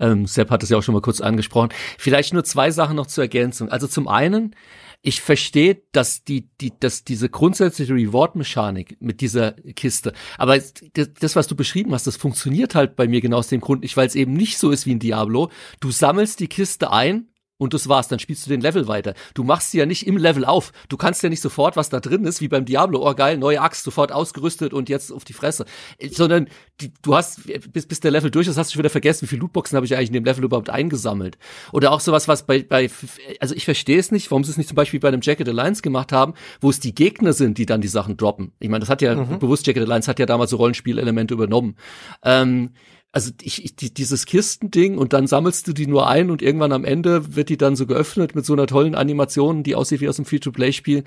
Ähm, 0.00 0.26
Sepp 0.26 0.50
hat 0.50 0.62
es 0.62 0.70
ja 0.70 0.78
auch 0.78 0.82
schon 0.82 0.94
mal 0.94 1.00
kurz 1.02 1.20
angesprochen. 1.20 1.70
Vielleicht 1.98 2.32
nur 2.32 2.44
zwei 2.44 2.70
Sachen 2.70 2.96
noch 2.96 3.06
zur 3.06 3.24
Ergänzung. 3.24 3.68
Also 3.68 3.86
zum 3.86 4.08
einen, 4.08 4.54
ich 5.02 5.20
verstehe, 5.20 5.82
dass 5.92 6.24
die, 6.24 6.48
die, 6.60 6.72
dass 6.80 7.04
diese 7.04 7.28
grundsätzliche 7.28 7.92
Reward-Mechanik 7.92 8.96
mit 9.00 9.20
dieser 9.20 9.52
Kiste, 9.52 10.14
aber 10.38 10.58
das, 10.94 11.36
was 11.36 11.46
du 11.46 11.54
beschrieben 11.54 11.92
hast, 11.92 12.06
das 12.06 12.16
funktioniert 12.16 12.74
halt 12.74 12.96
bei 12.96 13.06
mir 13.06 13.20
genau 13.20 13.36
aus 13.36 13.48
dem 13.48 13.60
Grund 13.60 13.82
nicht, 13.82 13.98
weil 13.98 14.06
es 14.06 14.14
eben 14.14 14.32
nicht 14.32 14.56
so 14.56 14.70
ist 14.70 14.86
wie 14.86 14.92
in 14.92 14.98
Diablo. 15.00 15.50
Du 15.80 15.90
sammelst 15.90 16.40
die 16.40 16.48
Kiste 16.48 16.90
ein, 16.90 17.28
und 17.56 17.72
das 17.72 17.88
war's, 17.88 18.08
dann 18.08 18.18
spielst 18.18 18.44
du 18.44 18.50
den 18.50 18.60
Level 18.60 18.88
weiter. 18.88 19.14
Du 19.32 19.44
machst 19.44 19.70
sie 19.70 19.78
ja 19.78 19.86
nicht 19.86 20.06
im 20.06 20.16
Level 20.16 20.44
auf. 20.44 20.72
Du 20.88 20.96
kannst 20.96 21.22
ja 21.22 21.28
nicht 21.28 21.40
sofort, 21.40 21.76
was 21.76 21.88
da 21.88 22.00
drin 22.00 22.24
ist, 22.24 22.40
wie 22.40 22.48
beim 22.48 22.64
Diablo, 22.64 23.08
oh 23.08 23.14
geil, 23.14 23.38
neue 23.38 23.60
Axt, 23.60 23.84
sofort 23.84 24.10
ausgerüstet 24.10 24.72
und 24.72 24.88
jetzt 24.88 25.12
auf 25.12 25.24
die 25.24 25.34
Fresse. 25.34 25.64
Sondern 26.10 26.48
die, 26.80 26.92
du 27.02 27.14
hast, 27.14 27.42
bis, 27.72 27.86
bis 27.86 28.00
der 28.00 28.10
Level 28.10 28.30
durch 28.30 28.48
ist, 28.48 28.58
hast 28.58 28.70
du 28.70 28.74
schon 28.74 28.80
wieder 28.80 28.90
vergessen, 28.90 29.22
wie 29.22 29.26
viele 29.28 29.42
Lootboxen 29.42 29.76
habe 29.76 29.86
ich 29.86 29.96
eigentlich 29.96 30.08
in 30.08 30.14
dem 30.14 30.24
Level 30.24 30.44
überhaupt 30.44 30.68
eingesammelt. 30.68 31.38
Oder 31.72 31.92
auch 31.92 32.00
sowas, 32.00 32.26
was 32.26 32.44
bei, 32.44 32.62
bei 32.62 32.90
also 33.38 33.54
ich 33.54 33.64
verstehe 33.64 33.98
es 33.98 34.10
nicht, 34.10 34.30
warum 34.30 34.42
sie 34.42 34.50
es 34.50 34.56
nicht 34.56 34.68
zum 34.68 34.76
Beispiel 34.76 34.98
bei 34.98 35.08
einem 35.08 35.20
Jacket 35.22 35.48
Alliance 35.48 35.82
gemacht 35.82 36.10
haben, 36.10 36.34
wo 36.60 36.70
es 36.70 36.80
die 36.80 36.94
Gegner 36.94 37.32
sind, 37.32 37.58
die 37.58 37.66
dann 37.66 37.80
die 37.80 37.88
Sachen 37.88 38.16
droppen. 38.16 38.52
Ich 38.58 38.68
meine, 38.68 38.80
das 38.80 38.88
hat 38.88 39.00
ja 39.00 39.14
mhm. 39.14 39.38
bewusst, 39.38 39.66
Jacket 39.66 39.84
Alliance 39.84 40.10
hat 40.10 40.18
ja 40.18 40.26
damals 40.26 40.50
so 40.50 40.56
Rollenspielelemente 40.56 41.34
übernommen. 41.34 41.76
Ähm, 42.24 42.70
also 43.14 43.30
ich, 43.42 43.64
ich, 43.64 43.94
dieses 43.94 44.26
Kistending 44.26 44.98
und 44.98 45.12
dann 45.12 45.28
sammelst 45.28 45.68
du 45.68 45.72
die 45.72 45.86
nur 45.86 46.08
ein 46.08 46.30
und 46.30 46.42
irgendwann 46.42 46.72
am 46.72 46.84
Ende 46.84 47.36
wird 47.36 47.48
die 47.48 47.56
dann 47.56 47.76
so 47.76 47.86
geöffnet 47.86 48.34
mit 48.34 48.44
so 48.44 48.54
einer 48.54 48.66
tollen 48.66 48.96
Animation, 48.96 49.62
die 49.62 49.76
aussieht 49.76 50.00
wie 50.00 50.08
aus 50.08 50.18
einem 50.18 50.26
Free-to-Play-Spiel. 50.26 51.04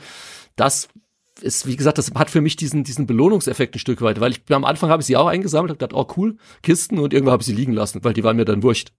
Das 0.56 0.88
ist, 1.42 1.68
wie 1.68 1.76
gesagt, 1.76 1.98
das 1.98 2.14
hat 2.16 2.30
für 2.30 2.40
mich 2.40 2.56
diesen, 2.56 2.86
diesen 2.86 3.08
Belohnungseffekt 3.08 3.76
ein 3.76 3.80
Stück 3.80 4.02
weit, 4.02 4.22
weil 4.22 4.32
ich 4.32 4.42
am 4.50 4.64
Anfang 4.64 4.90
habe 4.90 5.02
ich 5.02 5.06
sie 5.06 5.18
auch 5.18 5.28
eingesammelt, 5.28 5.70
habe 5.70 5.80
gedacht, 5.80 5.94
oh 5.94 6.08
cool, 6.16 6.38
Kisten 6.64 6.98
und 6.98 7.14
irgendwann 7.14 7.34
habe 7.34 7.42
ich 7.42 7.48
sie 7.48 7.54
liegen 7.54 7.74
lassen, 7.74 8.02
weil 8.06 8.14
die 8.14 8.24
waren 8.24 8.38
mir 8.38 8.46
dann 8.46 8.64
wurscht. 8.64 8.94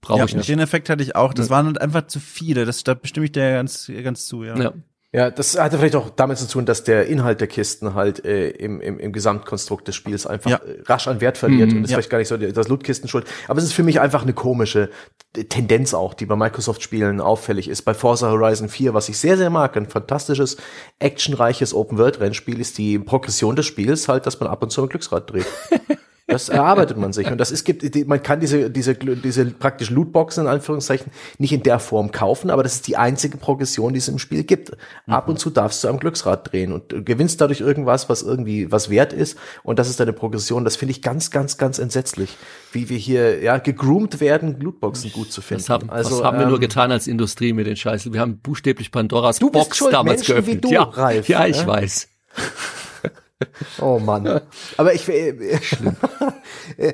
Brauche 0.00 0.20
ja, 0.20 0.24
ich 0.24 0.34
nicht. 0.34 0.48
Den 0.48 0.60
Effekt 0.60 0.88
hatte 0.88 1.02
ich 1.02 1.16
auch. 1.16 1.34
Das 1.34 1.48
ja. 1.48 1.56
waren 1.56 1.66
halt 1.66 1.78
einfach 1.78 2.06
zu 2.06 2.20
viele. 2.20 2.64
Das, 2.64 2.82
da 2.84 2.94
bestimme 2.94 3.26
ich 3.26 3.32
dir 3.32 3.52
ganz, 3.52 3.92
ganz 4.02 4.24
zu, 4.24 4.44
ja. 4.44 4.58
ja. 4.58 4.72
Ja, 5.12 5.28
das 5.28 5.58
hatte 5.58 5.76
vielleicht 5.76 5.96
auch 5.96 6.08
damit 6.10 6.38
zu 6.38 6.46
tun, 6.46 6.66
dass 6.66 6.84
der 6.84 7.06
Inhalt 7.06 7.40
der 7.40 7.48
Kisten 7.48 7.94
halt 7.94 8.24
äh, 8.24 8.50
im, 8.50 8.80
im, 8.80 9.00
im 9.00 9.12
Gesamtkonstrukt 9.12 9.88
des 9.88 9.96
Spiels 9.96 10.24
einfach 10.24 10.50
ja. 10.50 10.58
Äh, 10.58 10.82
rasch 10.84 11.08
an 11.08 11.20
Wert 11.20 11.36
verliert. 11.36 11.70
Mhm, 11.70 11.78
und 11.78 11.82
das 11.82 11.88
ist 11.88 11.90
ja. 11.90 11.96
vielleicht 11.96 12.10
gar 12.10 12.18
nicht 12.18 12.28
so 12.28 12.36
das 12.36 12.68
Lootkisten 12.68 13.08
schuld. 13.08 13.26
Aber 13.48 13.58
es 13.58 13.64
ist 13.64 13.72
für 13.72 13.82
mich 13.82 14.00
einfach 14.00 14.22
eine 14.22 14.34
komische 14.34 14.88
Tendenz 15.32 15.94
auch, 15.94 16.14
die 16.14 16.26
bei 16.26 16.36
Microsoft-Spielen 16.36 17.20
auffällig 17.20 17.68
ist. 17.68 17.82
Bei 17.82 17.92
Forza 17.92 18.30
Horizon 18.30 18.68
4, 18.68 18.94
was 18.94 19.08
ich 19.08 19.18
sehr, 19.18 19.36
sehr 19.36 19.50
mag, 19.50 19.76
ein 19.76 19.88
fantastisches, 19.88 20.58
actionreiches 21.00 21.74
Open-World-Rennspiel, 21.74 22.60
ist 22.60 22.78
die 22.78 23.00
Progression 23.00 23.56
des 23.56 23.66
Spiels 23.66 24.06
halt, 24.06 24.26
dass 24.26 24.38
man 24.38 24.48
ab 24.48 24.62
und 24.62 24.70
zu 24.70 24.82
ein 24.82 24.88
Glücksrad 24.88 25.28
dreht. 25.28 25.46
Das 26.30 26.48
erarbeitet 26.48 26.96
man 26.96 27.12
sich. 27.12 27.30
Und 27.30 27.38
das 27.38 27.50
ist, 27.50 27.64
gibt, 27.64 28.06
man 28.06 28.22
kann 28.22 28.40
diese, 28.40 28.70
diese, 28.70 28.94
diese 28.94 29.46
praktisch 29.46 29.90
Lootboxen 29.90 30.44
in 30.44 30.50
Anführungszeichen 30.50 31.12
nicht 31.38 31.52
in 31.52 31.62
der 31.62 31.78
Form 31.78 32.12
kaufen, 32.12 32.50
aber 32.50 32.62
das 32.62 32.74
ist 32.74 32.86
die 32.86 32.96
einzige 32.96 33.36
Progression, 33.36 33.92
die 33.92 33.98
es 33.98 34.08
im 34.08 34.18
Spiel 34.18 34.44
gibt. 34.44 34.72
Ab 35.06 35.28
und 35.28 35.38
zu 35.38 35.50
darfst 35.50 35.82
du 35.84 35.88
am 35.88 35.98
Glücksrad 35.98 36.52
drehen 36.52 36.72
und 36.72 37.04
gewinnst 37.04 37.40
dadurch 37.40 37.60
irgendwas, 37.60 38.08
was 38.08 38.22
irgendwie 38.22 38.70
was 38.70 38.90
wert 38.90 39.12
ist. 39.12 39.36
Und 39.62 39.78
das 39.78 39.88
ist 39.88 40.00
deine 40.00 40.12
Progression. 40.12 40.64
Das 40.64 40.76
finde 40.76 40.92
ich 40.92 41.02
ganz, 41.02 41.30
ganz, 41.30 41.58
ganz 41.58 41.78
entsetzlich, 41.78 42.36
wie 42.72 42.88
wir 42.88 42.98
hier, 42.98 43.42
ja, 43.42 43.58
gegroomt 43.58 44.20
werden, 44.20 44.60
Lootboxen 44.60 45.12
gut 45.12 45.32
zu 45.32 45.42
finden. 45.42 45.62
Das 45.62 45.70
haben, 45.70 45.90
also, 45.90 46.18
was 46.18 46.24
haben 46.24 46.36
ähm, 46.36 46.40
wir 46.40 46.46
nur 46.46 46.56
ähm, 46.56 46.62
getan 46.62 46.92
als 46.92 47.06
Industrie 47.06 47.52
mit 47.52 47.66
den 47.66 47.76
Scheißen? 47.76 48.12
Wir 48.12 48.20
haben 48.20 48.38
buchstäblich 48.38 48.92
Pandoras 48.92 49.38
du 49.38 49.50
Box 49.50 49.82
damals 49.90 50.20
Menschen 50.20 50.34
geöffnet. 50.34 50.64
Du, 50.64 50.70
ja, 50.70 50.82
Ralf, 50.82 51.28
ja, 51.28 51.46
ich 51.46 51.56
ja? 51.56 51.66
weiß. 51.66 52.08
Oh 53.80 53.98
Mann. 53.98 54.40
Aber 54.76 54.94
ich, 54.94 55.08
äh, 55.08 55.30
äh, 56.76 56.92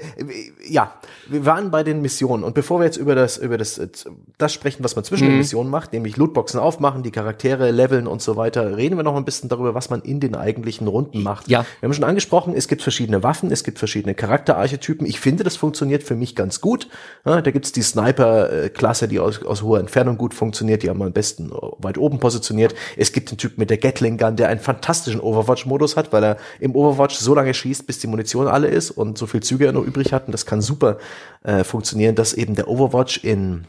ja, 0.68 0.94
wir 1.28 1.44
waren 1.44 1.70
bei 1.70 1.82
den 1.82 2.02
Missionen 2.02 2.44
und 2.44 2.54
bevor 2.54 2.80
wir 2.80 2.84
jetzt 2.84 2.96
über 2.96 3.14
das, 3.14 3.36
über 3.36 3.58
das, 3.58 3.80
das 4.38 4.52
sprechen, 4.52 4.84
was 4.84 4.94
man 4.94 5.04
zwischen 5.04 5.26
mhm. 5.26 5.32
den 5.32 5.38
Missionen 5.38 5.70
macht, 5.70 5.92
nämlich 5.92 6.16
Lootboxen 6.16 6.60
aufmachen, 6.60 7.02
die 7.02 7.10
Charaktere 7.10 7.70
leveln 7.70 8.06
und 8.06 8.22
so 8.22 8.36
weiter, 8.36 8.76
reden 8.76 8.96
wir 8.96 9.02
noch 9.02 9.16
ein 9.16 9.24
bisschen 9.24 9.48
darüber, 9.48 9.74
was 9.74 9.90
man 9.90 10.02
in 10.02 10.20
den 10.20 10.34
eigentlichen 10.34 10.86
Runden 10.86 11.22
macht. 11.22 11.48
Ja. 11.48 11.66
Wir 11.80 11.88
haben 11.88 11.94
schon 11.94 12.04
angesprochen, 12.04 12.54
es 12.54 12.68
gibt 12.68 12.82
verschiedene 12.82 13.22
Waffen, 13.22 13.50
es 13.50 13.64
gibt 13.64 13.78
verschiedene 13.78 14.14
Charakterarchetypen. 14.14 15.06
Ich 15.06 15.20
finde, 15.20 15.42
das 15.42 15.56
funktioniert 15.56 16.04
für 16.04 16.14
mich 16.14 16.36
ganz 16.36 16.60
gut. 16.60 16.88
Ja, 17.24 17.40
da 17.42 17.50
gibt's 17.50 17.72
die 17.72 17.82
Sniper-Klasse, 17.82 19.08
die 19.08 19.18
aus, 19.18 19.42
aus 19.44 19.62
hoher 19.62 19.80
Entfernung 19.80 20.16
gut 20.16 20.34
funktioniert, 20.34 20.82
die 20.82 20.90
haben 20.90 20.98
wir 20.98 21.06
am 21.06 21.12
besten 21.12 21.50
weit 21.78 21.98
oben 21.98 22.20
positioniert. 22.20 22.74
Es 22.96 23.12
gibt 23.12 23.30
den 23.30 23.38
Typ 23.38 23.58
mit 23.58 23.70
der 23.70 23.78
Gatling 23.78 24.16
Gun, 24.16 24.36
der 24.36 24.48
einen 24.48 24.60
fantastischen 24.60 25.20
Overwatch-Modus 25.20 25.96
hat, 25.96 26.12
weil 26.12 26.24
er 26.24 26.35
im 26.60 26.74
Overwatch 26.74 27.16
so 27.16 27.34
lange 27.34 27.54
schießt, 27.54 27.86
bis 27.86 27.98
die 27.98 28.06
Munition 28.06 28.48
alle 28.48 28.68
ist 28.68 28.90
und 28.90 29.18
so 29.18 29.26
viel 29.26 29.42
Züge 29.42 29.66
er 29.66 29.72
noch 29.72 29.84
übrig 29.84 30.12
hat. 30.12 30.26
Und 30.26 30.32
das 30.32 30.46
kann 30.46 30.60
super 30.60 30.98
äh, 31.44 31.64
funktionieren, 31.64 32.14
dass 32.14 32.34
eben 32.34 32.54
der 32.54 32.68
Overwatch 32.68 33.24
in 33.24 33.66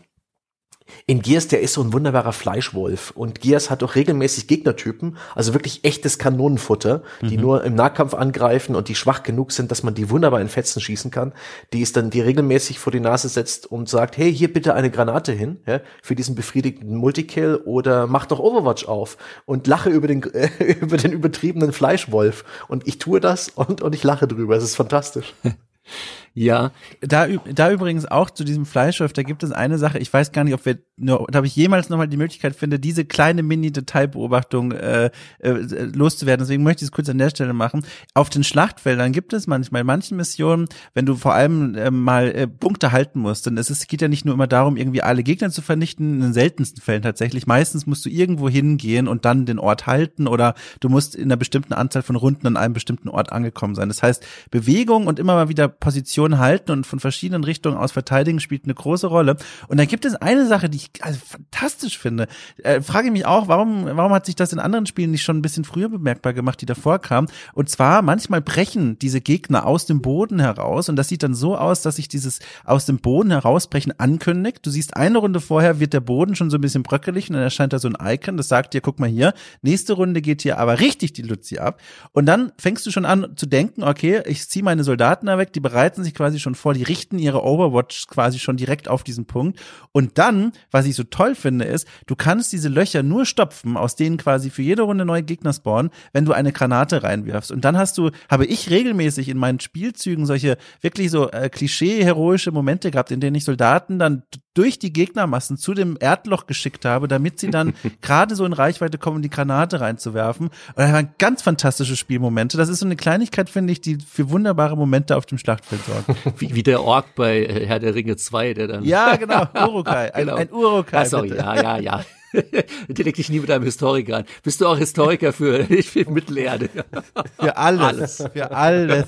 in 1.06 1.22
Gears, 1.22 1.48
der 1.48 1.62
ist 1.62 1.74
so 1.74 1.82
ein 1.82 1.94
wunderbarer 1.94 2.34
Fleischwolf. 2.34 3.12
Und 3.12 3.42
Gears 3.42 3.70
hat 3.70 3.84
auch 3.84 3.96
regelmäßig 3.96 4.48
Gegnertypen, 4.48 5.18
also 5.36 5.54
wirklich 5.54 5.84
echtes 5.84 6.18
Kanonenfutter, 6.18 7.04
die 7.22 7.38
mhm. 7.38 7.42
nur 7.42 7.64
im 7.64 7.76
Nahkampf 7.76 8.14
angreifen 8.14 8.76
und 8.76 8.88
die 8.88 8.96
schwach 8.96 9.24
genug 9.24 9.52
sind, 9.52 9.72
dass 9.72 9.84
man 9.84 9.94
die 9.94 10.10
wunderbar 10.10 10.42
in 10.42 10.50
Fetzen 10.50 10.82
schießen 10.82 11.12
kann. 11.12 11.34
Die 11.74 11.82
ist 11.82 11.98
dann, 11.98 12.10
die 12.10 12.22
regelmäßig 12.22 12.80
vor 12.80 12.92
die 12.92 13.00
Nase 13.00 13.30
setzt 13.30 13.66
und 13.66 13.90
sagt, 13.90 14.18
hey, 14.18 14.34
hier 14.34 14.52
bitte 14.52 14.74
eine 14.74 14.92
Granate 14.92 15.32
hin, 15.32 15.60
ja, 15.66 15.82
für 16.02 16.16
diesen 16.16 16.36
befriedigten 16.36 16.96
Multikill 16.96 17.62
oder 17.66 18.08
mach 18.08 18.26
doch 18.26 18.40
Overwatch 18.40 18.86
auf 18.86 19.18
und 19.46 19.68
lache 19.68 19.90
über 19.90 20.08
den, 20.08 20.24
äh, 20.34 20.50
über 20.82 20.98
den 20.98 21.12
übertriebenen 21.12 21.72
Fleischwolf. 21.72 22.44
Und 22.68 22.88
ich 22.88 22.98
tue 22.98 23.20
das 23.20 23.50
und, 23.50 23.82
und 23.82 23.96
ich 23.96 24.04
lache 24.04 24.28
drüber. 24.28 24.56
Es 24.56 24.64
ist 24.64 24.76
fantastisch. 24.76 25.34
Ja. 26.38 26.72
Da, 27.02 27.28
da 27.28 27.72
übrigens 27.72 28.06
auch 28.06 28.30
zu 28.30 28.44
diesem 28.44 28.68
Fleischwolf, 28.68 29.12
da 29.12 29.24
gibt 29.24 29.42
es 29.42 29.52
eine 29.52 29.80
Sache, 29.80 29.98
ich 29.98 30.14
weiß 30.14 30.32
gar 30.32 30.44
nicht, 30.44 30.54
ob 30.54 30.64
wir, 30.68 30.78
nur, 31.00 31.22
ob 31.22 31.46
ich 31.46 31.56
jemals 31.56 31.90
nochmal 31.90 32.08
die 32.08 32.18
Möglichkeit 32.18 32.56
finde, 32.56 32.80
diese 32.80 33.06
kleine 33.06 33.44
Mini-Detailbeobachtung 33.44 34.72
äh, 34.72 35.12
äh, 35.40 35.52
loszuwerden. 35.52 36.44
Deswegen 36.44 36.64
möchte 36.64 36.84
ich 36.84 36.88
es 36.88 36.92
kurz 36.92 37.08
an 37.08 37.20
der 37.20 37.30
Stelle 37.30 37.54
machen. 37.54 37.86
Auf 38.16 38.32
den 38.32 38.44
Schlachtfeldern 38.44 39.12
gibt 39.12 39.32
es 39.34 39.46
manchmal 39.46 39.82
in 39.82 39.88
manchen 39.88 40.18
Missionen, 40.18 40.68
wenn 40.96 41.06
du 41.06 41.16
vor 41.16 41.36
allem 41.36 41.76
äh, 41.76 41.92
mal 41.92 42.32
äh, 42.32 42.48
Punkte 42.48 42.92
halten 42.92 43.20
musst, 43.20 43.46
denn 43.46 43.58
es 43.58 43.70
ist, 43.70 43.88
geht 43.88 44.02
ja 44.02 44.08
nicht 44.08 44.26
nur 44.26 44.34
immer 44.34 44.48
darum, 44.48 44.76
irgendwie 44.76 45.04
alle 45.04 45.22
Gegner 45.22 45.52
zu 45.52 45.62
vernichten, 45.62 46.16
in 46.16 46.22
den 46.22 46.34
seltensten 46.34 46.82
Fällen 46.82 47.04
tatsächlich. 47.04 47.46
Meistens 47.46 47.86
musst 47.86 48.04
du 48.04 48.10
irgendwo 48.10 48.50
hingehen 48.50 49.08
und 49.08 49.24
dann 49.26 49.46
den 49.46 49.60
Ort 49.60 49.86
halten 49.86 50.28
oder 50.28 50.56
du 50.80 50.90
musst 50.90 51.16
in 51.16 51.26
einer 51.26 51.38
bestimmten 51.38 51.74
Anzahl 51.74 52.02
von 52.02 52.16
Runden 52.16 52.48
an 52.48 52.58
einem 52.58 52.74
bestimmten 52.74 53.10
Ort 53.10 53.32
angekommen 53.32 53.76
sein. 53.76 53.88
Das 53.88 54.02
heißt, 54.02 54.26
Bewegung 54.50 55.06
und 55.06 55.20
immer 55.20 55.36
mal 55.36 55.50
wieder 55.50 55.68
Position 55.68 56.40
halten 56.40 56.72
und 56.72 56.88
von 56.88 57.00
verschiedenen 57.00 57.44
Richtungen 57.44 57.78
aus 57.78 57.92
verteidigen 57.92 58.40
spielt 58.40 58.64
eine 58.64 58.74
große 58.74 59.06
Rolle. 59.06 59.38
Und 59.68 59.78
dann 59.78 59.88
gibt 59.88 60.04
es 60.04 60.16
eine 60.16 60.48
Sache, 60.48 60.70
die 60.70 60.78
ich 60.78 60.87
also 61.02 61.20
fantastisch 61.24 61.98
finde. 61.98 62.28
Äh, 62.64 62.82
frage 62.82 63.08
ich 63.08 63.14
mich 63.14 63.26
auch, 63.26 63.48
warum, 63.48 63.86
warum 63.86 64.14
hat 64.14 64.26
sich 64.26 64.36
das 64.36 64.54
in 64.54 64.60
anderen 64.60 64.86
Spielen 64.86 65.12
nicht 65.12 65.24
schon 65.24 65.38
ein 65.38 65.42
bisschen 65.42 65.64
früher 65.64 65.90
bemerkbar 65.90 66.34
gemacht, 66.34 66.62
die 66.62 66.66
davor 66.66 67.00
kamen? 67.00 67.28
Und 67.54 67.70
zwar 67.70 68.02
manchmal 68.02 68.42
brechen 68.42 69.00
diese 69.00 69.22
Gegner 69.22 69.66
aus 69.66 69.86
dem 69.86 70.02
Boden 70.02 70.40
heraus 70.40 70.90
und 70.90 70.96
das 70.96 71.08
sieht 71.08 71.24
dann 71.24 71.34
so 71.34 71.58
aus, 71.58 71.82
dass 71.82 71.98
sich 71.98 72.08
dieses 72.08 72.40
aus 72.66 72.86
dem 72.86 73.00
Boden 73.00 73.32
herausbrechen 73.32 73.94
ankündigt. 74.00 74.66
Du 74.66 74.70
siehst 74.70 74.96
eine 74.96 75.18
Runde 75.18 75.42
vorher 75.42 75.80
wird 75.80 75.94
der 75.94 76.02
Boden 76.02 76.36
schon 76.36 76.50
so 76.50 76.58
ein 76.58 76.62
bisschen 76.62 76.84
bröckelig 76.84 77.30
und 77.30 77.36
dann 77.36 77.44
erscheint 77.44 77.74
da 77.74 77.80
so 77.80 77.90
ein 77.90 77.98
Icon, 78.02 78.38
das 78.38 78.48
sagt 78.48 78.74
dir, 78.74 78.82
guck 78.82 79.00
mal 79.00 79.10
hier, 79.10 79.34
nächste 79.62 79.94
Runde 79.94 80.22
geht 80.22 80.42
hier 80.42 80.58
aber 80.58 80.80
richtig 80.80 81.14
die 81.14 81.22
Luzi 81.22 81.58
ab. 81.58 81.82
Und 82.12 82.26
dann 82.26 82.52
fängst 82.58 82.86
du 82.86 82.92
schon 82.92 83.06
an 83.06 83.34
zu 83.36 83.46
denken, 83.46 83.84
okay, 83.84 84.22
ich 84.26 84.48
ziehe 84.48 84.64
meine 84.64 84.84
Soldaten 84.84 85.28
da 85.28 85.38
weg, 85.38 85.54
die 85.54 85.60
bereiten 85.60 86.04
sich 86.04 86.14
quasi 86.14 86.40
schon 86.40 86.56
vor, 86.56 86.74
die 86.74 86.84
richten 86.84 87.20
ihre 87.20 87.44
Overwatch 87.44 88.08
quasi 88.08 88.40
schon 88.40 88.58
direkt 88.58 88.88
auf 88.88 89.04
diesen 89.04 89.26
Punkt. 89.26 89.60
Und 89.92 90.18
dann, 90.18 90.52
was 90.72 90.77
ich 90.86 90.96
so 90.96 91.04
toll 91.04 91.36
finde, 91.36 91.66
ist, 91.66 91.88
du 92.06 92.16
kannst 92.16 92.54
diese 92.54 92.70
Löcher 92.70 93.04
nur 93.04 93.26
stopfen, 93.26 93.78
aus 93.78 93.96
denen 93.96 94.18
quasi 94.18 94.50
für 94.50 94.62
jede 94.62 94.84
Runde 94.84 95.06
neue 95.06 95.24
Gegner 95.24 95.54
spawnen, 95.54 95.92
wenn 96.14 96.26
du 96.26 96.34
eine 96.34 96.52
Granate 96.52 97.04
reinwirfst. 97.04 97.52
Und 97.52 97.66
dann 97.66 97.78
hast 97.78 97.98
du, 97.98 98.12
habe 98.30 98.46
ich 98.46 98.70
regelmäßig 98.70 99.30
in 99.30 99.38
meinen 99.38 99.60
Spielzügen 99.60 100.26
solche 100.26 100.58
wirklich 100.82 101.12
so 101.12 101.30
äh, 101.32 101.50
klischee-heroische 101.50 102.52
Momente 102.52 102.92
gehabt, 102.92 103.12
in 103.12 103.20
denen 103.20 103.36
ich 103.36 103.46
Soldaten 103.46 104.00
dann 104.00 104.24
durch 104.58 104.80
die 104.80 104.92
Gegnermassen 104.92 105.58
zu 105.58 105.76
dem 105.76 105.98
Erdloch 106.00 106.48
geschickt 106.48 106.84
habe, 106.84 107.08
damit 107.08 107.40
sie 107.40 107.52
dann 107.52 107.74
gerade 108.02 108.36
so 108.36 108.44
in 108.44 108.54
Reichweite 108.54 108.98
kommen, 108.98 109.22
die 109.22 109.30
Granate 109.30 109.82
reinzuwerfen. 109.82 110.48
Und 110.48 110.54
das 110.76 110.92
waren 110.92 111.10
ganz 111.20 111.44
fantastische 111.44 111.96
Spielmomente. 111.96 112.58
Das 112.58 112.68
ist 112.68 112.80
so 112.80 112.86
eine 112.86 112.96
Kleinigkeit, 112.96 113.50
finde 113.50 113.72
ich, 113.72 113.82
die 113.82 114.00
für 114.00 114.32
wunderbare 114.32 114.76
Momente 114.76 115.16
auf 115.16 115.28
dem 115.28 115.38
Schlachtfeld 115.38 115.82
sorgt. 115.86 116.08
Wie, 116.40 116.56
wie 116.56 116.64
der 116.64 116.84
Ork 116.84 117.16
bei 117.16 117.46
äh, 117.46 117.66
Herr 117.66 117.80
der 117.80 117.94
Ringe 117.96 118.16
2, 118.16 118.54
der 118.54 118.68
dann. 118.68 118.84
Ja, 118.84 119.16
genau, 119.16 119.48
Urukai. 119.54 120.14
Ein, 120.14 120.26
genau. 120.26 120.36
ein 120.38 120.52
Urukai. 120.52 121.06
Sorry, 121.06 121.36
ja, 121.36 121.56
ja, 121.56 121.78
ja. 121.78 122.04
Leg 122.88 123.16
dich 123.16 123.30
nie 123.30 123.40
mit 123.40 123.52
einem 123.52 123.64
Historiker 123.64 124.18
an. 124.18 124.26
Bist 124.44 124.62
du 124.62 124.68
auch 124.68 124.78
Historiker 124.78 125.34
für, 125.34 125.60
ich 125.72 125.90
für 125.90 126.10
Mittelerde? 126.10 126.70
Für 127.40 127.58
alles, 127.58 128.22
alles. 128.22 128.32
Für 128.34 128.52
alles. 128.52 129.06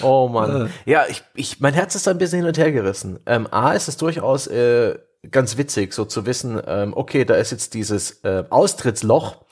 Oh 0.00 0.28
Mann. 0.28 0.70
Ja, 0.86 1.04
ich, 1.08 1.22
ich, 1.34 1.60
mein 1.60 1.74
Herz 1.74 1.94
ist 1.94 2.06
da 2.06 2.10
ein 2.10 2.18
bisschen 2.18 2.40
hin 2.40 2.48
und 2.48 2.58
her 2.58 2.72
gerissen. 2.72 3.18
Ähm, 3.26 3.46
A 3.50 3.72
ist 3.72 3.88
es 3.88 3.96
durchaus 3.96 4.46
äh, 4.46 4.98
ganz 5.30 5.56
witzig, 5.56 5.92
so 5.92 6.04
zu 6.04 6.26
wissen, 6.26 6.60
ähm, 6.66 6.92
okay, 6.96 7.24
da 7.24 7.34
ist 7.34 7.52
jetzt 7.52 7.74
dieses 7.74 8.22
äh, 8.24 8.44
Austrittsloch 8.50 9.44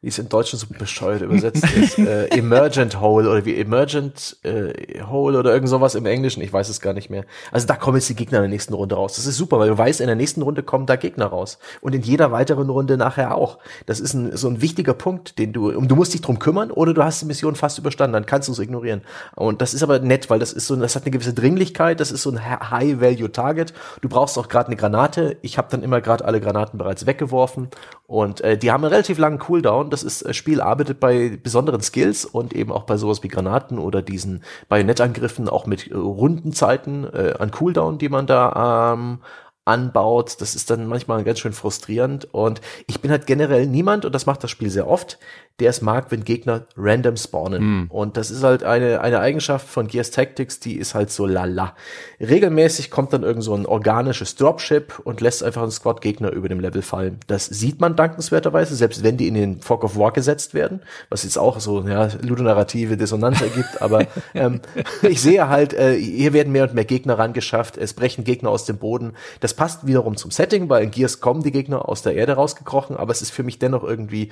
wie 0.00 0.08
es 0.08 0.18
in 0.18 0.28
Deutschland 0.28 0.60
so 0.60 0.78
bescheuert 0.78 1.22
übersetzt 1.22 1.64
ist, 1.74 1.98
äh, 1.98 2.28
Emergent 2.38 3.00
Hole 3.00 3.28
oder 3.28 3.44
wie 3.44 3.56
Emergent 3.56 4.36
äh, 4.44 5.02
Hole 5.02 5.36
oder 5.36 5.52
irgend 5.52 5.68
sowas 5.68 5.96
im 5.96 6.06
Englischen, 6.06 6.40
ich 6.40 6.52
weiß 6.52 6.68
es 6.68 6.80
gar 6.80 6.92
nicht 6.92 7.10
mehr. 7.10 7.24
Also 7.50 7.66
da 7.66 7.74
kommen 7.74 7.96
jetzt 7.96 8.08
die 8.08 8.14
Gegner 8.14 8.38
in 8.38 8.42
der 8.42 8.50
nächsten 8.50 8.74
Runde 8.74 8.94
raus. 8.94 9.16
Das 9.16 9.26
ist 9.26 9.36
super, 9.36 9.58
weil 9.58 9.68
du 9.68 9.76
weißt, 9.76 10.00
in 10.00 10.06
der 10.06 10.14
nächsten 10.14 10.42
Runde 10.42 10.62
kommen 10.62 10.86
da 10.86 10.94
Gegner 10.94 11.26
raus. 11.26 11.58
Und 11.80 11.96
in 11.96 12.02
jeder 12.02 12.30
weiteren 12.30 12.70
Runde 12.70 12.96
nachher 12.96 13.34
auch. 13.34 13.58
Das 13.86 13.98
ist 13.98 14.14
ein, 14.14 14.36
so 14.36 14.48
ein 14.48 14.62
wichtiger 14.62 14.94
Punkt, 14.94 15.36
den 15.36 15.52
du, 15.52 15.70
um, 15.70 15.88
du 15.88 15.96
musst 15.96 16.14
dich 16.14 16.20
drum 16.20 16.38
kümmern 16.38 16.70
oder 16.70 16.94
du 16.94 17.02
hast 17.02 17.22
die 17.22 17.26
Mission 17.26 17.56
fast 17.56 17.78
überstanden, 17.78 18.12
dann 18.12 18.26
kannst 18.26 18.46
du 18.46 18.52
es 18.52 18.60
ignorieren. 18.60 19.02
Und 19.34 19.60
das 19.60 19.74
ist 19.74 19.82
aber 19.82 19.98
nett, 19.98 20.30
weil 20.30 20.38
das 20.38 20.52
ist 20.52 20.68
so, 20.68 20.76
das 20.76 20.94
hat 20.94 21.02
eine 21.02 21.10
gewisse 21.10 21.34
Dringlichkeit, 21.34 21.98
das 21.98 22.12
ist 22.12 22.22
so 22.22 22.30
ein 22.30 22.70
High-Value-Target. 22.70 23.72
Du 24.00 24.08
brauchst 24.08 24.38
auch 24.38 24.48
gerade 24.48 24.68
eine 24.68 24.76
Granate. 24.76 25.38
Ich 25.42 25.58
habe 25.58 25.66
dann 25.72 25.82
immer 25.82 26.00
gerade 26.00 26.24
alle 26.24 26.40
Granaten 26.40 26.78
bereits 26.78 27.04
weggeworfen 27.04 27.68
und 28.06 28.40
äh, 28.40 28.56
die 28.56 28.70
haben 28.70 28.84
einen 28.84 28.92
relativ 28.92 29.18
langen 29.18 29.38
Cooldown. 29.38 29.87
Das 29.90 30.02
ist, 30.02 30.24
das 30.24 30.36
Spiel 30.36 30.60
arbeitet 30.60 31.00
bei 31.00 31.38
besonderen 31.42 31.80
Skills 31.80 32.24
und 32.24 32.52
eben 32.52 32.72
auch 32.72 32.84
bei 32.84 32.96
sowas 32.96 33.22
wie 33.22 33.28
Granaten 33.28 33.78
oder 33.78 34.02
diesen 34.02 34.42
Bajonettangriffen 34.68 35.48
auch 35.48 35.66
mit 35.66 35.90
äh, 35.90 35.94
Rundenzeiten 35.94 37.04
äh, 37.04 37.34
an 37.38 37.50
Cooldown, 37.50 37.98
die 37.98 38.08
man 38.08 38.26
da 38.26 38.94
ähm, 38.94 39.18
anbaut. 39.64 40.40
Das 40.40 40.54
ist 40.54 40.70
dann 40.70 40.86
manchmal 40.86 41.22
ganz 41.24 41.38
schön 41.38 41.52
frustrierend. 41.52 42.32
Und 42.32 42.60
ich 42.86 43.00
bin 43.00 43.10
halt 43.10 43.26
generell 43.26 43.66
niemand, 43.66 44.04
und 44.04 44.14
das 44.14 44.26
macht 44.26 44.42
das 44.42 44.50
Spiel 44.50 44.70
sehr 44.70 44.88
oft, 44.88 45.18
der 45.60 45.70
es 45.70 45.82
mag, 45.82 46.10
wenn 46.10 46.24
Gegner 46.24 46.66
random 46.76 47.16
spawnen. 47.16 47.62
Mm. 47.62 47.86
Und 47.88 48.16
das 48.16 48.30
ist 48.30 48.44
halt 48.44 48.62
eine, 48.62 49.00
eine 49.00 49.18
Eigenschaft 49.18 49.66
von 49.66 49.88
Gears 49.88 50.12
Tactics, 50.12 50.60
die 50.60 50.76
ist 50.76 50.94
halt 50.94 51.10
so 51.10 51.26
lala. 51.26 51.74
Regelmäßig 52.20 52.92
kommt 52.92 53.12
dann 53.12 53.24
irgend 53.24 53.42
so 53.42 53.54
ein 53.54 53.66
organisches 53.66 54.36
Dropship 54.36 55.00
und 55.02 55.20
lässt 55.20 55.42
einfach 55.42 55.62
einen 55.62 55.72
Squad 55.72 56.00
Gegner 56.00 56.30
über 56.30 56.48
dem 56.48 56.60
Level 56.60 56.82
fallen. 56.82 57.18
Das 57.26 57.46
sieht 57.46 57.80
man 57.80 57.96
dankenswerterweise, 57.96 58.76
selbst 58.76 59.02
wenn 59.02 59.16
die 59.16 59.26
in 59.26 59.34
den 59.34 59.60
Fog 59.60 59.82
of 59.82 59.96
War 59.96 60.12
gesetzt 60.12 60.54
werden, 60.54 60.80
was 61.08 61.24
jetzt 61.24 61.38
auch 61.38 61.58
so, 61.58 61.82
ja, 61.82 62.08
ludonarrative 62.22 62.96
Dissonanz 62.96 63.40
ergibt, 63.40 63.82
aber 63.82 64.06
ähm, 64.34 64.60
ich 65.02 65.20
sehe 65.20 65.48
halt, 65.48 65.74
äh, 65.74 65.96
hier 65.96 66.32
werden 66.32 66.52
mehr 66.52 66.64
und 66.64 66.74
mehr 66.74 66.84
Gegner 66.84 67.18
rangeschafft, 67.18 67.76
es 67.76 67.94
brechen 67.94 68.22
Gegner 68.22 68.50
aus 68.50 68.64
dem 68.64 68.78
Boden. 68.78 69.14
Das 69.40 69.54
passt 69.54 69.88
wiederum 69.88 70.16
zum 70.16 70.30
Setting, 70.30 70.68
weil 70.68 70.84
in 70.84 70.92
Gears 70.92 71.20
kommen 71.20 71.42
die 71.42 71.52
Gegner 71.52 71.88
aus 71.88 72.02
der 72.02 72.14
Erde 72.14 72.34
rausgekrochen, 72.34 72.96
aber 72.96 73.10
es 73.10 73.22
ist 73.22 73.30
für 73.30 73.42
mich 73.42 73.58
dennoch 73.58 73.82
irgendwie, 73.82 74.30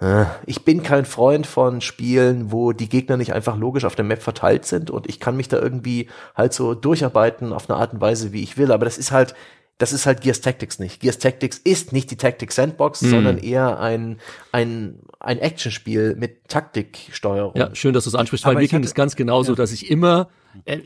äh, 0.00 0.24
ich 0.46 0.64
bin 0.68 0.82
kein 0.82 1.06
Freund 1.06 1.46
von 1.46 1.80
Spielen, 1.80 2.52
wo 2.52 2.72
die 2.74 2.90
Gegner 2.90 3.16
nicht 3.16 3.32
einfach 3.32 3.56
logisch 3.56 3.86
auf 3.86 3.94
der 3.94 4.04
Map 4.04 4.20
verteilt 4.20 4.66
sind 4.66 4.90
und 4.90 5.08
ich 5.08 5.18
kann 5.18 5.34
mich 5.34 5.48
da 5.48 5.58
irgendwie 5.58 6.10
halt 6.34 6.52
so 6.52 6.74
durcharbeiten 6.74 7.54
auf 7.54 7.70
eine 7.70 7.78
Art 7.78 7.94
und 7.94 8.02
Weise, 8.02 8.34
wie 8.34 8.42
ich 8.42 8.58
will. 8.58 8.70
Aber 8.70 8.84
das 8.84 8.98
ist 8.98 9.10
halt, 9.10 9.34
das 9.78 9.94
ist 9.94 10.04
halt 10.04 10.20
Gears 10.20 10.42
Tactics 10.42 10.78
nicht. 10.78 11.00
Gears 11.00 11.16
Tactics 11.16 11.56
ist 11.56 11.94
nicht 11.94 12.10
die 12.10 12.16
Tactics 12.16 12.56
Sandbox, 12.56 13.00
mhm. 13.00 13.08
sondern 13.08 13.38
eher 13.38 13.80
ein, 13.80 14.18
ein, 14.52 14.98
ein 15.20 15.38
Actionspiel 15.38 16.16
mit 16.16 16.46
Taktiksteuerung. 16.48 17.56
Ja, 17.56 17.74
schön, 17.74 17.94
dass 17.94 18.04
du 18.04 18.10
es 18.10 18.14
ansprichst, 18.14 18.44
weil 18.44 18.56
mir 18.56 18.68
ging 18.68 18.84
es 18.84 18.92
ganz 18.92 19.16
genauso, 19.16 19.52
ja. 19.52 19.56
dass 19.56 19.72
ich 19.72 19.90
immer 19.90 20.28
äh, 20.64 20.80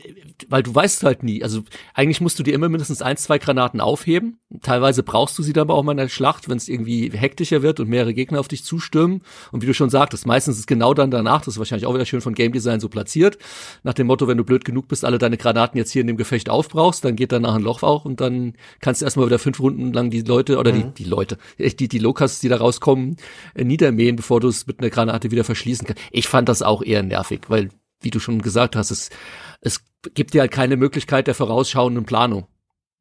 weil 0.47 0.63
du 0.63 0.73
weißt 0.73 1.03
halt 1.03 1.23
nie. 1.23 1.43
Also 1.43 1.63
eigentlich 1.93 2.21
musst 2.21 2.39
du 2.39 2.43
dir 2.43 2.53
immer 2.53 2.69
mindestens 2.69 3.01
ein, 3.01 3.17
zwei 3.17 3.37
Granaten 3.39 3.81
aufheben. 3.81 4.39
Teilweise 4.61 5.03
brauchst 5.03 5.37
du 5.37 5.43
sie 5.43 5.53
dann 5.53 5.63
aber 5.63 5.75
auch 5.75 5.83
mal 5.83 5.93
in 5.93 5.97
der 5.97 6.09
Schlacht, 6.09 6.49
wenn 6.49 6.57
es 6.57 6.67
irgendwie 6.67 7.11
hektischer 7.11 7.61
wird 7.61 7.79
und 7.79 7.89
mehrere 7.89 8.13
Gegner 8.13 8.39
auf 8.39 8.47
dich 8.47 8.63
zustürmen. 8.63 9.21
Und 9.51 9.61
wie 9.61 9.65
du 9.65 9.73
schon 9.73 9.89
sagtest, 9.89 10.27
meistens 10.27 10.59
ist 10.59 10.67
genau 10.67 10.93
dann 10.93 11.11
danach, 11.11 11.39
das 11.41 11.55
ist 11.55 11.57
wahrscheinlich 11.57 11.85
auch 11.85 11.93
wieder 11.93 12.05
schön 12.05 12.21
von 12.21 12.35
Game 12.35 12.51
Design 12.51 12.79
so 12.79 12.89
platziert, 12.89 13.37
nach 13.83 13.93
dem 13.93 14.07
Motto, 14.07 14.27
wenn 14.27 14.37
du 14.37 14.43
blöd 14.43 14.65
genug 14.65 14.87
bist, 14.87 15.05
alle 15.05 15.17
deine 15.17 15.37
Granaten 15.37 15.77
jetzt 15.77 15.91
hier 15.91 16.01
in 16.01 16.07
dem 16.07 16.17
Gefecht 16.17 16.49
aufbrauchst, 16.49 17.05
dann 17.05 17.15
geht 17.15 17.31
danach 17.31 17.55
ein 17.55 17.61
Loch 17.61 17.83
auch 17.83 18.05
und 18.05 18.21
dann 18.21 18.53
kannst 18.79 19.01
du 19.01 19.05
erstmal 19.05 19.25
wieder 19.25 19.39
fünf 19.39 19.59
Runden 19.59 19.93
lang 19.93 20.09
die 20.09 20.21
Leute 20.21 20.57
oder 20.57 20.73
mhm. 20.73 20.93
die, 20.93 21.03
die 21.03 21.09
Leute, 21.09 21.37
die, 21.57 21.87
die 21.87 21.99
Lokas, 21.99 22.39
die 22.39 22.49
da 22.49 22.57
rauskommen, 22.57 23.17
äh, 23.55 23.63
niedermähen, 23.63 24.15
bevor 24.15 24.39
du 24.39 24.47
es 24.47 24.67
mit 24.67 24.79
einer 24.79 24.89
Granate 24.89 25.31
wieder 25.31 25.43
verschließen 25.43 25.87
kannst. 25.87 26.01
Ich 26.11 26.27
fand 26.27 26.49
das 26.49 26.61
auch 26.61 26.81
eher 26.81 27.03
nervig, 27.03 27.41
weil 27.47 27.69
wie 28.03 28.11
du 28.11 28.19
schon 28.19 28.41
gesagt 28.41 28.75
hast, 28.75 28.91
es 28.91 29.09
es 29.63 29.83
gibt 30.13 30.33
dir 30.33 30.41
halt 30.41 30.51
keine 30.51 30.77
Möglichkeit 30.77 31.27
der 31.27 31.35
vorausschauenden 31.35 32.05
Planung. 32.05 32.47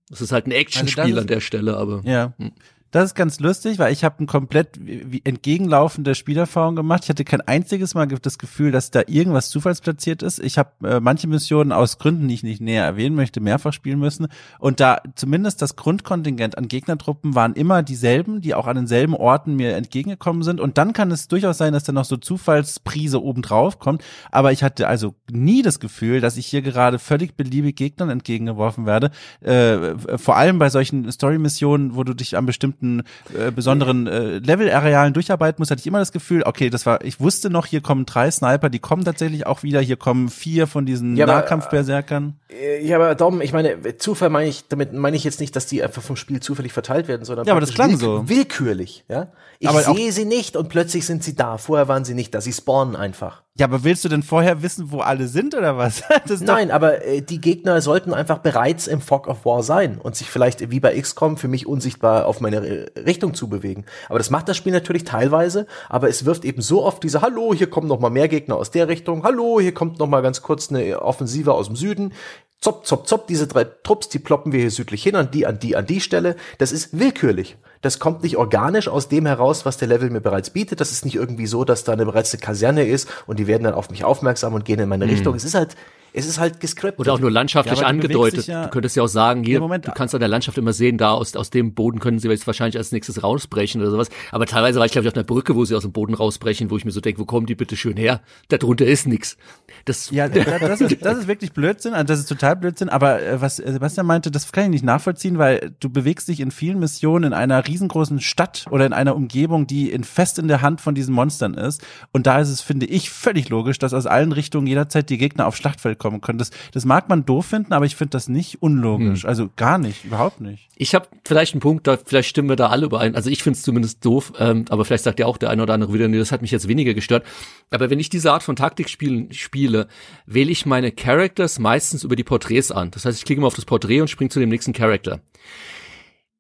Das 0.08 0.20
ist 0.20 0.32
halt 0.32 0.46
ein 0.46 0.52
Actionspiel 0.52 1.04
also 1.04 1.20
an 1.20 1.26
der 1.26 1.40
Stelle, 1.40 1.76
aber. 1.76 2.02
Ja. 2.04 2.34
Hm. 2.38 2.52
Das 2.93 3.07
ist 3.07 3.14
ganz 3.14 3.40
lustig, 3.40 3.78
weil 3.78 3.90
ich 3.90 4.05
habe 4.05 4.22
ein 4.22 4.26
komplett 4.26 4.78
entgegenlaufende 5.24 6.14
Spielerfahrung 6.14 6.76
gemacht. 6.76 7.05
Ich 7.05 7.09
hatte 7.09 7.24
kein 7.24 7.40
einziges 7.40 7.95
Mal 7.95 8.07
das 8.07 8.36
Gefühl, 8.36 8.70
dass 8.70 8.90
da 8.90 9.01
irgendwas 9.07 9.49
zufallsplatziert 9.49 10.22
ist. 10.22 10.38
Ich 10.38 10.59
habe 10.59 10.70
äh, 10.84 11.01
manche 11.01 11.26
Missionen 11.26 11.72
aus 11.72 11.97
Gründen, 11.97 12.28
die 12.28 12.34
ich 12.34 12.43
nicht 12.43 12.61
näher 12.61 12.84
erwähnen 12.84 13.16
möchte, 13.16 13.40
mehrfach 13.40 13.72
spielen 13.72 13.99
müssen. 13.99 14.28
Und 14.59 14.78
da 14.78 15.01
zumindest 15.14 15.62
das 15.62 15.74
Grundkontingent 15.74 16.59
an 16.59 16.68
Gegnertruppen 16.68 17.34
waren 17.34 17.55
immer 17.55 17.82
dieselben, 17.82 18.43
die 18.43 18.55
auch 18.55 18.66
an 18.66 18.76
denselben 18.76 19.14
Orten 19.14 19.57
mir 19.57 19.74
entgegengekommen 19.74 20.43
sind. 20.43 20.61
Und 20.61 20.76
dann 20.76 20.93
kann 20.93 21.11
es 21.12 21.28
durchaus 21.28 21.57
sein, 21.57 21.72
dass 21.72 21.84
da 21.84 21.93
noch 21.93 22.05
so 22.05 22.18
Zufallsprise 22.18 23.22
obendrauf 23.22 23.78
kommt. 23.78 24.05
Aber 24.30 24.53
ich 24.53 24.62
hatte 24.62 24.86
also 24.86 25.14
nie 25.30 25.62
das 25.62 25.80
Gefühl, 25.80 26.20
dass 26.20 26.36
ich 26.36 26.45
hier 26.45 26.61
gerade 26.61 26.99
völlig 26.99 27.38
beliebig 27.38 27.74
Gegnern 27.74 28.11
entgegengeworfen 28.11 28.84
werde. 28.84 29.12
Äh, 29.40 30.18
vor 30.18 30.36
allem 30.36 30.59
bei 30.59 30.68
solchen 30.68 31.11
Story-Missionen, 31.11 31.97
wo 31.97 32.05
du 32.05 32.12
dich 32.12 32.36
an 32.36 32.45
bestimmten 32.45 32.81
bestimmten 32.82 33.02
äh, 33.38 33.50
besonderen 33.50 34.06
äh, 34.06 34.38
Level-Arealen 34.38 35.14
durcharbeiten 35.14 35.60
muss, 35.60 35.70
hatte 35.70 35.80
ich 35.80 35.86
immer 35.86 36.00
das 36.00 36.12
Gefühl, 36.12 36.42
okay, 36.44 36.70
das 36.70 36.86
war, 36.86 37.04
ich 37.04 37.20
wusste 37.20 37.50
noch, 37.50 37.66
hier 37.66 37.80
kommen 37.80 38.06
drei 38.06 38.30
Sniper, 38.30 38.68
die 38.68 38.78
kommen 38.78 39.04
tatsächlich 39.04 39.46
auch 39.46 39.62
wieder, 39.62 39.80
hier 39.80 39.96
kommen 39.96 40.28
vier 40.28 40.66
von 40.66 40.84
diesen 40.84 41.16
ja, 41.16 41.26
Nahkampf-Berserkern. 41.26 42.36
Äh, 42.50 42.84
ja, 42.84 42.96
aber 42.96 43.14
Dom, 43.14 43.40
ich 43.40 43.52
meine, 43.52 43.96
Zufall 43.98 44.30
meine 44.30 44.48
ich, 44.48 44.68
damit 44.68 44.92
meine 44.92 45.16
ich 45.16 45.24
jetzt 45.24 45.40
nicht, 45.40 45.54
dass 45.56 45.66
die 45.66 45.82
einfach 45.82 46.02
vom 46.02 46.16
Spiel 46.16 46.40
zufällig 46.40 46.72
verteilt 46.72 47.08
werden, 47.08 47.24
sondern 47.24 47.46
ja, 47.46 47.52
aber 47.52 47.60
das 47.60 47.72
klang 47.72 47.90
willk 47.90 48.00
so. 48.00 48.28
willkürlich, 48.28 49.04
ja. 49.08 49.28
Ich 49.58 49.70
sehe 49.70 50.10
sie 50.10 50.24
nicht 50.24 50.56
und 50.56 50.68
plötzlich 50.68 51.06
sind 51.06 51.22
sie 51.22 51.36
da. 51.36 51.56
Vorher 51.56 51.86
waren 51.86 52.04
sie 52.04 52.14
nicht 52.14 52.34
da. 52.34 52.40
Sie 52.40 52.52
spawnen 52.52 52.96
einfach. 52.96 53.42
Ja, 53.59 53.66
aber 53.66 53.84
willst 53.84 54.03
du 54.03 54.09
denn 54.09 54.22
vorher 54.22 54.62
wissen, 54.62 54.92
wo 54.92 55.00
alle 55.00 55.28
sind 55.28 55.55
oder 55.55 55.76
was? 55.76 56.03
Nein, 56.40 56.70
aber 56.70 57.05
äh, 57.05 57.20
die 57.20 57.38
Gegner 57.38 57.82
sollten 57.82 58.14
einfach 58.14 58.38
bereits 58.38 58.86
im 58.86 59.03
Fog 59.03 59.28
of 59.28 59.44
War 59.44 59.62
sein 59.62 59.98
und 59.98 60.16
sich 60.16 60.30
vielleicht 60.30 60.70
wie 60.70 60.80
bei 60.80 60.98
XCOM 60.98 61.36
für 61.36 61.48
mich 61.48 61.66
unsichtbar 61.66 62.24
auf 62.24 62.40
meine 62.40 62.86
Richtung 62.96 63.34
zu 63.34 63.50
bewegen. 63.50 63.84
Aber 64.09 64.18
das 64.18 64.30
macht 64.30 64.48
das 64.48 64.57
Spiel 64.57 64.72
natürlich 64.72 65.05
teilweise, 65.05 65.66
aber 65.90 66.09
es 66.09 66.24
wirft 66.24 66.46
eben 66.46 66.62
so 66.62 66.82
oft 66.82 67.03
diese 67.03 67.20
Hallo, 67.20 67.53
hier 67.53 67.68
kommen 67.68 67.88
noch 67.88 68.00
mal 68.00 68.09
mehr 68.09 68.28
Gegner 68.28 68.57
aus 68.57 68.70
der 68.70 68.88
Richtung. 68.88 69.22
Hallo, 69.22 69.61
hier 69.61 69.74
kommt 69.74 69.98
noch 69.98 70.09
mal 70.09 70.22
ganz 70.22 70.40
kurz 70.40 70.70
eine 70.70 71.03
Offensive 71.03 71.53
aus 71.53 71.66
dem 71.66 71.76
Süden. 71.76 72.14
Zop, 72.59 72.86
zop, 72.86 73.07
zop, 73.07 73.26
diese 73.26 73.48
drei 73.48 73.64
Trupps, 73.64 74.09
die 74.09 74.18
ploppen 74.18 74.53
wir 74.53 74.61
hier 74.61 74.70
südlich 74.70 75.03
hin, 75.03 75.16
an 75.16 75.30
die, 75.30 75.46
an 75.46 75.59
die, 75.59 75.76
an 75.76 75.84
die 75.84 76.00
Stelle. 76.00 76.36
Das 76.57 76.72
ist 76.72 76.98
willkürlich. 76.98 77.59
Das 77.82 77.98
kommt 77.98 78.22
nicht 78.22 78.36
organisch 78.36 78.88
aus 78.88 79.08
dem 79.08 79.26
heraus, 79.26 79.66
was 79.66 79.76
der 79.76 79.88
Level 79.88 80.08
mir 80.08 80.20
bereits 80.20 80.50
bietet. 80.50 80.80
Das 80.80 80.92
ist 80.92 81.04
nicht 81.04 81.16
irgendwie 81.16 81.46
so, 81.46 81.64
dass 81.64 81.84
da 81.84 81.92
eine 81.92 82.06
bereits 82.06 82.32
eine 82.32 82.40
Kaserne 82.40 82.86
ist 82.86 83.08
und 83.26 83.38
die 83.38 83.46
werden 83.46 83.64
dann 83.64 83.74
auf 83.74 83.90
mich 83.90 84.04
aufmerksam 84.04 84.54
und 84.54 84.64
gehen 84.64 84.78
in 84.78 84.88
meine 84.88 85.04
mhm. 85.04 85.10
Richtung. 85.10 85.34
Es 85.34 85.44
ist 85.44 85.54
halt, 85.54 85.76
Es 86.14 86.26
ist 86.26 86.38
halt 86.38 86.60
gescriptet. 86.60 87.00
Oder 87.00 87.14
auch 87.14 87.20
nur 87.20 87.30
landschaftlich 87.30 87.80
ja, 87.80 87.86
angedeutet. 87.86 88.46
Ja, 88.46 88.64
du 88.64 88.70
könntest 88.70 88.96
ja 88.96 89.02
auch 89.02 89.08
sagen, 89.08 89.44
hier, 89.44 89.60
Moment, 89.60 89.86
du 89.86 89.92
kannst 89.92 90.14
an 90.14 90.20
der 90.20 90.28
Landschaft 90.28 90.58
immer 90.58 90.72
sehen, 90.72 90.98
da 90.98 91.12
aus, 91.12 91.34
aus 91.36 91.50
dem 91.50 91.74
Boden 91.74 92.00
können 92.00 92.18
sie 92.18 92.28
jetzt 92.28 92.46
wahrscheinlich 92.46 92.76
als 92.76 92.92
nächstes 92.92 93.22
rausbrechen 93.22 93.80
oder 93.80 93.90
sowas. 93.90 94.08
Aber 94.30 94.46
teilweise 94.46 94.78
war 94.78 94.86
ich, 94.86 94.92
glaube 94.92 95.06
ich, 95.06 95.12
auf 95.12 95.16
einer 95.16 95.24
Brücke, 95.24 95.54
wo 95.54 95.64
sie 95.64 95.74
aus 95.74 95.82
dem 95.82 95.92
Boden 95.92 96.14
rausbrechen, 96.14 96.70
wo 96.70 96.76
ich 96.76 96.84
mir 96.84 96.90
so 96.90 97.00
denke, 97.00 97.20
wo 97.20 97.24
kommen 97.24 97.46
die 97.46 97.54
bitte 97.54 97.76
schön 97.76 97.96
her? 97.96 98.20
Darunter 98.48 98.84
ist 98.84 99.06
nix. 99.06 99.36
Das 99.84 100.10
ja, 100.10 100.28
das 100.28 100.80
ist, 100.80 101.04
das 101.04 101.18
ist 101.18 101.28
wirklich 101.28 101.52
Blödsinn, 101.52 101.94
also 101.94 102.04
das 102.04 102.20
ist 102.20 102.28
total 102.28 102.56
Blödsinn, 102.56 102.88
aber 102.88 103.22
äh, 103.22 103.40
was 103.40 103.58
äh, 103.58 103.72
Sebastian 103.72 104.06
meinte, 104.06 104.30
das 104.30 104.50
kann 104.52 104.64
ich 104.64 104.70
nicht 104.70 104.84
nachvollziehen, 104.84 105.38
weil 105.38 105.72
du 105.80 105.88
bewegst 105.88 106.28
dich 106.28 106.40
in 106.40 106.50
vielen 106.50 106.78
Missionen 106.78 107.24
in 107.24 107.32
einer 107.32 107.66
riesengroßen 107.66 108.20
Stadt 108.20 108.66
oder 108.70 108.84
in 108.84 108.92
einer 108.92 109.16
Umgebung, 109.16 109.66
die 109.66 109.90
in 109.90 110.04
fest 110.04 110.38
in 110.38 110.48
der 110.48 110.62
Hand 110.62 110.80
von 110.80 110.94
diesen 110.94 111.14
Monstern 111.14 111.54
ist. 111.54 111.82
Und 112.12 112.26
da 112.26 112.40
ist 112.40 112.50
es, 112.50 112.60
finde 112.60 112.86
ich, 112.86 113.10
völlig 113.10 113.48
logisch, 113.48 113.78
dass 113.78 113.94
aus 113.94 114.06
allen 114.06 114.32
Richtungen 114.32 114.66
jederzeit 114.66 115.08
die 115.08 115.18
Gegner 115.18 115.46
aufs 115.46 115.58
Schlachtfeld 115.58 115.98
kommen 116.03 116.20
können. 116.20 116.38
Das, 116.38 116.84
mag 116.84 117.09
man 117.09 117.24
doof 117.24 117.46
finden, 117.46 117.72
aber 117.72 117.86
ich 117.86 117.94
finde 117.94 118.11
das 118.11 118.28
nicht 118.28 118.61
unlogisch. 118.61 119.22
Hm. 119.22 119.28
Also 119.28 119.48
gar 119.57 119.78
nicht, 119.78 120.05
überhaupt 120.05 120.40
nicht. 120.40 120.68
Ich 120.76 120.94
habe 120.94 121.07
vielleicht 121.24 121.55
einen 121.55 121.61
Punkt, 121.61 121.86
da 121.86 121.96
vielleicht 121.96 122.28
stimmen 122.28 122.48
wir 122.48 122.57
da 122.57 122.68
alle 122.68 122.86
überein. 122.86 123.14
Also 123.14 123.30
ich 123.30 123.42
finde 123.42 123.57
es 123.57 123.62
zumindest 123.62 124.05
doof, 124.05 124.32
ähm, 124.38 124.64
aber 124.68 124.84
vielleicht 124.84 125.05
sagt 125.05 125.20
ja 125.20 125.26
auch 125.26 125.36
der 125.36 125.50
eine 125.50 125.62
oder 125.62 125.74
andere 125.74 125.92
wieder, 125.92 126.09
nee, 126.09 126.18
das 126.18 126.32
hat 126.32 126.42
mich 126.42 126.50
jetzt 126.50 126.66
weniger 126.66 126.92
gestört. 126.92 127.24
Aber 127.70 127.88
wenn 127.88 128.00
ich 128.00 128.11
diese 128.11 128.32
Art 128.32 128.42
von 128.42 128.57
Taktikspielen 128.57 129.32
spiele, 129.32 129.86
wähle 130.26 130.50
ich 130.50 130.66
meine 130.66 130.90
Characters 130.90 131.59
meistens 131.59 132.03
über 132.03 132.16
die 132.16 132.24
Porträts 132.24 132.72
an. 132.72 132.90
Das 132.90 133.05
heißt, 133.05 133.18
ich 133.18 133.24
klicke 133.24 133.40
mal 133.40 133.46
auf 133.46 133.55
das 133.55 133.64
Porträt 133.64 134.00
und 134.00 134.09
springe 134.09 134.30
zu 134.30 134.40
dem 134.40 134.48
nächsten 134.48 134.72
Charakter. 134.72 135.20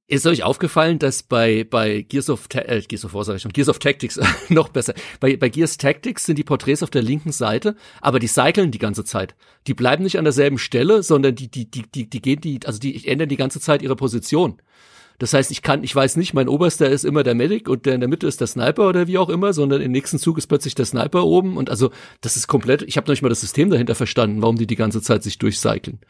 Ist 0.08 0.26
euch 0.26 0.42
aufgefallen, 0.42 0.98
dass 0.98 1.22
bei, 1.22 1.64
bei 1.64 2.02
Gears 2.02 2.28
of, 2.28 2.48
äh, 2.54 2.82
Gears 2.82 3.04
of 3.04 3.14
War 3.14 3.26
ich 3.34 3.42
schon, 3.42 3.52
Gears 3.52 3.68
of 3.68 3.78
Tactics, 3.78 4.20
noch 4.48 4.68
besser, 4.68 4.94
bei, 5.20 5.36
bei 5.36 5.48
Gears 5.48 5.78
Tactics 5.78 6.26
sind 6.26 6.38
die 6.38 6.44
Porträts 6.44 6.82
auf 6.82 6.90
der 6.90 7.02
linken 7.02 7.32
Seite, 7.32 7.76
aber 8.00 8.18
die 8.18 8.26
cyclen 8.26 8.72
die 8.72 8.78
ganze 8.78 9.04
Zeit. 9.04 9.34
Die 9.66 9.74
bleiben 9.74 10.02
nicht 10.02 10.18
an 10.18 10.24
derselben 10.24 10.58
Stelle, 10.58 11.02
sondern 11.02 11.34
die, 11.34 11.48
die, 11.48 11.70
die, 11.70 11.90
die, 11.90 12.10
die 12.10 12.20
gehen 12.20 12.40
die, 12.40 12.60
also 12.66 12.78
die 12.78 13.06
ändern 13.06 13.28
die 13.28 13.36
ganze 13.36 13.60
Zeit 13.60 13.80
ihre 13.80 13.96
Position. 13.96 14.60
Das 15.18 15.34
heißt, 15.34 15.52
ich 15.52 15.62
kann, 15.62 15.84
ich 15.84 15.94
weiß 15.94 16.16
nicht, 16.16 16.34
mein 16.34 16.48
Oberster 16.48 16.90
ist 16.90 17.04
immer 17.04 17.22
der 17.22 17.34
Medic 17.34 17.68
und 17.68 17.86
der 17.86 17.94
in 17.94 18.00
der 18.00 18.08
Mitte 18.08 18.26
ist 18.26 18.40
der 18.40 18.48
Sniper 18.48 18.88
oder 18.88 19.06
wie 19.06 19.18
auch 19.18 19.28
immer, 19.28 19.52
sondern 19.52 19.80
im 19.80 19.92
nächsten 19.92 20.18
Zug 20.18 20.36
ist 20.36 20.48
plötzlich 20.48 20.74
der 20.74 20.84
Sniper 20.84 21.24
oben 21.24 21.56
und 21.56 21.70
also 21.70 21.90
das 22.22 22.36
ist 22.36 22.48
komplett, 22.48 22.82
ich 22.82 22.96
habe 22.96 23.06
noch 23.06 23.12
nicht 23.12 23.22
mal 23.22 23.28
das 23.28 23.40
System 23.40 23.70
dahinter 23.70 23.94
verstanden, 23.94 24.42
warum 24.42 24.56
die 24.56 24.66
die 24.66 24.74
ganze 24.74 25.00
Zeit 25.00 25.22
sich 25.22 25.38
durchcyclen. 25.38 26.00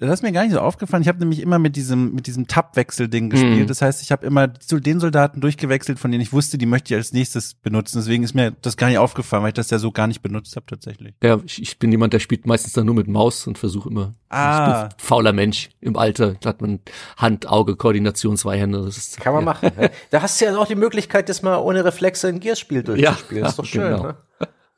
Das 0.00 0.10
ist 0.10 0.22
mir 0.22 0.32
gar 0.32 0.42
nicht 0.42 0.52
so 0.52 0.60
aufgefallen. 0.60 1.02
Ich 1.02 1.08
habe 1.08 1.18
nämlich 1.18 1.40
immer 1.40 1.58
mit 1.58 1.76
diesem 1.76 2.14
mit 2.14 2.26
diesem 2.26 2.46
Tab-Wechsel-Ding 2.46 3.30
gespielt. 3.30 3.60
Mhm. 3.60 3.66
Das 3.66 3.82
heißt, 3.82 4.02
ich 4.02 4.12
habe 4.12 4.26
immer 4.26 4.54
zu 4.54 4.78
den 4.80 5.00
Soldaten 5.00 5.40
durchgewechselt, 5.40 5.98
von 5.98 6.10
denen 6.10 6.22
ich 6.22 6.32
wusste, 6.32 6.58
die 6.58 6.66
möchte 6.66 6.94
ich 6.94 6.98
als 6.98 7.12
nächstes 7.12 7.54
benutzen. 7.54 7.98
Deswegen 7.98 8.22
ist 8.22 8.34
mir 8.34 8.52
das 8.62 8.76
gar 8.76 8.88
nicht 8.88 8.98
aufgefallen, 8.98 9.42
weil 9.42 9.50
ich 9.50 9.54
das 9.54 9.70
ja 9.70 9.78
so 9.78 9.90
gar 9.90 10.06
nicht 10.06 10.22
benutzt 10.22 10.56
habe 10.56 10.66
tatsächlich. 10.66 11.14
Ja, 11.22 11.38
ich, 11.44 11.60
ich 11.60 11.78
bin 11.78 11.90
jemand, 11.90 12.12
der 12.12 12.20
spielt 12.20 12.46
meistens 12.46 12.72
dann 12.72 12.86
nur 12.86 12.94
mit 12.94 13.08
Maus 13.08 13.46
und 13.46 13.58
versuche 13.58 13.88
immer. 13.88 14.14
Ah. 14.30 14.88
Fauler 14.98 15.32
Mensch 15.32 15.70
im 15.80 15.96
Alter. 15.96 16.34
Da 16.40 16.50
hat 16.50 16.60
man 16.60 16.80
Hand, 17.16 17.48
Auge, 17.48 17.76
Koordination, 17.76 18.36
zwei 18.36 18.58
Hände. 18.58 18.82
Das 18.84 18.96
ist, 18.96 19.20
Kann 19.20 19.32
man 19.32 19.42
ja. 19.42 19.46
machen. 19.46 19.70
Da 20.10 20.22
hast 20.22 20.40
du 20.40 20.44
ja 20.44 20.56
auch 20.56 20.66
die 20.66 20.74
Möglichkeit, 20.74 21.28
das 21.28 21.42
mal 21.42 21.56
ohne 21.56 21.84
Reflexe 21.84 22.28
ein 22.28 22.40
Gears-Spiel 22.40 22.82
durchzuspielen. 22.82 23.42
Ja, 23.42 23.42
das 23.42 23.52
ist 23.52 23.58
doch 23.58 23.64
schön. 23.66 23.82
Genau. 23.82 24.02
Ne? 24.02 24.16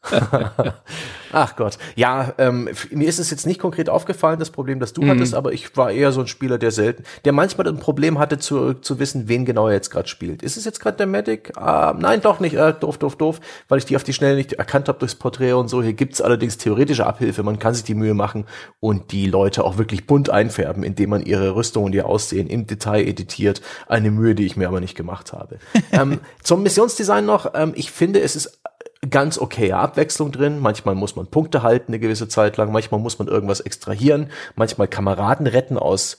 Ach 1.32 1.56
Gott. 1.56 1.78
Ja, 1.94 2.32
ähm, 2.38 2.68
mir 2.90 3.08
ist 3.08 3.18
es 3.18 3.30
jetzt 3.30 3.46
nicht 3.46 3.60
konkret 3.60 3.88
aufgefallen, 3.88 4.38
das 4.38 4.50
Problem, 4.50 4.80
das 4.80 4.92
du 4.92 5.02
mhm. 5.02 5.10
hattest, 5.10 5.34
aber 5.34 5.52
ich 5.52 5.76
war 5.76 5.90
eher 5.90 6.10
so 6.10 6.20
ein 6.20 6.26
Spieler, 6.26 6.58
der 6.58 6.70
selten, 6.70 7.04
der 7.24 7.32
manchmal 7.32 7.68
ein 7.68 7.78
Problem 7.78 8.18
hatte, 8.18 8.38
zu, 8.38 8.74
zu 8.74 8.98
wissen, 8.98 9.28
wen 9.28 9.44
genau 9.44 9.68
er 9.68 9.74
jetzt 9.74 9.90
gerade 9.90 10.08
spielt. 10.08 10.42
Ist 10.42 10.56
es 10.56 10.64
jetzt 10.64 10.80
gerade 10.80 10.96
der 10.96 11.06
Medic? 11.06 11.56
Ah, 11.56 11.94
nein, 11.96 12.20
doch 12.20 12.40
nicht. 12.40 12.54
Äh, 12.54 12.72
doof, 12.72 12.98
doof, 12.98 13.16
doof, 13.16 13.40
weil 13.68 13.78
ich 13.78 13.84
die 13.84 13.96
auf 13.96 14.04
die 14.04 14.12
Schnelle 14.12 14.36
nicht 14.36 14.54
erkannt 14.54 14.88
habe 14.88 14.98
durchs 14.98 15.14
Porträt 15.14 15.52
und 15.52 15.68
so. 15.68 15.82
Hier 15.82 15.92
gibt's 15.92 16.20
allerdings 16.20 16.56
theoretische 16.56 17.06
Abhilfe. 17.06 17.42
Man 17.42 17.58
kann 17.58 17.74
sich 17.74 17.84
die 17.84 17.94
Mühe 17.94 18.14
machen 18.14 18.46
und 18.80 19.12
die 19.12 19.26
Leute 19.26 19.64
auch 19.64 19.78
wirklich 19.78 20.06
bunt 20.06 20.30
einfärben, 20.30 20.82
indem 20.82 21.10
man 21.10 21.22
ihre 21.22 21.54
Rüstung 21.54 21.84
und 21.84 21.94
ihr 21.94 22.06
Aussehen 22.06 22.48
im 22.48 22.66
Detail 22.66 23.06
editiert. 23.06 23.60
Eine 23.86 24.10
Mühe, 24.10 24.34
die 24.34 24.46
ich 24.46 24.56
mir 24.56 24.68
aber 24.68 24.80
nicht 24.80 24.96
gemacht 24.96 25.32
habe. 25.32 25.58
ähm, 25.92 26.20
zum 26.42 26.62
Missionsdesign 26.62 27.26
noch. 27.26 27.52
Ähm, 27.54 27.72
ich 27.76 27.90
finde, 27.90 28.20
es 28.20 28.34
ist 28.34 28.60
ganz 29.08 29.38
okay 29.38 29.72
Abwechslung 29.72 30.32
drin. 30.32 30.58
Manchmal 30.58 30.94
muss 30.94 31.16
man 31.16 31.26
Punkte 31.26 31.62
halten 31.62 31.92
eine 31.92 32.00
gewisse 32.00 32.28
Zeit 32.28 32.56
lang, 32.56 32.72
manchmal 32.72 33.00
muss 33.00 33.18
man 33.18 33.28
irgendwas 33.28 33.60
extrahieren, 33.60 34.30
manchmal 34.56 34.88
Kameraden 34.88 35.46
retten 35.46 35.78
aus 35.78 36.18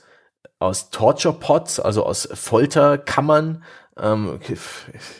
aus 0.61 0.91
Torture 0.91 1.33
Pots, 1.33 1.79
also 1.79 2.05
aus 2.05 2.29
Folterkammern. 2.33 3.63
Ähm, 4.01 4.39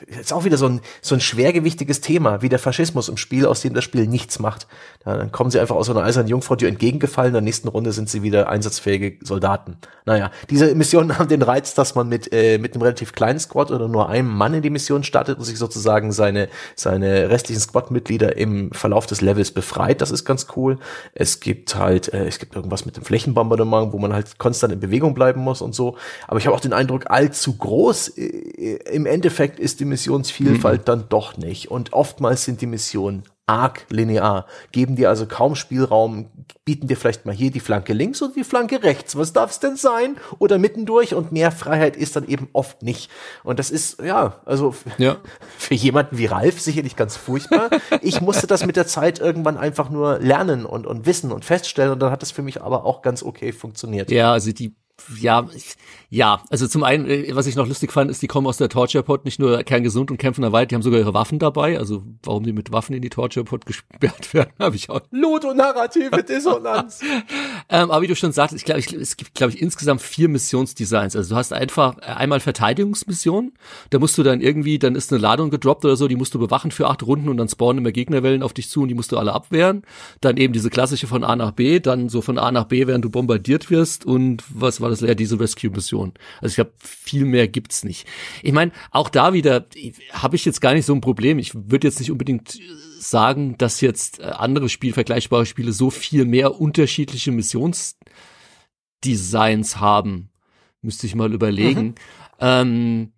ist 0.07 0.33
auch 0.33 0.43
wieder 0.43 0.57
so 0.57 0.67
ein, 0.67 0.81
so 1.01 1.13
ein 1.15 1.21
schwergewichtiges 1.21 2.01
Thema, 2.01 2.41
wie 2.41 2.49
der 2.49 2.59
Faschismus 2.59 3.09
im 3.09 3.17
Spiel, 3.17 3.45
aus 3.45 3.61
dem 3.61 3.75
das 3.75 3.83
Spiel 3.83 4.07
nichts 4.07 4.39
macht. 4.39 4.67
Dann 5.05 5.31
kommen 5.31 5.51
sie 5.51 5.59
einfach 5.59 5.75
aus 5.75 5.85
so 5.85 5.93
einer 5.93 6.03
eisernen 6.03 6.29
Jungfrau 6.29 6.55
dir 6.55 6.67
entgegengefallen, 6.67 7.29
in 7.29 7.33
der 7.33 7.41
nächsten 7.41 7.67
Runde 7.67 7.91
sind 7.91 8.09
sie 8.09 8.23
wieder 8.23 8.49
einsatzfähige 8.49 9.23
Soldaten. 9.25 9.77
Naja, 10.05 10.31
diese 10.49 10.73
Missionen 10.73 11.17
haben 11.19 11.27
den 11.27 11.43
Reiz, 11.43 11.75
dass 11.75 11.95
man 11.95 12.09
mit, 12.09 12.33
äh, 12.33 12.57
mit 12.57 12.73
einem 12.73 12.81
relativ 12.81 13.13
kleinen 13.13 13.39
Squad 13.39 13.71
oder 13.71 13.87
nur 13.87 14.09
einem 14.09 14.29
Mann 14.29 14.53
in 14.55 14.61
die 14.61 14.69
Mission 14.69 15.03
startet 15.03 15.37
und 15.37 15.45
sich 15.45 15.59
sozusagen 15.59 16.11
seine, 16.11 16.49
seine 16.75 17.29
restlichen 17.29 17.61
Squad-Mitglieder 17.61 18.35
im 18.37 18.71
Verlauf 18.71 19.05
des 19.05 19.21
Levels 19.21 19.51
befreit. 19.51 20.01
Das 20.01 20.09
ist 20.09 20.25
ganz 20.25 20.47
cool. 20.55 20.79
Es 21.13 21.39
gibt 21.39 21.75
halt, 21.75 22.13
äh, 22.13 22.27
es 22.27 22.39
gibt 22.39 22.55
irgendwas 22.55 22.85
mit 22.85 22.97
dem 22.97 23.03
Flächenbombardement, 23.03 23.93
wo 23.93 23.99
man 23.99 24.13
halt 24.13 24.39
konstant 24.39 24.73
in 24.73 24.79
Bewegung 24.79 25.13
bleiben 25.13 25.41
muss 25.41 25.61
und 25.61 25.75
so. 25.75 25.97
Aber 26.27 26.39
ich 26.39 26.47
habe 26.47 26.55
auch 26.55 26.61
den 26.61 26.73
Eindruck, 26.73 27.09
allzu 27.09 27.57
groß 27.57 28.17
äh, 28.17 28.70
im 28.73 29.05
Endeffekt 29.05 29.59
ist 29.59 29.79
die 29.79 29.85
Missionsvielfalt 29.85 30.81
mhm. 30.81 30.85
dann 30.85 31.09
doch 31.09 31.37
nicht. 31.37 31.71
Und 31.71 31.93
oftmals 31.93 32.45
sind 32.45 32.61
die 32.61 32.67
Missionen 32.67 33.23
arg 33.51 33.85
linear, 33.89 34.45
geben 34.71 34.95
dir 34.95 35.09
also 35.09 35.25
kaum 35.25 35.55
Spielraum, 35.55 36.29
bieten 36.63 36.87
dir 36.87 36.95
vielleicht 36.95 37.25
mal 37.25 37.35
hier 37.35 37.51
die 37.51 37.59
Flanke 37.59 37.91
links 37.91 38.21
und 38.21 38.35
die 38.35 38.45
Flanke 38.45 38.81
rechts. 38.81 39.17
Was 39.17 39.33
darf 39.33 39.51
es 39.51 39.59
denn 39.59 39.75
sein? 39.75 40.15
Oder 40.39 40.57
mittendurch 40.57 41.13
und 41.13 41.31
mehr 41.31 41.51
Freiheit 41.51 41.97
ist 41.97 42.15
dann 42.15 42.27
eben 42.27 42.47
oft 42.53 42.81
nicht. 42.81 43.11
Und 43.43 43.59
das 43.59 43.69
ist, 43.69 44.01
ja, 44.01 44.41
also 44.45 44.73
ja. 44.97 45.17
für 45.57 45.73
jemanden 45.73 46.17
wie 46.17 46.27
Ralf 46.27 46.61
sicherlich 46.61 46.95
ganz 46.95 47.17
furchtbar. 47.17 47.69
ich 48.01 48.21
musste 48.21 48.47
das 48.47 48.65
mit 48.65 48.77
der 48.77 48.87
Zeit 48.87 49.19
irgendwann 49.19 49.57
einfach 49.57 49.89
nur 49.89 50.19
lernen 50.19 50.65
und, 50.65 50.87
und 50.87 51.05
wissen 51.05 51.31
und 51.31 51.43
feststellen 51.43 51.91
und 51.91 51.99
dann 51.99 52.11
hat 52.11 52.21
das 52.21 52.31
für 52.31 52.43
mich 52.43 52.61
aber 52.61 52.85
auch 52.85 53.01
ganz 53.01 53.21
okay 53.21 53.51
funktioniert. 53.51 54.11
Ja, 54.11 54.31
also 54.31 54.51
die 54.51 54.75
ja, 55.19 55.47
ja, 56.13 56.43
also 56.49 56.67
zum 56.67 56.83
einen, 56.83 57.09
äh, 57.09 57.33
was 57.35 57.47
ich 57.47 57.55
noch 57.55 57.65
lustig 57.65 57.93
fand, 57.93 58.11
ist, 58.11 58.21
die 58.21 58.27
kommen 58.27 58.45
aus 58.45 58.57
der 58.57 58.67
Torture 58.67 59.01
Pod, 59.01 59.23
nicht 59.23 59.39
nur 59.39 59.63
kerngesund 59.63 60.11
und 60.11 60.17
kämpfen 60.17 60.41
da 60.41 60.51
weit, 60.51 60.69
die 60.69 60.75
haben 60.75 60.81
sogar 60.81 60.99
ihre 60.99 61.13
Waffen 61.13 61.39
dabei. 61.39 61.79
Also 61.79 62.03
warum 62.23 62.43
die 62.43 62.51
mit 62.51 62.73
Waffen 62.73 62.93
in 62.93 63.01
die 63.01 63.09
Torture 63.09 63.45
Pod 63.45 63.65
gesperrt 63.65 64.33
werden, 64.33 64.51
habe 64.59 64.75
ich 64.75 64.89
auch. 64.89 64.99
Ludonarrative 65.11 66.21
Dissonanz. 66.21 66.99
ähm, 67.69 67.91
aber 67.91 68.01
wie 68.01 68.07
du 68.07 68.17
schon 68.17 68.33
sagtest, 68.33 68.59
ich 68.59 68.65
glaube, 68.65 68.81
ich, 68.81 68.91
es 68.91 69.15
gibt, 69.15 69.35
glaube 69.35 69.53
ich, 69.53 69.61
insgesamt 69.61 70.01
vier 70.01 70.27
Missionsdesigns. 70.27 71.15
Also 71.15 71.29
du 71.29 71.35
hast 71.37 71.53
einfach 71.53 71.97
äh, 71.99 72.07
einmal 72.07 72.41
Verteidigungsmissionen, 72.41 73.53
da 73.89 73.99
musst 73.99 74.17
du 74.17 74.23
dann 74.23 74.41
irgendwie, 74.41 74.79
dann 74.79 74.95
ist 74.95 75.13
eine 75.13 75.21
Ladung 75.21 75.49
gedroppt 75.49 75.85
oder 75.85 75.95
so, 75.95 76.09
die 76.09 76.17
musst 76.17 76.33
du 76.33 76.39
bewachen 76.39 76.71
für 76.71 76.89
acht 76.89 77.03
Runden 77.03 77.29
und 77.29 77.37
dann 77.37 77.47
spawnen 77.47 77.77
immer 77.77 77.93
Gegnerwellen 77.93 78.43
auf 78.43 78.51
dich 78.51 78.69
zu 78.69 78.81
und 78.81 78.89
die 78.89 78.95
musst 78.95 79.13
du 79.13 79.17
alle 79.17 79.31
abwehren. 79.31 79.83
Dann 80.19 80.35
eben 80.35 80.51
diese 80.51 80.69
klassische 80.69 81.07
von 81.07 81.23
A 81.23 81.37
nach 81.37 81.51
B, 81.51 81.79
dann 81.79 82.09
so 82.09 82.21
von 82.21 82.37
A 82.37 82.51
nach 82.51 82.65
B, 82.65 82.85
während 82.85 83.05
du 83.05 83.09
bombardiert 83.09 83.71
wirst 83.71 84.05
und 84.05 84.43
was 84.53 84.81
war 84.81 84.89
das 84.89 84.99
leer, 84.99 85.15
diese 85.15 85.39
Rescue-Mission. 85.39 86.00
Also 86.41 86.51
ich 86.51 86.55
glaube, 86.55 86.73
viel 86.77 87.25
mehr 87.25 87.47
gibt's 87.47 87.83
nicht. 87.83 88.07
Ich 88.41 88.51
meine, 88.51 88.71
auch 88.91 89.09
da 89.09 89.33
wieder 89.33 89.65
habe 90.11 90.35
ich 90.35 90.45
jetzt 90.45 90.61
gar 90.61 90.73
nicht 90.73 90.85
so 90.85 90.93
ein 90.93 91.01
Problem. 91.01 91.39
Ich 91.39 91.53
würde 91.53 91.87
jetzt 91.87 91.99
nicht 91.99 92.11
unbedingt 92.11 92.59
sagen, 92.99 93.57
dass 93.57 93.81
jetzt 93.81 94.19
äh, 94.19 94.23
andere 94.23 94.69
Spiel, 94.69 94.93
vergleichbare 94.93 95.45
Spiele 95.45 95.73
so 95.73 95.89
viel 95.89 96.25
mehr 96.25 96.59
unterschiedliche 96.59 97.31
Missionsdesigns 97.31 99.77
haben. 99.77 100.29
Müsste 100.81 101.07
ich 101.07 101.15
mal 101.15 101.33
überlegen. 101.33 101.87
Mhm. 101.87 101.95
Ähm, 102.39 103.11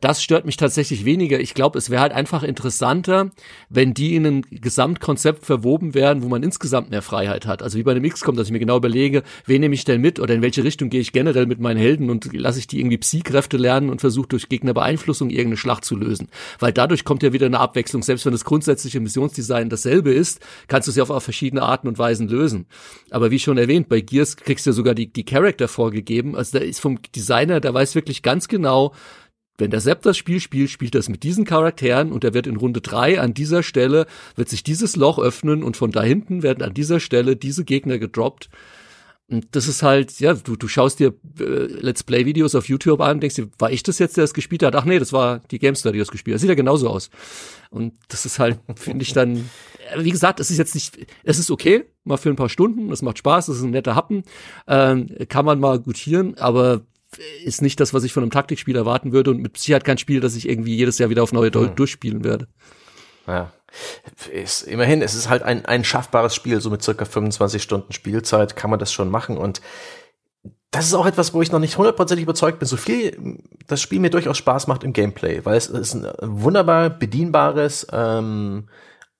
das 0.00 0.22
stört 0.22 0.46
mich 0.46 0.56
tatsächlich 0.56 1.04
weniger. 1.04 1.40
Ich 1.40 1.54
glaube, 1.54 1.78
es 1.78 1.90
wäre 1.90 2.02
halt 2.02 2.12
einfach 2.12 2.42
interessanter, 2.42 3.30
wenn 3.68 3.94
die 3.94 4.14
in 4.16 4.26
ein 4.26 4.42
Gesamtkonzept 4.50 5.44
verwoben 5.44 5.94
werden, 5.94 6.22
wo 6.22 6.28
man 6.28 6.42
insgesamt 6.42 6.90
mehr 6.90 7.02
Freiheit 7.02 7.46
hat. 7.46 7.62
Also 7.62 7.78
wie 7.78 7.82
bei 7.82 7.92
einem 7.92 8.08
XCOM, 8.08 8.36
dass 8.36 8.48
ich 8.48 8.52
mir 8.52 8.58
genau 8.58 8.76
überlege, 8.76 9.22
wen 9.46 9.60
nehme 9.60 9.74
ich 9.74 9.84
denn 9.84 10.00
mit 10.00 10.20
oder 10.20 10.34
in 10.34 10.42
welche 10.42 10.64
Richtung 10.64 10.90
gehe 10.90 11.00
ich 11.00 11.12
generell 11.12 11.46
mit 11.46 11.60
meinen 11.60 11.78
Helden 11.78 12.10
und 12.10 12.32
lasse 12.32 12.58
ich 12.58 12.66
die 12.66 12.80
irgendwie 12.80 12.98
Psy-Kräfte 12.98 13.56
lernen 13.56 13.90
und 13.90 14.00
versuche 14.00 14.28
durch 14.28 14.48
Gegnerbeeinflussung 14.48 15.30
irgendeine 15.30 15.56
Schlacht 15.56 15.84
zu 15.84 15.96
lösen. 15.96 16.28
Weil 16.58 16.72
dadurch 16.72 17.04
kommt 17.04 17.22
ja 17.22 17.32
wieder 17.32 17.46
eine 17.46 17.60
Abwechslung. 17.60 18.02
Selbst 18.02 18.24
wenn 18.26 18.32
das 18.32 18.44
grundsätzliche 18.44 19.00
Missionsdesign 19.00 19.68
dasselbe 19.68 20.12
ist, 20.12 20.40
kannst 20.68 20.88
du 20.88 20.90
es 20.90 20.96
ja 20.96 21.02
auf, 21.02 21.10
auf 21.10 21.24
verschiedene 21.24 21.62
Arten 21.62 21.88
und 21.88 21.98
Weisen 21.98 22.28
lösen. 22.28 22.66
Aber 23.10 23.30
wie 23.30 23.38
schon 23.38 23.58
erwähnt, 23.58 23.88
bei 23.88 24.00
Gears 24.00 24.36
kriegst 24.36 24.66
du 24.66 24.70
ja 24.70 24.74
sogar 24.74 24.94
die, 24.94 25.12
die 25.12 25.24
Charakter 25.24 25.68
vorgegeben. 25.68 26.36
Also 26.36 26.58
da 26.58 26.64
ist 26.64 26.80
vom 26.80 26.98
Designer, 27.14 27.60
der 27.60 27.74
weiß 27.74 27.94
wirklich 27.94 28.22
ganz 28.22 28.48
genau, 28.48 28.92
wenn 29.58 29.70
der 29.70 29.80
Sepp 29.80 30.02
das 30.02 30.16
Spiel 30.16 30.40
spielt, 30.40 30.70
spielt 30.70 30.94
er 30.94 31.00
es 31.00 31.08
mit 31.08 31.24
diesen 31.24 31.44
Charakteren 31.44 32.12
und 32.12 32.24
er 32.24 32.32
wird 32.32 32.46
in 32.46 32.56
Runde 32.56 32.80
drei 32.80 33.20
an 33.20 33.34
dieser 33.34 33.62
Stelle, 33.62 34.06
wird 34.36 34.48
sich 34.48 34.62
dieses 34.62 34.96
Loch 34.96 35.18
öffnen 35.18 35.62
und 35.64 35.76
von 35.76 35.90
da 35.90 36.02
hinten 36.02 36.42
werden 36.42 36.62
an 36.62 36.74
dieser 36.74 37.00
Stelle 37.00 37.36
diese 37.36 37.64
Gegner 37.64 37.98
gedroppt. 37.98 38.48
Und 39.30 39.48
das 39.50 39.68
ist 39.68 39.82
halt, 39.82 40.20
ja, 40.20 40.32
du, 40.32 40.56
du 40.56 40.68
schaust 40.68 41.00
dir 41.00 41.12
äh, 41.38 41.42
Let's 41.42 42.02
Play-Videos 42.02 42.54
auf 42.54 42.66
YouTube 42.66 43.02
an, 43.02 43.20
denkst 43.20 43.36
dir, 43.36 43.50
war 43.58 43.70
ich 43.70 43.82
das 43.82 43.98
jetzt, 43.98 44.16
der 44.16 44.24
das 44.24 44.32
gespielt 44.32 44.62
hat? 44.62 44.74
Ach 44.74 44.86
nee, 44.86 44.98
das 44.98 45.12
war 45.12 45.40
die 45.50 45.58
Gamestar, 45.58 45.92
die 45.92 45.98
das 45.98 46.08
gespielt 46.08 46.32
hat. 46.32 46.36
Das 46.36 46.40
sieht 46.42 46.48
ja 46.48 46.54
genauso 46.54 46.88
aus. 46.88 47.10
Und 47.68 47.92
das 48.08 48.24
ist 48.24 48.38
halt, 48.38 48.58
finde 48.76 49.02
ich 49.02 49.12
dann, 49.12 49.50
wie 49.98 50.12
gesagt, 50.12 50.40
es 50.40 50.50
ist 50.50 50.56
jetzt 50.56 50.74
nicht, 50.74 51.06
es 51.24 51.38
ist 51.38 51.50
okay, 51.50 51.84
mal 52.04 52.16
für 52.16 52.30
ein 52.30 52.36
paar 52.36 52.48
Stunden, 52.48 52.90
es 52.90 53.02
macht 53.02 53.18
Spaß, 53.18 53.48
es 53.48 53.58
ist 53.58 53.64
ein 53.64 53.70
netter 53.70 53.94
Happen, 53.94 54.22
ähm, 54.66 55.08
kann 55.28 55.44
man 55.44 55.60
mal 55.60 55.78
gutieren, 55.78 56.38
aber 56.38 56.80
ist 57.44 57.62
nicht 57.62 57.80
das, 57.80 57.94
was 57.94 58.04
ich 58.04 58.12
von 58.12 58.22
einem 58.22 58.30
Taktikspiel 58.30 58.76
erwarten 58.76 59.12
würde 59.12 59.30
und 59.30 59.40
mit 59.40 59.56
Sicherheit 59.58 59.84
kein 59.84 59.98
Spiel, 59.98 60.20
das 60.20 60.36
ich 60.36 60.48
irgendwie 60.48 60.76
jedes 60.76 60.98
Jahr 60.98 61.10
wieder 61.10 61.22
auf 61.22 61.32
neue 61.32 61.50
hm. 61.52 61.74
durchspielen 61.74 62.24
werde. 62.24 62.48
Ja. 63.26 63.52
Ist, 64.32 64.62
immerhin, 64.62 65.02
es 65.02 65.14
ist 65.14 65.28
halt 65.28 65.42
ein, 65.42 65.66
ein 65.66 65.84
schaffbares 65.84 66.34
Spiel, 66.34 66.60
so 66.60 66.70
mit 66.70 66.82
circa 66.82 67.04
25 67.04 67.62
Stunden 67.62 67.92
Spielzeit 67.92 68.56
kann 68.56 68.70
man 68.70 68.78
das 68.78 68.92
schon 68.92 69.10
machen 69.10 69.36
und 69.36 69.60
das 70.70 70.86
ist 70.86 70.94
auch 70.94 71.06
etwas, 71.06 71.32
wo 71.32 71.40
ich 71.40 71.50
noch 71.50 71.58
nicht 71.58 71.78
hundertprozentig 71.78 72.24
überzeugt 72.24 72.58
bin, 72.58 72.68
so 72.68 72.76
viel 72.76 73.38
das 73.66 73.80
Spiel 73.80 74.00
mir 74.00 74.10
durchaus 74.10 74.36
Spaß 74.36 74.66
macht 74.66 74.84
im 74.84 74.92
Gameplay, 74.92 75.44
weil 75.44 75.56
es 75.56 75.66
ist 75.66 75.94
ein 75.94 76.10
wunderbar 76.20 76.90
bedienbares, 76.90 77.86
ähm, 77.92 78.68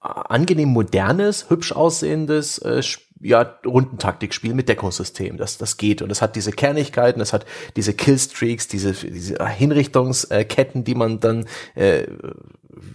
angenehm 0.01 0.69
modernes, 0.69 1.49
hübsch 1.49 1.73
aussehendes 1.73 2.59
äh, 2.59 2.83
ja, 3.21 3.59
Rundentaktikspiel 3.65 4.55
mit 4.55 4.69
Deckungssystem. 4.69 5.37
Das, 5.37 5.59
das 5.59 5.77
geht. 5.77 6.03
Und 6.03 6.11
es 6.11 6.23
hat 6.23 6.37
diese 6.37 6.53
Kernigkeiten, 6.53 7.21
es 7.21 7.33
hat 7.33 7.47
diese 7.77 7.95
Killstreaks, 7.95 8.69
diese, 8.69 8.93
diese 8.93 9.47
Hinrichtungsketten, 9.47 10.85
die 10.85 10.95
man 10.95 11.21
dann, 11.21 11.47
äh, 11.75 12.07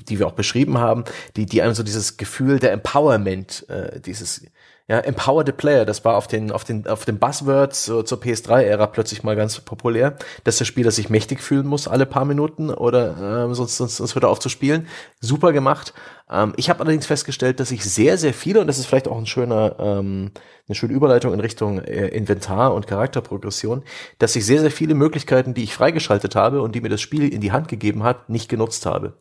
die 0.08 0.20
wir 0.20 0.28
auch 0.28 0.34
beschrieben 0.34 0.78
haben, 0.78 1.04
die, 1.36 1.46
die 1.46 1.62
einem 1.62 1.74
so 1.74 1.84
dieses 1.84 2.18
Gefühl 2.18 2.60
der 2.60 2.72
Empowerment, 2.72 3.68
äh, 3.70 4.00
dieses 4.00 4.44
ja, 4.88 5.00
Empower 5.00 5.46
the 5.46 5.54
Player, 5.54 5.86
das 5.86 6.04
war 6.04 6.18
auf 6.18 6.28
den, 6.28 6.52
auf 6.52 6.66
den, 6.66 6.88
auf 6.88 7.06
den 7.06 7.18
Buzzwords 7.18 7.86
so, 7.86 8.04
zur 8.04 8.18
PS3-Ära 8.18 8.88
plötzlich 8.88 9.24
mal 9.24 9.36
ganz 9.36 9.60
populär, 9.62 10.18
dass 10.44 10.58
der 10.58 10.66
Spieler 10.66 10.92
sich 10.92 11.10
mächtig 11.10 11.42
fühlen 11.42 11.66
muss 11.66 11.88
alle 11.88 12.06
paar 12.06 12.26
Minuten 12.26 12.70
oder 12.70 13.48
äh, 13.50 13.56
sonst, 13.56 13.78
sonst, 13.78 13.98
sonst 13.98 14.16
hört 14.16 14.26
er 14.26 14.30
auf 14.30 14.40
zu 14.40 14.50
spielen. 14.50 14.88
Super 15.22 15.54
gemacht. 15.54 15.94
Ähm, 16.34 16.54
ich 16.58 16.70
habe 16.70 16.82
allerdings 16.82 17.06
festgestellt, 17.06 17.60
dass 17.60 17.72
ich 17.72 17.86
sehr, 17.86 18.18
sehr 18.18 18.34
viele, 18.34 18.60
und 18.60 18.68
das 18.68 18.80
ist 18.80 18.88
vielleicht 18.88 19.08
auch 19.08 19.18
ein 19.18 19.28
schöner, 19.28 19.76
ähm, 19.80 20.32
eine 20.68 20.76
schöne 20.76 20.94
Überleitung 20.94 21.34
in 21.34 21.40
Richtung 21.40 21.80
äh, 21.80 22.08
Inventar 22.08 22.74
und 22.74 22.88
Charakterprogression, 22.88 23.84
dass 24.18 24.36
ich 24.36 24.46
sehr, 24.46 24.62
sehr 24.62 24.72
viele 24.72 24.96
Möglichkeiten, 24.96 25.54
die 25.54 25.64
ich 25.64 25.76
freigeschaltet 25.76 26.36
habe 26.36 26.62
und 26.62 26.74
die 26.74 26.82
mir 26.82 26.90
das 26.90 27.02
Spiel 27.02 27.32
in 27.32 27.42
die 27.42 27.52
Hand 27.52 27.68
gegeben 27.68 28.04
hat, 28.04 28.30
nicht 28.30 28.50
genutzt 28.50 28.86
habe. 28.86 29.14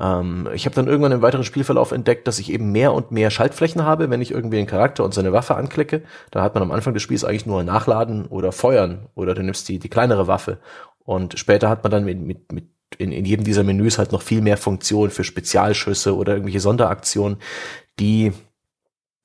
Ähm, 0.00 0.48
ich 0.54 0.64
habe 0.64 0.74
dann 0.74 0.86
irgendwann 0.86 1.12
im 1.12 1.22
weiteren 1.22 1.44
Spielverlauf 1.44 1.92
entdeckt, 1.92 2.26
dass 2.26 2.38
ich 2.38 2.52
eben 2.52 2.72
mehr 2.72 2.92
und 2.94 3.10
mehr 3.10 3.30
Schaltflächen 3.30 3.84
habe, 3.84 4.10
wenn 4.10 4.22
ich 4.22 4.30
irgendwie 4.30 4.58
einen 4.58 4.66
Charakter 4.66 5.04
und 5.04 5.12
seine 5.12 5.32
Waffe 5.32 5.56
anklicke. 5.56 6.02
Da 6.30 6.42
hat 6.42 6.54
man 6.54 6.62
am 6.62 6.70
Anfang 6.70 6.94
des 6.94 7.02
Spiels 7.02 7.24
eigentlich 7.24 7.46
nur 7.46 7.62
Nachladen 7.64 8.26
oder 8.26 8.52
Feuern 8.52 9.06
oder 9.14 9.34
du 9.34 9.42
nimmst 9.42 9.68
die, 9.68 9.78
die 9.78 9.88
kleinere 9.88 10.26
Waffe. 10.26 10.58
Und 11.06 11.38
später 11.38 11.70
hat 11.70 11.82
man 11.82 11.92
dann 11.92 12.04
mit, 12.04 12.20
mit, 12.20 12.52
mit 12.52 12.64
in, 12.98 13.12
in 13.12 13.24
jedem 13.24 13.44
dieser 13.44 13.62
Menüs 13.62 13.98
halt 13.98 14.12
noch 14.12 14.22
viel 14.22 14.42
mehr 14.42 14.56
Funktionen 14.56 15.10
für 15.10 15.24
Spezialschüsse 15.24 16.14
oder 16.14 16.32
irgendwelche 16.32 16.60
Sonderaktionen. 16.60 17.38
Die 17.98 18.32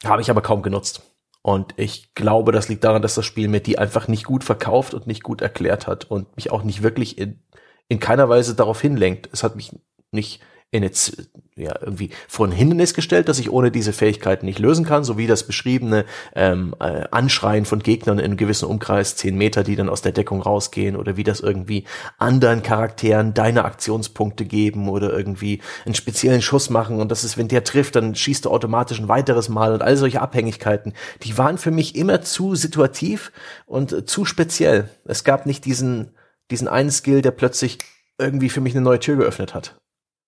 habe 0.06 0.22
ich 0.22 0.30
aber 0.30 0.42
kaum 0.42 0.62
genutzt. 0.62 1.02
Und 1.42 1.74
ich 1.78 2.14
glaube, 2.14 2.52
das 2.52 2.70
liegt 2.70 2.84
daran, 2.84 3.02
dass 3.02 3.16
das 3.16 3.26
Spiel 3.26 3.48
mir 3.48 3.62
die 3.62 3.80
einfach 3.80 4.08
nicht 4.08 4.26
gut 4.26 4.44
verkauft 4.44 4.94
und 4.94 5.08
nicht 5.08 5.24
gut 5.24 5.42
erklärt 5.42 5.88
hat 5.88 6.06
und 6.06 6.36
mich 6.36 6.52
auch 6.52 6.64
nicht 6.64 6.84
wirklich 6.84 7.18
in, 7.18 7.42
in 7.88 8.00
keiner 8.00 8.30
Weise 8.30 8.56
darauf 8.56 8.80
hinlenkt. 8.80 9.30
Es 9.32 9.44
hat 9.44 9.56
mich 9.56 9.76
nicht 10.12 10.42
in 10.72 10.84
jetzt 10.84 11.30
ja 11.58 11.76
irgendwie 11.82 12.12
vor 12.30 12.48
ein 12.48 12.54
Hindernis 12.54 12.94
gestellt, 12.94 13.28
dass 13.28 13.40
ich 13.40 13.52
ohne 13.52 13.72
diese 13.72 13.92
Fähigkeiten 13.92 14.46
nicht 14.46 14.58
lösen 14.58 14.86
kann, 14.86 15.04
so 15.04 15.18
wie 15.18 15.28
das 15.28 15.46
beschriebene 15.46 16.06
ähm, 16.34 16.74
äh, 16.80 17.04
Anschreien 17.12 17.66
von 17.66 17.80
Gegnern 17.80 18.20
in 18.20 18.26
einem 18.26 18.38
gewissen 18.38 18.70
Umkreis, 18.70 19.18
zehn 19.18 19.38
Meter, 19.38 19.64
die 19.64 19.76
dann 19.76 19.90
aus 19.90 20.02
der 20.02 20.14
Deckung 20.14 20.42
rausgehen, 20.42 20.96
oder 20.96 21.18
wie 21.18 21.24
das 21.24 21.42
irgendwie 21.42 21.84
anderen 22.18 22.64
Charakteren 22.64 23.34
deine 23.34 23.66
Aktionspunkte 23.66 24.46
geben 24.46 24.88
oder 24.88 25.12
irgendwie 25.12 25.62
einen 25.86 25.94
speziellen 25.94 26.42
Schuss 26.42 26.70
machen 26.70 27.02
und 27.02 27.12
das 27.12 27.26
ist, 27.26 27.38
wenn 27.38 27.50
der 27.50 27.66
trifft, 27.66 27.98
dann 27.98 28.16
schießt 28.16 28.46
du 28.46 28.50
automatisch 28.50 29.00
ein 29.00 29.10
weiteres 29.10 29.50
Mal 29.50 29.74
und 29.74 29.82
all 29.82 29.98
solche 29.98 30.22
Abhängigkeiten, 30.22 30.94
die 31.24 31.38
waren 31.38 31.58
für 31.58 31.72
mich 31.72 31.96
immer 31.96 32.22
zu 32.22 32.56
situativ 32.56 33.34
und 33.66 33.92
äh, 33.92 34.06
zu 34.06 34.24
speziell. 34.24 34.90
Es 35.04 35.26
gab 35.26 35.46
nicht 35.46 35.66
diesen, 35.66 36.12
diesen 36.50 36.70
einen 36.70 36.92
Skill, 36.92 37.22
der 37.22 37.32
plötzlich 37.32 37.78
irgendwie 38.18 38.50
für 38.50 38.62
mich 38.62 38.74
eine 38.74 38.84
neue 38.84 39.00
Tür 39.00 39.18
geöffnet 39.18 39.54
hat. 39.54 39.76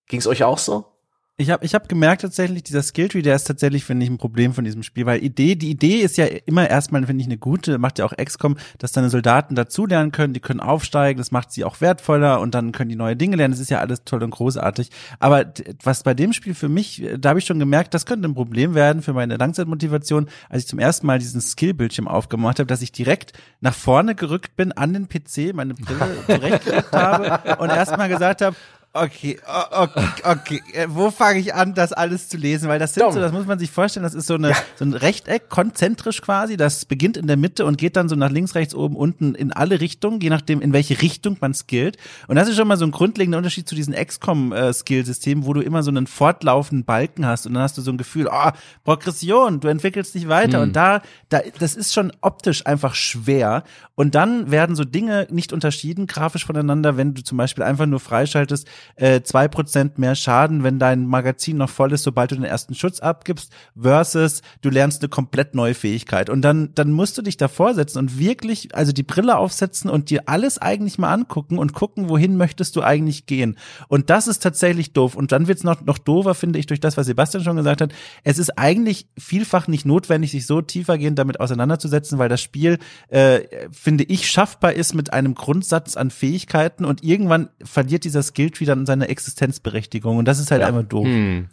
Ging 0.08 0.20
es 0.20 0.28
euch 0.28 0.44
auch 0.44 0.58
so? 0.58 0.94
Ich 1.36 1.50
habe 1.50 1.66
ich 1.66 1.74
hab 1.74 1.90
gemerkt 1.90 2.22
tatsächlich, 2.22 2.62
dieser 2.62 2.84
Skilltree, 2.84 3.24
der 3.24 3.36
ist 3.36 3.46
tatsächlich, 3.46 3.86
finde 3.86 4.04
ich, 4.04 4.12
ein 4.12 4.20
Problem 4.20 4.54
von 4.54 4.66
diesem 4.66 4.84
Spiel, 4.84 5.08
weil 5.08 5.24
Idee, 5.24 5.56
die 5.56 5.72
Idee 5.72 6.02
ist 6.02 6.16
ja 6.16 6.26
immer 6.26 6.70
erstmal, 6.70 7.04
finde 7.08 7.22
ich, 7.22 7.28
eine 7.28 7.40
gute, 7.40 7.80
macht 7.80 7.98
ja 7.98 8.06
auch 8.06 8.14
XCOM, 8.16 8.56
dass 8.78 8.92
deine 8.92 9.10
Soldaten 9.10 9.56
dazulernen 9.56 10.12
können, 10.12 10.36
die 10.36 10.40
können 10.42 10.60
aufsteigen, 10.60 11.18
das 11.18 11.32
macht 11.32 11.52
sie 11.52 11.64
auch 11.64 11.82
wertvoller 11.82 12.40
und 12.40 12.54
dann 12.54 12.72
können 12.72 12.90
die 12.90 12.96
neue 12.96 13.16
Dinge 13.16 13.36
lernen, 13.36 13.52
das 13.52 13.60
ist 13.60 13.72
ja 13.72 13.80
alles 13.80 14.04
toll 14.04 14.22
und 14.22 14.30
großartig. 14.30 14.92
Aber 15.18 15.52
was 15.82 16.04
bei 16.04 16.14
dem 16.14 16.34
Spiel 16.34 16.54
für 16.54 16.70
mich, 16.70 17.04
da 17.18 17.30
habe 17.30 17.40
ich 17.40 17.46
schon 17.46 17.58
gemerkt, 17.58 17.96
das 17.96 18.06
könnte 18.06 18.28
ein 18.28 18.36
Problem 18.36 18.76
werden 18.76 19.02
für 19.02 19.14
meine 19.14 19.36
Langzeitmotivation, 19.38 20.30
als 20.50 20.62
ich 20.62 20.68
zum 20.68 20.78
ersten 20.78 21.08
Mal 21.08 21.18
diesen 21.18 21.42
Skillbildschirm 21.42 22.08
aufgemacht 22.08 22.60
habe, 22.60 22.68
dass 22.68 22.84
ich 22.84 22.92
direkt 22.92 23.34
nach 23.60 23.74
vorne 23.74 24.14
gerückt 24.14 24.56
bin 24.56 24.72
an 24.72 24.94
den 24.94 25.10
PC, 25.10 25.56
meine 25.56 25.74
Brille 25.74 26.16
zurechtgerückt 26.28 26.92
habe 26.94 27.60
und 27.60 27.70
erstmal 27.72 28.08
gesagt 28.08 28.44
habe, 28.44 28.56
Okay, 28.96 29.40
okay, 29.72 30.08
okay. 30.24 30.62
Äh, 30.72 30.86
wo 30.88 31.10
fange 31.10 31.40
ich 31.40 31.56
an, 31.56 31.74
das 31.74 31.94
alles 31.94 32.30
zu 32.30 32.38
lesen? 32.38 32.70
Weil 32.70 32.78
das 32.78 32.94
sind 32.94 33.02
Dom. 33.02 33.12
so, 33.12 33.20
das 33.20 33.32
muss 33.32 33.48
man 33.48 33.58
sich 33.58 33.72
vorstellen, 33.72 34.04
das 34.04 34.14
ist 34.14 34.28
so, 34.28 34.36
eine, 34.36 34.52
ja. 34.52 34.56
so 34.76 34.86
ein 34.86 34.94
Rechteck, 34.94 35.50
konzentrisch 35.50 36.22
quasi. 36.22 36.58
Das 36.58 36.86
beginnt 36.86 37.18
in 37.18 37.26
der 37.26 37.36
Mitte 37.36 37.66
und 37.66 37.80
geht 37.80 37.96
dann 37.96 38.08
so 38.08 38.16
nach 38.16 38.30
links, 38.30 38.54
rechts, 38.54 38.76
oben, 38.76 38.96
unten 38.96 39.34
in 39.34 39.52
alle 39.52 39.82
Richtungen, 39.82 40.22
je 40.22 40.30
nachdem, 40.30 40.62
in 40.62 40.74
welche 40.74 41.02
Richtung 41.02 41.38
man 41.42 41.56
skillt. 41.56 41.98
Und 42.28 42.36
das 42.36 42.48
ist 42.48 42.56
schon 42.56 42.68
mal 42.68 42.78
so 42.78 42.86
ein 42.86 42.92
grundlegender 42.92 43.40
Unterschied 43.40 43.68
zu 43.68 43.74
diesen 43.74 43.96
XCOM-Skill-Systemen, 43.96 45.48
wo 45.48 45.54
du 45.54 45.62
immer 45.62 45.82
so 45.82 45.90
einen 45.90 46.06
fortlaufenden 46.06 46.86
Balken 46.86 47.26
hast 47.26 47.48
und 47.48 47.56
dann 47.56 47.64
hast 47.64 47.76
du 47.76 47.82
so 47.82 47.90
ein 47.90 47.98
Gefühl, 47.98 48.30
oh, 48.32 48.52
Progression, 48.84 49.60
du 49.60 49.70
entwickelst 49.70 50.14
dich 50.14 50.28
weiter. 50.28 50.60
Mhm. 50.60 50.64
Und 50.66 50.76
da, 50.76 51.02
da, 51.30 51.40
das 51.58 51.74
ist 51.74 51.94
schon 51.94 52.12
optisch 52.22 52.68
einfach 52.68 52.94
schwer. 52.94 53.64
Und 53.96 54.14
dann 54.14 54.52
werden 54.52 54.76
so 54.76 54.84
Dinge 54.84 55.28
nicht 55.32 55.52
unterschieden, 55.52 56.06
grafisch 56.06 56.46
voneinander, 56.46 56.96
wenn 56.96 57.16
du 57.16 57.24
zum 57.24 57.40
Beispiel 57.40 57.64
einfach 57.64 57.88
nur 57.88 58.00
freischaltest, 58.00 58.68
äh, 58.96 59.22
zwei 59.22 59.48
Prozent 59.48 59.98
mehr 59.98 60.16
Schaden, 60.16 60.64
wenn 60.64 60.80
dein 60.80 61.08
Magazin 61.08 61.58
noch 61.58 61.70
voll 61.70 61.94
ist, 61.94 62.04
sobald 62.04 62.32
du 62.32 62.36
den 62.36 62.44
ersten 62.44 62.76
Schutz 62.76 63.00
abgibst, 63.00 63.52
versus 63.80 64.42
du 64.62 64.70
lernst 64.70 65.02
eine 65.02 65.10
komplett 65.10 65.56
neue 65.56 65.74
Fähigkeit. 65.74 66.30
Und 66.30 66.42
dann, 66.42 66.72
dann 66.76 66.92
musst 66.92 67.18
du 67.18 67.22
dich 67.22 67.38
davor 67.38 67.74
setzen 67.74 68.00
und 68.00 68.20
wirklich, 68.20 68.76
also 68.76 68.92
die 68.92 69.04
Brille 69.04 69.38
aufsetzen 69.38 69.90
und 69.90 70.10
dir 70.10 70.24
alles 70.26 70.58
eigentlich 70.58 70.98
mal 70.98 71.14
angucken 71.14 71.58
und 71.58 71.74
gucken, 71.74 72.10
wohin 72.10 72.38
möchtest 72.38 72.76
du 72.76 72.82
eigentlich 72.82 73.26
gehen. 73.26 73.58
Und 73.88 74.10
das 74.10 74.28
ist 74.28 74.44
tatsächlich 74.44 74.94
doof. 74.94 75.16
Und 75.16 75.32
dann 75.32 75.48
wird's 75.48 75.64
noch, 75.64 75.82
noch 75.82 75.98
doofer, 75.98 76.36
finde 76.36 76.60
ich, 76.60 76.66
durch 76.66 76.80
das, 76.80 76.98
was 76.98 77.06
Sebastian 77.06 77.44
schon 77.44 77.58
gesagt 77.58 77.82
hat. 77.82 77.94
Es 78.24 78.40
ist 78.40 78.58
eigentlich 78.58 79.08
vielfach 79.18 79.68
nicht 79.68 79.86
notwendig, 79.86 80.32
sich 80.32 80.46
so 80.46 80.62
tiefergehend 80.62 81.20
damit 81.20 81.40
auseinanderzusetzen, 81.40 82.18
weil 82.18 82.30
das 82.30 82.42
Spiel, 82.42 82.80
äh, 83.10 83.42
finde 83.72 84.04
ich, 84.06 84.30
schaffbar 84.30 84.74
ist 84.74 84.94
mit 84.94 85.14
einem 85.14 85.36
Grundsatz 85.36 85.98
an 85.98 86.12
Fähigkeiten 86.12 86.86
und 86.86 87.04
irgendwann 87.04 87.50
verliert 87.64 88.04
dieser 88.04 88.24
Skilltree 88.24 88.66
dann 88.76 88.86
seine 88.86 89.08
Existenzberechtigung 89.08 90.18
und 90.18 90.26
das 90.26 90.40
ist 90.40 90.52
halt 90.52 90.62
ja. 90.62 90.68
einmal 90.68 90.84
doof. 90.84 91.06
Hm. 91.06 91.50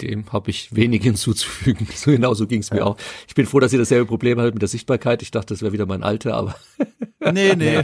Dem 0.00 0.30
habe 0.30 0.50
ich 0.50 0.74
wenig 0.74 1.02
hinzuzufügen. 1.04 1.86
So 1.94 2.10
genauso 2.10 2.46
ging 2.46 2.60
es 2.60 2.70
mir 2.70 2.78
ja. 2.78 2.84
auch. 2.84 2.96
Ich 3.28 3.34
bin 3.34 3.46
froh, 3.46 3.60
dass 3.60 3.72
ihr 3.72 3.78
dasselbe 3.78 4.06
Problem 4.06 4.38
hattet 4.38 4.54
mit 4.54 4.62
der 4.62 4.68
Sichtbarkeit. 4.68 5.22
Ich 5.22 5.30
dachte, 5.30 5.54
das 5.54 5.62
wäre 5.62 5.72
wieder 5.72 5.86
mein 5.86 6.02
Alter, 6.02 6.34
aber. 6.34 6.56
nee, 7.32 7.54
nee. 7.54 7.82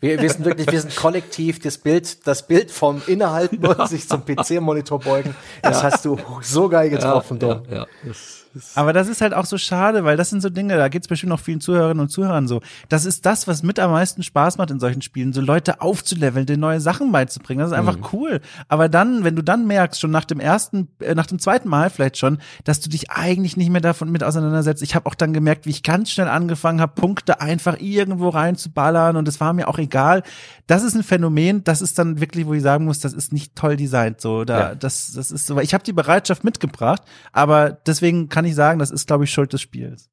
Wir, 0.00 0.20
wir 0.20 0.30
sind 0.30 0.44
wirklich, 0.44 0.70
wir 0.70 0.80
sind 0.80 0.96
kollektiv 0.96 1.60
das 1.60 1.78
Bild, 1.78 2.26
das 2.26 2.46
Bild 2.46 2.70
vom 2.70 3.02
Innehalten 3.06 3.64
und 3.64 3.88
sich 3.88 4.08
zum 4.08 4.24
PC-Monitor 4.24 5.00
beugen. 5.00 5.34
Das 5.62 5.78
ja. 5.78 5.84
hast 5.84 6.04
du 6.04 6.18
so 6.42 6.68
geil 6.68 6.90
getroffen, 6.90 7.38
ja, 7.40 7.62
ja, 7.68 7.76
ja. 7.76 7.86
Das 8.04 8.43
aber 8.74 8.92
das 8.92 9.08
ist 9.08 9.20
halt 9.20 9.34
auch 9.34 9.46
so 9.46 9.58
schade, 9.58 10.04
weil 10.04 10.16
das 10.16 10.30
sind 10.30 10.40
so 10.40 10.50
Dinge, 10.50 10.76
da 10.76 10.88
geht's 10.88 11.08
bestimmt 11.08 11.30
noch 11.30 11.40
vielen 11.40 11.60
Zuhörerinnen 11.60 12.00
und 12.00 12.08
Zuhörern 12.08 12.48
so. 12.48 12.60
Das 12.88 13.04
ist 13.04 13.26
das, 13.26 13.48
was 13.48 13.62
mit 13.62 13.78
am 13.78 13.90
meisten 13.90 14.22
Spaß 14.22 14.58
macht 14.58 14.70
in 14.70 14.80
solchen 14.80 15.02
Spielen, 15.02 15.32
so 15.32 15.40
Leute 15.40 15.80
aufzuleveln, 15.80 16.46
den 16.46 16.60
neue 16.60 16.80
Sachen 16.80 17.12
beizubringen. 17.12 17.60
Das 17.60 17.70
ist 17.70 17.76
einfach 17.76 17.96
mhm. 17.96 18.06
cool. 18.12 18.40
Aber 18.68 18.88
dann, 18.88 19.24
wenn 19.24 19.36
du 19.36 19.42
dann 19.42 19.66
merkst, 19.66 20.00
schon 20.00 20.10
nach 20.10 20.24
dem 20.24 20.40
ersten, 20.40 20.88
äh, 21.00 21.14
nach 21.14 21.26
dem 21.26 21.38
zweiten 21.38 21.68
Mal 21.68 21.90
vielleicht 21.90 22.18
schon, 22.18 22.38
dass 22.64 22.80
du 22.80 22.88
dich 22.88 23.10
eigentlich 23.10 23.56
nicht 23.56 23.70
mehr 23.70 23.80
davon 23.80 24.10
mit 24.10 24.24
auseinandersetzt. 24.24 24.82
Ich 24.82 24.94
habe 24.94 25.06
auch 25.06 25.14
dann 25.14 25.32
gemerkt, 25.32 25.66
wie 25.66 25.70
ich 25.70 25.82
ganz 25.82 26.10
schnell 26.10 26.28
angefangen 26.28 26.80
habe, 26.80 26.94
Punkte 26.94 27.40
einfach 27.40 27.80
irgendwo 27.80 28.28
reinzuballern 28.28 29.16
und 29.16 29.28
es 29.28 29.40
war 29.40 29.52
mir 29.52 29.68
auch 29.68 29.78
egal. 29.78 30.22
Das 30.66 30.82
ist 30.82 30.94
ein 30.94 31.02
Phänomen, 31.02 31.64
das 31.64 31.82
ist 31.82 31.98
dann 31.98 32.20
wirklich, 32.20 32.46
wo 32.46 32.54
ich 32.54 32.62
sagen 32.62 32.84
muss, 32.84 33.00
das 33.00 33.12
ist 33.12 33.32
nicht 33.32 33.54
toll 33.54 33.76
designt. 33.76 34.20
So, 34.20 34.44
da, 34.44 34.58
ja. 34.58 34.74
das, 34.74 35.12
das 35.12 35.30
ist 35.30 35.46
so. 35.46 35.58
Ich 35.60 35.74
habe 35.74 35.84
die 35.84 35.92
Bereitschaft 35.92 36.44
mitgebracht, 36.44 37.02
aber 37.32 37.70
deswegen 37.70 38.28
kann 38.28 38.43
kann 38.44 38.50
ich 38.50 38.56
sagen, 38.56 38.78
das 38.78 38.90
ist, 38.90 39.06
glaube 39.06 39.24
ich, 39.24 39.30
Schuld 39.30 39.54
des 39.54 39.62
Spiels. 39.62 40.10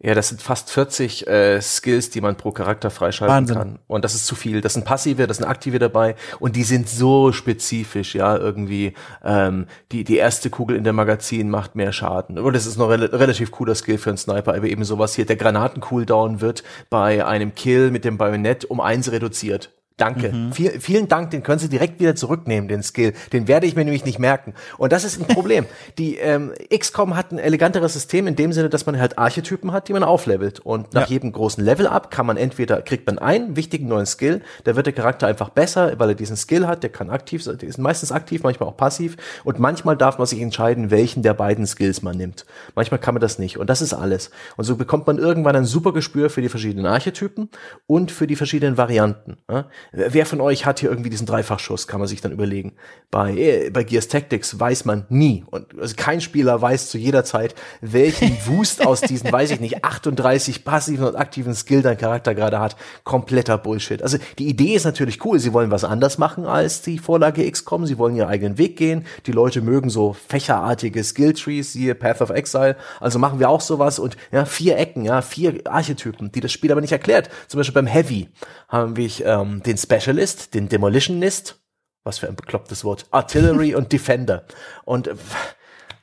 Ja, 0.00 0.14
das 0.14 0.28
sind 0.28 0.40
fast 0.40 0.70
40 0.70 1.26
äh, 1.26 1.60
Skills, 1.60 2.10
die 2.10 2.20
man 2.20 2.36
pro 2.36 2.52
Charakter 2.52 2.88
freischalten 2.88 3.34
Wahnsinn. 3.34 3.56
kann. 3.56 3.78
Und 3.88 4.04
das 4.04 4.14
ist 4.14 4.26
zu 4.26 4.36
viel. 4.36 4.60
Das 4.60 4.74
sind 4.74 4.84
passive, 4.84 5.26
das 5.26 5.38
sind 5.38 5.46
aktive 5.46 5.80
dabei. 5.80 6.14
Und 6.38 6.54
die 6.54 6.62
sind 6.62 6.88
so 6.88 7.32
spezifisch, 7.32 8.14
ja, 8.14 8.36
irgendwie. 8.36 8.94
Ähm, 9.24 9.66
die, 9.90 10.04
die 10.04 10.16
erste 10.16 10.50
Kugel 10.50 10.76
in 10.76 10.84
der 10.84 10.92
Magazin 10.92 11.50
macht 11.50 11.74
mehr 11.74 11.92
Schaden. 11.92 12.38
Und 12.38 12.54
das 12.54 12.66
ist 12.66 12.76
noch 12.76 12.90
re 12.90 13.12
relativ 13.12 13.50
cooler 13.50 13.74
Skill 13.74 13.98
für 13.98 14.10
einen 14.10 14.18
Sniper. 14.18 14.54
Aber 14.54 14.68
eben 14.68 14.84
sowas 14.84 15.16
hier. 15.16 15.26
Der 15.26 15.34
Granaten-Cooldown 15.34 16.40
wird 16.40 16.62
bei 16.90 17.26
einem 17.26 17.56
Kill 17.56 17.90
mit 17.90 18.04
dem 18.04 18.18
Bajonett 18.18 18.66
um 18.66 18.80
eins 18.80 19.10
reduziert 19.10 19.72
Danke. 19.98 20.32
Mhm. 20.32 20.52
Viel, 20.52 20.80
vielen 20.80 21.08
Dank, 21.08 21.32
den 21.32 21.42
können 21.42 21.58
Sie 21.58 21.68
direkt 21.68 21.98
wieder 21.98 22.14
zurücknehmen, 22.14 22.68
den 22.68 22.84
Skill. 22.84 23.14
Den 23.32 23.48
werde 23.48 23.66
ich 23.66 23.74
mir 23.74 23.84
nämlich 23.84 24.04
nicht 24.04 24.20
merken. 24.20 24.54
Und 24.78 24.92
das 24.92 25.02
ist 25.02 25.20
ein 25.20 25.26
Problem. 25.26 25.66
die 25.98 26.16
ähm, 26.16 26.52
XCOM 26.72 27.16
hat 27.16 27.32
ein 27.32 27.38
eleganteres 27.40 27.94
System 27.94 28.28
in 28.28 28.36
dem 28.36 28.52
Sinne, 28.52 28.68
dass 28.68 28.86
man 28.86 28.98
halt 28.98 29.18
Archetypen 29.18 29.72
hat, 29.72 29.88
die 29.88 29.92
man 29.92 30.04
auflevelt. 30.04 30.60
Und 30.60 30.94
nach 30.94 31.02
ja. 31.02 31.08
jedem 31.08 31.32
großen 31.32 31.64
Level-Up 31.64 32.12
kann 32.12 32.26
man 32.26 32.36
entweder, 32.36 32.80
kriegt 32.80 33.08
man 33.08 33.18
einen 33.18 33.56
wichtigen 33.56 33.88
neuen 33.88 34.06
Skill, 34.06 34.40
da 34.62 34.76
wird 34.76 34.86
der 34.86 34.92
Charakter 34.92 35.26
einfach 35.26 35.48
besser, 35.48 35.98
weil 35.98 36.10
er 36.10 36.14
diesen 36.14 36.36
Skill 36.36 36.68
hat, 36.68 36.84
der 36.84 36.90
kann 36.90 37.10
aktiv 37.10 37.42
sein, 37.42 37.58
der 37.58 37.68
ist 37.68 37.78
meistens 37.78 38.12
aktiv, 38.12 38.44
manchmal 38.44 38.68
auch 38.68 38.76
passiv. 38.76 39.16
Und 39.42 39.58
manchmal 39.58 39.96
darf 39.96 40.18
man 40.18 40.28
sich 40.28 40.40
entscheiden, 40.40 40.92
welchen 40.92 41.24
der 41.24 41.34
beiden 41.34 41.66
Skills 41.66 42.02
man 42.02 42.16
nimmt. 42.16 42.46
Manchmal 42.76 43.00
kann 43.00 43.14
man 43.14 43.20
das 43.20 43.40
nicht. 43.40 43.58
Und 43.58 43.68
das 43.68 43.82
ist 43.82 43.94
alles. 43.94 44.30
Und 44.56 44.64
so 44.64 44.76
bekommt 44.76 45.08
man 45.08 45.18
irgendwann 45.18 45.56
ein 45.56 45.64
super 45.64 45.92
Gespür 45.92 46.30
für 46.30 46.40
die 46.40 46.48
verschiedenen 46.48 46.86
Archetypen 46.86 47.48
und 47.88 48.12
für 48.12 48.28
die 48.28 48.36
verschiedenen 48.36 48.76
Varianten. 48.76 49.38
Ja? 49.50 49.66
Wer 49.92 50.26
von 50.26 50.40
euch 50.40 50.66
hat 50.66 50.80
hier 50.80 50.90
irgendwie 50.90 51.10
diesen 51.10 51.26
Dreifachschuss, 51.26 51.86
kann 51.86 51.98
man 51.98 52.08
sich 52.08 52.20
dann 52.20 52.32
überlegen. 52.32 52.74
Bei, 53.10 53.32
äh, 53.32 53.70
bei 53.70 53.84
Gears 53.84 54.08
Tactics 54.08 54.60
weiß 54.60 54.84
man 54.84 55.06
nie. 55.08 55.44
Und 55.50 55.78
also 55.78 55.94
kein 55.96 56.20
Spieler 56.20 56.60
weiß 56.60 56.90
zu 56.90 56.98
jeder 56.98 57.24
Zeit, 57.24 57.54
welchen 57.80 58.36
Wust 58.46 58.86
aus 58.86 59.00
diesen, 59.00 59.32
weiß 59.32 59.50
ich 59.50 59.60
nicht, 59.60 59.84
38 59.84 60.64
passiven 60.64 61.06
und 61.06 61.16
aktiven 61.16 61.54
Skill 61.54 61.80
dein 61.80 61.96
Charakter 61.96 62.34
gerade 62.34 62.60
hat. 62.60 62.76
Kompletter 63.04 63.56
Bullshit. 63.56 64.02
Also 64.02 64.18
die 64.38 64.48
Idee 64.48 64.74
ist 64.74 64.84
natürlich 64.84 65.24
cool. 65.24 65.38
Sie 65.38 65.54
wollen 65.54 65.70
was 65.70 65.84
anders 65.84 66.18
machen 66.18 66.44
als 66.44 66.82
die 66.82 66.98
Vorlage 66.98 67.50
XCOM. 67.50 67.86
Sie 67.86 67.96
wollen 67.96 68.14
ihren 68.14 68.28
eigenen 68.28 68.58
Weg 68.58 68.76
gehen. 68.76 69.06
Die 69.26 69.32
Leute 69.32 69.62
mögen 69.62 69.88
so 69.88 70.12
fächerartige 70.12 71.02
Skilltrees, 71.02 71.72
siehe 71.72 71.94
Path 71.94 72.20
of 72.20 72.28
Exile. 72.30 72.76
Also 73.00 73.18
machen 73.18 73.38
wir 73.38 73.48
auch 73.48 73.62
sowas 73.62 73.98
und 73.98 74.18
ja, 74.32 74.44
vier 74.44 74.76
Ecken, 74.76 75.04
ja, 75.04 75.22
vier 75.22 75.62
Archetypen, 75.64 76.30
die 76.30 76.40
das 76.40 76.52
Spiel 76.52 76.72
aber 76.72 76.82
nicht 76.82 76.92
erklärt. 76.92 77.30
Zum 77.46 77.58
Beispiel 77.58 77.74
beim 77.74 77.86
Heavy 77.86 78.28
haben 78.68 78.96
wir 78.96 79.08
ähm, 79.24 79.62
den 79.62 79.77
Specialist, 79.78 80.54
den 80.54 80.68
Demolitionist, 80.68 81.60
was 82.04 82.18
für 82.18 82.28
ein 82.28 82.36
beklopptes 82.36 82.84
Wort, 82.84 83.06
Artillery 83.10 83.74
und 83.74 83.92
Defender. 83.92 84.44
Und 84.84 85.10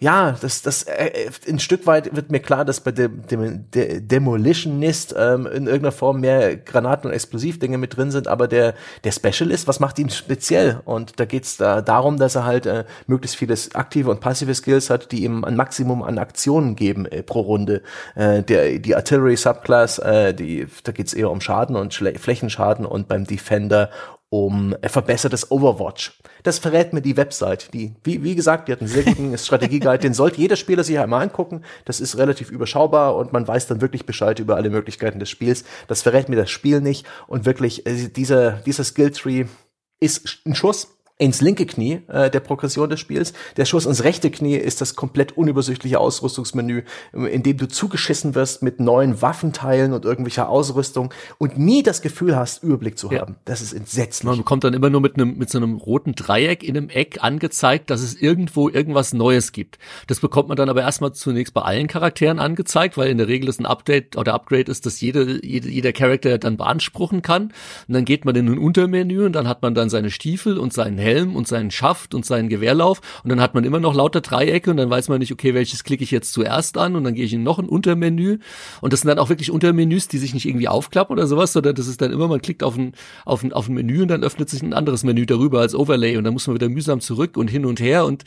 ja, 0.06 0.38
das, 0.40 0.61
das 0.61 0.84
äh, 0.84 1.32
ein 1.49 1.57
Stück 1.57 1.88
weit 1.88 2.15
wird 2.15 2.30
mir 2.30 2.40
klar, 2.40 2.64
dass 2.64 2.80
bei 2.80 2.91
dem, 2.91 3.26
dem, 3.26 3.72
der 3.72 4.02
Demolitionist 4.02 5.15
ähm, 5.18 5.48
in 5.48 5.65
irgendeiner 5.65 5.91
Form 5.91 6.19
mehr 6.19 6.57
Granaten 6.57 7.10
und 7.10 7.14
Explosivdinge 7.15 7.80
mit 7.80 7.98
drin 7.98 8.11
sind, 8.11 8.27
aber 8.27 8.48
der, 8.48 8.76
der 9.03 9.11
Specialist, 9.11 9.68
was 9.68 9.80
macht 9.80 9.98
ihn 9.98 10.11
speziell? 10.11 10.80
Und 10.86 11.19
da 11.19 11.26
geht's 11.26 11.57
da 11.57 11.82
darum, 11.82 12.19
dass 12.19 12.36
er 12.36 12.45
halt 12.45 12.68
äh, 12.68 12.84
möglichst 13.07 13.36
vieles 13.36 13.73
aktive 13.73 14.11
und 14.11 14.19
passive 14.19 14.53
Skills 14.53 14.91
hat, 14.91 15.11
die 15.11 15.23
ihm 15.23 15.44
ein 15.44 15.56
Maximum 15.56 16.03
an 16.03 16.19
Aktionen 16.19 16.76
geben 16.76 17.07
äh, 17.07 17.23
pro 17.23 17.40
Runde. 17.40 17.82
Äh, 18.14 18.44
der, 18.44 18.77
die 18.77 18.95
Artillery 18.95 19.36
Subclass, 19.36 19.98
äh, 19.98 20.36
die, 20.36 20.68
da 20.84 20.91
geht's 20.91 21.15
eher 21.15 21.32
um 21.32 21.41
Schaden 21.41 21.76
und 21.76 21.95
Schle 21.95 22.14
Flächenschaden 22.19 22.86
und 22.86 23.07
beim 23.07 23.26
Defender 23.26 23.90
um 24.30 24.76
verbessertes 24.84 25.52
Overwatch. 25.52 26.20
Das 26.44 26.60
verrät 26.60 26.94
mir 26.94 27.02
die 27.02 27.18
Website. 27.18 27.74
Die, 27.74 27.96
wie, 28.04 28.24
wie 28.24 28.36
gesagt, 28.36 28.68
die 28.68 28.72
hat 28.72 28.82
einen 28.82 28.90
sehr 28.90 29.04
guten 29.04 29.38
Strategieguide. 29.38 30.00
Den 30.00 30.14
sollte 30.14 30.42
jeder 30.42 30.56
Spieler 30.56 30.84
sich 30.84 31.00
einmal 31.00 31.22
angucken. 31.22 31.64
Das 31.86 32.00
ist 32.00 32.18
relativ 32.18 32.52
überschaubar 32.52 33.16
und 33.16 33.34
man 33.34 33.48
weiß 33.48 33.68
dann 33.68 33.82
wirklich 33.82 34.06
Bescheid 34.06 34.40
über 34.40 34.56
alle 34.56 34.70
Möglichkeiten 34.70 35.20
des 35.20 35.30
Spiels. 35.30 35.64
Das 35.88 36.02
verrät 36.02 36.30
mir 36.30 36.36
das 36.36 36.50
Spiel 36.50 36.82
nicht. 36.82 37.06
Und 37.28 37.46
wirklich, 37.46 37.86
äh, 37.86 38.10
dieser, 38.10 38.54
dieser 38.54 38.84
Skilltree 38.84 39.46
ist 40.00 40.42
ein 40.46 40.56
Schuss 40.56 40.95
ins 41.18 41.40
linke 41.40 41.66
Knie 41.66 42.02
äh, 42.08 42.30
der 42.30 42.42
Progression 42.42 42.90
des 42.90 43.00
Spiels. 43.00 43.34
Der 43.56 43.64
Schuss 43.64 43.86
ins 43.86 44.04
rechte 44.04 44.30
Knie 44.30 44.56
ist 44.56 44.82
das 44.82 44.96
komplett 44.96 45.38
unübersichtliche 45.38 46.00
Ausrüstungsmenü, 46.00 46.84
in 47.14 47.42
dem 47.42 47.58
du 47.58 47.68
zugeschissen 47.68 48.36
wirst 48.36 48.62
mit 48.64 48.82
neuen 48.82 49.22
Waffenteilen 49.22 49.94
und 49.94 50.04
irgendwelcher 50.04 50.50
Ausrüstung 50.50 51.14
und 51.38 51.58
nie 51.58 51.84
das 51.84 52.02
Gefühl 52.02 52.36
hast, 52.36 52.64
Überblick 52.64 52.98
zu 52.98 53.12
haben. 53.12 53.34
Ja. 53.34 53.40
Das 53.46 53.62
ist 53.62 53.72
entsetzlich. 53.72 54.26
Man 54.26 54.38
bekommt 54.38 54.66
dann 54.66 54.74
immer 54.74 54.90
nur 54.90 55.00
mit 55.00 55.16
einem 55.16 55.38
mit 55.38 55.50
so 55.50 55.58
einem 55.58 55.78
roten 55.78 56.16
Dreieck 56.16 56.64
in 56.64 56.76
einem 56.76 56.90
Eck 56.90 57.20
angezeigt, 57.22 57.90
dass 57.90 58.02
es 58.02 58.14
irgendwo 58.16 58.68
irgendwas 58.68 59.14
Neues 59.14 59.54
gibt. 59.54 59.80
Das 60.08 60.20
bekommt 60.20 60.50
man 60.50 60.58
dann 60.58 60.68
aber 60.68 60.82
erstmal 60.82 61.14
zunächst 61.14 61.54
bei 61.54 61.62
allen 61.62 61.88
Charakteren 61.88 62.40
angezeigt, 62.40 62.98
weil 62.98 63.10
in 63.10 63.18
der 63.18 63.30
Regel 63.30 63.48
ist 63.48 63.60
ein 63.62 63.66
Update 63.66 64.18
oder 64.18 64.34
Upgrade 64.34 64.70
ist, 64.70 64.86
dass 64.86 65.00
jede, 65.00 65.46
jede 65.46 65.70
jeder 65.70 65.94
Charakter 65.94 66.38
dann 66.38 66.58
beanspruchen 66.58 67.22
kann. 67.22 67.54
Und 67.88 67.94
dann 67.94 68.04
geht 68.04 68.26
man 68.26 68.36
in 68.36 68.48
ein 68.48 68.58
Untermenü 68.58 69.26
und 69.26 69.34
dann 69.34 69.48
hat 69.48 69.62
man 69.62 69.76
dann 69.76 69.90
seine 69.90 70.12
Stiefel 70.12 70.58
und 70.58 70.74
seinen 70.74 71.05
Helm 71.06 71.36
und 71.36 71.48
seinen 71.48 71.72
Schaft 71.72 72.14
und 72.14 72.26
seinen 72.26 72.49
Gewehrlauf. 72.49 73.02
Und 73.23 73.30
dann 73.30 73.40
hat 73.40 73.53
man 73.53 73.64
immer 73.64 73.80
noch 73.80 73.94
lauter 73.94 74.22
Dreiecke 74.22 74.72
und 74.72 74.77
dann 74.77 74.90
weiß 74.90 75.07
man 75.10 75.19
nicht, 75.19 75.32
okay, 75.32 75.53
welches 75.53 75.84
klicke 75.84 76.03
ich 76.03 76.11
jetzt 76.11 76.34
zuerst 76.34 76.77
an? 76.77 76.95
Und 76.95 77.03
dann 77.03 77.14
gehe 77.14 77.26
ich 77.26 77.34
in 77.34 77.44
noch 77.44 77.60
ein 77.60 77.69
Untermenü. 77.69 78.40
Und 78.82 78.91
das 78.91 79.02
sind 79.02 79.10
dann 79.10 79.19
auch 79.19 79.30
wirklich 79.30 79.52
Untermenüs, 79.52 80.07
die 80.07 80.18
sich 80.18 80.34
nicht 80.34 80.45
irgendwie 80.45 80.68
aufklappen 80.68 81.14
oder 81.14 81.27
sowas, 81.27 81.53
sondern 81.53 81.76
das 81.76 81.88
ist 81.88 82.02
dann 82.02 82.11
immer, 82.11 82.27
man 82.27 82.41
klickt 82.41 82.64
auf 82.64 82.76
ein, 82.77 82.94
auf 83.23 83.44
ein, 83.44 83.53
auf 83.53 83.69
ein 83.69 83.76
Menü 83.76 84.02
und 84.02 84.10
dann 84.10 84.23
öffnet 84.23 84.49
sich 84.49 84.61
ein 84.61 84.73
anderes 84.73 85.03
Menü 85.03 85.26
darüber 85.26 85.61
als 85.61 85.76
Overlay. 85.76 86.18
Und 86.18 86.23
dann 86.23 86.34
muss 86.34 86.48
man 86.48 86.56
wieder 86.56 86.69
mühsam 86.69 86.99
zurück 86.99 87.38
und 87.38 87.49
hin 87.49 87.65
und 87.65 87.80
her. 87.80 88.06
Und, 88.06 88.23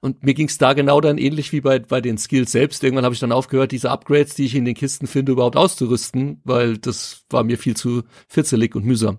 und 0.00 0.22
mir 0.22 0.34
ging 0.34 0.46
es 0.46 0.58
da 0.58 0.72
genau 0.72 1.00
dann 1.00 1.18
ähnlich 1.18 1.52
wie 1.52 1.60
bei, 1.60 1.80
bei 1.80 2.00
den 2.00 2.16
Skills 2.16 2.52
selbst. 2.52 2.82
Irgendwann 2.84 3.04
habe 3.04 3.14
ich 3.14 3.20
dann 3.20 3.32
aufgehört, 3.32 3.72
diese 3.72 3.90
Upgrades, 3.90 4.34
die 4.34 4.46
ich 4.46 4.54
in 4.54 4.64
den 4.64 4.74
Kisten 4.74 5.06
finde, 5.06 5.32
überhaupt 5.32 5.56
auszurüsten, 5.56 6.40
weil 6.44 6.78
das 6.78 7.24
war 7.30 7.44
mir 7.44 7.58
viel 7.58 7.76
zu 7.76 8.02
fitzelig 8.28 8.74
und 8.74 8.84
mühsam. 8.84 9.18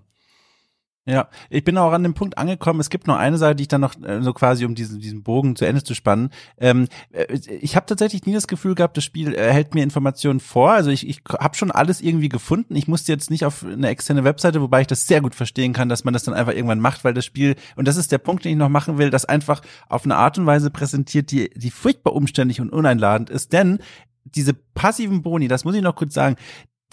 Ja, 1.04 1.28
ich 1.50 1.64
bin 1.64 1.76
auch 1.78 1.92
an 1.92 2.04
dem 2.04 2.14
Punkt 2.14 2.38
angekommen. 2.38 2.78
Es 2.78 2.88
gibt 2.88 3.08
noch 3.08 3.16
eine 3.16 3.36
Sache, 3.36 3.56
die 3.56 3.62
ich 3.62 3.68
dann 3.68 3.80
noch 3.80 4.00
äh, 4.04 4.22
so 4.22 4.32
quasi, 4.32 4.64
um 4.64 4.76
diesen, 4.76 5.00
diesen 5.00 5.24
Bogen 5.24 5.56
zu 5.56 5.64
Ende 5.64 5.82
zu 5.82 5.94
spannen. 5.94 6.30
Ähm, 6.58 6.86
äh, 7.10 7.24
ich 7.60 7.74
habe 7.74 7.86
tatsächlich 7.86 8.24
nie 8.24 8.34
das 8.34 8.46
Gefühl 8.46 8.76
gehabt, 8.76 8.96
das 8.96 9.02
Spiel 9.02 9.34
äh, 9.34 9.52
hält 9.52 9.74
mir 9.74 9.82
Informationen 9.82 10.38
vor. 10.38 10.70
Also 10.70 10.90
ich, 10.90 11.08
ich 11.08 11.22
habe 11.28 11.56
schon 11.56 11.72
alles 11.72 12.00
irgendwie 12.00 12.28
gefunden. 12.28 12.76
Ich 12.76 12.86
musste 12.86 13.10
jetzt 13.10 13.30
nicht 13.30 13.44
auf 13.44 13.64
eine 13.64 13.88
externe 13.88 14.22
Webseite, 14.22 14.62
wobei 14.62 14.82
ich 14.82 14.86
das 14.86 15.08
sehr 15.08 15.20
gut 15.20 15.34
verstehen 15.34 15.72
kann, 15.72 15.88
dass 15.88 16.04
man 16.04 16.14
das 16.14 16.22
dann 16.22 16.34
einfach 16.34 16.52
irgendwann 16.54 16.78
macht, 16.78 17.02
weil 17.02 17.14
das 17.14 17.24
Spiel, 17.24 17.56
und 17.74 17.88
das 17.88 17.96
ist 17.96 18.12
der 18.12 18.18
Punkt, 18.18 18.44
den 18.44 18.52
ich 18.52 18.58
noch 18.58 18.68
machen 18.68 18.96
will, 18.98 19.10
das 19.10 19.24
einfach 19.24 19.60
auf 19.88 20.04
eine 20.04 20.14
Art 20.14 20.38
und 20.38 20.46
Weise 20.46 20.70
präsentiert, 20.70 21.32
die, 21.32 21.50
die 21.50 21.72
furchtbar 21.72 22.12
umständlich 22.12 22.60
und 22.60 22.70
uneinladend 22.70 23.28
ist. 23.28 23.52
Denn 23.52 23.80
diese 24.24 24.54
passiven 24.54 25.22
Boni, 25.22 25.48
das 25.48 25.64
muss 25.64 25.74
ich 25.74 25.82
noch 25.82 25.96
kurz 25.96 26.14
sagen, 26.14 26.36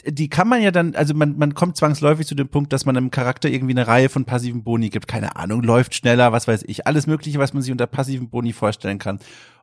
die 0.06 0.30
kann 0.30 0.48
man 0.48 0.62
ja 0.62 0.72
dann, 0.72 0.96
also 0.96 1.14
man, 1.14 1.38
man 1.38 1.54
kommt 1.54 1.78
zwangsläufig 1.78 2.28
zu 2.28 2.36
dem 2.36 2.48
Punkt, 2.48 2.74
dass 2.74 2.86
man 2.86 2.98
einem 2.98 3.12
Charakter 3.12 3.50
irgendwie 3.50 3.74
eine 3.74 3.88
Reihe 3.88 4.10
von 4.10 4.26
passiven 4.26 4.64
Boni 4.64 4.90
gibt. 4.90 5.08
Keine 5.08 5.36
Ahnung, 5.36 5.62
läuft 5.64 5.96
schneller, 5.96 6.32
was 6.32 6.48
weiß 6.48 6.64
ich. 6.68 6.88
Alles 6.88 7.08
Mögliche, 7.08 7.40
was 7.40 7.54
man 7.54 7.62
sich 7.62 7.72
unter 7.72 7.88
passiven 7.88 8.30
Boni 8.30 8.54
vorstellen 8.54 9.00
kann. 9.00 9.20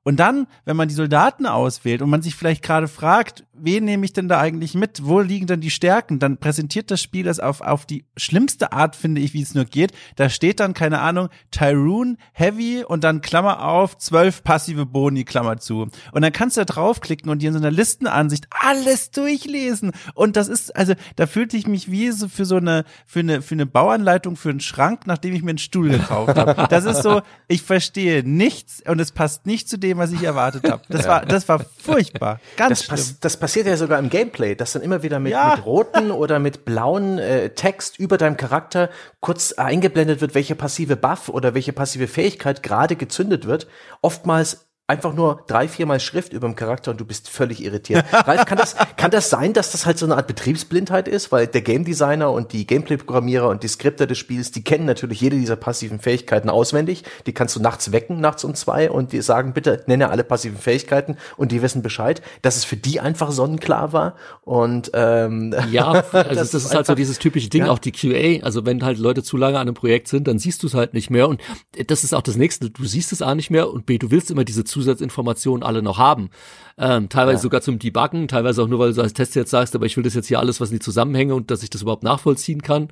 Und 0.07 0.21
dann, 0.21 0.47
wenn 0.65 0.77
man 0.77 0.87
die 0.87 0.95
Soldaten 0.95 1.47
auswählt 1.47 2.01
und 2.01 2.09
man 2.11 2.23
sich 2.23 2.37
vielleicht 2.37 2.63
gerade 2.63 2.87
fragt, 2.87 3.45
wen 3.53 3.85
nehme 3.85 4.05
ich 4.05 4.13
denn 4.13 4.29
da 4.29 4.39
eigentlich 4.39 4.75
mit? 4.75 5.05
Wo 5.05 5.19
liegen 5.19 5.49
denn 5.49 5.61
die 5.61 5.71
Stärken? 5.71 6.21
Dann 6.21 6.39
präsentiert 6.39 6.93
das 6.93 7.03
Spiel 7.03 7.25
das 7.25 7.41
auf, 7.41 7.61
auf 7.61 7.87
die 7.87 8.05
schlimmste 8.17 8.73
Art, 8.73 8.95
finde 8.95 9.21
ich, 9.21 9.35
wie 9.35 9.43
es 9.43 9.57
nur 9.57 9.65
geht. 9.65 9.91
Da 10.15 10.29
steht 10.29 10.61
dann, 10.61 10.75
keine 10.75 11.01
Ahnung, 11.01 11.29
Tyrone, 11.51 12.19
Heavy 12.33 12.85
und 12.85 13.03
dann 13.03 13.21
Klammer 13.21 13.67
auf, 13.67 13.99
zwölf 13.99 14.45
passive 14.45 14.87
Boni, 14.87 15.25
Klammer 15.25 15.57
zu. 15.57 15.89
Und 16.13 16.23
dann 16.23 16.33
kannst 16.33 16.57
du 16.57 16.61
da 16.61 16.67
draufklicken 16.67 17.29
und 17.29 17.43
dir 17.43 17.49
in 17.49 17.55
so 17.55 17.59
einer 17.59 17.73
Listenansicht 17.73 18.47
alles 18.51 19.11
durchlesen. 19.11 19.91
Und 20.15 20.37
das 20.37 20.47
ist, 20.47 20.77
also, 20.77 20.95
da 21.17 21.27
fühlte 21.27 21.57
ich 21.57 21.67
mich 21.67 21.91
wie 21.91 22.13
so 22.13 22.29
für 22.29 22.45
so 22.45 22.59
eine, 22.59 22.85
für 23.07 23.21
eine, 23.21 23.43
für 23.43 23.57
eine 23.57 23.67
Bauanleitung 23.67 24.37
für 24.37 24.51
einen 24.51 24.61
Schrank, 24.61 25.09
nachdem 25.09 25.35
ich 25.35 25.43
mir 25.43 25.51
einen 25.51 25.59
Stuhl 25.59 25.89
gekauft 25.89 26.37
habe. 26.37 26.69
Das 26.71 26.85
ist 26.85 27.03
so, 27.03 27.23
ich 27.49 27.63
verstehe 27.63 28.23
nichts 28.23 28.85
und 28.87 29.01
es 29.01 29.11
passt 29.11 29.47
nicht 29.47 29.69
zu 29.69 29.79
dem, 29.79 29.96
was 29.99 30.13
ich 30.13 30.23
erwartet 30.23 30.71
habe. 30.71 30.83
Das 30.89 31.07
war, 31.07 31.25
das 31.25 31.49
war 31.49 31.61
furchtbar. 31.79 32.41
Ganz 32.57 32.81
das. 32.81 32.89
Pass, 32.89 33.21
das 33.21 33.37
passiert 33.37 33.67
ja 33.67 33.77
sogar 33.77 33.99
im 33.99 34.11
Gameplay, 34.11 34.55
dass 34.55 34.73
dann 34.73 34.83
immer 34.83 35.03
wieder 35.03 35.19
mit, 35.19 35.33
ja. 35.33 35.55
mit 35.57 35.65
roten 35.65 36.11
oder 36.11 36.39
mit 36.39 36.65
blauen 36.65 37.19
äh, 37.19 37.51
Text 37.51 37.99
über 37.99 38.19
deinem 38.19 38.37
Charakter 38.37 38.91
kurz 39.21 39.53
eingeblendet 39.53 40.21
wird, 40.21 40.35
welche 40.35 40.55
passive 40.55 40.97
Buff 40.97 41.29
oder 41.29 41.55
welche 41.55 41.73
passive 41.73 42.09
Fähigkeit 42.09 42.63
gerade 42.63 42.97
gezündet 42.97 43.47
wird. 43.47 43.67
Oftmals 44.03 44.66
einfach 44.89 45.15
nur 45.15 45.43
drei, 45.49 45.67
viermal 45.67 45.99
Schrift 45.99 46.33
über 46.33 46.47
dem 46.47 46.55
Charakter 46.55 46.93
und 46.93 47.01
du 47.01 47.05
bist 47.05 47.29
völlig 47.29 47.63
irritiert. 47.65 48.05
Ralf, 48.13 48.45
kann 48.45 48.59
das, 48.59 48.77
kann 48.97 49.11
das 49.11 49.31
sein, 49.31 49.53
dass 49.53 49.73
das 49.73 49.85
halt 49.85 49.99
so 49.99 50.07
eine 50.07 50.17
Art 50.17 50.29
Betriebsblindheit 50.29 51.09
ist? 51.09 51.33
Weil 51.33 51.49
der 51.49 51.63
Game 51.63 51.85
Designer 51.85 52.31
und 52.31 52.53
die 52.53 52.67
Gameplay-Programmierer 52.67 53.49
und 53.49 53.65
die 53.65 53.69
Skripter 53.69 54.07
des 54.07 54.19
Spiels, 54.19 54.53
die 54.53 54.63
kennen 54.63 54.85
natürlich 54.85 55.21
jede 55.21 55.37
dieser 55.37 55.57
passiven 55.57 55.99
Fähigkeiten 55.99 56.49
auswendig. 56.49 57.03
Die 57.27 57.33
kannst 57.33 57.57
du 57.57 57.61
nachts 57.61 57.91
wecken, 57.91 58.21
nachts 58.21 58.45
um 58.45 58.55
zwei 58.55 58.91
und 58.91 59.13
die 59.13 59.23
sagen, 59.23 59.55
bitte 59.55 59.83
nenne 59.87 60.09
alle 60.11 60.23
passiven 60.23 60.59
Fähigkeiten 60.59 61.17
und 61.37 61.51
die 61.51 61.63
wissen 61.63 61.83
Bescheid, 61.83 62.23
dass 62.43 62.57
es 62.57 62.65
für 62.65 62.77
die 62.77 63.01
einfach 63.01 63.33
sonnenklar 63.33 63.93
war. 63.93 64.15
Und 64.43 64.93
ähm, 64.95 65.53
ja, 65.73 66.05
also 66.13 66.13
das, 66.13 66.51
das 66.53 66.65
ist, 66.65 66.75
halt 66.75 66.87
so 66.87 66.95
dieses 66.95 67.19
typische 67.19 67.49
Ding, 67.49 67.65
ja. 67.65 67.71
auch 67.71 67.81
die 67.81 67.91
QA. 67.91 68.45
Also 68.45 68.65
wenn 68.65 68.85
halt 68.85 68.99
Leute 68.99 69.25
zu 69.25 69.37
lange 69.37 69.57
an 69.57 69.63
einem 69.63 69.75
Projekt 69.75 70.07
sind, 70.07 70.29
dann 70.29 70.39
siehst 70.39 70.63
du 70.63 70.69
es 70.69 70.75
halt 70.75 70.95
nicht 70.95 71.11
mehr. 71.11 71.29
Und 71.29 71.41
das 71.89 72.05
ist 72.05 72.15
auch 72.15 72.23
das 72.23 72.37
nächste, 72.37 72.71
du 72.71 72.85
siehst 72.85 73.13
es 73.13 73.21
A 73.21 73.35
nicht 73.35 73.51
mehr 73.51 73.69
und 73.69 73.87
B, 73.87 73.99
du 73.99 74.13
willst 74.13 74.31
immer 74.31 74.45
diese 74.45 74.63
Zusatzinformationen 74.77 75.63
alle 75.63 75.83
noch 75.83 75.99
haben. 75.99 76.31
Ähm, 76.79 77.09
teilweise 77.09 77.39
ja. 77.39 77.43
sogar 77.43 77.63
zum 77.63 77.79
Debuggen, 77.79 78.29
teilweise 78.29 78.63
auch 78.63 78.69
nur, 78.69 78.79
weil 78.79 78.93
du 78.93 79.01
als 79.01 79.15
Test 79.15 79.35
jetzt 79.35 79.51
sagst, 79.51 79.75
aber 79.75 79.87
ich 79.87 79.97
will 79.97 80.05
das 80.05 80.15
jetzt 80.15 80.29
hier 80.29 80.39
alles, 80.39 80.61
was 80.61 80.71
in 80.71 80.77
die 80.77 80.85
Zusammenhänge 80.85 81.35
und 81.35 81.51
dass 81.51 81.63
ich 81.63 81.71
das 81.71 81.81
überhaupt 81.81 82.03
nachvollziehen 82.03 82.61
kann. 82.61 82.89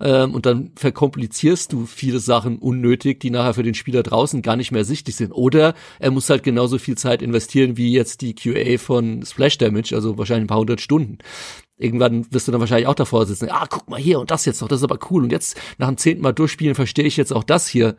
Ähm, 0.00 0.34
und 0.34 0.44
dann 0.44 0.72
verkomplizierst 0.76 1.72
du 1.72 1.86
viele 1.86 2.20
Sachen 2.20 2.58
unnötig, 2.58 3.20
die 3.20 3.30
nachher 3.30 3.54
für 3.54 3.62
den 3.62 3.72
Spieler 3.72 4.02
draußen 4.02 4.42
gar 4.42 4.56
nicht 4.56 4.70
mehr 4.70 4.84
sichtlich 4.84 5.16
sind. 5.16 5.32
Oder 5.32 5.74
er 5.98 6.10
muss 6.10 6.28
halt 6.28 6.42
genauso 6.42 6.76
viel 6.76 6.98
Zeit 6.98 7.22
investieren 7.22 7.78
wie 7.78 7.92
jetzt 7.92 8.20
die 8.20 8.34
QA 8.34 8.76
von 8.76 9.24
Splash 9.24 9.56
Damage, 9.56 9.94
also 9.94 10.18
wahrscheinlich 10.18 10.44
ein 10.44 10.48
paar 10.48 10.58
hundert 10.58 10.82
Stunden. 10.82 11.16
Irgendwann 11.78 12.30
wirst 12.30 12.46
du 12.46 12.52
dann 12.52 12.60
wahrscheinlich 12.60 12.86
auch 12.86 12.94
davor 12.94 13.24
sitzen, 13.24 13.48
ah, 13.50 13.66
guck 13.68 13.88
mal 13.88 13.98
hier 13.98 14.20
und 14.20 14.30
das 14.30 14.44
jetzt 14.44 14.60
noch, 14.60 14.68
das 14.68 14.80
ist 14.80 14.84
aber 14.84 14.98
cool. 15.10 15.24
Und 15.24 15.32
jetzt 15.32 15.58
nach 15.78 15.88
dem 15.88 15.96
zehnten 15.96 16.22
Mal 16.22 16.32
durchspielen 16.32 16.74
verstehe 16.74 17.06
ich 17.06 17.16
jetzt 17.16 17.32
auch 17.32 17.44
das 17.44 17.66
hier. 17.66 17.96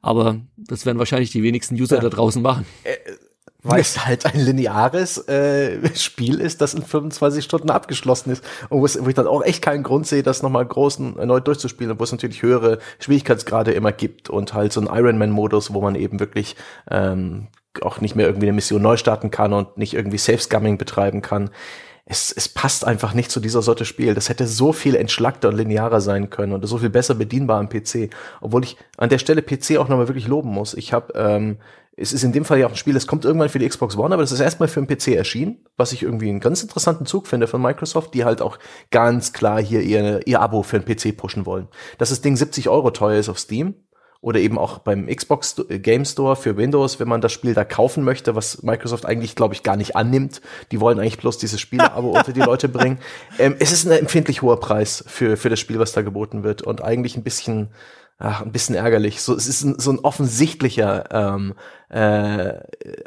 Aber 0.00 0.40
das 0.56 0.86
werden 0.86 0.98
wahrscheinlich 0.98 1.30
die 1.30 1.42
wenigsten 1.42 1.74
User 1.74 1.96
ja. 1.96 2.02
da 2.02 2.08
draußen 2.08 2.40
machen. 2.42 2.66
Äh, 2.84 2.96
weil 3.62 3.80
es 3.80 4.06
halt 4.06 4.24
ein 4.24 4.38
lineares 4.38 5.18
äh, 5.28 5.94
Spiel 5.96 6.40
ist, 6.40 6.60
das 6.60 6.74
in 6.74 6.82
25 6.82 7.44
Stunden 7.44 7.70
abgeschlossen 7.70 8.30
ist 8.30 8.44
und 8.68 8.80
wo, 8.80 8.84
es, 8.84 9.02
wo 9.02 9.08
ich 9.08 9.14
dann 9.14 9.26
auch 9.26 9.42
echt 9.42 9.62
keinen 9.62 9.82
Grund 9.82 10.06
sehe, 10.06 10.22
das 10.22 10.42
nochmal 10.42 10.64
großen 10.64 11.18
erneut 11.18 11.46
durchzuspielen, 11.48 11.98
wo 11.98 12.04
es 12.04 12.12
natürlich 12.12 12.42
höhere 12.42 12.78
Schwierigkeitsgrade 13.00 13.72
immer 13.72 13.90
gibt 13.90 14.30
und 14.30 14.54
halt 14.54 14.72
so 14.72 14.80
ein 14.80 14.86
Ironman-Modus, 14.86 15.74
wo 15.74 15.80
man 15.80 15.96
eben 15.96 16.20
wirklich 16.20 16.54
ähm, 16.88 17.48
auch 17.82 18.00
nicht 18.00 18.14
mehr 18.14 18.26
irgendwie 18.26 18.46
eine 18.46 18.54
Mission 18.54 18.82
neu 18.82 18.96
starten 18.96 19.30
kann 19.30 19.52
und 19.52 19.76
nicht 19.76 19.94
irgendwie 19.94 20.18
Safe-Scumming 20.18 20.78
betreiben 20.78 21.20
kann. 21.20 21.50
Es, 22.10 22.32
es 22.32 22.48
passt 22.48 22.86
einfach 22.86 23.12
nicht 23.12 23.30
zu 23.30 23.38
dieser 23.38 23.60
Sorte 23.60 23.84
Spiel. 23.84 24.14
Das 24.14 24.30
hätte 24.30 24.46
so 24.46 24.72
viel 24.72 24.94
entschlackter 24.94 25.48
und 25.50 25.56
linearer 25.56 26.00
sein 26.00 26.30
können 26.30 26.54
und 26.54 26.66
so 26.66 26.78
viel 26.78 26.88
besser 26.88 27.14
bedienbar 27.14 27.60
am 27.60 27.68
PC. 27.68 28.10
Obwohl 28.40 28.64
ich 28.64 28.78
an 28.96 29.10
der 29.10 29.18
Stelle 29.18 29.42
PC 29.42 29.76
auch 29.76 29.88
nochmal 29.88 30.08
wirklich 30.08 30.26
loben 30.26 30.48
muss. 30.48 30.72
Ich 30.72 30.94
habe 30.94 31.12
ähm, 31.14 31.58
es 32.00 32.12
ist 32.12 32.22
in 32.22 32.32
dem 32.32 32.44
Fall 32.44 32.58
ja 32.58 32.66
auch 32.66 32.70
ein 32.70 32.76
Spiel, 32.76 32.96
es 32.96 33.06
kommt 33.06 33.24
irgendwann 33.24 33.48
für 33.48 33.58
die 33.58 33.68
Xbox 33.68 33.96
One, 33.96 34.14
aber 34.14 34.22
das 34.22 34.30
ist 34.30 34.40
erstmal 34.40 34.68
für 34.68 34.80
den 34.80 34.86
PC 34.86 35.16
erschienen, 35.16 35.58
was 35.76 35.92
ich 35.92 36.04
irgendwie 36.04 36.28
einen 36.28 36.40
ganz 36.40 36.62
interessanten 36.62 37.06
Zug 37.06 37.26
finde 37.26 37.48
von 37.48 37.60
Microsoft, 37.60 38.14
die 38.14 38.24
halt 38.24 38.40
auch 38.40 38.58
ganz 38.90 39.32
klar 39.32 39.60
hier 39.60 39.82
ihr, 39.82 40.26
ihr 40.26 40.40
Abo 40.40 40.62
für 40.62 40.78
den 40.78 40.86
PC 40.86 41.16
pushen 41.16 41.44
wollen. 41.44 41.66
Dass 41.98 42.10
das 42.10 42.20
Ding 42.20 42.36
70 42.36 42.68
Euro 42.68 42.90
teuer 42.90 43.18
ist 43.18 43.28
auf 43.28 43.38
Steam 43.38 43.74
oder 44.20 44.40
eben 44.40 44.58
auch 44.58 44.78
beim 44.78 45.06
Xbox 45.06 45.56
Game 45.68 46.04
Store 46.04 46.34
für 46.34 46.56
Windows, 46.56 46.98
wenn 46.98 47.08
man 47.08 47.20
das 47.20 47.32
Spiel 47.32 47.54
da 47.54 47.64
kaufen 47.64 48.02
möchte, 48.02 48.34
was 48.34 48.62
Microsoft 48.62 49.06
eigentlich, 49.06 49.36
glaube 49.36 49.54
ich, 49.54 49.62
gar 49.62 49.76
nicht 49.76 49.94
annimmt. 49.94 50.40
Die 50.72 50.80
wollen 50.80 50.98
eigentlich 50.98 51.18
bloß 51.18 51.38
dieses 51.38 51.60
Spiele-Abo 51.60 52.10
unter 52.16 52.32
die 52.32 52.40
Leute 52.40 52.68
bringen. 52.68 52.98
Ähm, 53.38 53.54
es 53.60 53.70
ist 53.70 53.86
ein 53.86 53.92
empfindlich 53.92 54.42
hoher 54.42 54.58
Preis 54.58 55.04
für, 55.06 55.36
für 55.36 55.48
das 55.48 55.60
Spiel, 55.60 55.78
was 55.78 55.92
da 55.92 56.02
geboten 56.02 56.42
wird 56.42 56.62
und 56.62 56.82
eigentlich 56.82 57.16
ein 57.16 57.22
bisschen 57.22 57.68
ach, 58.18 58.42
ein 58.42 58.52
bisschen 58.52 58.74
ärgerlich. 58.74 59.22
So, 59.22 59.34
es 59.34 59.46
ist 59.46 59.62
ein, 59.62 59.78
so 59.78 59.92
ein 59.92 60.00
offensichtlicher 60.00 61.04
ähm, 61.12 61.54
äh, 61.88 62.54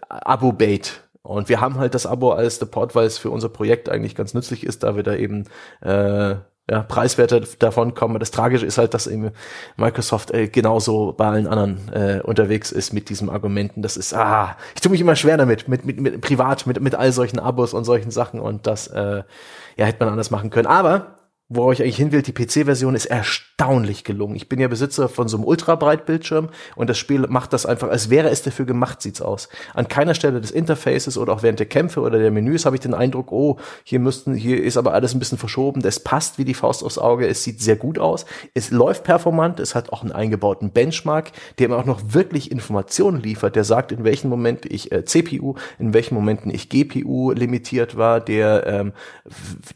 Abo-Bait. 0.07 1.03
Und 1.23 1.49
wir 1.49 1.61
haben 1.61 1.77
halt 1.77 1.93
das 1.93 2.05
Abo 2.05 2.31
als 2.31 2.57
Support, 2.57 2.95
weil 2.95 3.05
es 3.05 3.17
für 3.17 3.29
unser 3.29 3.49
Projekt 3.49 3.89
eigentlich 3.89 4.15
ganz 4.15 4.33
nützlich 4.33 4.65
ist, 4.65 4.83
da 4.83 4.95
wir 4.95 5.03
da 5.03 5.15
eben 5.15 5.45
äh, 5.81 6.35
ja, 6.71 6.83
Preiswerte 6.83 7.41
davon 7.59 7.95
kommen. 7.95 8.17
Das 8.17 8.31
Tragische 8.31 8.65
ist 8.65 8.77
halt, 8.77 8.93
dass 8.93 9.05
eben 9.05 9.31
Microsoft 9.75 10.31
äh, 10.31 10.47
genauso 10.47 11.11
bei 11.11 11.27
allen 11.27 11.45
anderen 11.45 11.91
äh, 11.91 12.21
unterwegs 12.23 12.71
ist 12.71 12.93
mit 12.93 13.09
diesen 13.09 13.29
Argumenten. 13.29 13.81
Das 13.81 13.97
ist, 13.97 14.13
ah, 14.13 14.55
ich 14.73 14.79
tue 14.79 14.89
mich 14.89 15.01
immer 15.01 15.17
schwer 15.17 15.35
damit, 15.35 15.67
mit, 15.67 15.83
mit, 15.83 15.99
mit 15.99 16.21
privat, 16.21 16.65
mit, 16.67 16.79
mit 16.79 16.95
all 16.95 17.11
solchen 17.11 17.39
Abos 17.39 17.73
und 17.73 17.83
solchen 17.83 18.09
Sachen 18.09 18.39
und 18.39 18.67
das, 18.67 18.87
äh, 18.87 19.23
ja, 19.75 19.85
hätte 19.85 19.99
man 19.99 20.13
anders 20.13 20.31
machen 20.31 20.49
können. 20.49 20.67
Aber 20.67 21.17
worauf 21.53 21.73
ich 21.73 21.81
eigentlich 21.81 21.97
hin 21.97 22.13
will, 22.13 22.21
die 22.21 22.31
PC-Version 22.31 22.95
ist 22.95 23.07
erstaunlich 23.07 24.05
gelungen. 24.05 24.35
Ich 24.35 24.47
bin 24.47 24.59
ja 24.59 24.69
Besitzer 24.69 25.09
von 25.09 25.27
so 25.27 25.35
einem 25.35 25.45
Ultrabreitbildschirm 25.45 26.49
und 26.77 26.89
das 26.89 26.97
Spiel 26.97 27.27
macht 27.27 27.51
das 27.51 27.65
einfach, 27.65 27.89
als 27.89 28.09
wäre 28.09 28.29
es 28.29 28.41
dafür 28.41 28.65
gemacht, 28.65 29.01
sieht's 29.01 29.21
aus. 29.21 29.49
An 29.73 29.89
keiner 29.89 30.15
Stelle 30.15 30.39
des 30.39 30.51
Interfaces 30.51 31.17
oder 31.17 31.33
auch 31.33 31.43
während 31.43 31.59
der 31.59 31.65
Kämpfe 31.65 31.99
oder 31.99 32.19
der 32.19 32.31
Menüs 32.31 32.65
habe 32.65 32.77
ich 32.77 32.79
den 32.79 32.93
Eindruck, 32.93 33.33
oh, 33.33 33.57
hier 33.83 33.99
müssten, 33.99 34.33
hier 34.33 34.63
ist 34.63 34.77
aber 34.77 34.93
alles 34.93 35.13
ein 35.13 35.19
bisschen 35.19 35.37
verschoben. 35.37 35.81
Das 35.81 35.99
passt 35.99 36.37
wie 36.37 36.45
die 36.45 36.53
Faust 36.53 36.85
aufs 36.85 36.97
Auge. 36.97 37.27
Es 37.27 37.43
sieht 37.43 37.61
sehr 37.61 37.75
gut 37.75 37.99
aus. 37.99 38.25
Es 38.53 38.71
läuft 38.71 39.03
performant. 39.03 39.59
Es 39.59 39.75
hat 39.75 39.91
auch 39.91 40.03
einen 40.03 40.13
eingebauten 40.13 40.71
Benchmark, 40.71 41.31
der 41.59 41.67
mir 41.67 41.77
auch 41.77 41.85
noch 41.85 42.01
wirklich 42.13 42.49
Informationen 42.49 43.21
liefert. 43.21 43.57
Der 43.57 43.65
sagt, 43.65 43.91
in 43.91 44.05
welchen 44.05 44.29
Momenten 44.29 44.73
ich 44.73 44.91
äh, 44.93 45.03
CPU, 45.03 45.55
in 45.79 45.93
welchen 45.93 46.15
Momenten 46.15 46.49
ich 46.49 46.69
GPU 46.69 47.31
limitiert 47.31 47.97
war, 47.97 48.21
der 48.21 48.65
ähm, 48.67 48.93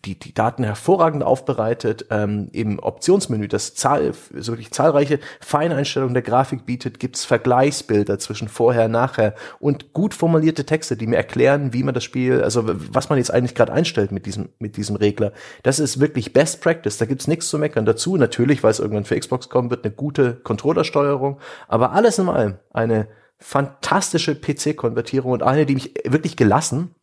die, 0.05 0.17
die 0.17 0.33
Daten 0.33 0.63
hervorragend 0.63 1.21
aufbereitet 1.21 1.64
vorbereitet, 1.65 2.05
ähm, 2.11 2.49
im 2.51 2.79
Optionsmenü, 2.79 3.47
das 3.47 3.73
Zahl, 3.75 4.13
so 4.37 4.53
wirklich 4.53 4.71
zahlreiche 4.71 5.19
Feineinstellungen 5.39 6.13
der 6.13 6.23
Grafik 6.23 6.65
bietet, 6.65 6.99
gibt's 6.99 7.25
Vergleichsbilder 7.25 8.19
zwischen 8.19 8.47
vorher, 8.47 8.87
nachher 8.87 9.33
und 9.59 9.93
gut 9.93 10.13
formulierte 10.13 10.65
Texte, 10.65 10.95
die 10.95 11.07
mir 11.07 11.17
erklären, 11.17 11.73
wie 11.73 11.83
man 11.83 11.93
das 11.93 12.03
Spiel, 12.03 12.43
also 12.43 12.63
was 12.65 13.09
man 13.09 13.17
jetzt 13.17 13.31
eigentlich 13.31 13.55
gerade 13.55 13.73
einstellt 13.73 14.11
mit 14.11 14.25
diesem, 14.25 14.49
mit 14.59 14.77
diesem 14.77 14.95
Regler. 14.95 15.31
Das 15.63 15.79
ist 15.79 15.99
wirklich 15.99 16.33
Best 16.33 16.61
Practice, 16.61 16.97
da 16.97 17.05
gibt's 17.05 17.27
nichts 17.27 17.49
zu 17.49 17.57
meckern. 17.57 17.85
Dazu 17.85 18.17
natürlich, 18.17 18.63
weil 18.63 18.71
es 18.71 18.79
irgendwann 18.79 19.05
für 19.05 19.19
Xbox 19.19 19.49
kommen 19.49 19.69
wird, 19.69 19.85
eine 19.85 19.93
gute 19.93 20.35
Controllersteuerung, 20.35 21.39
aber 21.67 21.91
alles 21.93 22.19
in 22.19 22.29
allem 22.29 22.55
eine 22.73 23.07
fantastische 23.37 24.35
PC-Konvertierung 24.35 25.31
und 25.31 25.43
eine, 25.43 25.65
die 25.65 25.75
mich 25.75 25.93
wirklich 26.05 26.37
gelassen 26.37 26.95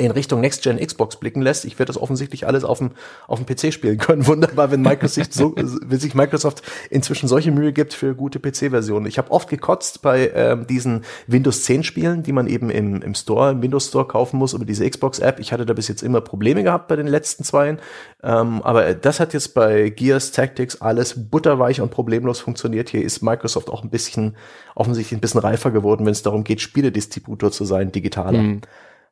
in 0.00 0.12
Richtung 0.12 0.40
Next 0.40 0.62
Gen 0.62 0.78
Xbox 0.78 1.16
blicken 1.16 1.42
lässt. 1.42 1.64
Ich 1.64 1.76
werde 1.78 1.92
das 1.92 2.00
offensichtlich 2.00 2.46
alles 2.46 2.62
auf 2.62 2.78
dem 2.78 2.92
auf 3.26 3.42
dem 3.42 3.46
PC 3.46 3.72
spielen 3.72 3.98
können. 3.98 4.26
Wunderbar, 4.28 4.70
wenn 4.70 4.80
Microsoft 4.80 5.34
so, 5.34 5.54
wenn 5.56 5.98
sich 5.98 6.14
Microsoft 6.14 6.62
inzwischen 6.88 7.28
solche 7.28 7.50
Mühe 7.50 7.72
gibt 7.72 7.94
für 7.94 8.14
gute 8.14 8.38
PC-Versionen. 8.38 9.06
Ich 9.06 9.18
habe 9.18 9.32
oft 9.32 9.48
gekotzt 9.50 10.00
bei 10.00 10.30
ähm, 10.34 10.68
diesen 10.68 11.04
Windows 11.26 11.64
10 11.64 11.82
Spielen, 11.82 12.22
die 12.22 12.30
man 12.30 12.46
eben 12.46 12.70
im, 12.70 13.02
im 13.02 13.14
Store, 13.16 13.50
im 13.50 13.60
Windows 13.60 13.88
Store 13.88 14.06
kaufen 14.06 14.38
muss 14.38 14.52
über 14.52 14.64
diese 14.64 14.88
Xbox 14.88 15.18
App. 15.18 15.40
Ich 15.40 15.52
hatte 15.52 15.66
da 15.66 15.74
bis 15.74 15.88
jetzt 15.88 16.02
immer 16.02 16.20
Probleme 16.20 16.62
gehabt 16.62 16.86
bei 16.86 16.94
den 16.94 17.08
letzten 17.08 17.42
zweien, 17.42 17.80
ähm, 18.22 18.62
aber 18.62 18.94
das 18.94 19.18
hat 19.18 19.34
jetzt 19.34 19.52
bei 19.54 19.90
Gears 19.90 20.30
Tactics 20.30 20.80
alles 20.80 21.28
butterweich 21.28 21.80
und 21.80 21.90
problemlos 21.90 22.38
funktioniert. 22.38 22.88
Hier 22.88 23.02
ist 23.02 23.20
Microsoft 23.20 23.68
auch 23.68 23.82
ein 23.82 23.90
bisschen 23.90 24.36
offensichtlich 24.76 25.18
ein 25.18 25.20
bisschen 25.20 25.40
reifer 25.40 25.72
geworden, 25.72 26.06
wenn 26.06 26.12
es 26.12 26.22
darum 26.22 26.44
geht, 26.44 26.60
Spieledistributor 26.60 27.50
zu 27.50 27.64
sein, 27.64 27.90
digitaler. 27.90 28.42
Mhm. 28.42 28.60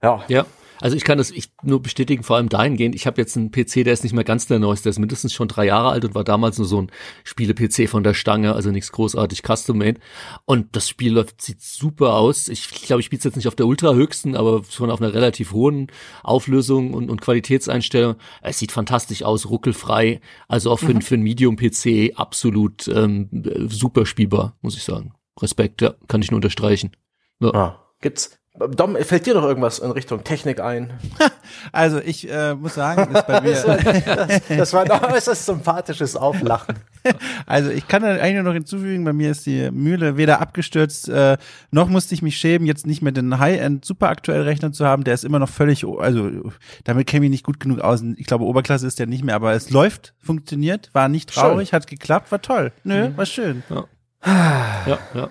Ja. 0.01 0.23
Ja. 0.29 0.47
Also 0.81 0.97
ich 0.97 1.05
kann 1.05 1.19
das 1.19 1.31
ich 1.31 1.51
nur 1.63 1.83
bestätigen, 1.83 2.23
vor 2.23 2.37
allem 2.37 2.49
dahingehend. 2.49 2.95
Ich 2.95 3.07
habe 3.07 3.21
jetzt 3.21 3.37
einen 3.37 3.51
PC, 3.51 3.85
der 3.85 3.93
ist 3.93 4.05
nicht 4.05 4.13
mehr 4.13 4.25
ganz 4.25 4.47
der 4.47 4.59
neueste, 4.59 4.85
der 4.85 4.91
ist 4.91 4.99
mindestens 4.99 5.33
schon 5.33 5.49
drei 5.49 5.67
Jahre 5.67 5.91
alt 5.91 6.05
und 6.05 6.15
war 6.15 6.25
damals 6.25 6.59
nur 6.59 6.67
so 6.67 6.83
ein 6.83 6.91
Spiele-PC 7.25 7.89
von 7.89 8.03
der 8.03 8.15
Stange, 8.15 8.55
also 8.55 8.71
nichts 8.71 8.93
großartig 8.93 9.43
custom-made. 9.43 10.01
Und 10.45 10.75
das 10.77 10.89
Spiel 10.89 11.13
läuft, 11.13 11.41
sieht 11.41 11.63
super 11.63 12.15
aus. 12.15 12.49
Ich 12.49 12.69
glaube, 12.71 13.01
ich 13.01 13.07
spiele 13.07 13.19
es 13.19 13.25
jetzt 13.25 13.37
nicht 13.37 13.49
auf 13.49 13.55
der 13.55 13.67
ultra 13.67 13.95
höchsten, 13.95 14.37
aber 14.37 14.63
schon 14.69 14.91
auf 14.91 15.01
einer 15.01 15.15
relativ 15.15 15.53
hohen 15.53 15.89
Auflösung 16.23 16.95
und, 16.95 17.11
und 17.11 17.21
Qualitätseinstellung. 17.21 18.17
Es 18.43 18.59
sieht 18.59 18.73
fantastisch 18.73 19.23
aus, 19.23 19.49
ruckelfrei. 19.49 20.21
Also 20.49 20.71
auch 20.71 20.79
für, 20.79 20.95
mhm. 20.95 21.03
für 21.03 21.15
einen 21.15 21.25
Medium-PC 21.25 22.19
absolut 22.19 22.89
ähm, 22.89 23.29
super 23.69 24.07
spielbar, 24.07 24.57
muss 24.63 24.77
ich 24.77 24.85
sagen. 24.85 25.15
Respekt, 25.41 25.83
ja, 25.83 25.95
kann 26.09 26.23
ich 26.23 26.31
nur 26.31 26.39
unterstreichen. 26.39 26.93
Ja. 27.41 27.55
Ah, 27.55 27.87
gibt's 28.01 28.39
Dom, 28.59 28.97
fällt 28.97 29.27
dir 29.27 29.35
noch 29.35 29.45
irgendwas 29.45 29.79
in 29.79 29.91
Richtung 29.91 30.25
Technik 30.25 30.61
ein? 30.61 30.93
Also 31.73 32.01
ich 32.01 32.29
äh, 32.31 32.55
muss 32.55 32.75
sagen, 32.75 33.15
ist 33.15 33.27
bei 33.27 33.41
mir. 33.41 33.53
das, 33.53 34.43
das 34.49 34.73
war 34.73 34.83
ein 34.83 35.13
äußerst 35.13 35.47
sympathisches 35.47 36.17
Auflachen. 36.17 36.77
Also 37.47 37.71
ich 37.71 37.87
kann 37.87 38.03
da 38.03 38.09
eigentlich 38.09 38.35
nur 38.35 38.43
noch 38.43 38.53
hinzufügen, 38.53 39.05
bei 39.05 39.13
mir 39.13 39.31
ist 39.31 39.47
die 39.47 39.71
Mühle 39.71 40.17
weder 40.17 40.41
abgestürzt, 40.41 41.09
äh, 41.09 41.37
noch 41.71 41.89
musste 41.89 42.15
ich 42.15 42.23
mich 42.23 42.37
schämen, 42.37 42.67
jetzt 42.67 42.85
nicht 42.85 43.01
mehr 43.01 43.13
den 43.13 43.39
High-End 43.39 43.85
super 43.85 44.09
aktuell 44.09 44.43
Rechner 44.43 44.73
zu 44.73 44.85
haben. 44.85 45.05
Der 45.05 45.15
ist 45.15 45.25
immer 45.25 45.39
noch 45.39 45.49
völlig, 45.49 45.87
also 45.87 46.51
damit 46.83 47.07
käme 47.07 47.27
ich 47.27 47.31
nicht 47.31 47.45
gut 47.45 47.61
genug 47.61 47.81
aus. 47.81 48.03
Ich 48.17 48.27
glaube, 48.27 48.45
Oberklasse 48.45 48.89
ist 48.89 48.99
der 48.99 49.07
nicht 49.07 49.23
mehr, 49.23 49.37
aber 49.37 49.53
es 49.53 49.71
läuft, 49.71 50.15
funktioniert, 50.19 50.91
war 50.95 51.09
nicht 51.09 51.33
traurig, 51.33 51.69
schön. 51.69 51.77
hat 51.77 51.87
geklappt, 51.87 52.33
war 52.33 52.43
toll. 52.43 52.73
Nö, 52.83 53.11
mhm. 53.11 53.17
war 53.17 53.27
schön. 53.27 53.63
Ja. 53.71 53.85
Ja, 54.27 54.99
ja. 55.15 55.31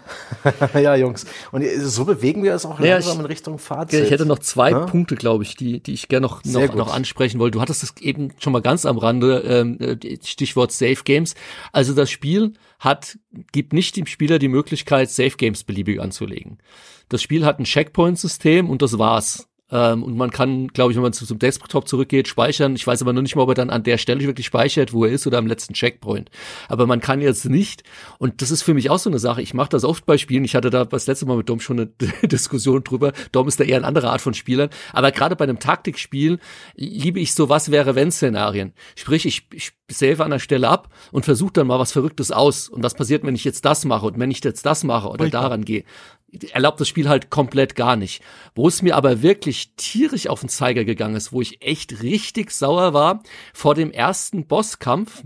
ja, 0.80 0.96
Jungs. 0.96 1.26
Und 1.52 1.66
so 1.80 2.06
bewegen 2.06 2.44
wir 2.44 2.54
es 2.54 2.66
auch 2.66 2.80
ja, 2.80 2.94
langsam 2.94 3.14
ich, 3.14 3.20
in 3.20 3.26
Richtung 3.26 3.60
Fazit. 3.60 4.04
Ich 4.04 4.12
hätte 4.12 4.26
noch 4.26 4.40
zwei 4.40 4.72
ja? 4.72 4.86
Punkte, 4.86 5.16
glaube 5.16 5.44
ich, 5.44 5.56
die, 5.56 5.82
die 5.82 5.94
ich 5.94 6.08
gerne 6.08 6.28
noch, 6.28 6.44
noch, 6.46 6.76
noch 6.76 6.94
ansprechen 6.94 7.40
wollte. 7.40 7.58
Du 7.58 7.62
hattest 7.62 7.84
es 7.84 7.94
eben 8.00 8.32
schon 8.40 8.54
mal 8.54 8.62
ganz 8.62 8.86
am 8.86 8.98
Rande, 8.98 9.40
ähm, 9.40 9.78
äh, 9.80 10.18
Stichwort 10.24 10.72
Safe 10.72 11.04
Games. 11.04 11.36
Also 11.74 11.94
das 11.94 12.10
Spiel 12.10 12.54
hat, 12.80 13.18
gibt 13.52 13.74
nicht 13.74 13.98
dem 13.98 14.06
Spieler 14.06 14.40
die 14.40 14.48
Möglichkeit, 14.48 15.10
Safe 15.10 15.36
Games 15.36 15.64
beliebig 15.64 16.02
anzulegen. 16.02 16.60
Das 17.10 17.22
Spiel 17.22 17.46
hat 17.46 17.60
ein 17.60 17.66
Checkpoint-System 17.66 18.70
und 18.70 18.82
das 18.82 18.98
war's. 18.98 19.48
Ähm, 19.72 20.04
und 20.04 20.16
man 20.16 20.30
kann, 20.30 20.68
glaube 20.68 20.92
ich, 20.92 20.96
wenn 20.96 21.04
man 21.04 21.14
zu, 21.14 21.26
zum 21.26 21.40
Desktop 21.40 21.88
zurückgeht, 21.88 22.28
speichern. 22.28 22.76
Ich 22.76 22.86
weiß 22.86 23.02
aber 23.02 23.14
noch 23.14 23.22
nicht 23.22 23.36
mal, 23.36 23.44
ob 23.44 23.50
er 23.50 23.56
dann 23.56 23.70
an 23.70 23.84
der 23.84 23.98
Stelle 23.98 24.22
wirklich 24.22 24.46
speichert, 24.46 24.94
wo 24.94 25.06
er 25.06 25.12
ist 25.12 25.26
oder 25.26 25.40
am 25.40 25.48
letzten 25.48 25.74
Checkpoint. 25.74 26.30
Aber 26.70 26.86
man 26.86 27.02
kann 27.02 27.20
jetzt 27.22 27.46
nicht, 27.46 27.84
und 28.20 28.42
das 28.42 28.52
ist 28.52 28.62
für 28.62 28.74
mich 28.74 28.90
auch 28.90 29.00
so 29.00 29.10
eine 29.10 29.20
Sache, 29.20 29.42
ich 29.42 29.54
mache 29.54 29.70
das 29.70 29.84
oft 29.84 30.06
bei 30.06 30.18
Spielen, 30.18 30.46
ich 30.46 30.56
hatte 30.56 30.70
da 30.70 30.86
das 30.86 31.08
letzte 31.08 31.26
Mal 31.26 31.38
mit 31.38 31.50
Dom 31.50 31.60
schon 31.60 31.80
eine 31.80 31.88
Diskussion 32.28 32.84
drüber. 32.84 33.12
Dom 33.32 33.48
ist 33.48 33.60
da 33.60 33.64
eher 33.64 33.78
eine 33.78 33.88
andere 33.88 34.12
Art 34.12 34.22
von 34.22 34.34
Spielern. 34.36 34.70
Aber 34.94 35.12
gerade 35.12 35.36
bei 35.36 35.46
einem 35.46 35.60
Taktikspiel 35.60 36.40
liebe 36.76 37.20
ich 37.20 37.34
so 37.34 37.50
was 37.50 37.72
wäre 37.72 37.96
wenn 37.96 38.12
Szenarien. 38.12 38.74
Sprich, 38.96 39.26
ich, 39.26 39.48
ich 39.52 39.72
save 39.90 40.24
an 40.24 40.32
der 40.32 40.40
Stelle 40.40 40.70
ab 40.70 40.90
und 41.12 41.26
versuche 41.26 41.54
dann 41.54 41.68
mal 41.68 41.80
was 41.80 41.92
Verrücktes 41.92 42.32
aus. 42.32 42.70
Und 42.70 42.84
was 42.84 42.94
passiert, 42.94 43.24
wenn 43.24 43.36
ich 43.36 43.44
jetzt 43.44 43.66
das 43.66 43.86
mache 43.86 44.06
und 44.06 44.20
wenn 44.20 44.32
ich 44.32 44.44
jetzt 44.44 44.66
das 44.66 44.84
mache 44.84 45.08
oder 45.08 45.24
Furchtbar. 45.24 45.42
daran 45.42 45.66
gehe? 45.66 45.84
Erlaubt 46.52 46.80
das 46.80 46.88
Spiel 46.88 47.10
halt 47.10 47.30
komplett 47.30 47.76
gar 47.76 47.96
nicht. 47.96 48.22
Wo 48.54 48.68
es 48.68 48.82
mir 48.82 48.96
aber 48.96 49.22
wirklich 49.22 49.76
tierisch 49.76 50.28
auf 50.28 50.42
den 50.42 50.50
Zeiger 50.50 50.86
gegangen 50.86 51.16
ist, 51.16 51.32
wo 51.32 51.42
ich 51.42 51.62
echt 51.62 52.02
richtig 52.04 52.52
sauer 52.52 52.94
war, 52.94 53.22
vor 53.54 53.76
dem 53.76 53.92
ersten 53.92 54.48
Bosskampf 54.48 55.24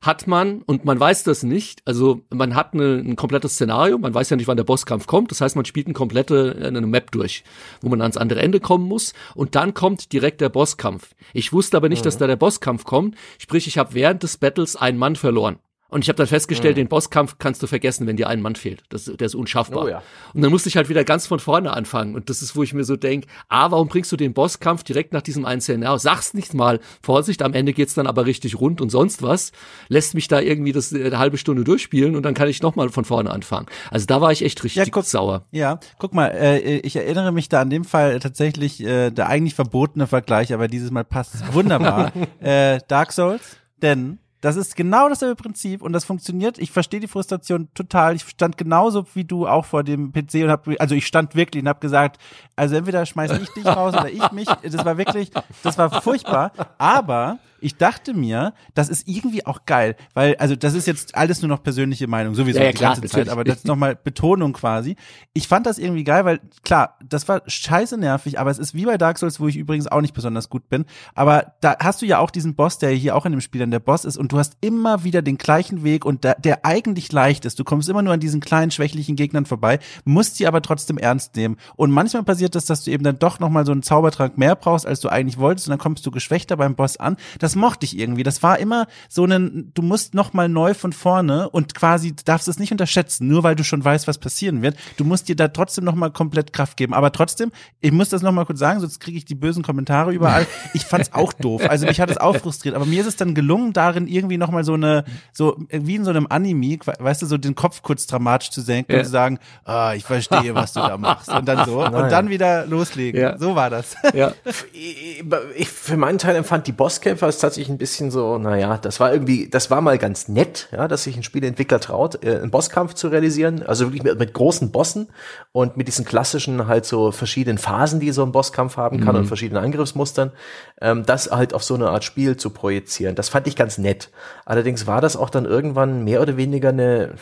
hat 0.00 0.28
man, 0.28 0.62
und 0.62 0.84
man 0.84 1.00
weiß 1.00 1.24
das 1.24 1.42
nicht, 1.42 1.82
also 1.84 2.20
man 2.30 2.54
hat 2.54 2.72
eine, 2.72 2.98
ein 2.98 3.16
komplettes 3.16 3.54
Szenario, 3.54 3.98
man 3.98 4.14
weiß 4.14 4.30
ja 4.30 4.36
nicht, 4.36 4.46
wann 4.46 4.56
der 4.56 4.64
Bosskampf 4.64 5.06
kommt, 5.06 5.32
das 5.32 5.40
heißt, 5.40 5.56
man 5.56 5.64
spielt 5.64 5.86
eine 5.86 5.94
komplette 5.94 6.56
eine 6.62 6.80
Map 6.82 7.10
durch, 7.10 7.42
wo 7.80 7.88
man 7.88 8.00
ans 8.00 8.16
andere 8.16 8.40
Ende 8.40 8.60
kommen 8.60 8.86
muss 8.86 9.12
und 9.34 9.56
dann 9.56 9.74
kommt 9.74 10.12
direkt 10.12 10.40
der 10.40 10.50
Bosskampf. 10.50 11.14
Ich 11.32 11.52
wusste 11.52 11.76
aber 11.76 11.88
nicht, 11.88 12.02
mhm. 12.02 12.04
dass 12.04 12.18
da 12.18 12.28
der 12.28 12.36
Bosskampf 12.36 12.84
kommt, 12.84 13.16
sprich, 13.38 13.66
ich 13.66 13.76
habe 13.76 13.94
während 13.94 14.22
des 14.22 14.36
Battles 14.36 14.76
einen 14.76 14.98
Mann 14.98 15.16
verloren. 15.16 15.58
Und 15.90 16.04
ich 16.04 16.08
habe 16.10 16.18
dann 16.18 16.26
festgestellt, 16.26 16.76
mhm. 16.76 16.82
den 16.82 16.88
Bosskampf 16.88 17.36
kannst 17.38 17.62
du 17.62 17.66
vergessen, 17.66 18.06
wenn 18.06 18.16
dir 18.16 18.28
ein 18.28 18.42
Mann 18.42 18.56
fehlt. 18.56 18.82
Das, 18.90 19.04
der 19.04 19.24
ist 19.24 19.34
unschaffbar. 19.34 19.84
Oh, 19.84 19.88
ja. 19.88 20.02
Und 20.34 20.42
dann 20.42 20.50
musste 20.50 20.68
ich 20.68 20.76
halt 20.76 20.90
wieder 20.90 21.02
ganz 21.02 21.26
von 21.26 21.38
vorne 21.38 21.72
anfangen. 21.72 22.14
Und 22.14 22.28
das 22.28 22.42
ist, 22.42 22.54
wo 22.56 22.62
ich 22.62 22.74
mir 22.74 22.84
so 22.84 22.96
denk: 22.96 23.24
ah, 23.48 23.70
warum 23.70 23.88
bringst 23.88 24.12
du 24.12 24.16
den 24.16 24.34
Bosskampf 24.34 24.82
direkt 24.82 25.14
nach 25.14 25.22
diesem 25.22 25.46
einen 25.46 25.62
Szenario? 25.62 25.96
Sag's 25.96 26.34
nicht 26.34 26.52
mal, 26.52 26.80
Vorsicht, 27.02 27.42
am 27.42 27.54
Ende 27.54 27.72
geht's 27.72 27.94
dann 27.94 28.06
aber 28.06 28.26
richtig 28.26 28.60
rund 28.60 28.82
und 28.82 28.90
sonst 28.90 29.22
was. 29.22 29.52
Lässt 29.88 30.14
mich 30.14 30.28
da 30.28 30.40
irgendwie 30.40 30.72
das 30.72 30.92
äh, 30.92 31.06
eine 31.06 31.18
halbe 31.18 31.38
Stunde 31.38 31.64
durchspielen 31.64 32.16
und 32.16 32.22
dann 32.22 32.34
kann 32.34 32.48
ich 32.48 32.60
nochmal 32.60 32.90
von 32.90 33.06
vorne 33.06 33.30
anfangen. 33.30 33.66
Also 33.90 34.04
da 34.04 34.20
war 34.20 34.30
ich 34.30 34.44
echt 34.44 34.62
richtig 34.64 34.84
ja, 34.84 34.90
guck, 34.90 35.04
sauer. 35.04 35.46
Ja, 35.52 35.80
guck 35.98 36.12
mal, 36.12 36.28
äh, 36.28 36.78
ich 36.80 36.96
erinnere 36.96 37.32
mich 37.32 37.48
da 37.48 37.62
an 37.62 37.70
dem 37.70 37.84
Fall 37.84 38.20
tatsächlich 38.20 38.84
äh, 38.84 39.10
der 39.10 39.28
eigentlich 39.28 39.54
verbotene 39.54 40.06
Vergleich, 40.06 40.52
aber 40.52 40.68
dieses 40.68 40.90
Mal 40.90 41.04
passt 41.04 41.54
wunderbar. 41.54 42.12
äh, 42.40 42.78
Dark 42.88 43.12
Souls, 43.12 43.56
denn 43.80 44.18
das 44.40 44.56
ist 44.56 44.76
genau 44.76 45.08
dasselbe 45.08 45.34
Prinzip 45.34 45.82
und 45.82 45.92
das 45.92 46.04
funktioniert. 46.04 46.58
Ich 46.58 46.70
verstehe 46.70 47.00
die 47.00 47.08
Frustration 47.08 47.68
total. 47.74 48.14
Ich 48.14 48.22
stand 48.22 48.56
genauso 48.56 49.04
wie 49.14 49.24
du 49.24 49.46
auch 49.48 49.64
vor 49.64 49.82
dem 49.82 50.12
PC 50.12 50.44
und 50.44 50.50
hab, 50.50 50.68
also 50.78 50.94
ich 50.94 51.06
stand 51.06 51.34
wirklich 51.34 51.62
und 51.62 51.68
habe 51.68 51.80
gesagt, 51.80 52.18
also 52.54 52.76
entweder 52.76 53.04
schmeiß 53.04 53.32
ich 53.32 53.48
dich 53.50 53.66
raus 53.66 53.94
oder 53.94 54.10
ich 54.10 54.30
mich. 54.32 54.48
Das 54.62 54.84
war 54.84 54.96
wirklich, 54.96 55.30
das 55.62 55.76
war 55.78 56.02
furchtbar. 56.02 56.52
Aber 56.78 57.38
ich 57.60 57.76
dachte 57.76 58.14
mir, 58.14 58.54
das 58.74 58.88
ist 58.88 59.08
irgendwie 59.08 59.46
auch 59.46 59.66
geil, 59.66 59.96
weil, 60.14 60.36
also 60.36 60.56
das 60.56 60.74
ist 60.74 60.86
jetzt 60.86 61.14
alles 61.14 61.42
nur 61.42 61.48
noch 61.48 61.62
persönliche 61.62 62.06
Meinung, 62.06 62.34
sowieso 62.34 62.58
ja, 62.58 62.66
ja, 62.66 62.70
die 62.72 62.78
klar, 62.78 62.94
ganze 62.94 63.08
Zeit, 63.08 63.28
aber 63.28 63.44
das 63.44 63.58
ist 63.58 63.66
nochmal 63.66 63.96
Betonung 63.96 64.52
quasi. 64.52 64.96
Ich 65.32 65.48
fand 65.48 65.66
das 65.66 65.78
irgendwie 65.78 66.04
geil, 66.04 66.24
weil 66.24 66.40
klar, 66.62 66.98
das 67.06 67.28
war 67.28 67.42
scheiße 67.46 67.96
nervig, 67.96 68.38
aber 68.38 68.50
es 68.50 68.58
ist 68.58 68.74
wie 68.74 68.84
bei 68.84 68.98
Dark 68.98 69.18
Souls, 69.18 69.40
wo 69.40 69.48
ich 69.48 69.56
übrigens 69.56 69.86
auch 69.86 70.00
nicht 70.00 70.14
besonders 70.14 70.48
gut 70.48 70.68
bin, 70.68 70.84
aber 71.14 71.52
da 71.60 71.76
hast 71.80 72.02
du 72.02 72.06
ja 72.06 72.18
auch 72.18 72.30
diesen 72.30 72.54
Boss, 72.54 72.78
der 72.78 72.90
hier 72.90 73.16
auch 73.16 73.26
in 73.26 73.32
dem 73.32 73.40
Spiel 73.40 73.60
dann 73.60 73.70
der 73.70 73.80
Boss 73.80 74.04
ist 74.04 74.16
und 74.16 74.32
du 74.32 74.38
hast 74.38 74.56
immer 74.60 75.04
wieder 75.04 75.22
den 75.22 75.38
gleichen 75.38 75.84
Weg 75.84 76.04
und 76.04 76.24
der, 76.24 76.34
der 76.34 76.64
eigentlich 76.64 77.10
leicht 77.12 77.44
ist. 77.44 77.58
Du 77.58 77.64
kommst 77.64 77.88
immer 77.88 78.02
nur 78.02 78.12
an 78.12 78.20
diesen 78.20 78.40
kleinen, 78.40 78.70
schwächlichen 78.70 79.16
Gegnern 79.16 79.46
vorbei, 79.46 79.78
musst 80.04 80.36
sie 80.36 80.46
aber 80.46 80.62
trotzdem 80.62 80.98
ernst 80.98 81.36
nehmen. 81.36 81.56
Und 81.76 81.90
manchmal 81.90 82.22
passiert 82.22 82.54
das, 82.54 82.66
dass 82.66 82.84
du 82.84 82.90
eben 82.90 83.04
dann 83.04 83.18
doch 83.18 83.40
nochmal 83.40 83.66
so 83.66 83.72
einen 83.72 83.82
Zaubertrank 83.82 84.38
mehr 84.38 84.56
brauchst, 84.56 84.86
als 84.86 85.00
du 85.00 85.08
eigentlich 85.08 85.38
wolltest 85.38 85.68
und 85.68 85.70
dann 85.70 85.78
kommst 85.78 86.04
du 86.06 86.10
geschwächter 86.10 86.56
beim 86.56 86.74
Boss 86.74 86.96
an. 86.96 87.16
Das 87.38 87.47
das 87.48 87.56
mochte 87.56 87.86
ich 87.86 87.98
irgendwie. 87.98 88.24
Das 88.24 88.42
war 88.42 88.58
immer 88.58 88.86
so 89.08 89.24
ein, 89.24 89.70
du 89.72 89.80
musst 89.80 90.12
noch 90.12 90.34
mal 90.34 90.50
neu 90.50 90.74
von 90.74 90.92
vorne 90.92 91.48
und 91.48 91.74
quasi 91.74 92.14
darfst 92.26 92.46
es 92.46 92.58
nicht 92.58 92.72
unterschätzen, 92.72 93.26
nur 93.26 93.42
weil 93.42 93.56
du 93.56 93.64
schon 93.64 93.82
weißt, 93.82 94.06
was 94.06 94.18
passieren 94.18 94.60
wird. 94.60 94.76
Du 94.98 95.04
musst 95.04 95.28
dir 95.28 95.36
da 95.36 95.48
trotzdem 95.48 95.84
noch 95.84 95.94
mal 95.94 96.10
komplett 96.10 96.52
Kraft 96.52 96.76
geben. 96.76 96.92
Aber 96.92 97.10
trotzdem, 97.10 97.50
ich 97.80 97.90
muss 97.90 98.10
das 98.10 98.20
noch 98.20 98.32
mal 98.32 98.44
kurz 98.44 98.58
sagen, 98.58 98.80
sonst 98.80 99.00
kriege 99.00 99.16
ich 99.16 99.24
die 99.24 99.34
bösen 99.34 99.62
Kommentare 99.62 100.12
überall. 100.12 100.46
Ich 100.74 100.84
fand's 100.84 101.14
auch 101.14 101.32
doof. 101.32 101.62
Also 101.68 101.86
mich 101.86 102.00
hat 102.00 102.10
es 102.10 102.18
auch 102.18 102.36
frustriert. 102.36 102.74
Aber 102.74 102.84
mir 102.84 103.00
ist 103.00 103.06
es 103.06 103.16
dann 103.16 103.34
gelungen, 103.34 103.72
darin 103.72 104.06
irgendwie 104.06 104.36
noch 104.36 104.50
mal 104.50 104.64
so 104.64 104.74
eine, 104.74 105.04
so 105.32 105.56
wie 105.70 105.94
in 105.94 106.04
so 106.04 106.10
einem 106.10 106.26
Anime, 106.28 106.78
weißt 106.98 107.22
du, 107.22 107.26
so 107.26 107.38
den 107.38 107.54
Kopf 107.54 107.80
kurz 107.82 108.06
dramatisch 108.06 108.50
zu 108.50 108.60
senken 108.60 108.92
ja. 108.92 108.98
und 108.98 109.04
zu 109.04 109.10
sagen, 109.10 109.38
ah, 109.64 109.94
ich 109.94 110.04
verstehe, 110.04 110.54
was 110.54 110.74
du 110.74 110.80
da 110.80 110.98
machst. 110.98 111.30
Und 111.30 111.48
dann 111.48 111.64
so. 111.64 111.82
Nein. 111.82 111.94
Und 111.94 112.12
dann 112.12 112.28
wieder 112.28 112.66
loslegen. 112.66 113.20
Ja. 113.20 113.38
So 113.38 113.54
war 113.54 113.70
das. 113.70 113.96
Ja. 114.12 114.32
Ich 114.72 115.68
für 115.68 115.96
meinen 115.96 116.18
Teil 116.18 116.36
empfand 116.36 116.66
die 116.66 116.72
Bosskämpfe 116.72 117.24
tatsächlich 117.40 117.68
ein 117.68 117.78
bisschen 117.78 118.10
so, 118.10 118.38
naja, 118.38 118.78
das 118.78 119.00
war 119.00 119.12
irgendwie, 119.12 119.48
das 119.48 119.70
war 119.70 119.80
mal 119.80 119.98
ganz 119.98 120.28
nett, 120.28 120.68
ja, 120.72 120.88
dass 120.88 121.04
sich 121.04 121.16
ein 121.16 121.22
Spieleentwickler 121.22 121.80
traut, 121.80 122.24
äh, 122.24 122.36
einen 122.36 122.50
Bosskampf 122.50 122.94
zu 122.94 123.08
realisieren, 123.08 123.62
also 123.62 123.86
wirklich 123.86 124.02
mit, 124.02 124.18
mit, 124.18 124.34
großen 124.34 124.70
Bossen 124.70 125.08
und 125.52 125.76
mit 125.76 125.88
diesen 125.88 126.04
klassischen 126.04 126.66
halt 126.66 126.84
so 126.84 127.12
verschiedenen 127.12 127.58
Phasen, 127.58 128.00
die 128.00 128.12
so 128.12 128.22
ein 128.22 128.32
Bosskampf 128.32 128.76
haben 128.76 129.00
kann 129.00 129.14
mhm. 129.14 129.22
und 129.22 129.26
verschiedenen 129.26 129.62
Angriffsmustern, 129.62 130.32
ähm, 130.80 131.04
das 131.04 131.30
halt 131.30 131.54
auf 131.54 131.64
so 131.64 131.74
eine 131.74 131.90
Art 131.90 132.04
Spiel 132.04 132.36
zu 132.36 132.50
projizieren. 132.50 133.14
Das 133.14 133.28
fand 133.28 133.46
ich 133.46 133.56
ganz 133.56 133.78
nett. 133.78 134.10
Allerdings 134.44 134.86
war 134.86 135.00
das 135.00 135.16
auch 135.16 135.30
dann 135.30 135.44
irgendwann 135.44 136.04
mehr 136.04 136.20
oder 136.22 136.36
weniger 136.36 136.70
eine, 136.70 137.14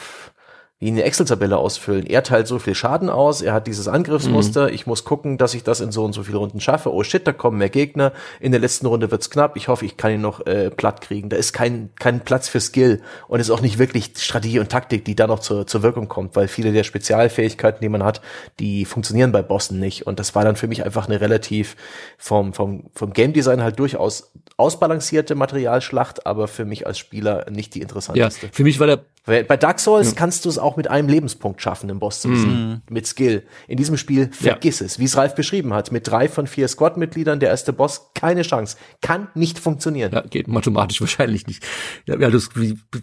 wie 0.78 0.88
eine 0.88 1.04
Excel-Tabelle 1.04 1.56
ausfüllen. 1.56 2.04
Er 2.04 2.22
teilt 2.22 2.46
so 2.46 2.58
viel 2.58 2.74
Schaden 2.74 3.08
aus, 3.08 3.40
er 3.40 3.54
hat 3.54 3.66
dieses 3.66 3.88
Angriffsmuster, 3.88 4.68
mhm. 4.68 4.74
ich 4.74 4.86
muss 4.86 5.04
gucken, 5.04 5.38
dass 5.38 5.54
ich 5.54 5.64
das 5.64 5.80
in 5.80 5.90
so 5.90 6.04
und 6.04 6.12
so 6.12 6.22
viele 6.22 6.36
Runden 6.36 6.60
schaffe. 6.60 6.92
Oh 6.92 7.02
shit, 7.02 7.26
da 7.26 7.32
kommen 7.32 7.56
mehr 7.56 7.70
Gegner. 7.70 8.12
In 8.40 8.52
der 8.52 8.60
letzten 8.60 8.84
Runde 8.84 9.10
wird's 9.10 9.30
knapp. 9.30 9.56
Ich 9.56 9.68
hoffe, 9.68 9.86
ich 9.86 9.96
kann 9.96 10.12
ihn 10.12 10.20
noch 10.20 10.44
äh, 10.44 10.68
platt 10.68 11.00
kriegen. 11.00 11.30
Da 11.30 11.36
ist 11.38 11.54
kein, 11.54 11.88
kein 11.98 12.20
Platz 12.20 12.48
für 12.48 12.60
Skill 12.60 13.00
und 13.26 13.40
ist 13.40 13.50
auch 13.50 13.62
nicht 13.62 13.78
wirklich 13.78 14.12
Strategie 14.18 14.58
und 14.58 14.68
Taktik, 14.68 15.06
die 15.06 15.16
da 15.16 15.26
noch 15.26 15.38
zur, 15.38 15.66
zur 15.66 15.82
Wirkung 15.82 16.08
kommt, 16.08 16.36
weil 16.36 16.46
viele 16.46 16.72
der 16.72 16.84
Spezialfähigkeiten, 16.84 17.80
die 17.80 17.88
man 17.88 18.04
hat, 18.04 18.20
die 18.60 18.84
funktionieren 18.84 19.32
bei 19.32 19.40
Bossen 19.40 19.80
nicht. 19.80 20.06
Und 20.06 20.18
das 20.18 20.34
war 20.34 20.44
dann 20.44 20.56
für 20.56 20.68
mich 20.68 20.84
einfach 20.84 21.08
eine 21.08 21.22
relativ 21.22 21.76
vom, 22.18 22.52
vom, 22.52 22.90
vom 22.94 23.14
Game 23.14 23.32
Design 23.32 23.62
halt 23.62 23.78
durchaus 23.78 24.30
ausbalancierte 24.58 25.34
Materialschlacht, 25.34 26.26
aber 26.26 26.48
für 26.48 26.66
mich 26.66 26.86
als 26.86 26.98
Spieler 26.98 27.50
nicht 27.50 27.74
die 27.74 27.80
interessanteste. 27.80 28.46
Ja, 28.46 28.52
für 28.52 28.62
mich 28.62 28.78
war 28.78 28.86
der 28.86 29.04
bei 29.26 29.56
Dark 29.56 29.80
Souls 29.80 30.10
ja. 30.10 30.14
kannst 30.14 30.44
du 30.44 30.48
es 30.48 30.56
auch 30.56 30.76
mit 30.76 30.88
einem 30.88 31.08
Lebenspunkt 31.08 31.60
schaffen, 31.60 31.88
den 31.88 31.98
Boss 31.98 32.20
zu 32.20 32.28
besiegen. 32.28 32.68
Mhm. 32.68 32.82
Mit 32.88 33.06
Skill. 33.08 33.42
In 33.66 33.76
diesem 33.76 33.96
Spiel 33.96 34.30
vergiss 34.32 34.78
ja. 34.78 34.86
es. 34.86 35.00
Wie 35.00 35.04
es 35.04 35.16
Ralf 35.16 35.34
beschrieben 35.34 35.74
hat. 35.74 35.90
Mit 35.90 36.06
drei 36.06 36.28
von 36.28 36.46
vier 36.46 36.68
Squad-Mitgliedern, 36.68 37.40
der 37.40 37.50
erste 37.50 37.72
Boss, 37.72 38.12
keine 38.14 38.42
Chance. 38.42 38.76
Kann 39.02 39.26
nicht 39.34 39.58
funktionieren. 39.58 40.12
Ja, 40.12 40.20
geht 40.20 40.46
mathematisch 40.46 41.00
wahrscheinlich 41.00 41.46
nicht. 41.48 41.66
Ja, 42.06 42.16
ja 42.16 42.30
du 42.30 42.36
es 42.36 42.50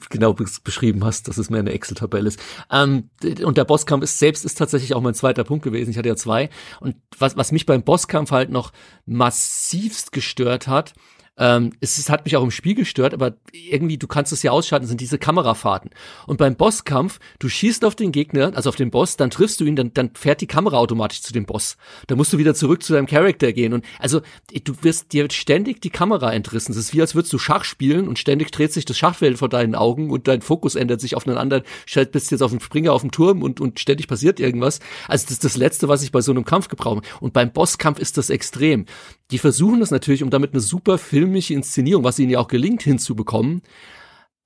genau 0.10 0.34
beschrieben 0.34 1.04
hast, 1.04 1.28
dass 1.28 1.38
es 1.38 1.50
mehr 1.50 1.60
eine 1.60 1.72
Excel-Tabelle 1.72 2.30
ist. 2.30 2.40
Ähm, 2.72 3.10
und 3.44 3.58
der 3.58 3.66
Bosskampf 3.66 4.04
ist 4.04 4.18
selbst 4.18 4.46
ist 4.46 4.58
tatsächlich 4.58 4.94
auch 4.94 5.02
mein 5.02 5.16
zweiter 5.16 5.44
Punkt 5.44 5.64
gewesen. 5.64 5.92
Ich 5.92 5.98
hatte 5.98 6.08
ja 6.10 6.16
zwei. 6.16 6.50
Und 6.80 6.96
was, 7.20 7.36
was 7.36 7.52
mich 7.52 7.66
beim 7.66 7.84
Bosskampf 7.84 8.32
halt 8.32 8.50
noch 8.50 8.72
massivst 9.06 10.14
gestört 10.14 10.70
hat, 10.70 10.94
ähm, 11.38 11.74
es, 11.80 11.98
es 11.98 12.10
hat 12.10 12.26
mich 12.26 12.36
auch 12.36 12.44
im 12.44 12.52
Spiel 12.52 12.76
gestört, 12.76 13.14
aber 13.14 13.34
irgendwie, 13.52 13.98
du 13.98 14.08
kannst 14.08 14.32
es 14.32 14.44
ja 14.44 14.52
ausschalten, 14.52 14.86
sind 14.86 15.02
diese 15.02 15.18
Kamerafahrten. 15.18 15.90
Und 16.28 16.38
beim 16.38 16.56
Bosskampf, 16.56 17.20
du 17.40 17.50
schießt 17.50 17.86
auf 17.86 17.96
den 17.96 18.12
Gegner, 18.12 18.52
also 18.56 18.70
auf 18.70 18.76
den 18.76 18.92
Boss, 18.92 19.18
dann 19.18 19.32
triffst 19.32 19.60
du 19.60 19.66
ihn, 19.66 19.76
dann, 19.76 19.94
dann 19.94 20.12
fährt 20.14 20.42
die 20.42 20.48
Kamera 20.48 20.78
automatisch 20.78 21.22
zu 21.22 21.34
dem 21.34 21.46
Boss. 21.46 21.78
Da 22.08 22.16
musst 22.16 22.34
du 22.34 22.38
wieder 22.38 22.54
zurück 22.54 22.84
zu 22.84 22.94
deinem 22.94 23.08
Charakter 23.08 23.52
gehen. 23.52 23.74
Und 23.74 23.86
also, 24.00 24.22
du 24.64 24.74
wirst, 24.82 25.14
dir 25.14 25.24
wird 25.24 25.34
ständig 25.34 25.82
die 25.82 25.90
Kamera 25.90 26.32
entrissen. 26.32 26.72
Es 26.72 26.78
ist 26.78 26.94
wie, 26.94 27.02
als 27.02 27.16
würdest 27.16 27.34
du 27.34 27.40
Schach 27.40 27.64
spielen 27.64 28.08
und 28.08 28.20
ständig 28.20 28.52
dreht 28.52 28.72
sich 28.72 28.86
das 28.86 28.98
Schachfeld 28.98 29.40
vor 29.40 29.50
deinen 29.50 29.76
Augen 29.76 30.12
und 30.12 30.28
dein 30.28 30.42
Fokus 30.42 30.76
ändert 30.76 31.02
sich 31.02 31.16
auf 31.16 31.28
einen 31.28 31.38
anderen. 31.38 31.64
Stellt 31.86 32.12
bist 32.12 32.30
jetzt 32.32 32.44
auf 32.44 32.52
dem 32.52 32.60
Springer 32.60 32.94
auf 32.94 33.02
dem 33.02 33.12
Turm 33.12 33.42
und, 33.42 33.60
und 33.60 33.80
ständig 33.80 34.08
passiert 34.08 34.40
irgendwas. 34.40 34.80
Also, 35.08 35.24
das 35.24 35.32
ist 35.32 35.44
das 35.44 35.58
Letzte, 35.58 35.88
was 35.88 36.04
ich 36.04 36.12
bei 36.12 36.22
so 36.22 36.32
einem 36.32 36.46
Kampf 36.46 36.68
gebrauche. 36.68 37.02
Und 37.20 37.34
beim 37.34 37.52
Bosskampf 37.52 37.98
ist 37.98 38.18
das 38.18 38.30
extrem. 38.30 38.86
Die 39.32 39.38
versuchen 39.38 39.80
das 39.80 39.92
natürlich, 39.92 40.24
um 40.24 40.30
damit 40.30 40.54
eine 40.54 40.60
super 40.60 40.98
filmische 40.98 41.54
Inszenierung, 41.54 42.04
was 42.04 42.20
ihnen 42.20 42.32
ja 42.32 42.40
auch 42.40 42.48
gelingt, 42.48 42.84
hinzubekommen. 42.84 43.62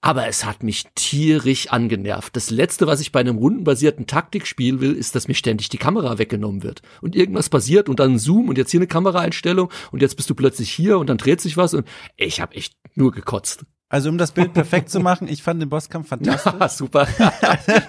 Aber 0.01 0.27
es 0.27 0.45
hat 0.45 0.61
mich 0.61 0.85
tierisch 0.95 1.69
angenervt. 1.69 2.35
Das 2.35 2.51
letzte, 2.51 2.85
was 2.85 3.01
ich 3.01 3.11
bei 3.11 3.19
einem 3.19 3.37
rundenbasierten 3.37 4.05
Taktikspiel 4.05 4.79
will, 4.79 4.93
ist, 4.93 5.15
dass 5.15 5.27
mir 5.27 5.33
ständig 5.33 5.69
die 5.69 5.79
Kamera 5.79 6.19
weggenommen 6.19 6.61
wird. 6.61 6.81
Und 7.01 7.15
irgendwas 7.15 7.49
passiert 7.49 7.89
und 7.89 7.99
dann 7.99 8.19
Zoom 8.19 8.47
und 8.47 8.57
jetzt 8.57 8.71
hier 8.71 8.79
eine 8.79 8.87
Kameraeinstellung 8.87 9.71
und 9.91 10.01
jetzt 10.01 10.15
bist 10.15 10.29
du 10.29 10.35
plötzlich 10.35 10.71
hier 10.71 10.99
und 10.99 11.07
dann 11.07 11.17
dreht 11.17 11.41
sich 11.41 11.57
was 11.57 11.73
und 11.73 11.87
ich 12.15 12.39
habe 12.39 12.55
echt 12.55 12.73
nur 12.93 13.11
gekotzt. 13.11 13.65
Also 13.89 14.09
um 14.09 14.17
das 14.17 14.33
Bild 14.33 14.53
perfekt 14.53 14.89
zu 14.89 14.99
machen, 14.99 15.29
ich 15.29 15.41
fand 15.41 15.61
den 15.61 15.69
Bosskampf 15.69 16.07
fantastisch. 16.09 16.53
Ja, 16.59 16.67
super. 16.67 17.07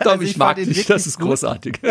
Doch, 0.05 0.13
also 0.13 0.23
ich, 0.23 0.31
ich 0.31 0.37
mag 0.37 0.55
dich, 0.57 0.87
das 0.87 1.07
ist 1.07 1.19
großartig. 1.19 1.81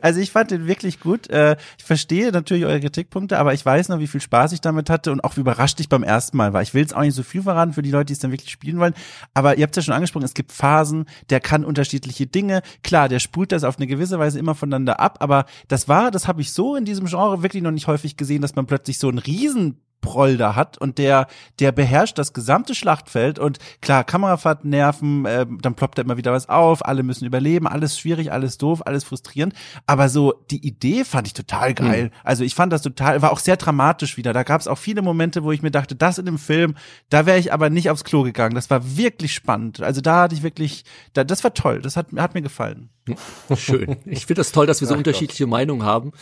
Also 0.00 0.20
ich 0.20 0.30
fand 0.30 0.50
den 0.50 0.66
wirklich 0.66 1.00
gut. 1.00 1.28
Äh, 1.30 1.56
ich 1.76 1.84
verstehe 1.84 2.30
natürlich 2.30 2.64
eure 2.64 2.80
Kritikpunkte, 2.80 3.38
aber 3.38 3.54
ich 3.54 3.64
weiß 3.64 3.88
noch, 3.88 3.98
wie 3.98 4.06
viel 4.06 4.20
Spaß 4.20 4.52
ich 4.52 4.60
damit 4.60 4.90
hatte 4.90 5.10
und 5.10 5.24
auch 5.24 5.36
wie 5.36 5.40
überrascht 5.40 5.80
ich 5.80 5.88
beim 5.88 6.02
ersten 6.02 6.36
Mal 6.36 6.52
war. 6.52 6.62
Ich 6.62 6.72
will 6.72 6.82
jetzt 6.82 6.94
auch 6.94 7.00
nicht 7.00 7.14
so 7.14 7.22
viel 7.22 7.42
verraten 7.42 7.72
für 7.72 7.82
die 7.82 7.90
Leute, 7.90 8.06
die 8.06 8.12
es 8.12 8.18
dann 8.18 8.30
wirklich 8.30 8.50
spielen 8.50 8.78
wollen, 8.78 8.94
aber 9.34 9.56
ihr 9.56 9.64
habt 9.64 9.76
es 9.76 9.82
ja 9.82 9.86
schon 9.86 9.94
angesprochen, 9.94 10.24
es 10.24 10.34
gibt 10.34 10.52
Phasen, 10.52 11.06
der 11.30 11.40
kann 11.40 11.64
unterschiedliche 11.64 12.26
Dinge. 12.26 12.62
Klar, 12.82 13.08
der 13.08 13.18
spult 13.18 13.52
das 13.52 13.64
auf 13.64 13.76
eine 13.76 13.86
gewisse 13.86 14.18
Weise 14.18 14.38
immer 14.38 14.54
voneinander 14.54 15.00
ab, 15.00 15.18
aber 15.20 15.46
das 15.68 15.88
war, 15.88 16.10
das 16.10 16.28
habe 16.28 16.40
ich 16.40 16.52
so 16.52 16.76
in 16.76 16.84
diesem 16.84 17.06
Genre 17.06 17.42
wirklich 17.42 17.62
noch 17.62 17.72
nicht 17.72 17.86
häufig 17.86 18.16
gesehen, 18.16 18.42
dass 18.42 18.54
man 18.54 18.66
plötzlich 18.66 18.98
so 18.98 19.08
einen 19.08 19.18
riesen 19.18 19.80
Proll 20.00 20.36
da 20.36 20.54
hat 20.54 20.78
und 20.78 20.98
der 20.98 21.26
der 21.58 21.72
beherrscht 21.72 22.18
das 22.18 22.32
gesamte 22.32 22.74
Schlachtfeld 22.74 23.38
und 23.38 23.58
klar 23.80 24.04
Kamerafahrt 24.04 24.64
nerven 24.64 25.24
äh, 25.26 25.46
dann 25.60 25.74
ploppt 25.74 25.98
da 25.98 26.02
immer 26.02 26.16
wieder 26.16 26.32
was 26.32 26.48
auf 26.48 26.86
alle 26.86 27.02
müssen 27.02 27.24
überleben 27.24 27.66
alles 27.66 27.98
schwierig 27.98 28.32
alles 28.32 28.58
doof 28.58 28.86
alles 28.86 29.04
frustrierend. 29.04 29.54
Aber 29.86 30.08
so 30.08 30.34
die 30.50 30.66
Idee 30.66 31.04
fand 31.04 31.26
ich 31.26 31.34
total 31.34 31.74
geil. 31.74 32.04
Mhm. 32.04 32.10
also 32.24 32.44
ich 32.44 32.54
fand 32.54 32.72
das 32.72 32.82
total 32.82 33.22
war 33.22 33.32
auch 33.32 33.38
sehr 33.40 33.56
dramatisch 33.56 34.16
wieder. 34.16 34.32
Da 34.32 34.42
gab 34.42 34.60
es 34.60 34.68
auch 34.68 34.78
viele 34.78 35.02
Momente 35.02 35.44
wo 35.44 35.52
ich 35.52 35.62
mir 35.62 35.70
dachte 35.70 35.94
das 35.94 36.18
in 36.18 36.26
dem 36.26 36.38
Film 36.38 36.74
da 37.10 37.26
wäre 37.26 37.38
ich 37.38 37.52
aber 37.52 37.70
nicht 37.70 37.90
aufs 37.90 38.04
Klo 38.04 38.22
gegangen. 38.22 38.54
Das 38.54 38.70
war 38.70 38.96
wirklich 38.96 39.34
spannend. 39.34 39.82
Also 39.82 40.00
da 40.00 40.22
hatte 40.22 40.34
ich 40.34 40.42
wirklich 40.42 40.84
da, 41.12 41.24
das 41.24 41.44
war 41.44 41.54
toll. 41.54 41.80
Das 41.82 41.96
hat 41.96 42.08
hat 42.16 42.34
mir 42.34 42.42
gefallen 42.42 42.90
Schön. 43.56 43.96
Ich 44.06 44.26
finde 44.26 44.40
das 44.40 44.52
toll, 44.52 44.66
dass 44.66 44.80
wir 44.80 44.88
so 44.88 44.94
Ach 44.94 44.98
unterschiedliche 44.98 45.44
Gott. 45.44 45.50
Meinungen 45.50 45.82
haben. 45.82 46.12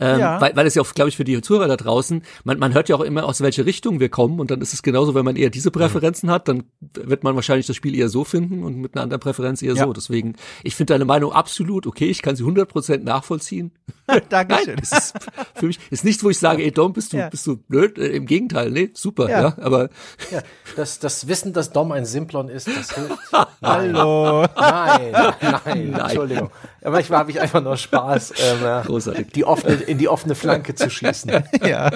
Ähm, 0.00 0.18
ja. 0.18 0.40
weil, 0.40 0.56
weil 0.56 0.66
es 0.66 0.74
ja 0.74 0.82
auch, 0.82 0.94
glaube 0.94 1.10
ich, 1.10 1.16
für 1.16 1.24
die 1.24 1.40
Zuhörer 1.42 1.68
da 1.68 1.76
draußen, 1.76 2.22
man, 2.44 2.58
man 2.58 2.74
hört 2.74 2.88
ja 2.88 2.96
auch 2.96 3.02
immer, 3.02 3.24
aus 3.24 3.40
welcher 3.40 3.66
Richtung 3.66 4.00
wir 4.00 4.08
kommen. 4.08 4.40
Und 4.40 4.50
dann 4.50 4.60
ist 4.60 4.72
es 4.72 4.82
genauso, 4.82 5.14
wenn 5.14 5.24
man 5.24 5.36
eher 5.36 5.50
diese 5.50 5.70
Präferenzen 5.70 6.28
mhm. 6.28 6.32
hat, 6.32 6.48
dann 6.48 6.64
wird 6.80 7.22
man 7.24 7.34
wahrscheinlich 7.34 7.66
das 7.66 7.76
Spiel 7.76 7.94
eher 7.94 8.08
so 8.08 8.24
finden 8.24 8.64
und 8.64 8.76
mit 8.78 8.94
einer 8.94 9.02
anderen 9.02 9.20
Präferenz 9.20 9.62
eher 9.62 9.74
ja. 9.74 9.84
so. 9.84 9.92
Deswegen, 9.92 10.34
ich 10.62 10.74
finde 10.74 10.94
deine 10.94 11.04
Meinung 11.04 11.32
absolut 11.32 11.86
okay. 11.86 12.06
Ich 12.06 12.22
kann 12.22 12.36
sie 12.36 12.44
100% 12.44 12.98
nachvollziehen. 12.98 13.72
Dankeschön. 14.28 14.74
Nein, 14.74 14.82
ist 14.82 15.14
für 15.54 15.66
mich 15.66 15.78
ist 15.90 16.04
nicht, 16.04 16.22
wo 16.24 16.30
ich 16.30 16.38
sage, 16.38 16.62
ey 16.62 16.72
Dom, 16.72 16.92
bist 16.92 17.12
du, 17.12 17.18
ja. 17.18 17.28
bist 17.28 17.46
du 17.46 17.56
blöd? 17.56 17.98
Äh, 17.98 18.08
Im 18.08 18.26
Gegenteil, 18.26 18.70
nee, 18.70 18.90
super, 18.94 19.28
ja. 19.28 19.40
ja 19.40 19.56
aber 19.60 19.90
ja, 20.30 20.42
das, 20.76 20.98
das 20.98 21.28
Wissen, 21.28 21.52
dass 21.52 21.72
Dom 21.72 21.92
ein 21.92 22.04
Simplon 22.04 22.48
ist, 22.48 22.68
das 22.68 22.94
hilft. 22.94 23.18
Hallo. 23.62 24.46
Nein, 24.56 25.12
nein, 25.12 25.62
nein, 25.62 25.94
Entschuldigung. 25.94 26.50
Aber 26.82 27.00
ich 27.00 27.10
habe 27.10 27.30
ich 27.30 27.40
einfach 27.40 27.62
nur 27.62 27.76
Spaß, 27.76 28.34
ähm, 28.38 28.82
Großartig. 28.86 29.32
die 29.32 29.44
offene, 29.44 29.74
in 29.74 29.98
die 29.98 30.08
offene 30.08 30.34
Flanke 30.34 30.74
zu 30.74 30.90
schießen. 30.90 31.30
ja. 31.64 31.90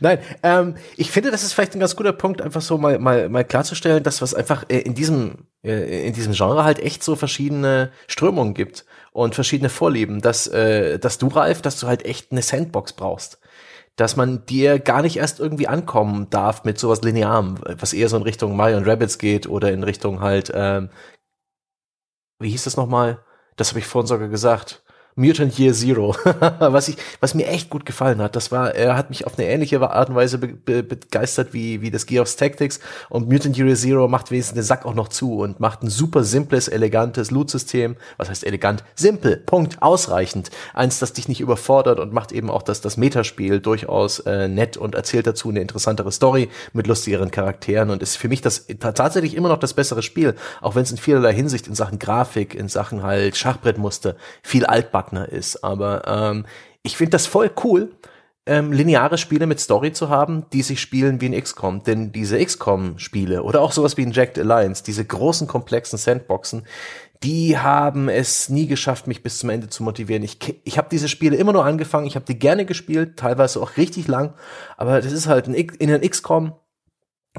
Nein, 0.00 0.18
ähm, 0.42 0.74
ich 0.96 1.10
finde, 1.10 1.30
das 1.30 1.42
ist 1.42 1.52
vielleicht 1.52 1.74
ein 1.74 1.80
ganz 1.80 1.96
guter 1.96 2.12
Punkt, 2.12 2.42
einfach 2.42 2.60
so 2.60 2.76
mal 2.78 2.98
mal 2.98 3.28
mal 3.28 3.44
klarzustellen, 3.44 4.02
dass 4.02 4.20
was 4.20 4.34
einfach 4.34 4.64
äh, 4.68 4.78
in 4.78 4.94
diesem 4.94 5.46
äh, 5.62 6.06
in 6.06 6.12
diesem 6.12 6.32
Genre 6.32 6.64
halt 6.64 6.78
echt 6.80 7.02
so 7.02 7.16
verschiedene 7.16 7.90
Strömungen 8.06 8.54
gibt 8.54 8.84
und 9.16 9.34
verschiedene 9.34 9.70
Vorlieben, 9.70 10.20
dass 10.20 10.46
äh, 10.46 10.98
dass 10.98 11.18
du 11.18 11.28
Ralf, 11.28 11.62
dass 11.62 11.80
du 11.80 11.86
halt 11.86 12.04
echt 12.04 12.32
eine 12.32 12.42
Sandbox 12.42 12.92
brauchst 12.92 13.38
dass 13.96 14.14
man 14.14 14.44
dir 14.44 14.78
gar 14.78 15.00
nicht 15.02 15.16
erst 15.16 15.40
irgendwie 15.40 15.68
ankommen 15.68 16.28
darf 16.28 16.64
mit 16.64 16.78
sowas 16.78 17.00
Linearem, 17.02 17.58
was 17.64 17.94
eher 17.94 18.10
so 18.10 18.18
in 18.18 18.22
Richtung 18.22 18.54
Mario 18.54 18.76
und 18.76 18.86
Rabbits 18.86 19.18
geht 19.18 19.48
oder 19.48 19.72
in 19.72 19.82
Richtung 19.82 20.20
halt, 20.20 20.52
ähm, 20.54 20.90
wie 22.38 22.50
hieß 22.50 22.64
das 22.64 22.76
nochmal? 22.76 23.24
Das 23.56 23.70
habe 23.70 23.78
ich 23.78 23.86
vorhin 23.86 24.06
sogar 24.06 24.28
gesagt. 24.28 24.84
Mutant 25.18 25.58
Year 25.58 25.72
Zero, 25.72 26.14
was 26.58 26.88
ich, 26.88 26.98
was 27.20 27.32
mir 27.32 27.46
echt 27.46 27.70
gut 27.70 27.86
gefallen 27.86 28.20
hat. 28.20 28.36
Das 28.36 28.52
war, 28.52 28.74
er 28.74 28.98
hat 28.98 29.08
mich 29.08 29.26
auf 29.26 29.38
eine 29.38 29.48
ähnliche 29.48 29.80
Art 29.80 30.10
und 30.10 30.14
Weise 30.14 30.36
be 30.36 30.48
be 30.48 30.82
begeistert 30.82 31.54
wie 31.54 31.80
wie 31.80 31.90
das 31.90 32.04
Gears 32.04 32.36
Tactics 32.36 32.80
und 33.08 33.26
Mutant 33.26 33.56
Year 33.56 33.74
Zero 33.74 34.08
macht 34.08 34.30
wenigstens 34.30 34.56
den 34.56 34.62
Sack 34.62 34.84
auch 34.84 34.92
noch 34.92 35.08
zu 35.08 35.38
und 35.38 35.58
macht 35.58 35.82
ein 35.82 35.88
super 35.88 36.22
simples, 36.22 36.68
elegantes 36.68 37.30
Loot-System. 37.30 37.96
Was 38.18 38.28
heißt 38.28 38.44
elegant? 38.44 38.84
Simpel, 38.94 39.38
Punkt, 39.38 39.80
ausreichend. 39.80 40.50
Eins, 40.74 40.98
das 40.98 41.14
dich 41.14 41.28
nicht 41.28 41.40
überfordert 41.40 41.98
und 41.98 42.12
macht 42.12 42.30
eben 42.30 42.50
auch 42.50 42.62
das 42.62 42.82
das 42.82 42.98
Metaspiel 42.98 43.60
durchaus 43.60 44.18
äh, 44.20 44.48
nett 44.48 44.76
und 44.76 44.94
erzählt 44.94 45.26
dazu 45.26 45.48
eine 45.48 45.60
interessantere 45.60 46.12
Story 46.12 46.50
mit 46.74 46.86
lustigeren 46.88 47.30
Charakteren 47.30 47.88
und 47.88 48.02
ist 48.02 48.18
für 48.18 48.28
mich 48.28 48.42
das 48.42 48.66
tatsächlich 48.80 49.34
immer 49.34 49.48
noch 49.48 49.60
das 49.60 49.72
bessere 49.72 50.02
Spiel, 50.02 50.34
auch 50.60 50.74
wenn 50.74 50.82
es 50.82 50.90
in 50.90 50.98
vielerlei 50.98 51.32
Hinsicht 51.32 51.68
in 51.68 51.74
Sachen 51.74 51.98
Grafik, 51.98 52.54
in 52.54 52.68
Sachen 52.68 53.02
halt 53.02 53.34
Schachbrettmuster 53.34 54.16
viel 54.42 54.66
altbacken 54.66 55.05
Partner 55.06 55.28
ist. 55.28 55.62
Aber 55.62 56.02
ähm, 56.06 56.46
ich 56.82 56.96
finde 56.96 57.10
das 57.10 57.26
voll 57.26 57.50
cool, 57.64 57.92
ähm, 58.48 58.72
lineare 58.72 59.18
Spiele 59.18 59.46
mit 59.46 59.58
Story 59.58 59.92
zu 59.92 60.08
haben, 60.08 60.46
die 60.52 60.62
sich 60.62 60.80
spielen 60.80 61.20
wie 61.20 61.26
ein 61.26 61.40
XCOM. 61.40 61.82
Denn 61.82 62.12
diese 62.12 62.44
XCOM-Spiele 62.44 63.42
oder 63.42 63.60
auch 63.60 63.72
sowas 63.72 63.96
wie 63.96 64.02
ein 64.02 64.12
Jacked 64.12 64.38
Alliance, 64.38 64.84
diese 64.84 65.04
großen, 65.04 65.48
komplexen 65.48 65.98
Sandboxen, 65.98 66.64
die 67.22 67.58
haben 67.58 68.08
es 68.08 68.48
nie 68.48 68.66
geschafft, 68.66 69.06
mich 69.06 69.22
bis 69.22 69.38
zum 69.38 69.50
Ende 69.50 69.68
zu 69.68 69.82
motivieren. 69.82 70.22
Ich, 70.22 70.38
ich 70.64 70.78
habe 70.78 70.88
diese 70.90 71.08
Spiele 71.08 71.36
immer 71.36 71.52
nur 71.52 71.64
angefangen, 71.64 72.06
ich 72.06 72.14
habe 72.14 72.26
die 72.26 72.38
gerne 72.38 72.66
gespielt, 72.66 73.16
teilweise 73.16 73.60
auch 73.60 73.76
richtig 73.78 74.06
lang, 74.06 74.34
aber 74.76 75.00
das 75.00 75.12
ist 75.12 75.26
halt 75.26 75.48
ein, 75.48 75.54
in 75.54 75.90
ein 75.90 76.02
XCOM 76.02 76.52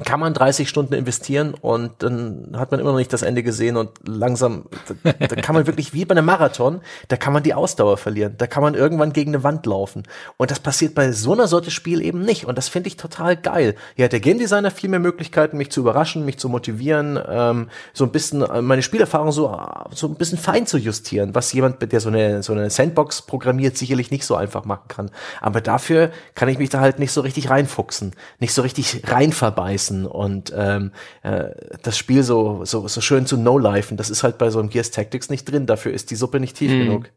kann 0.05 0.19
man 0.19 0.33
30 0.33 0.69
Stunden 0.69 0.93
investieren 0.93 1.53
und 1.59 1.91
dann 1.99 2.55
hat 2.55 2.71
man 2.71 2.79
immer 2.79 2.91
noch 2.91 2.97
nicht 2.97 3.11
das 3.11 3.21
Ende 3.21 3.43
gesehen 3.43 3.77
und 3.77 3.89
langsam, 4.05 4.65
da, 5.03 5.13
da, 5.13 5.35
kann 5.35 5.55
man 5.55 5.65
wirklich 5.65 5.93
wie 5.93 6.05
bei 6.05 6.13
einem 6.13 6.25
Marathon, 6.25 6.81
da 7.07 7.17
kann 7.17 7.33
man 7.33 7.43
die 7.43 7.53
Ausdauer 7.53 7.97
verlieren, 7.97 8.35
da 8.37 8.47
kann 8.47 8.63
man 8.63 8.75
irgendwann 8.75 9.13
gegen 9.13 9.33
eine 9.33 9.43
Wand 9.43 9.65
laufen 9.65 10.03
und 10.37 10.51
das 10.51 10.59
passiert 10.59 10.93
bei 10.93 11.11
so 11.11 11.33
einer 11.33 11.47
Sorte 11.47 11.71
Spiel 11.71 12.01
eben 12.01 12.21
nicht 12.21 12.45
und 12.45 12.57
das 12.57 12.69
finde 12.69 12.87
ich 12.87 12.97
total 12.97 13.35
geil. 13.37 13.75
Hier 13.95 14.05
hat 14.05 14.11
der 14.11 14.19
Game 14.19 14.37
Designer 14.37 14.71
viel 14.71 14.89
mehr 14.89 14.99
Möglichkeiten, 14.99 15.57
mich 15.57 15.71
zu 15.71 15.81
überraschen, 15.81 16.25
mich 16.25 16.37
zu 16.37 16.49
motivieren, 16.49 17.19
ähm, 17.27 17.69
so 17.93 18.03
ein 18.03 18.11
bisschen 18.11 18.43
äh, 18.43 18.61
meine 18.61 18.83
Spielerfahrung 18.83 19.31
so, 19.31 19.57
so 19.91 20.07
ein 20.07 20.15
bisschen 20.15 20.37
fein 20.37 20.67
zu 20.67 20.77
justieren, 20.77 21.33
was 21.33 21.51
jemand, 21.53 21.91
der 21.91 21.99
so 21.99 22.09
eine, 22.09 22.43
so 22.43 22.53
eine 22.53 22.69
Sandbox 22.69 23.23
programmiert, 23.23 23.77
sicherlich 23.77 24.11
nicht 24.11 24.25
so 24.25 24.35
einfach 24.35 24.65
machen 24.65 24.87
kann. 24.87 25.11
Aber 25.41 25.61
dafür 25.61 26.11
kann 26.35 26.49
ich 26.49 26.59
mich 26.59 26.69
da 26.69 26.81
halt 26.81 26.99
nicht 26.99 27.11
so 27.11 27.21
richtig 27.21 27.49
reinfuchsen, 27.49 28.13
nicht 28.39 28.53
so 28.53 28.61
richtig 28.61 29.01
reinverbeißen 29.07 29.86
schießen 29.87 30.05
und 30.05 30.53
ähm, 30.55 30.91
äh, 31.23 31.49
das 31.81 31.97
Spiel 31.97 32.23
so, 32.23 32.65
so, 32.65 32.87
so 32.87 33.01
schön 33.01 33.25
zu 33.25 33.37
no-lifen. 33.37 33.97
Das 33.97 34.09
ist 34.09 34.23
halt 34.23 34.37
bei 34.37 34.49
so 34.49 34.59
einem 34.59 34.69
Gears 34.69 34.91
Tactics 34.91 35.29
nicht 35.29 35.45
drin. 35.45 35.65
Dafür 35.65 35.93
ist 35.93 36.11
die 36.11 36.15
Suppe 36.15 36.39
nicht 36.39 36.57
tief 36.57 36.71
mm. 36.71 36.79
genug. 36.79 37.11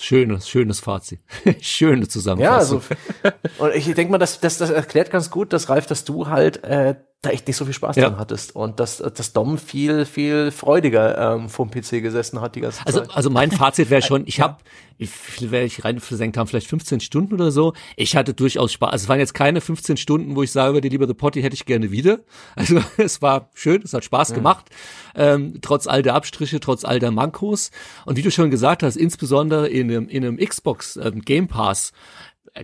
Schönes, 0.00 0.48
schönes 0.48 0.78
Fazit. 0.78 1.20
Schöne 1.60 2.06
Zusammenfassung. 2.06 2.82
Ja, 3.24 3.30
also, 3.30 3.32
und 3.64 3.74
ich 3.74 3.92
denke 3.94 4.12
mal, 4.12 4.18
das, 4.18 4.38
das, 4.38 4.58
das 4.58 4.70
erklärt 4.70 5.10
ganz 5.10 5.28
gut, 5.28 5.52
dass 5.52 5.68
Ralf, 5.68 5.86
dass 5.86 6.04
du 6.04 6.28
halt 6.28 6.62
äh, 6.62 6.94
da 7.20 7.30
echt 7.30 7.48
nicht 7.48 7.56
so 7.56 7.64
viel 7.64 7.74
Spaß 7.74 7.96
ja. 7.96 8.08
dran 8.08 8.18
hattest 8.18 8.54
und 8.54 8.78
dass, 8.78 8.98
dass 8.98 9.32
Dom 9.32 9.58
viel, 9.58 10.04
viel 10.04 10.52
freudiger 10.52 11.34
ähm, 11.34 11.48
vom 11.48 11.68
PC 11.68 12.00
gesessen 12.00 12.40
hat 12.40 12.54
die 12.54 12.60
ganze 12.60 12.86
also, 12.86 13.00
Zeit. 13.00 13.10
Also 13.10 13.28
mein 13.28 13.50
Fazit 13.50 13.90
wäre 13.90 14.02
schon, 14.02 14.22
ich 14.26 14.40
habe, 14.40 14.58
wie 14.98 15.06
viel 15.06 15.50
werde 15.50 15.66
ich 15.66 15.84
rein 15.84 15.98
versenkt 15.98 16.36
haben, 16.36 16.46
vielleicht 16.46 16.68
15 16.68 17.00
Stunden 17.00 17.34
oder 17.34 17.50
so. 17.50 17.72
Ich 17.96 18.14
hatte 18.14 18.34
durchaus 18.34 18.72
Spaß. 18.72 18.92
Also 18.92 19.04
es 19.04 19.08
waren 19.08 19.18
jetzt 19.18 19.34
keine 19.34 19.60
15 19.60 19.96
Stunden, 19.96 20.36
wo 20.36 20.44
ich 20.44 20.52
sage, 20.52 20.70
über 20.70 20.80
die 20.80 20.90
lieber 20.90 21.08
The 21.08 21.14
Potty 21.14 21.42
hätte 21.42 21.54
ich 21.54 21.66
gerne 21.66 21.90
wieder. 21.90 22.20
Also 22.54 22.80
es 22.96 23.22
war 23.22 23.50
schön, 23.54 23.82
es 23.82 23.92
hat 23.92 24.04
Spaß 24.04 24.30
ja. 24.30 24.34
gemacht, 24.34 24.66
ähm, 25.14 25.58
trotz 25.60 25.86
all 25.86 26.02
der 26.02 26.14
Abstriche, 26.14 26.60
trotz 26.60 26.84
all 26.84 26.98
der 26.98 27.10
Mankos. 27.10 27.70
Und 28.04 28.16
wie 28.16 28.22
du 28.22 28.30
schon 28.30 28.50
gesagt 28.50 28.82
hast, 28.82 28.96
insbesondere 28.96 29.68
in 29.68 29.90
einem, 29.90 30.08
in 30.08 30.24
einem 30.24 30.36
Xbox 30.38 30.96
ähm, 30.96 31.22
Game 31.22 31.46
Pass, 31.46 31.92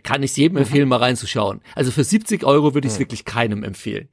kann 0.02 0.22
ich 0.22 0.36
jedem 0.36 0.54
mhm. 0.54 0.62
empfehlen, 0.62 0.88
mal 0.88 0.98
reinzuschauen. 0.98 1.60
Also 1.74 1.90
für 1.90 2.04
70 2.04 2.44
Euro 2.44 2.74
würde 2.74 2.86
ich 2.86 2.94
es 2.94 2.98
wirklich 2.98 3.24
keinem 3.24 3.64
empfehlen. 3.64 4.08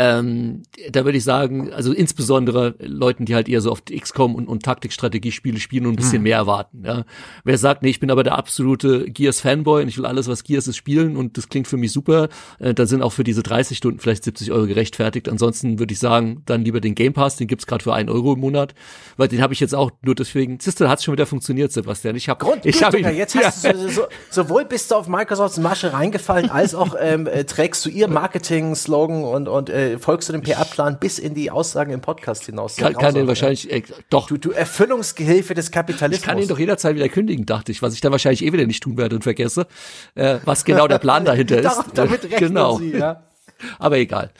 Ähm, 0.00 0.62
da 0.92 1.04
würde 1.04 1.18
ich 1.18 1.24
sagen, 1.24 1.72
also 1.72 1.92
insbesondere 1.92 2.76
Leuten, 2.78 3.24
die 3.24 3.34
halt 3.34 3.48
eher 3.48 3.60
so 3.60 3.72
auf 3.72 3.82
XCOM 3.84 4.36
und, 4.36 4.46
und 4.46 4.62
Taktikstrategiespiele 4.62 5.58
spielen 5.58 5.86
und 5.86 5.94
ein 5.94 5.96
bisschen 5.96 6.18
hm. 6.18 6.22
mehr 6.22 6.36
erwarten. 6.36 6.84
Ja. 6.84 7.04
Wer 7.42 7.58
sagt, 7.58 7.82
nee, 7.82 7.90
ich 7.90 7.98
bin 7.98 8.12
aber 8.12 8.22
der 8.22 8.38
absolute 8.38 9.10
Gears-Fanboy 9.10 9.82
und 9.82 9.88
ich 9.88 9.98
will 9.98 10.06
alles, 10.06 10.28
was 10.28 10.44
Gears 10.44 10.68
ist, 10.68 10.76
spielen 10.76 11.16
und 11.16 11.36
das 11.36 11.48
klingt 11.48 11.66
für 11.66 11.78
mich 11.78 11.90
super, 11.90 12.28
äh, 12.60 12.74
dann 12.74 12.86
sind 12.86 13.02
auch 13.02 13.12
für 13.12 13.24
diese 13.24 13.42
30 13.42 13.76
Stunden 13.76 13.98
vielleicht 13.98 14.22
70 14.22 14.52
Euro 14.52 14.68
gerechtfertigt. 14.68 15.28
Ansonsten 15.28 15.80
würde 15.80 15.92
ich 15.92 15.98
sagen, 15.98 16.42
dann 16.46 16.64
lieber 16.64 16.80
den 16.80 16.94
Game 16.94 17.12
Pass, 17.12 17.34
den 17.34 17.48
gibt's 17.48 17.66
gerade 17.66 17.82
für 17.82 17.92
einen 17.92 18.08
Euro 18.08 18.34
im 18.34 18.40
Monat, 18.40 18.74
weil 19.16 19.26
den 19.26 19.42
habe 19.42 19.52
ich 19.52 19.58
jetzt 19.58 19.74
auch 19.74 19.90
nur 20.02 20.14
deswegen, 20.14 20.58
siehst 20.60 20.80
du, 20.80 20.88
hat's 20.88 21.02
schon 21.02 21.12
wieder 21.12 21.26
funktioniert, 21.26 21.72
Sebastian. 21.72 22.14
Ich 22.14 22.28
habe 22.28 22.60
ich 22.62 22.84
hab 22.84 22.94
ihn, 22.94 23.16
jetzt 23.16 23.34
hast 23.42 23.64
ja. 23.64 23.72
du 23.72 23.88
so, 23.88 24.02
sowohl 24.30 24.64
bist 24.64 24.92
du 24.92 24.94
auf 24.94 25.07
Microsofts 25.08 25.58
Masche 25.58 25.92
reingefallen, 25.92 26.50
als 26.50 26.74
auch 26.74 26.94
ähm, 26.98 27.26
äh, 27.26 27.44
trägst 27.44 27.84
du 27.84 27.88
ihr 27.88 28.08
Marketing-Slogan 28.08 29.24
und, 29.24 29.48
und 29.48 29.70
äh, 29.70 29.98
folgst 29.98 30.28
du 30.28 30.32
dem 30.32 30.42
PR-Plan 30.42 30.98
bis 30.98 31.18
in 31.18 31.34
die 31.34 31.50
Aussagen 31.50 31.92
im 31.92 32.00
Podcast 32.00 32.46
hinaus. 32.46 32.76
Kann, 32.76 32.94
kann 32.94 33.14
den 33.14 33.26
wahrscheinlich, 33.26 33.70
äh, 33.70 33.82
doch. 34.10 34.26
Du, 34.28 34.36
du 34.36 34.50
Erfüllungsgehilfe 34.50 35.54
des 35.54 35.70
Kapitalismus. 35.70 36.20
Ich 36.20 36.26
kann 36.26 36.38
ihn 36.38 36.48
doch 36.48 36.58
jederzeit 36.58 36.94
wieder 36.94 37.08
kündigen, 37.08 37.46
dachte 37.46 37.72
ich, 37.72 37.82
was 37.82 37.94
ich 37.94 38.00
dann 38.00 38.12
wahrscheinlich 38.12 38.44
eh 38.44 38.52
wieder 38.52 38.66
nicht 38.66 38.82
tun 38.82 38.96
werde 38.96 39.16
und 39.16 39.22
vergesse, 39.22 39.66
äh, 40.14 40.38
was 40.44 40.64
genau 40.64 40.88
der 40.88 40.98
Plan 40.98 41.24
dahinter 41.24 41.58
ist. 41.60 41.84
Damit 41.94 42.24
rechnen 42.24 42.38
genau. 42.38 42.78
Sie, 42.78 42.92
ja. 42.96 43.22
Aber 43.78 43.98
egal. 43.98 44.30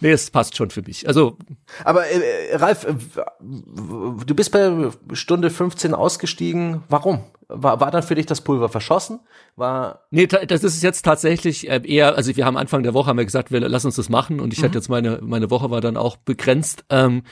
Nee, 0.00 0.10
es 0.10 0.30
passt 0.30 0.56
schon 0.56 0.70
für 0.70 0.82
mich. 0.82 1.08
Also. 1.08 1.36
Aber 1.84 2.06
äh, 2.06 2.54
Ralf, 2.56 2.84
äh, 2.84 2.94
du 3.40 4.34
bist 4.34 4.52
bei 4.52 4.90
Stunde 5.12 5.50
15 5.50 5.94
ausgestiegen. 5.94 6.84
Warum? 6.88 7.24
War, 7.48 7.80
war 7.80 7.90
dann 7.90 8.02
für 8.02 8.14
dich 8.14 8.26
das 8.26 8.42
Pulver 8.42 8.68
verschossen? 8.68 9.20
War 9.56 10.06
nee, 10.10 10.26
das 10.26 10.64
ist 10.64 10.82
jetzt 10.82 11.02
tatsächlich 11.02 11.68
äh, 11.68 11.80
eher, 11.82 12.14
also 12.14 12.36
wir 12.36 12.44
haben 12.44 12.58
Anfang 12.58 12.82
der 12.82 12.92
Woche 12.92 13.08
haben 13.08 13.16
wir 13.16 13.24
gesagt, 13.24 13.50
wir 13.50 13.60
lass 13.60 13.86
uns 13.86 13.96
das 13.96 14.10
machen 14.10 14.40
und 14.40 14.52
ich 14.52 14.60
mhm. 14.60 14.64
hatte 14.64 14.78
jetzt 14.78 14.88
meine 14.88 15.20
meine 15.22 15.50
Woche 15.50 15.70
war 15.70 15.80
dann 15.80 15.96
auch 15.96 16.16
begrenzt. 16.16 16.84
Ähm, 16.90 17.22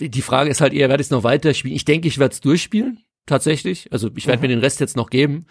die 0.00 0.22
Frage 0.22 0.48
ist 0.48 0.60
halt 0.60 0.72
eher, 0.72 0.88
werde 0.88 1.00
ich 1.02 1.08
es 1.08 1.10
noch 1.10 1.24
weiter 1.24 1.52
spielen? 1.52 1.74
Ich 1.74 1.84
denke, 1.84 2.08
ich 2.08 2.18
werde 2.18 2.32
es 2.32 2.40
durchspielen 2.40 3.02
tatsächlich. 3.28 3.92
Also 3.92 4.10
ich 4.16 4.26
werde 4.26 4.38
mhm. 4.38 4.42
mir 4.42 4.48
den 4.48 4.60
Rest 4.60 4.80
jetzt 4.80 4.96
noch 4.96 5.10
geben, 5.10 5.46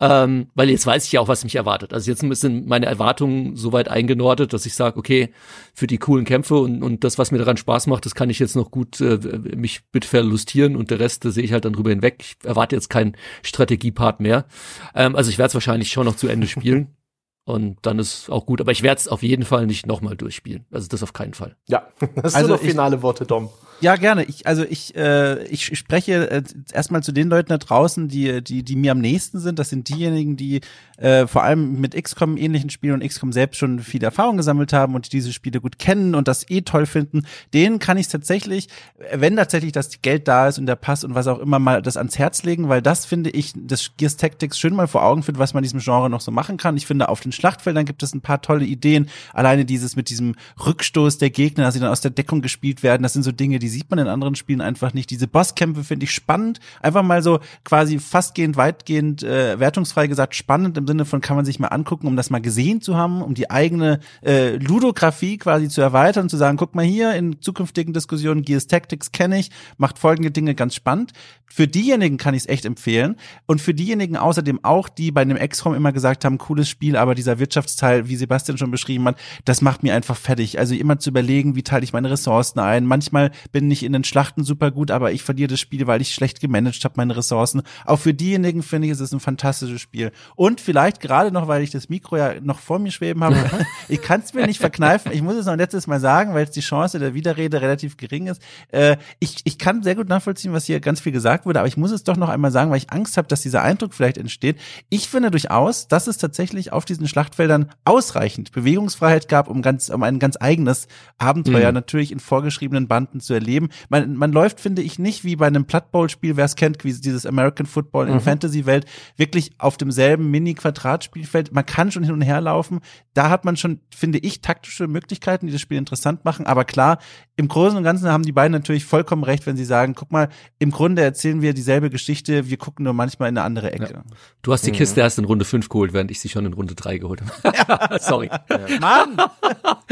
ähm, 0.00 0.48
weil 0.54 0.70
jetzt 0.70 0.86
weiß 0.86 1.04
ich 1.06 1.12
ja 1.12 1.20
auch, 1.20 1.28
was 1.28 1.44
mich 1.44 1.56
erwartet. 1.56 1.92
Also 1.92 2.10
jetzt 2.10 2.20
sind 2.20 2.68
meine 2.68 2.86
Erwartungen 2.86 3.56
so 3.56 3.72
weit 3.72 3.88
eingenordet, 3.88 4.52
dass 4.52 4.66
ich 4.66 4.74
sage, 4.74 4.98
okay, 4.98 5.32
für 5.74 5.86
die 5.86 5.98
coolen 5.98 6.24
Kämpfe 6.24 6.56
und, 6.56 6.82
und 6.82 7.04
das, 7.04 7.18
was 7.18 7.32
mir 7.32 7.38
daran 7.38 7.56
Spaß 7.56 7.86
macht, 7.88 8.06
das 8.06 8.14
kann 8.14 8.30
ich 8.30 8.38
jetzt 8.38 8.56
noch 8.56 8.70
gut 8.70 9.00
äh, 9.00 9.18
mich 9.56 9.80
mit 9.92 10.04
verlustieren 10.04 10.76
und 10.76 10.90
der 10.90 11.00
Rest 11.00 11.24
sehe 11.24 11.42
ich 11.42 11.52
halt 11.52 11.64
dann 11.64 11.72
drüber 11.72 11.90
hinweg. 11.90 12.16
Ich 12.20 12.36
erwarte 12.44 12.76
jetzt 12.76 12.90
keinen 12.90 13.16
Strategiepart 13.42 14.20
mehr. 14.20 14.46
Ähm, 14.94 15.16
also 15.16 15.30
ich 15.30 15.38
werde 15.38 15.48
es 15.48 15.54
wahrscheinlich 15.54 15.90
schon 15.90 16.06
noch 16.06 16.16
zu 16.16 16.28
Ende 16.28 16.46
spielen. 16.46 16.88
Und 17.44 17.78
dann 17.82 17.98
ist 17.98 18.30
auch 18.30 18.46
gut. 18.46 18.60
Aber 18.60 18.70
ich 18.70 18.82
werde 18.82 19.00
es 19.00 19.08
auf 19.08 19.22
jeden 19.22 19.44
Fall 19.44 19.66
nicht 19.66 19.86
nochmal 19.86 20.16
durchspielen. 20.16 20.64
Also 20.70 20.86
das 20.88 21.02
auf 21.02 21.12
keinen 21.12 21.34
Fall. 21.34 21.56
Ja, 21.68 21.88
das 22.14 22.34
sind 22.34 22.42
also 22.42 22.56
finale 22.56 23.02
Worte, 23.02 23.26
Dom. 23.26 23.50
Ja, 23.82 23.96
gerne. 23.96 24.22
Ich, 24.24 24.46
also 24.46 24.62
ich, 24.62 24.94
äh, 24.94 25.42
ich 25.46 25.76
spreche 25.76 26.30
äh, 26.30 26.42
erstmal 26.72 27.02
zu 27.02 27.10
den 27.10 27.28
Leuten 27.28 27.48
da 27.48 27.58
draußen, 27.58 28.06
die, 28.06 28.40
die, 28.40 28.62
die 28.62 28.76
mir 28.76 28.92
am 28.92 29.00
nächsten 29.00 29.40
sind. 29.40 29.58
Das 29.58 29.70
sind 29.70 29.88
diejenigen, 29.88 30.36
die 30.36 30.60
äh, 30.98 31.26
vor 31.26 31.42
allem 31.42 31.80
mit 31.80 32.00
XCOM 32.00 32.36
ähnlichen 32.36 32.70
Spielen 32.70 32.94
und 32.94 33.08
XCOM 33.08 33.32
selbst 33.32 33.58
schon 33.58 33.80
viel 33.80 34.04
Erfahrung 34.04 34.36
gesammelt 34.36 34.72
haben 34.72 34.94
und 34.94 35.12
diese 35.12 35.32
Spiele 35.32 35.60
gut 35.60 35.80
kennen 35.80 36.14
und 36.14 36.28
das 36.28 36.48
eh 36.48 36.60
toll 36.60 36.86
finden. 36.86 37.26
Denen 37.54 37.80
kann 37.80 37.96
ich 37.96 38.06
tatsächlich, 38.06 38.68
wenn 39.12 39.34
tatsächlich 39.34 39.72
das 39.72 40.00
Geld 40.00 40.28
da 40.28 40.46
ist 40.46 40.60
und 40.60 40.66
der 40.66 40.76
Pass 40.76 41.02
und 41.02 41.16
was 41.16 41.26
auch 41.26 41.40
immer 41.40 41.58
mal 41.58 41.82
das 41.82 41.96
ans 41.96 42.20
Herz 42.20 42.44
legen, 42.44 42.68
weil 42.68 42.82
das 42.82 43.04
finde 43.04 43.30
ich, 43.30 43.52
das 43.56 43.90
Gears 43.96 44.16
Tactics 44.16 44.60
schön 44.60 44.76
mal 44.76 44.86
vor 44.86 45.02
Augen 45.02 45.24
führt, 45.24 45.38
was 45.38 45.54
man 45.54 45.64
diesem 45.64 45.80
Genre 45.80 46.08
noch 46.08 46.20
so 46.20 46.30
machen 46.30 46.56
kann. 46.56 46.76
Ich 46.76 46.86
finde, 46.86 47.08
auf 47.08 47.18
den 47.18 47.32
Schlachtfeldern 47.32 47.84
gibt 47.84 48.04
es 48.04 48.14
ein 48.14 48.20
paar 48.20 48.42
tolle 48.42 48.64
Ideen. 48.64 49.08
Alleine 49.32 49.64
dieses 49.64 49.96
mit 49.96 50.08
diesem 50.08 50.36
Rückstoß 50.64 51.18
der 51.18 51.30
Gegner, 51.30 51.64
dass 51.64 51.74
sie 51.74 51.80
dann 51.80 51.90
aus 51.90 52.00
der 52.00 52.12
Deckung 52.12 52.42
gespielt 52.42 52.84
werden, 52.84 53.02
das 53.02 53.14
sind 53.14 53.24
so 53.24 53.32
Dinge, 53.32 53.58
die 53.58 53.71
sieht 53.72 53.90
man 53.90 53.98
in 53.98 54.06
anderen 54.06 54.34
Spielen 54.34 54.60
einfach 54.60 54.94
nicht. 54.94 55.10
Diese 55.10 55.26
Bosskämpfe 55.26 55.84
finde 55.84 56.04
ich 56.04 56.12
spannend. 56.12 56.60
Einfach 56.80 57.02
mal 57.02 57.22
so 57.22 57.40
quasi 57.64 57.98
fastgehend, 57.98 58.56
weitgehend, 58.56 59.22
äh, 59.22 59.58
wertungsfrei 59.58 60.06
gesagt, 60.06 60.34
spannend 60.34 60.76
im 60.78 60.86
Sinne 60.86 61.04
von 61.04 61.20
kann 61.20 61.36
man 61.36 61.44
sich 61.44 61.58
mal 61.58 61.68
angucken, 61.68 62.06
um 62.06 62.16
das 62.16 62.30
mal 62.30 62.40
gesehen 62.40 62.80
zu 62.80 62.96
haben, 62.96 63.22
um 63.22 63.34
die 63.34 63.50
eigene 63.50 64.00
äh, 64.24 64.56
Ludografie 64.56 65.38
quasi 65.38 65.68
zu 65.68 65.80
erweitern, 65.80 66.28
zu 66.28 66.36
sagen, 66.36 66.56
guck 66.56 66.74
mal 66.74 66.84
hier, 66.84 67.14
in 67.14 67.40
zukünftigen 67.40 67.92
Diskussionen, 67.92 68.42
Gears 68.42 68.66
Tactics 68.66 69.12
kenne 69.12 69.38
ich, 69.38 69.50
macht 69.78 69.98
folgende 69.98 70.30
Dinge 70.30 70.54
ganz 70.54 70.74
spannend. 70.74 71.12
Für 71.54 71.68
diejenigen 71.68 72.16
kann 72.16 72.32
ich 72.32 72.44
es 72.44 72.48
echt 72.48 72.64
empfehlen. 72.64 73.16
Und 73.44 73.60
für 73.60 73.74
diejenigen 73.74 74.16
außerdem 74.16 74.64
auch, 74.64 74.88
die 74.88 75.10
bei 75.10 75.20
einem 75.20 75.36
XCOM 75.36 75.74
immer 75.74 75.92
gesagt 75.92 76.24
haben, 76.24 76.38
cooles 76.38 76.66
Spiel, 76.66 76.96
aber 76.96 77.14
dieser 77.14 77.38
Wirtschaftsteil, 77.38 78.08
wie 78.08 78.16
Sebastian 78.16 78.56
schon 78.56 78.70
beschrieben 78.70 79.04
hat, 79.04 79.18
das 79.44 79.60
macht 79.60 79.82
mir 79.82 79.94
einfach 79.94 80.16
fertig. 80.16 80.58
Also 80.58 80.74
immer 80.74 80.98
zu 80.98 81.10
überlegen, 81.10 81.54
wie 81.54 81.62
teile 81.62 81.84
ich 81.84 81.92
meine 81.92 82.10
Ressourcen 82.10 82.58
ein. 82.58 82.86
Manchmal 82.86 83.32
bin 83.52 83.61
ich 83.70 83.82
in 83.82 83.92
den 83.92 84.04
Schlachten 84.04 84.44
super 84.44 84.70
gut, 84.70 84.90
aber 84.90 85.12
ich 85.12 85.22
verliere 85.22 85.48
das 85.48 85.60
Spiel, 85.60 85.86
weil 85.86 86.00
ich 86.00 86.14
schlecht 86.14 86.40
gemanagt 86.40 86.84
habe, 86.84 86.94
meine 86.96 87.16
Ressourcen. 87.16 87.62
Auch 87.84 87.98
für 87.98 88.14
diejenigen 88.14 88.62
finde 88.62 88.86
ich, 88.86 88.92
ist 88.92 89.00
es 89.00 89.12
ein 89.12 89.20
fantastisches 89.20 89.80
Spiel. 89.80 90.12
Und 90.36 90.60
vielleicht 90.60 91.00
gerade 91.00 91.32
noch, 91.32 91.48
weil 91.48 91.62
ich 91.62 91.70
das 91.70 91.88
Mikro 91.88 92.16
ja 92.16 92.40
noch 92.40 92.58
vor 92.58 92.78
mir 92.78 92.90
schweben 92.90 93.22
habe, 93.24 93.36
ich 93.88 94.00
kann 94.02 94.22
es 94.24 94.34
mir 94.34 94.46
nicht 94.46 94.60
verkneifen. 94.60 95.12
Ich 95.12 95.22
muss 95.22 95.34
es 95.34 95.46
noch 95.46 95.56
letztes 95.56 95.86
Mal 95.86 96.00
sagen, 96.00 96.34
weil 96.34 96.44
jetzt 96.44 96.56
die 96.56 96.60
Chance 96.60 96.98
der 96.98 97.14
Widerrede 97.14 97.60
relativ 97.60 97.96
gering 97.96 98.26
ist. 98.26 98.42
Äh, 98.70 98.96
ich, 99.18 99.36
ich 99.44 99.58
kann 99.58 99.82
sehr 99.82 99.94
gut 99.94 100.08
nachvollziehen, 100.08 100.52
was 100.52 100.64
hier 100.64 100.80
ganz 100.80 101.00
viel 101.00 101.12
gesagt 101.12 101.46
wurde, 101.46 101.60
aber 101.60 101.68
ich 101.68 101.76
muss 101.76 101.90
es 101.90 102.04
doch 102.04 102.16
noch 102.16 102.28
einmal 102.28 102.50
sagen, 102.50 102.70
weil 102.70 102.78
ich 102.78 102.90
Angst 102.90 103.16
habe, 103.16 103.28
dass 103.28 103.42
dieser 103.42 103.62
Eindruck 103.62 103.94
vielleicht 103.94 104.18
entsteht. 104.18 104.58
Ich 104.88 105.08
finde 105.08 105.30
durchaus, 105.30 105.88
dass 105.88 106.06
es 106.06 106.18
tatsächlich 106.18 106.72
auf 106.72 106.84
diesen 106.84 107.08
Schlachtfeldern 107.08 107.70
ausreichend 107.84 108.52
Bewegungsfreiheit 108.52 109.28
gab, 109.28 109.48
um 109.48 109.62
ganz, 109.62 109.88
um 109.88 110.02
ein 110.02 110.18
ganz 110.18 110.36
eigenes 110.40 110.88
Abenteuer 111.18 111.68
mhm. 111.68 111.74
natürlich 111.74 112.12
in 112.12 112.20
vorgeschriebenen 112.20 112.88
Banden 112.88 113.20
zu 113.20 113.34
erleben. 113.34 113.41
Man, 113.88 114.14
man 114.14 114.32
läuft, 114.32 114.60
finde 114.60 114.82
ich, 114.82 114.98
nicht 114.98 115.24
wie 115.24 115.36
bei 115.36 115.46
einem 115.46 115.64
Blood 115.64 115.90
Bowl 115.90 116.08
Spiel, 116.08 116.36
wer 116.36 116.44
es 116.44 116.56
kennt, 116.56 116.84
wie 116.84 116.92
dieses 116.92 117.26
American 117.26 117.66
Football 117.66 118.08
in 118.08 118.14
mhm. 118.14 118.20
Fantasy 118.20 118.66
Welt, 118.66 118.86
wirklich 119.16 119.52
auf 119.58 119.76
demselben 119.76 120.30
Mini-Quadratspielfeld. 120.30 121.52
Man 121.52 121.66
kann 121.66 121.90
schon 121.90 122.02
hin 122.02 122.12
und 122.12 122.22
her 122.22 122.40
laufen. 122.40 122.80
Da 123.14 123.30
hat 123.30 123.44
man 123.44 123.56
schon, 123.56 123.80
finde 123.94 124.18
ich, 124.18 124.40
taktische 124.40 124.88
Möglichkeiten, 124.88 125.46
die 125.46 125.52
das 125.52 125.60
Spiel 125.60 125.78
interessant 125.78 126.24
machen. 126.24 126.46
Aber 126.46 126.64
klar, 126.64 126.98
im 127.36 127.48
Großen 127.48 127.76
und 127.76 127.84
Ganzen 127.84 128.08
haben 128.08 128.24
die 128.24 128.32
beiden 128.32 128.52
natürlich 128.52 128.84
vollkommen 128.84 129.24
recht, 129.24 129.46
wenn 129.46 129.56
sie 129.56 129.64
sagen, 129.64 129.94
guck 129.94 130.12
mal, 130.12 130.28
im 130.58 130.70
Grunde 130.70 131.02
erzählen 131.02 131.42
wir 131.42 131.54
dieselbe 131.54 131.90
Geschichte, 131.90 132.48
wir 132.48 132.56
gucken 132.56 132.84
nur 132.84 132.92
manchmal 132.92 133.28
in 133.28 133.38
eine 133.38 133.44
andere 133.44 133.72
Ecke. 133.72 133.94
Ja. 133.94 134.04
Du 134.42 134.52
hast 134.52 134.66
die 134.66 134.72
Kiste 134.72 135.00
mhm. 135.00 135.04
erst 135.04 135.18
in 135.18 135.24
Runde 135.24 135.44
5 135.44 135.68
geholt, 135.68 135.92
während 135.92 136.10
ich 136.10 136.20
sie 136.20 136.28
schon 136.28 136.46
in 136.46 136.52
Runde 136.52 136.74
3 136.74 136.98
geholt 136.98 137.22
habe. 137.22 137.98
Sorry. 138.00 138.28
Ja. 138.28 138.80
Mann! 138.80 139.16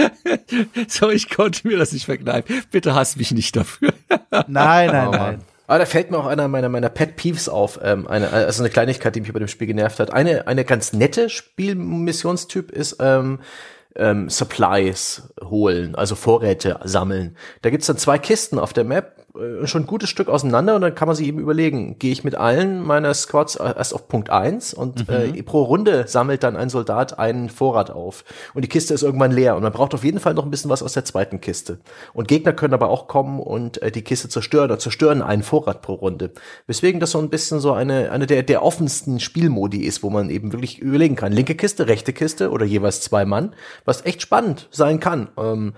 Sorry, 0.88 1.14
ich 1.14 1.30
konnte 1.30 1.66
mir 1.66 1.78
das 1.78 1.92
nicht 1.92 2.04
verkneifen. 2.04 2.62
Bitte 2.70 2.94
hasst 2.94 3.16
mich 3.16 3.32
nicht 3.32 3.39
dafür. 3.42 3.92
nein, 4.46 4.90
nein, 4.90 5.08
oh, 5.08 5.12
nein. 5.12 5.40
Aber 5.66 5.78
da 5.78 5.86
fällt 5.86 6.10
mir 6.10 6.18
auch 6.18 6.26
einer 6.26 6.48
meiner, 6.48 6.68
meiner 6.68 6.88
Pet 6.88 7.14
Peeves 7.14 7.48
auf, 7.48 7.78
ähm, 7.82 8.08
eine, 8.08 8.30
also 8.30 8.62
eine 8.62 8.70
Kleinigkeit, 8.70 9.14
die 9.14 9.20
mich 9.20 9.32
bei 9.32 9.38
dem 9.38 9.46
Spiel 9.46 9.68
genervt 9.68 10.00
hat. 10.00 10.12
Eine, 10.12 10.48
eine 10.48 10.64
ganz 10.64 10.92
nette 10.92 11.30
Spielmissionstyp 11.30 12.72
ist, 12.72 12.96
ähm, 12.98 13.38
ähm, 13.96 14.28
Supplies 14.28 15.32
holen, 15.42 15.94
also 15.94 16.14
Vorräte 16.14 16.78
sammeln. 16.84 17.36
Da 17.62 17.70
gibt's 17.70 17.86
dann 17.86 17.98
zwei 17.98 18.18
Kisten 18.18 18.58
auf 18.58 18.72
der 18.72 18.84
Map 18.84 19.20
äh, 19.36 19.66
schon 19.66 19.82
ein 19.82 19.86
gutes 19.86 20.08
Stück 20.08 20.28
auseinander 20.28 20.74
und 20.74 20.82
dann 20.82 20.94
kann 20.94 21.06
man 21.06 21.16
sich 21.16 21.26
eben 21.26 21.38
überlegen, 21.38 21.98
gehe 21.98 22.12
ich 22.12 22.24
mit 22.24 22.34
allen 22.34 22.82
meiner 22.82 23.14
Squads 23.14 23.56
erst 23.56 23.94
auf 23.94 24.08
Punkt 24.08 24.30
eins 24.30 24.74
und 24.74 25.08
mhm. 25.08 25.36
äh, 25.36 25.42
pro 25.42 25.62
Runde 25.62 26.04
sammelt 26.08 26.42
dann 26.42 26.56
ein 26.56 26.68
Soldat 26.68 27.18
einen 27.18 27.48
Vorrat 27.48 27.90
auf 27.90 28.24
und 28.54 28.62
die 28.62 28.68
Kiste 28.68 28.94
ist 28.94 29.02
irgendwann 29.02 29.30
leer 29.30 29.56
und 29.56 29.62
man 29.62 29.72
braucht 29.72 29.94
auf 29.94 30.04
jeden 30.04 30.18
Fall 30.18 30.34
noch 30.34 30.44
ein 30.44 30.50
bisschen 30.50 30.70
was 30.70 30.82
aus 30.82 30.94
der 30.94 31.04
zweiten 31.04 31.40
Kiste. 31.40 31.78
Und 32.12 32.28
Gegner 32.28 32.52
können 32.52 32.74
aber 32.74 32.88
auch 32.88 33.06
kommen 33.06 33.40
und 33.40 33.80
äh, 33.82 33.92
die 33.92 34.02
Kiste 34.02 34.28
zerstören 34.28 34.64
oder 34.64 34.78
zerstören 34.78 35.22
einen 35.22 35.42
Vorrat 35.42 35.82
pro 35.82 35.94
Runde. 35.94 36.32
Weswegen 36.66 37.00
das 37.00 37.12
so 37.12 37.18
ein 37.18 37.30
bisschen 37.30 37.60
so 37.60 37.72
eine, 37.72 38.10
eine 38.10 38.26
der, 38.26 38.42
der 38.42 38.62
offensten 38.62 39.20
Spielmodi 39.20 39.84
ist, 39.84 40.02
wo 40.02 40.10
man 40.10 40.30
eben 40.30 40.52
wirklich 40.52 40.80
überlegen 40.80 41.16
kann. 41.16 41.32
Linke 41.32 41.54
Kiste, 41.54 41.86
rechte 41.86 42.12
Kiste 42.12 42.50
oder 42.50 42.64
jeweils 42.64 43.00
zwei 43.00 43.24
Mann, 43.24 43.54
was 43.84 44.04
echt 44.04 44.22
spannend 44.22 44.68
sein 44.70 45.00
kann. 45.00 45.28
Ähm, 45.36 45.74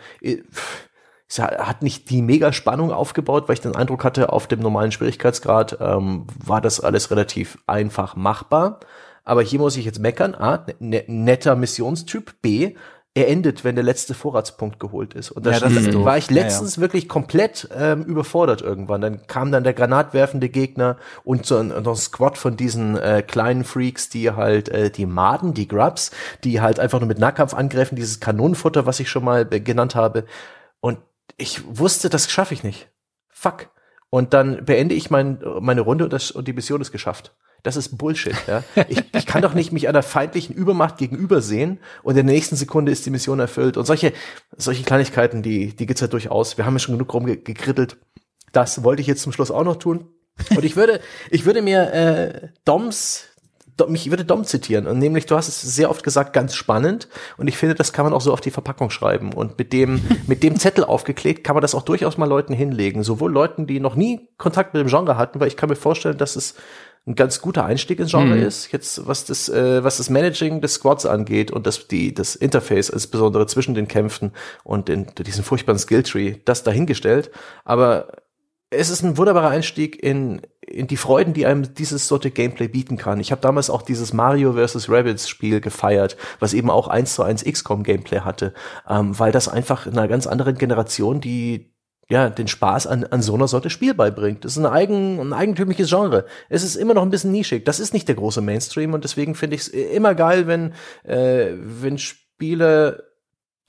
es 1.29 1.39
hat 1.39 1.83
nicht 1.83 2.11
die 2.11 2.20
mega 2.20 2.53
Spannung 2.53 2.93
aufgebaut, 2.93 3.49
weil 3.49 3.55
ich 3.55 3.61
den 3.61 3.74
Eindruck 3.74 4.05
hatte, 4.05 4.33
auf 4.33 4.47
dem 4.47 4.61
normalen 4.61 4.93
Schwierigkeitsgrad 4.93 5.79
ähm, 5.81 6.27
war 6.45 6.61
das 6.61 6.81
alles 6.81 7.11
relativ 7.11 7.59
einfach 7.66 8.16
machbar. 8.16 8.81
Aber 9.24 9.43
hier 9.43 9.61
muss 9.61 9.77
ich 9.77 9.85
jetzt 9.85 10.01
meckern. 10.01 10.35
A, 10.35 10.66
ne, 10.79 11.05
netter 11.07 11.57
Missionstyp. 11.57 12.35
B, 12.43 12.74
er 13.14 13.28
endet, 13.28 13.62
wenn 13.62 13.74
der 13.74 13.84
letzte 13.84 14.14
Vorratspunkt 14.14 14.80
geholt 14.80 15.12
ist. 15.12 15.30
Und 15.30 15.44
da 15.44 15.51
ja, 15.51 15.60
war 16.05 16.16
ich 16.16 16.30
letztens 16.30 16.76
ja, 16.76 16.80
ja. 16.80 16.82
wirklich 16.82 17.09
komplett 17.09 17.68
ähm, 17.76 18.05
überfordert 18.05 18.62
irgendwann. 18.62 19.02
Dann 19.02 19.26
kam 19.26 19.52
dann 19.52 19.64
der 19.64 19.74
granatwerfende 19.74 20.48
Gegner 20.48 20.97
und 21.22 21.44
so 21.44 21.59
ein, 21.59 21.72
ein 21.72 21.94
Squad 21.94 22.39
von 22.39 22.56
diesen 22.56 22.97
äh, 22.97 23.22
kleinen 23.22 23.64
Freaks, 23.64 24.09
die 24.09 24.30
halt 24.30 24.70
äh, 24.70 24.90
die 24.90 25.05
Maden, 25.05 25.52
die 25.52 25.68
Grubs, 25.68 26.10
die 26.43 26.62
halt 26.62 26.80
einfach 26.80 27.01
nur 27.01 27.09
mit 27.09 27.18
Nahkampf 27.18 27.52
angreifen, 27.52 27.97
dieses 27.97 28.18
Kanonenfutter, 28.18 28.86
was 28.86 28.98
ich 28.98 29.10
schon 29.10 29.24
mal 29.24 29.47
äh, 29.51 29.60
genannt 29.60 29.94
habe. 29.94 30.24
Und 30.80 30.98
ich 31.36 31.62
wusste, 31.66 32.09
das 32.09 32.30
schaffe 32.30 32.55
ich 32.55 32.64
nicht. 32.64 32.89
Fuck. 33.28 33.68
Und 34.09 34.32
dann 34.32 34.64
beende 34.64 34.94
ich 34.94 35.10
mein, 35.10 35.39
meine 35.60 35.82
Runde 35.82 36.05
und, 36.05 36.12
das, 36.14 36.30
und 36.30 36.48
die 36.48 36.52
Mission 36.55 36.80
ist 36.80 36.93
geschafft. 36.93 37.34
Das 37.62 37.76
ist 37.76 37.97
Bullshit. 37.97 38.34
Ja? 38.47 38.64
Ich, 38.89 39.02
ich 39.14 39.26
kann 39.26 39.43
doch 39.43 39.55
nicht 39.55 39.72
mich 39.72 39.89
einer 39.89 40.02
feindlichen 40.02 40.55
Übermacht 40.55 40.98
gegenüber 40.98 41.40
sehen 41.40 41.78
und 42.02 42.16
in 42.16 42.26
der 42.26 42.34
nächsten 42.34 42.56
Sekunde 42.56 42.90
ist 42.90 43.06
die 43.06 43.10
Mission 43.10 43.39
erfüllt. 43.39 43.76
Und 43.76 43.86
solche, 43.86 44.12
solche 44.56 44.82
Kleinigkeiten, 44.82 45.43
die, 45.43 45.74
die 45.74 45.86
gibt's 45.86 46.01
ja 46.01 46.09
durchaus. 46.09 46.59
Wir 46.59 46.66
haben 46.66 46.74
ja 46.74 46.80
schon 46.80 46.94
genug 46.94 47.12
rumgekrittelt. 47.14 47.98
Das 48.52 48.82
wollte 48.82 49.01
ich 49.01 49.06
jetzt 49.06 49.22
zum 49.22 49.32
Schluss 49.32 49.51
auch 49.51 49.64
noch 49.64 49.76
tun. 49.76 50.09
Und 50.51 50.64
ich 50.64 50.76
würde, 50.76 51.01
ich 51.30 51.44
würde 51.44 51.62
mir 51.62 51.93
äh, 51.93 52.48
Doms 52.64 53.28
mich 53.89 54.10
würde 54.10 54.24
Dom 54.24 54.44
zitieren, 54.44 54.86
und 54.86 54.98
nämlich 54.98 55.26
du 55.26 55.34
hast 55.34 55.48
es 55.48 55.60
sehr 55.60 55.90
oft 55.90 56.02
gesagt, 56.05 56.32
ganz 56.32 56.55
spannend 56.55 57.09
und 57.36 57.48
ich 57.48 57.56
finde, 57.56 57.74
das 57.74 57.93
kann 57.93 58.05
man 58.05 58.12
auch 58.12 58.20
so 58.20 58.32
auf 58.32 58.40
die 58.40 58.51
Verpackung 58.51 58.90
schreiben 58.90 59.32
und 59.32 59.59
mit 59.59 59.72
dem 59.72 60.02
mit 60.26 60.43
dem 60.43 60.56
Zettel 60.59 60.84
aufgeklebt 60.84 61.43
kann 61.43 61.55
man 61.55 61.62
das 61.62 61.74
auch 61.74 61.82
durchaus 61.82 62.18
mal 62.18 62.28
Leuten 62.28 62.52
hinlegen, 62.52 63.02
sowohl 63.02 63.32
Leuten, 63.32 63.66
die 63.66 63.80
noch 63.80 63.94
nie 63.94 64.28
Kontakt 64.36 64.74
mit 64.74 64.82
dem 64.82 64.89
Genre 64.89 65.16
hatten, 65.16 65.40
weil 65.40 65.48
ich 65.48 65.56
kann 65.56 65.68
mir 65.68 65.76
vorstellen, 65.76 66.18
dass 66.18 66.36
es 66.36 66.55
ein 67.07 67.16
ganz 67.16 67.41
guter 67.41 67.65
Einstieg 67.65 67.99
ins 67.99 68.12
Genre 68.12 68.37
mhm. 68.37 68.43
ist, 68.43 68.70
jetzt 68.73 69.07
was 69.07 69.24
das 69.24 69.49
äh, 69.49 69.83
was 69.83 69.97
das 69.97 70.09
Managing 70.09 70.61
des 70.61 70.74
Squads 70.74 71.05
angeht 71.05 71.51
und 71.51 71.66
das 71.66 71.89
die 71.89 72.15
das 72.15 72.37
Interface 72.37 72.91
insbesondere 72.91 73.47
zwischen 73.47 73.74
den 73.74 73.89
Kämpfen 73.89 74.33
und 74.62 74.89
den, 74.89 75.07
diesen 75.19 75.43
furchtbaren 75.43 75.81
Skilltree, 75.81 76.37
das 76.45 76.62
dahingestellt, 76.62 77.31
aber 77.65 78.09
es 78.73 78.89
ist 78.89 79.03
ein 79.03 79.19
wunderbarer 79.19 79.51
Einstieg 79.51 80.03
in, 80.03 80.41
in 80.66 80.87
die 80.87 80.97
Freuden, 80.97 81.35
die 81.35 81.47
einem 81.47 81.74
dieses 81.74 82.09
Sorte 82.09 82.31
Gameplay 82.31 82.69
bieten 82.69 82.97
kann. 82.97 83.20
Ich 83.20 83.31
habe 83.31 83.43
damals 83.43 83.69
auch 83.69 83.83
dieses 83.83 84.12
Mario 84.12 84.55
vs. 84.55 84.89
Rabbids 84.89 85.29
Spiel 85.29 85.61
gefeiert, 85.61 86.16
was 86.41 86.55
eben 86.55 86.70
auch 86.70 86.89
eins 86.89 87.15
zu 87.15 87.23
eins 87.23 87.45
XCOM 87.45 87.83
Gameplay 87.83 88.20
hatte, 88.20 88.55
ähm, 88.89 89.19
weil 89.19 89.33
das 89.33 89.49
einfach 89.49 89.87
in 89.87 89.93
einer 89.93 90.09
ganz 90.09 90.27
anderen 90.27 90.57
Generation 90.57 91.20
die 91.20 91.72
ja, 92.09 92.29
den 92.29 92.49
Spaß 92.49 92.87
an, 92.87 93.05
an 93.05 93.23
so 93.23 93.35
einer 93.35 93.49
Sorte 93.49 93.70
Spiel 93.70 93.95
beibringt. 93.95 94.45
Das 94.45 94.53
ist 94.53 94.59
ein, 94.59 94.66
eigen, 94.66 95.20
ein 95.20 95.33
eigentümliches 95.33 95.89
Genre. 95.89 96.27
Es 96.49 96.62
ist 96.62 96.77
immer 96.77 96.95
noch 96.95 97.03
ein 97.03 97.11
bisschen 97.11 97.33
nischig. 97.33 97.65
Das 97.65 97.81
ist 97.81 97.95
nicht 97.95 98.09
der 98.09 98.16
große 98.16 98.41
Mainstream 98.41 98.93
und 98.93 99.05
deswegen 99.05 99.35
finde 99.35 99.57
ich 99.57 99.62
es 99.62 99.69
immer 99.69 100.15
geil, 100.15 100.47
wenn, 100.47 100.74
äh, 101.05 101.53
wenn 101.57 101.99
Spiele 101.99 103.11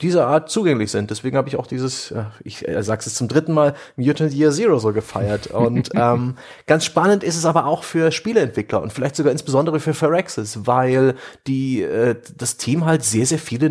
dieser 0.00 0.26
Art 0.26 0.50
zugänglich 0.50 0.90
sind. 0.90 1.10
Deswegen 1.10 1.36
habe 1.36 1.48
ich 1.48 1.56
auch 1.56 1.68
dieses, 1.68 2.12
ich 2.42 2.66
äh, 2.66 2.82
sag's 2.82 3.06
es 3.06 3.14
zum 3.14 3.28
dritten 3.28 3.52
Mal, 3.52 3.74
Mutant 3.96 4.34
Year 4.34 4.50
Zero 4.50 4.78
so 4.80 4.92
gefeiert. 4.92 5.46
Und 5.48 5.90
ähm, 5.94 6.34
ganz 6.66 6.84
spannend 6.84 7.22
ist 7.22 7.36
es 7.36 7.44
aber 7.44 7.66
auch 7.66 7.84
für 7.84 8.10
Spieleentwickler 8.10 8.82
und 8.82 8.92
vielleicht 8.92 9.14
sogar 9.14 9.30
insbesondere 9.30 9.78
für 9.78 9.94
Phyrexis, 9.94 10.66
weil 10.66 11.14
die 11.46 11.82
äh, 11.82 12.16
das 12.36 12.56
Team 12.56 12.86
halt 12.86 13.04
sehr, 13.04 13.24
sehr 13.24 13.38
viele 13.38 13.70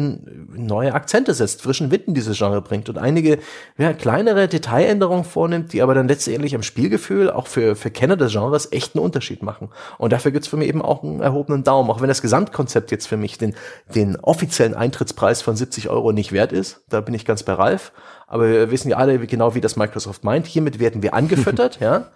neue 0.55 0.93
Akzente 0.93 1.33
setzt, 1.33 1.61
frischen 1.61 1.91
Wind 1.91 2.07
in 2.07 2.13
dieses 2.13 2.37
Genre 2.37 2.61
bringt 2.61 2.87
und 2.87 2.97
einige 2.97 3.39
ja, 3.77 3.91
kleinere 3.91 4.47
Detailänderungen 4.47 5.25
vornimmt, 5.25 5.73
die 5.73 5.81
aber 5.81 5.93
dann 5.93 6.07
letztendlich 6.07 6.55
am 6.55 6.63
Spielgefühl 6.63 7.31
auch 7.31 7.47
für, 7.47 7.75
für 7.75 7.91
Kenner 7.91 8.15
des 8.15 8.31
Genres 8.31 8.71
echt 8.71 8.95
einen 8.95 9.03
Unterschied 9.03 9.43
machen. 9.43 9.69
Und 9.97 10.13
dafür 10.13 10.31
gibt's 10.31 10.47
für 10.47 10.57
mich 10.57 10.69
eben 10.69 10.81
auch 10.81 11.03
einen 11.03 11.19
erhobenen 11.19 11.65
Daumen, 11.65 11.89
auch 11.89 11.99
wenn 11.99 12.07
das 12.07 12.21
Gesamtkonzept 12.21 12.91
jetzt 12.91 13.07
für 13.07 13.17
mich 13.17 13.37
den, 13.37 13.55
den 13.93 14.15
offiziellen 14.15 14.73
Eintrittspreis 14.73 15.41
von 15.41 15.57
70 15.57 15.89
Euro 15.89 16.12
nicht 16.14 16.31
wert 16.31 16.52
ist. 16.52 16.84
Da 16.90 17.02
bin 17.02 17.14
ich 17.14 17.26
ganz 17.26 17.44
bei 17.44 17.53
Ralf. 17.53 17.91
Aber 18.27 18.49
wir 18.49 18.72
wissen 18.72 18.90
ja 18.90 18.98
alle 18.98 19.19
genau, 19.19 19.53
wie 19.53 19.61
das 19.61 19.76
Microsoft 19.76 20.23
meint. 20.23 20.48
Hiermit 20.48 20.80
werden 20.80 21.03
wir 21.03 21.14
angefüttert, 21.14 21.80
ja, 21.81 22.07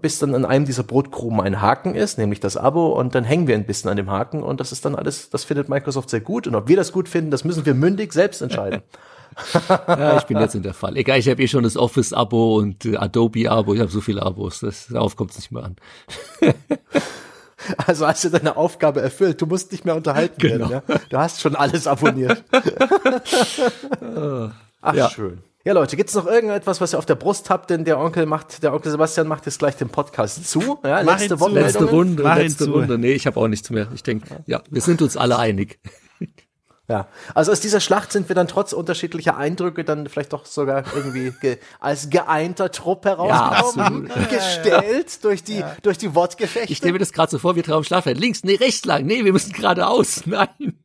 bis 0.00 0.18
dann 0.18 0.34
an 0.34 0.44
einem 0.44 0.64
dieser 0.64 0.84
Brotkrumen 0.84 1.40
ein 1.40 1.60
Haken 1.60 1.94
ist, 1.94 2.18
nämlich 2.18 2.38
das 2.38 2.56
Abo, 2.56 2.88
und 2.88 3.14
dann 3.16 3.24
hängen 3.24 3.48
wir 3.48 3.56
ein 3.56 3.66
bisschen 3.66 3.90
an 3.90 3.96
dem 3.96 4.10
Haken 4.10 4.42
und 4.44 4.60
das 4.60 4.70
ist 4.70 4.84
dann 4.84 4.94
alles, 4.94 5.30
das 5.30 5.44
findet 5.44 5.68
Microsoft 5.68 6.10
sehr 6.10 6.20
gut. 6.20 6.46
Und 6.46 6.54
ob 6.54 6.68
wir 6.68 6.76
das 6.76 6.92
gut 6.92 7.08
finden, 7.08 7.32
das 7.32 7.42
müssen 7.42 7.66
wir 7.66 7.74
mündig 7.74 8.12
selbst 8.12 8.42
entscheiden. 8.42 8.82
ja, 9.88 10.18
ich 10.18 10.24
bin 10.24 10.38
jetzt 10.38 10.54
in 10.54 10.62
der 10.62 10.74
Fall. 10.74 10.96
Egal, 10.96 11.18
ich 11.18 11.28
habe 11.28 11.42
eh 11.42 11.48
schon 11.48 11.64
das 11.64 11.76
Office-Abo 11.76 12.56
und 12.56 12.84
äh, 12.84 12.96
Adobe-Abo. 12.96 13.74
Ich 13.74 13.80
habe 13.80 13.90
so 13.90 14.00
viele 14.00 14.22
Abos. 14.22 14.60
Das, 14.60 14.86
darauf 14.86 15.16
kommt 15.16 15.32
es 15.32 15.38
nicht 15.38 15.52
mehr 15.52 15.64
an. 15.64 15.76
Also 17.86 18.06
hast 18.06 18.24
du 18.24 18.28
deine 18.30 18.56
Aufgabe 18.56 19.00
erfüllt. 19.00 19.40
Du 19.40 19.46
musst 19.46 19.72
nicht 19.72 19.84
mehr 19.84 19.96
unterhalten 19.96 20.38
genau. 20.38 20.70
werden. 20.70 20.82
Ja? 20.88 20.98
Du 21.08 21.18
hast 21.18 21.40
schon 21.40 21.56
alles 21.56 21.86
abonniert. 21.86 22.44
Ach, 24.82 24.94
ja. 24.94 25.10
schön. 25.10 25.42
Ja, 25.64 25.72
Leute, 25.72 25.96
gibt's 25.96 26.14
noch 26.14 26.26
irgendetwas, 26.26 26.80
was 26.80 26.94
ihr 26.94 26.98
auf 26.98 27.06
der 27.06 27.16
Brust 27.16 27.50
habt? 27.50 27.70
Denn 27.70 27.84
der 27.84 27.98
Onkel 27.98 28.24
macht, 28.24 28.62
der 28.62 28.72
Onkel 28.72 28.92
Sebastian 28.92 29.26
macht 29.26 29.46
jetzt 29.46 29.58
gleich 29.58 29.74
den 29.74 29.88
Podcast 29.88 30.48
zu. 30.48 30.78
Ja, 30.84 31.00
letzte 31.00 31.40
Woche. 31.40 31.54
Letzte 31.54 31.86
Runde, 31.86 32.22
Mach 32.22 32.36
letzte 32.36 32.70
Runde. 32.70 32.98
Nee, 32.98 33.14
ich 33.14 33.26
habe 33.26 33.40
auch 33.40 33.48
nichts 33.48 33.70
mehr. 33.70 33.88
Ich 33.92 34.04
denke, 34.04 34.44
ja, 34.46 34.62
wir 34.70 34.80
sind 34.80 35.02
uns 35.02 35.16
alle 35.16 35.38
einig. 35.38 35.80
Ja, 36.88 37.08
also 37.34 37.50
aus 37.50 37.58
dieser 37.58 37.80
Schlacht 37.80 38.12
sind 38.12 38.28
wir 38.28 38.36
dann 38.36 38.46
trotz 38.46 38.72
unterschiedlicher 38.72 39.36
Eindrücke 39.36 39.82
dann 39.82 40.08
vielleicht 40.08 40.32
doch 40.32 40.46
sogar 40.46 40.84
irgendwie 40.94 41.32
ge 41.40 41.58
als 41.80 42.10
geeinter 42.10 42.70
Trupp 42.70 43.04
herausgekommen, 43.04 44.08
ja, 44.08 44.24
gestellt 44.26 45.24
durch 45.24 45.42
die 45.42 45.58
ja. 45.58 45.76
durch 45.82 45.98
die 45.98 46.14
Wortgefechte. 46.14 46.70
Ich 46.70 46.78
stelle 46.78 46.92
mir 46.92 47.00
das 47.00 47.12
gerade 47.12 47.30
so 47.32 47.38
vor, 47.40 47.56
wir 47.56 47.64
trauen 47.64 47.82
Schlafen. 47.82 48.14
Links, 48.14 48.44
nee, 48.44 48.54
rechts 48.54 48.84
lang, 48.84 49.04
nee, 49.04 49.24
wir 49.24 49.32
müssen 49.32 49.52
geradeaus. 49.52 50.22
Nein. 50.26 50.78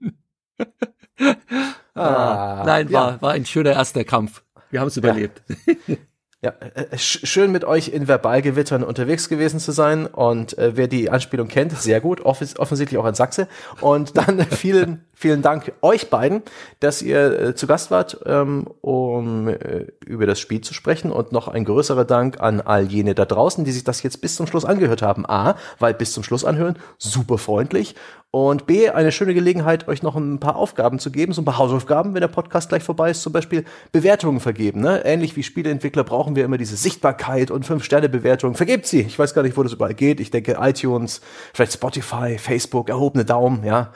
ah, 1.93 2.63
Nein, 2.65 2.91
war, 2.91 3.11
ja. 3.11 3.21
war 3.21 3.31
ein 3.33 3.45
schöner 3.45 3.73
erster 3.73 4.03
Kampf. 4.03 4.41
Wir 4.71 4.79
haben 4.79 4.87
es 4.87 4.97
überlebt. 4.97 5.43
Ja, 6.43 6.55
äh, 6.73 6.97
schön 6.97 7.51
mit 7.51 7.65
euch 7.65 7.89
in 7.89 8.07
Verbalgewittern 8.07 8.83
unterwegs 8.83 9.29
gewesen 9.29 9.59
zu 9.59 9.71
sein 9.71 10.07
und 10.07 10.57
äh, 10.57 10.75
wer 10.75 10.87
die 10.87 11.11
Anspielung 11.11 11.47
kennt, 11.47 11.77
sehr 11.77 12.01
gut, 12.01 12.21
offens 12.21 12.57
offensichtlich 12.57 12.97
auch 12.99 13.05
ein 13.05 13.13
Sachse. 13.13 13.47
Und 13.79 14.17
dann 14.17 14.39
vielen, 14.49 15.05
vielen 15.21 15.41
Dank 15.41 15.71
euch 15.81 16.09
beiden, 16.09 16.41
dass 16.79 17.01
ihr 17.01 17.39
äh, 17.39 17.55
zu 17.55 17.67
Gast 17.67 17.91
wart, 17.91 18.19
ähm, 18.25 18.67
um 18.81 19.47
äh, 19.47 19.87
über 20.05 20.25
das 20.25 20.39
Spiel 20.39 20.61
zu 20.61 20.73
sprechen 20.73 21.11
und 21.11 21.31
noch 21.31 21.47
ein 21.47 21.63
größerer 21.63 22.05
Dank 22.05 22.41
an 22.41 22.59
all 22.59 22.85
jene 22.85 23.15
da 23.15 23.25
draußen, 23.25 23.63
die 23.63 23.71
sich 23.71 23.83
das 23.83 24.03
jetzt 24.03 24.21
bis 24.21 24.35
zum 24.35 24.47
Schluss 24.47 24.65
angehört 24.65 25.01
haben. 25.01 25.25
A, 25.25 25.55
weil 25.79 25.93
bis 25.93 26.11
zum 26.11 26.23
Schluss 26.23 26.43
anhören, 26.43 26.77
super 26.97 27.37
freundlich 27.37 27.95
und 28.31 28.65
B, 28.65 28.89
eine 28.89 29.11
schöne 29.11 29.33
Gelegenheit, 29.33 29.89
euch 29.89 30.03
noch 30.03 30.15
ein 30.15 30.39
paar 30.39 30.55
Aufgaben 30.55 30.99
zu 30.99 31.11
geben, 31.11 31.33
so 31.33 31.41
ein 31.41 31.45
paar 31.45 31.57
Hausaufgaben, 31.57 32.13
wenn 32.13 32.21
der 32.21 32.29
Podcast 32.29 32.69
gleich 32.69 32.81
vorbei 32.81 33.11
ist, 33.11 33.23
zum 33.23 33.33
Beispiel 33.33 33.65
Bewertungen 33.91 34.39
vergeben. 34.39 34.79
Ne? 34.79 35.03
Ähnlich 35.03 35.35
wie 35.35 35.43
Spieleentwickler 35.43 36.05
brauchen 36.05 36.37
wir 36.37 36.45
immer 36.45 36.57
diese 36.57 36.77
Sichtbarkeit 36.77 37.51
und 37.51 37.65
Fünf-Sterne-Bewertungen. 37.65 38.55
Vergebt 38.55 38.87
sie. 38.87 39.01
Ich 39.01 39.19
weiß 39.19 39.33
gar 39.33 39.43
nicht, 39.43 39.57
wo 39.57 39.63
das 39.63 39.73
überall 39.73 39.93
geht. 39.93 40.21
Ich 40.21 40.31
denke 40.31 40.57
iTunes, 40.61 41.19
vielleicht 41.53 41.73
Spotify, 41.73 42.37
Facebook, 42.37 42.87
erhobene 42.87 43.25
Daumen, 43.25 43.65
ja. 43.65 43.91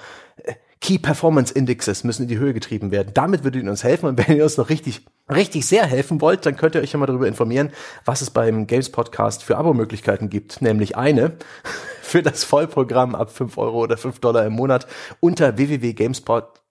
Key 0.82 0.98
Performance 1.00 1.54
Indexes 1.54 2.04
müssen 2.04 2.24
in 2.24 2.28
die 2.28 2.38
Höhe 2.38 2.54
getrieben 2.54 2.92
werden. 2.92 3.12
Damit 3.14 3.44
würdet 3.44 3.64
ihr 3.64 3.70
uns 3.70 3.84
helfen. 3.84 4.08
Und 4.08 4.18
wenn 4.18 4.38
ihr 4.38 4.44
uns 4.44 4.58
noch 4.58 4.70
richtig, 4.70 5.06
richtig 5.30 5.66
sehr 5.66 5.86
helfen 5.86 6.22
wollt, 6.22 6.46
dann 6.46 6.58
könnt 6.58 6.76
ihr 6.76 6.82
euch 6.82 6.92
ja 6.92 7.00
mal 7.00 7.06
darüber 7.06 7.28
informieren, 7.28 7.72
was 8.04 8.22
es 8.22 8.30
beim 8.30 8.68
Games 8.68 8.92
Podcast 8.92 9.44
für 9.44 9.58
Abo-Möglichkeiten 9.58 10.30
gibt. 10.30 10.62
Nämlich 10.62 10.96
eine 10.96 11.34
für 12.02 12.22
das 12.22 12.44
Vollprogramm 12.44 13.16
ab 13.16 13.32
5 13.32 13.58
Euro 13.58 13.80
oder 13.84 13.98
5 13.98 14.20
Dollar 14.20 14.46
im 14.46 14.54
Monat 14.54 14.88
unter 15.20 15.58
www.gamespot 15.58 16.62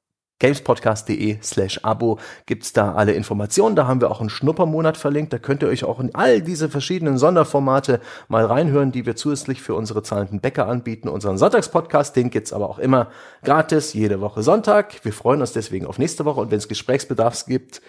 gamespodcast.de 0.44 1.38
slash 1.42 1.80
Abo 1.82 2.18
gibt's 2.44 2.74
da 2.74 2.92
alle 2.92 3.12
Informationen. 3.12 3.76
Da 3.76 3.86
haben 3.86 4.02
wir 4.02 4.10
auch 4.10 4.20
einen 4.20 4.28
Schnuppermonat 4.28 4.98
verlinkt. 4.98 5.32
Da 5.32 5.38
könnt 5.38 5.62
ihr 5.62 5.68
euch 5.68 5.84
auch 5.84 6.00
in 6.00 6.14
all 6.14 6.42
diese 6.42 6.68
verschiedenen 6.68 7.16
Sonderformate 7.16 7.98
mal 8.28 8.44
reinhören, 8.44 8.92
die 8.92 9.06
wir 9.06 9.16
zusätzlich 9.16 9.62
für 9.62 9.74
unsere 9.74 10.02
zahlenden 10.02 10.40
Bäcker 10.40 10.68
anbieten. 10.68 11.08
Unseren 11.08 11.38
Sonntagspodcast, 11.38 12.14
den 12.14 12.28
gibt's 12.28 12.52
aber 12.52 12.68
auch 12.68 12.78
immer 12.78 13.08
gratis, 13.42 13.94
jede 13.94 14.20
Woche 14.20 14.42
Sonntag. 14.42 15.02
Wir 15.02 15.14
freuen 15.14 15.40
uns 15.40 15.52
deswegen 15.52 15.86
auf 15.86 15.98
nächste 15.98 16.26
Woche 16.26 16.42
und 16.42 16.50
wenn 16.50 16.58
es 16.58 16.68
Gesprächsbedarf 16.68 17.46
gibt, 17.46 17.80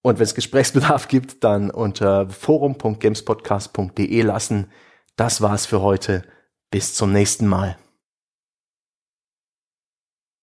und 0.00 0.20
wenn 0.20 0.24
es 0.24 0.36
Gesprächsbedarf 0.36 1.08
gibt, 1.08 1.42
dann 1.42 1.72
unter 1.72 2.28
forum.gamespodcast.de 2.28 4.22
lassen. 4.22 4.70
Das 5.16 5.42
war's 5.42 5.66
für 5.66 5.82
heute. 5.82 6.22
Bis 6.70 6.94
zum 6.94 7.12
nächsten 7.12 7.48
Mal. 7.48 7.76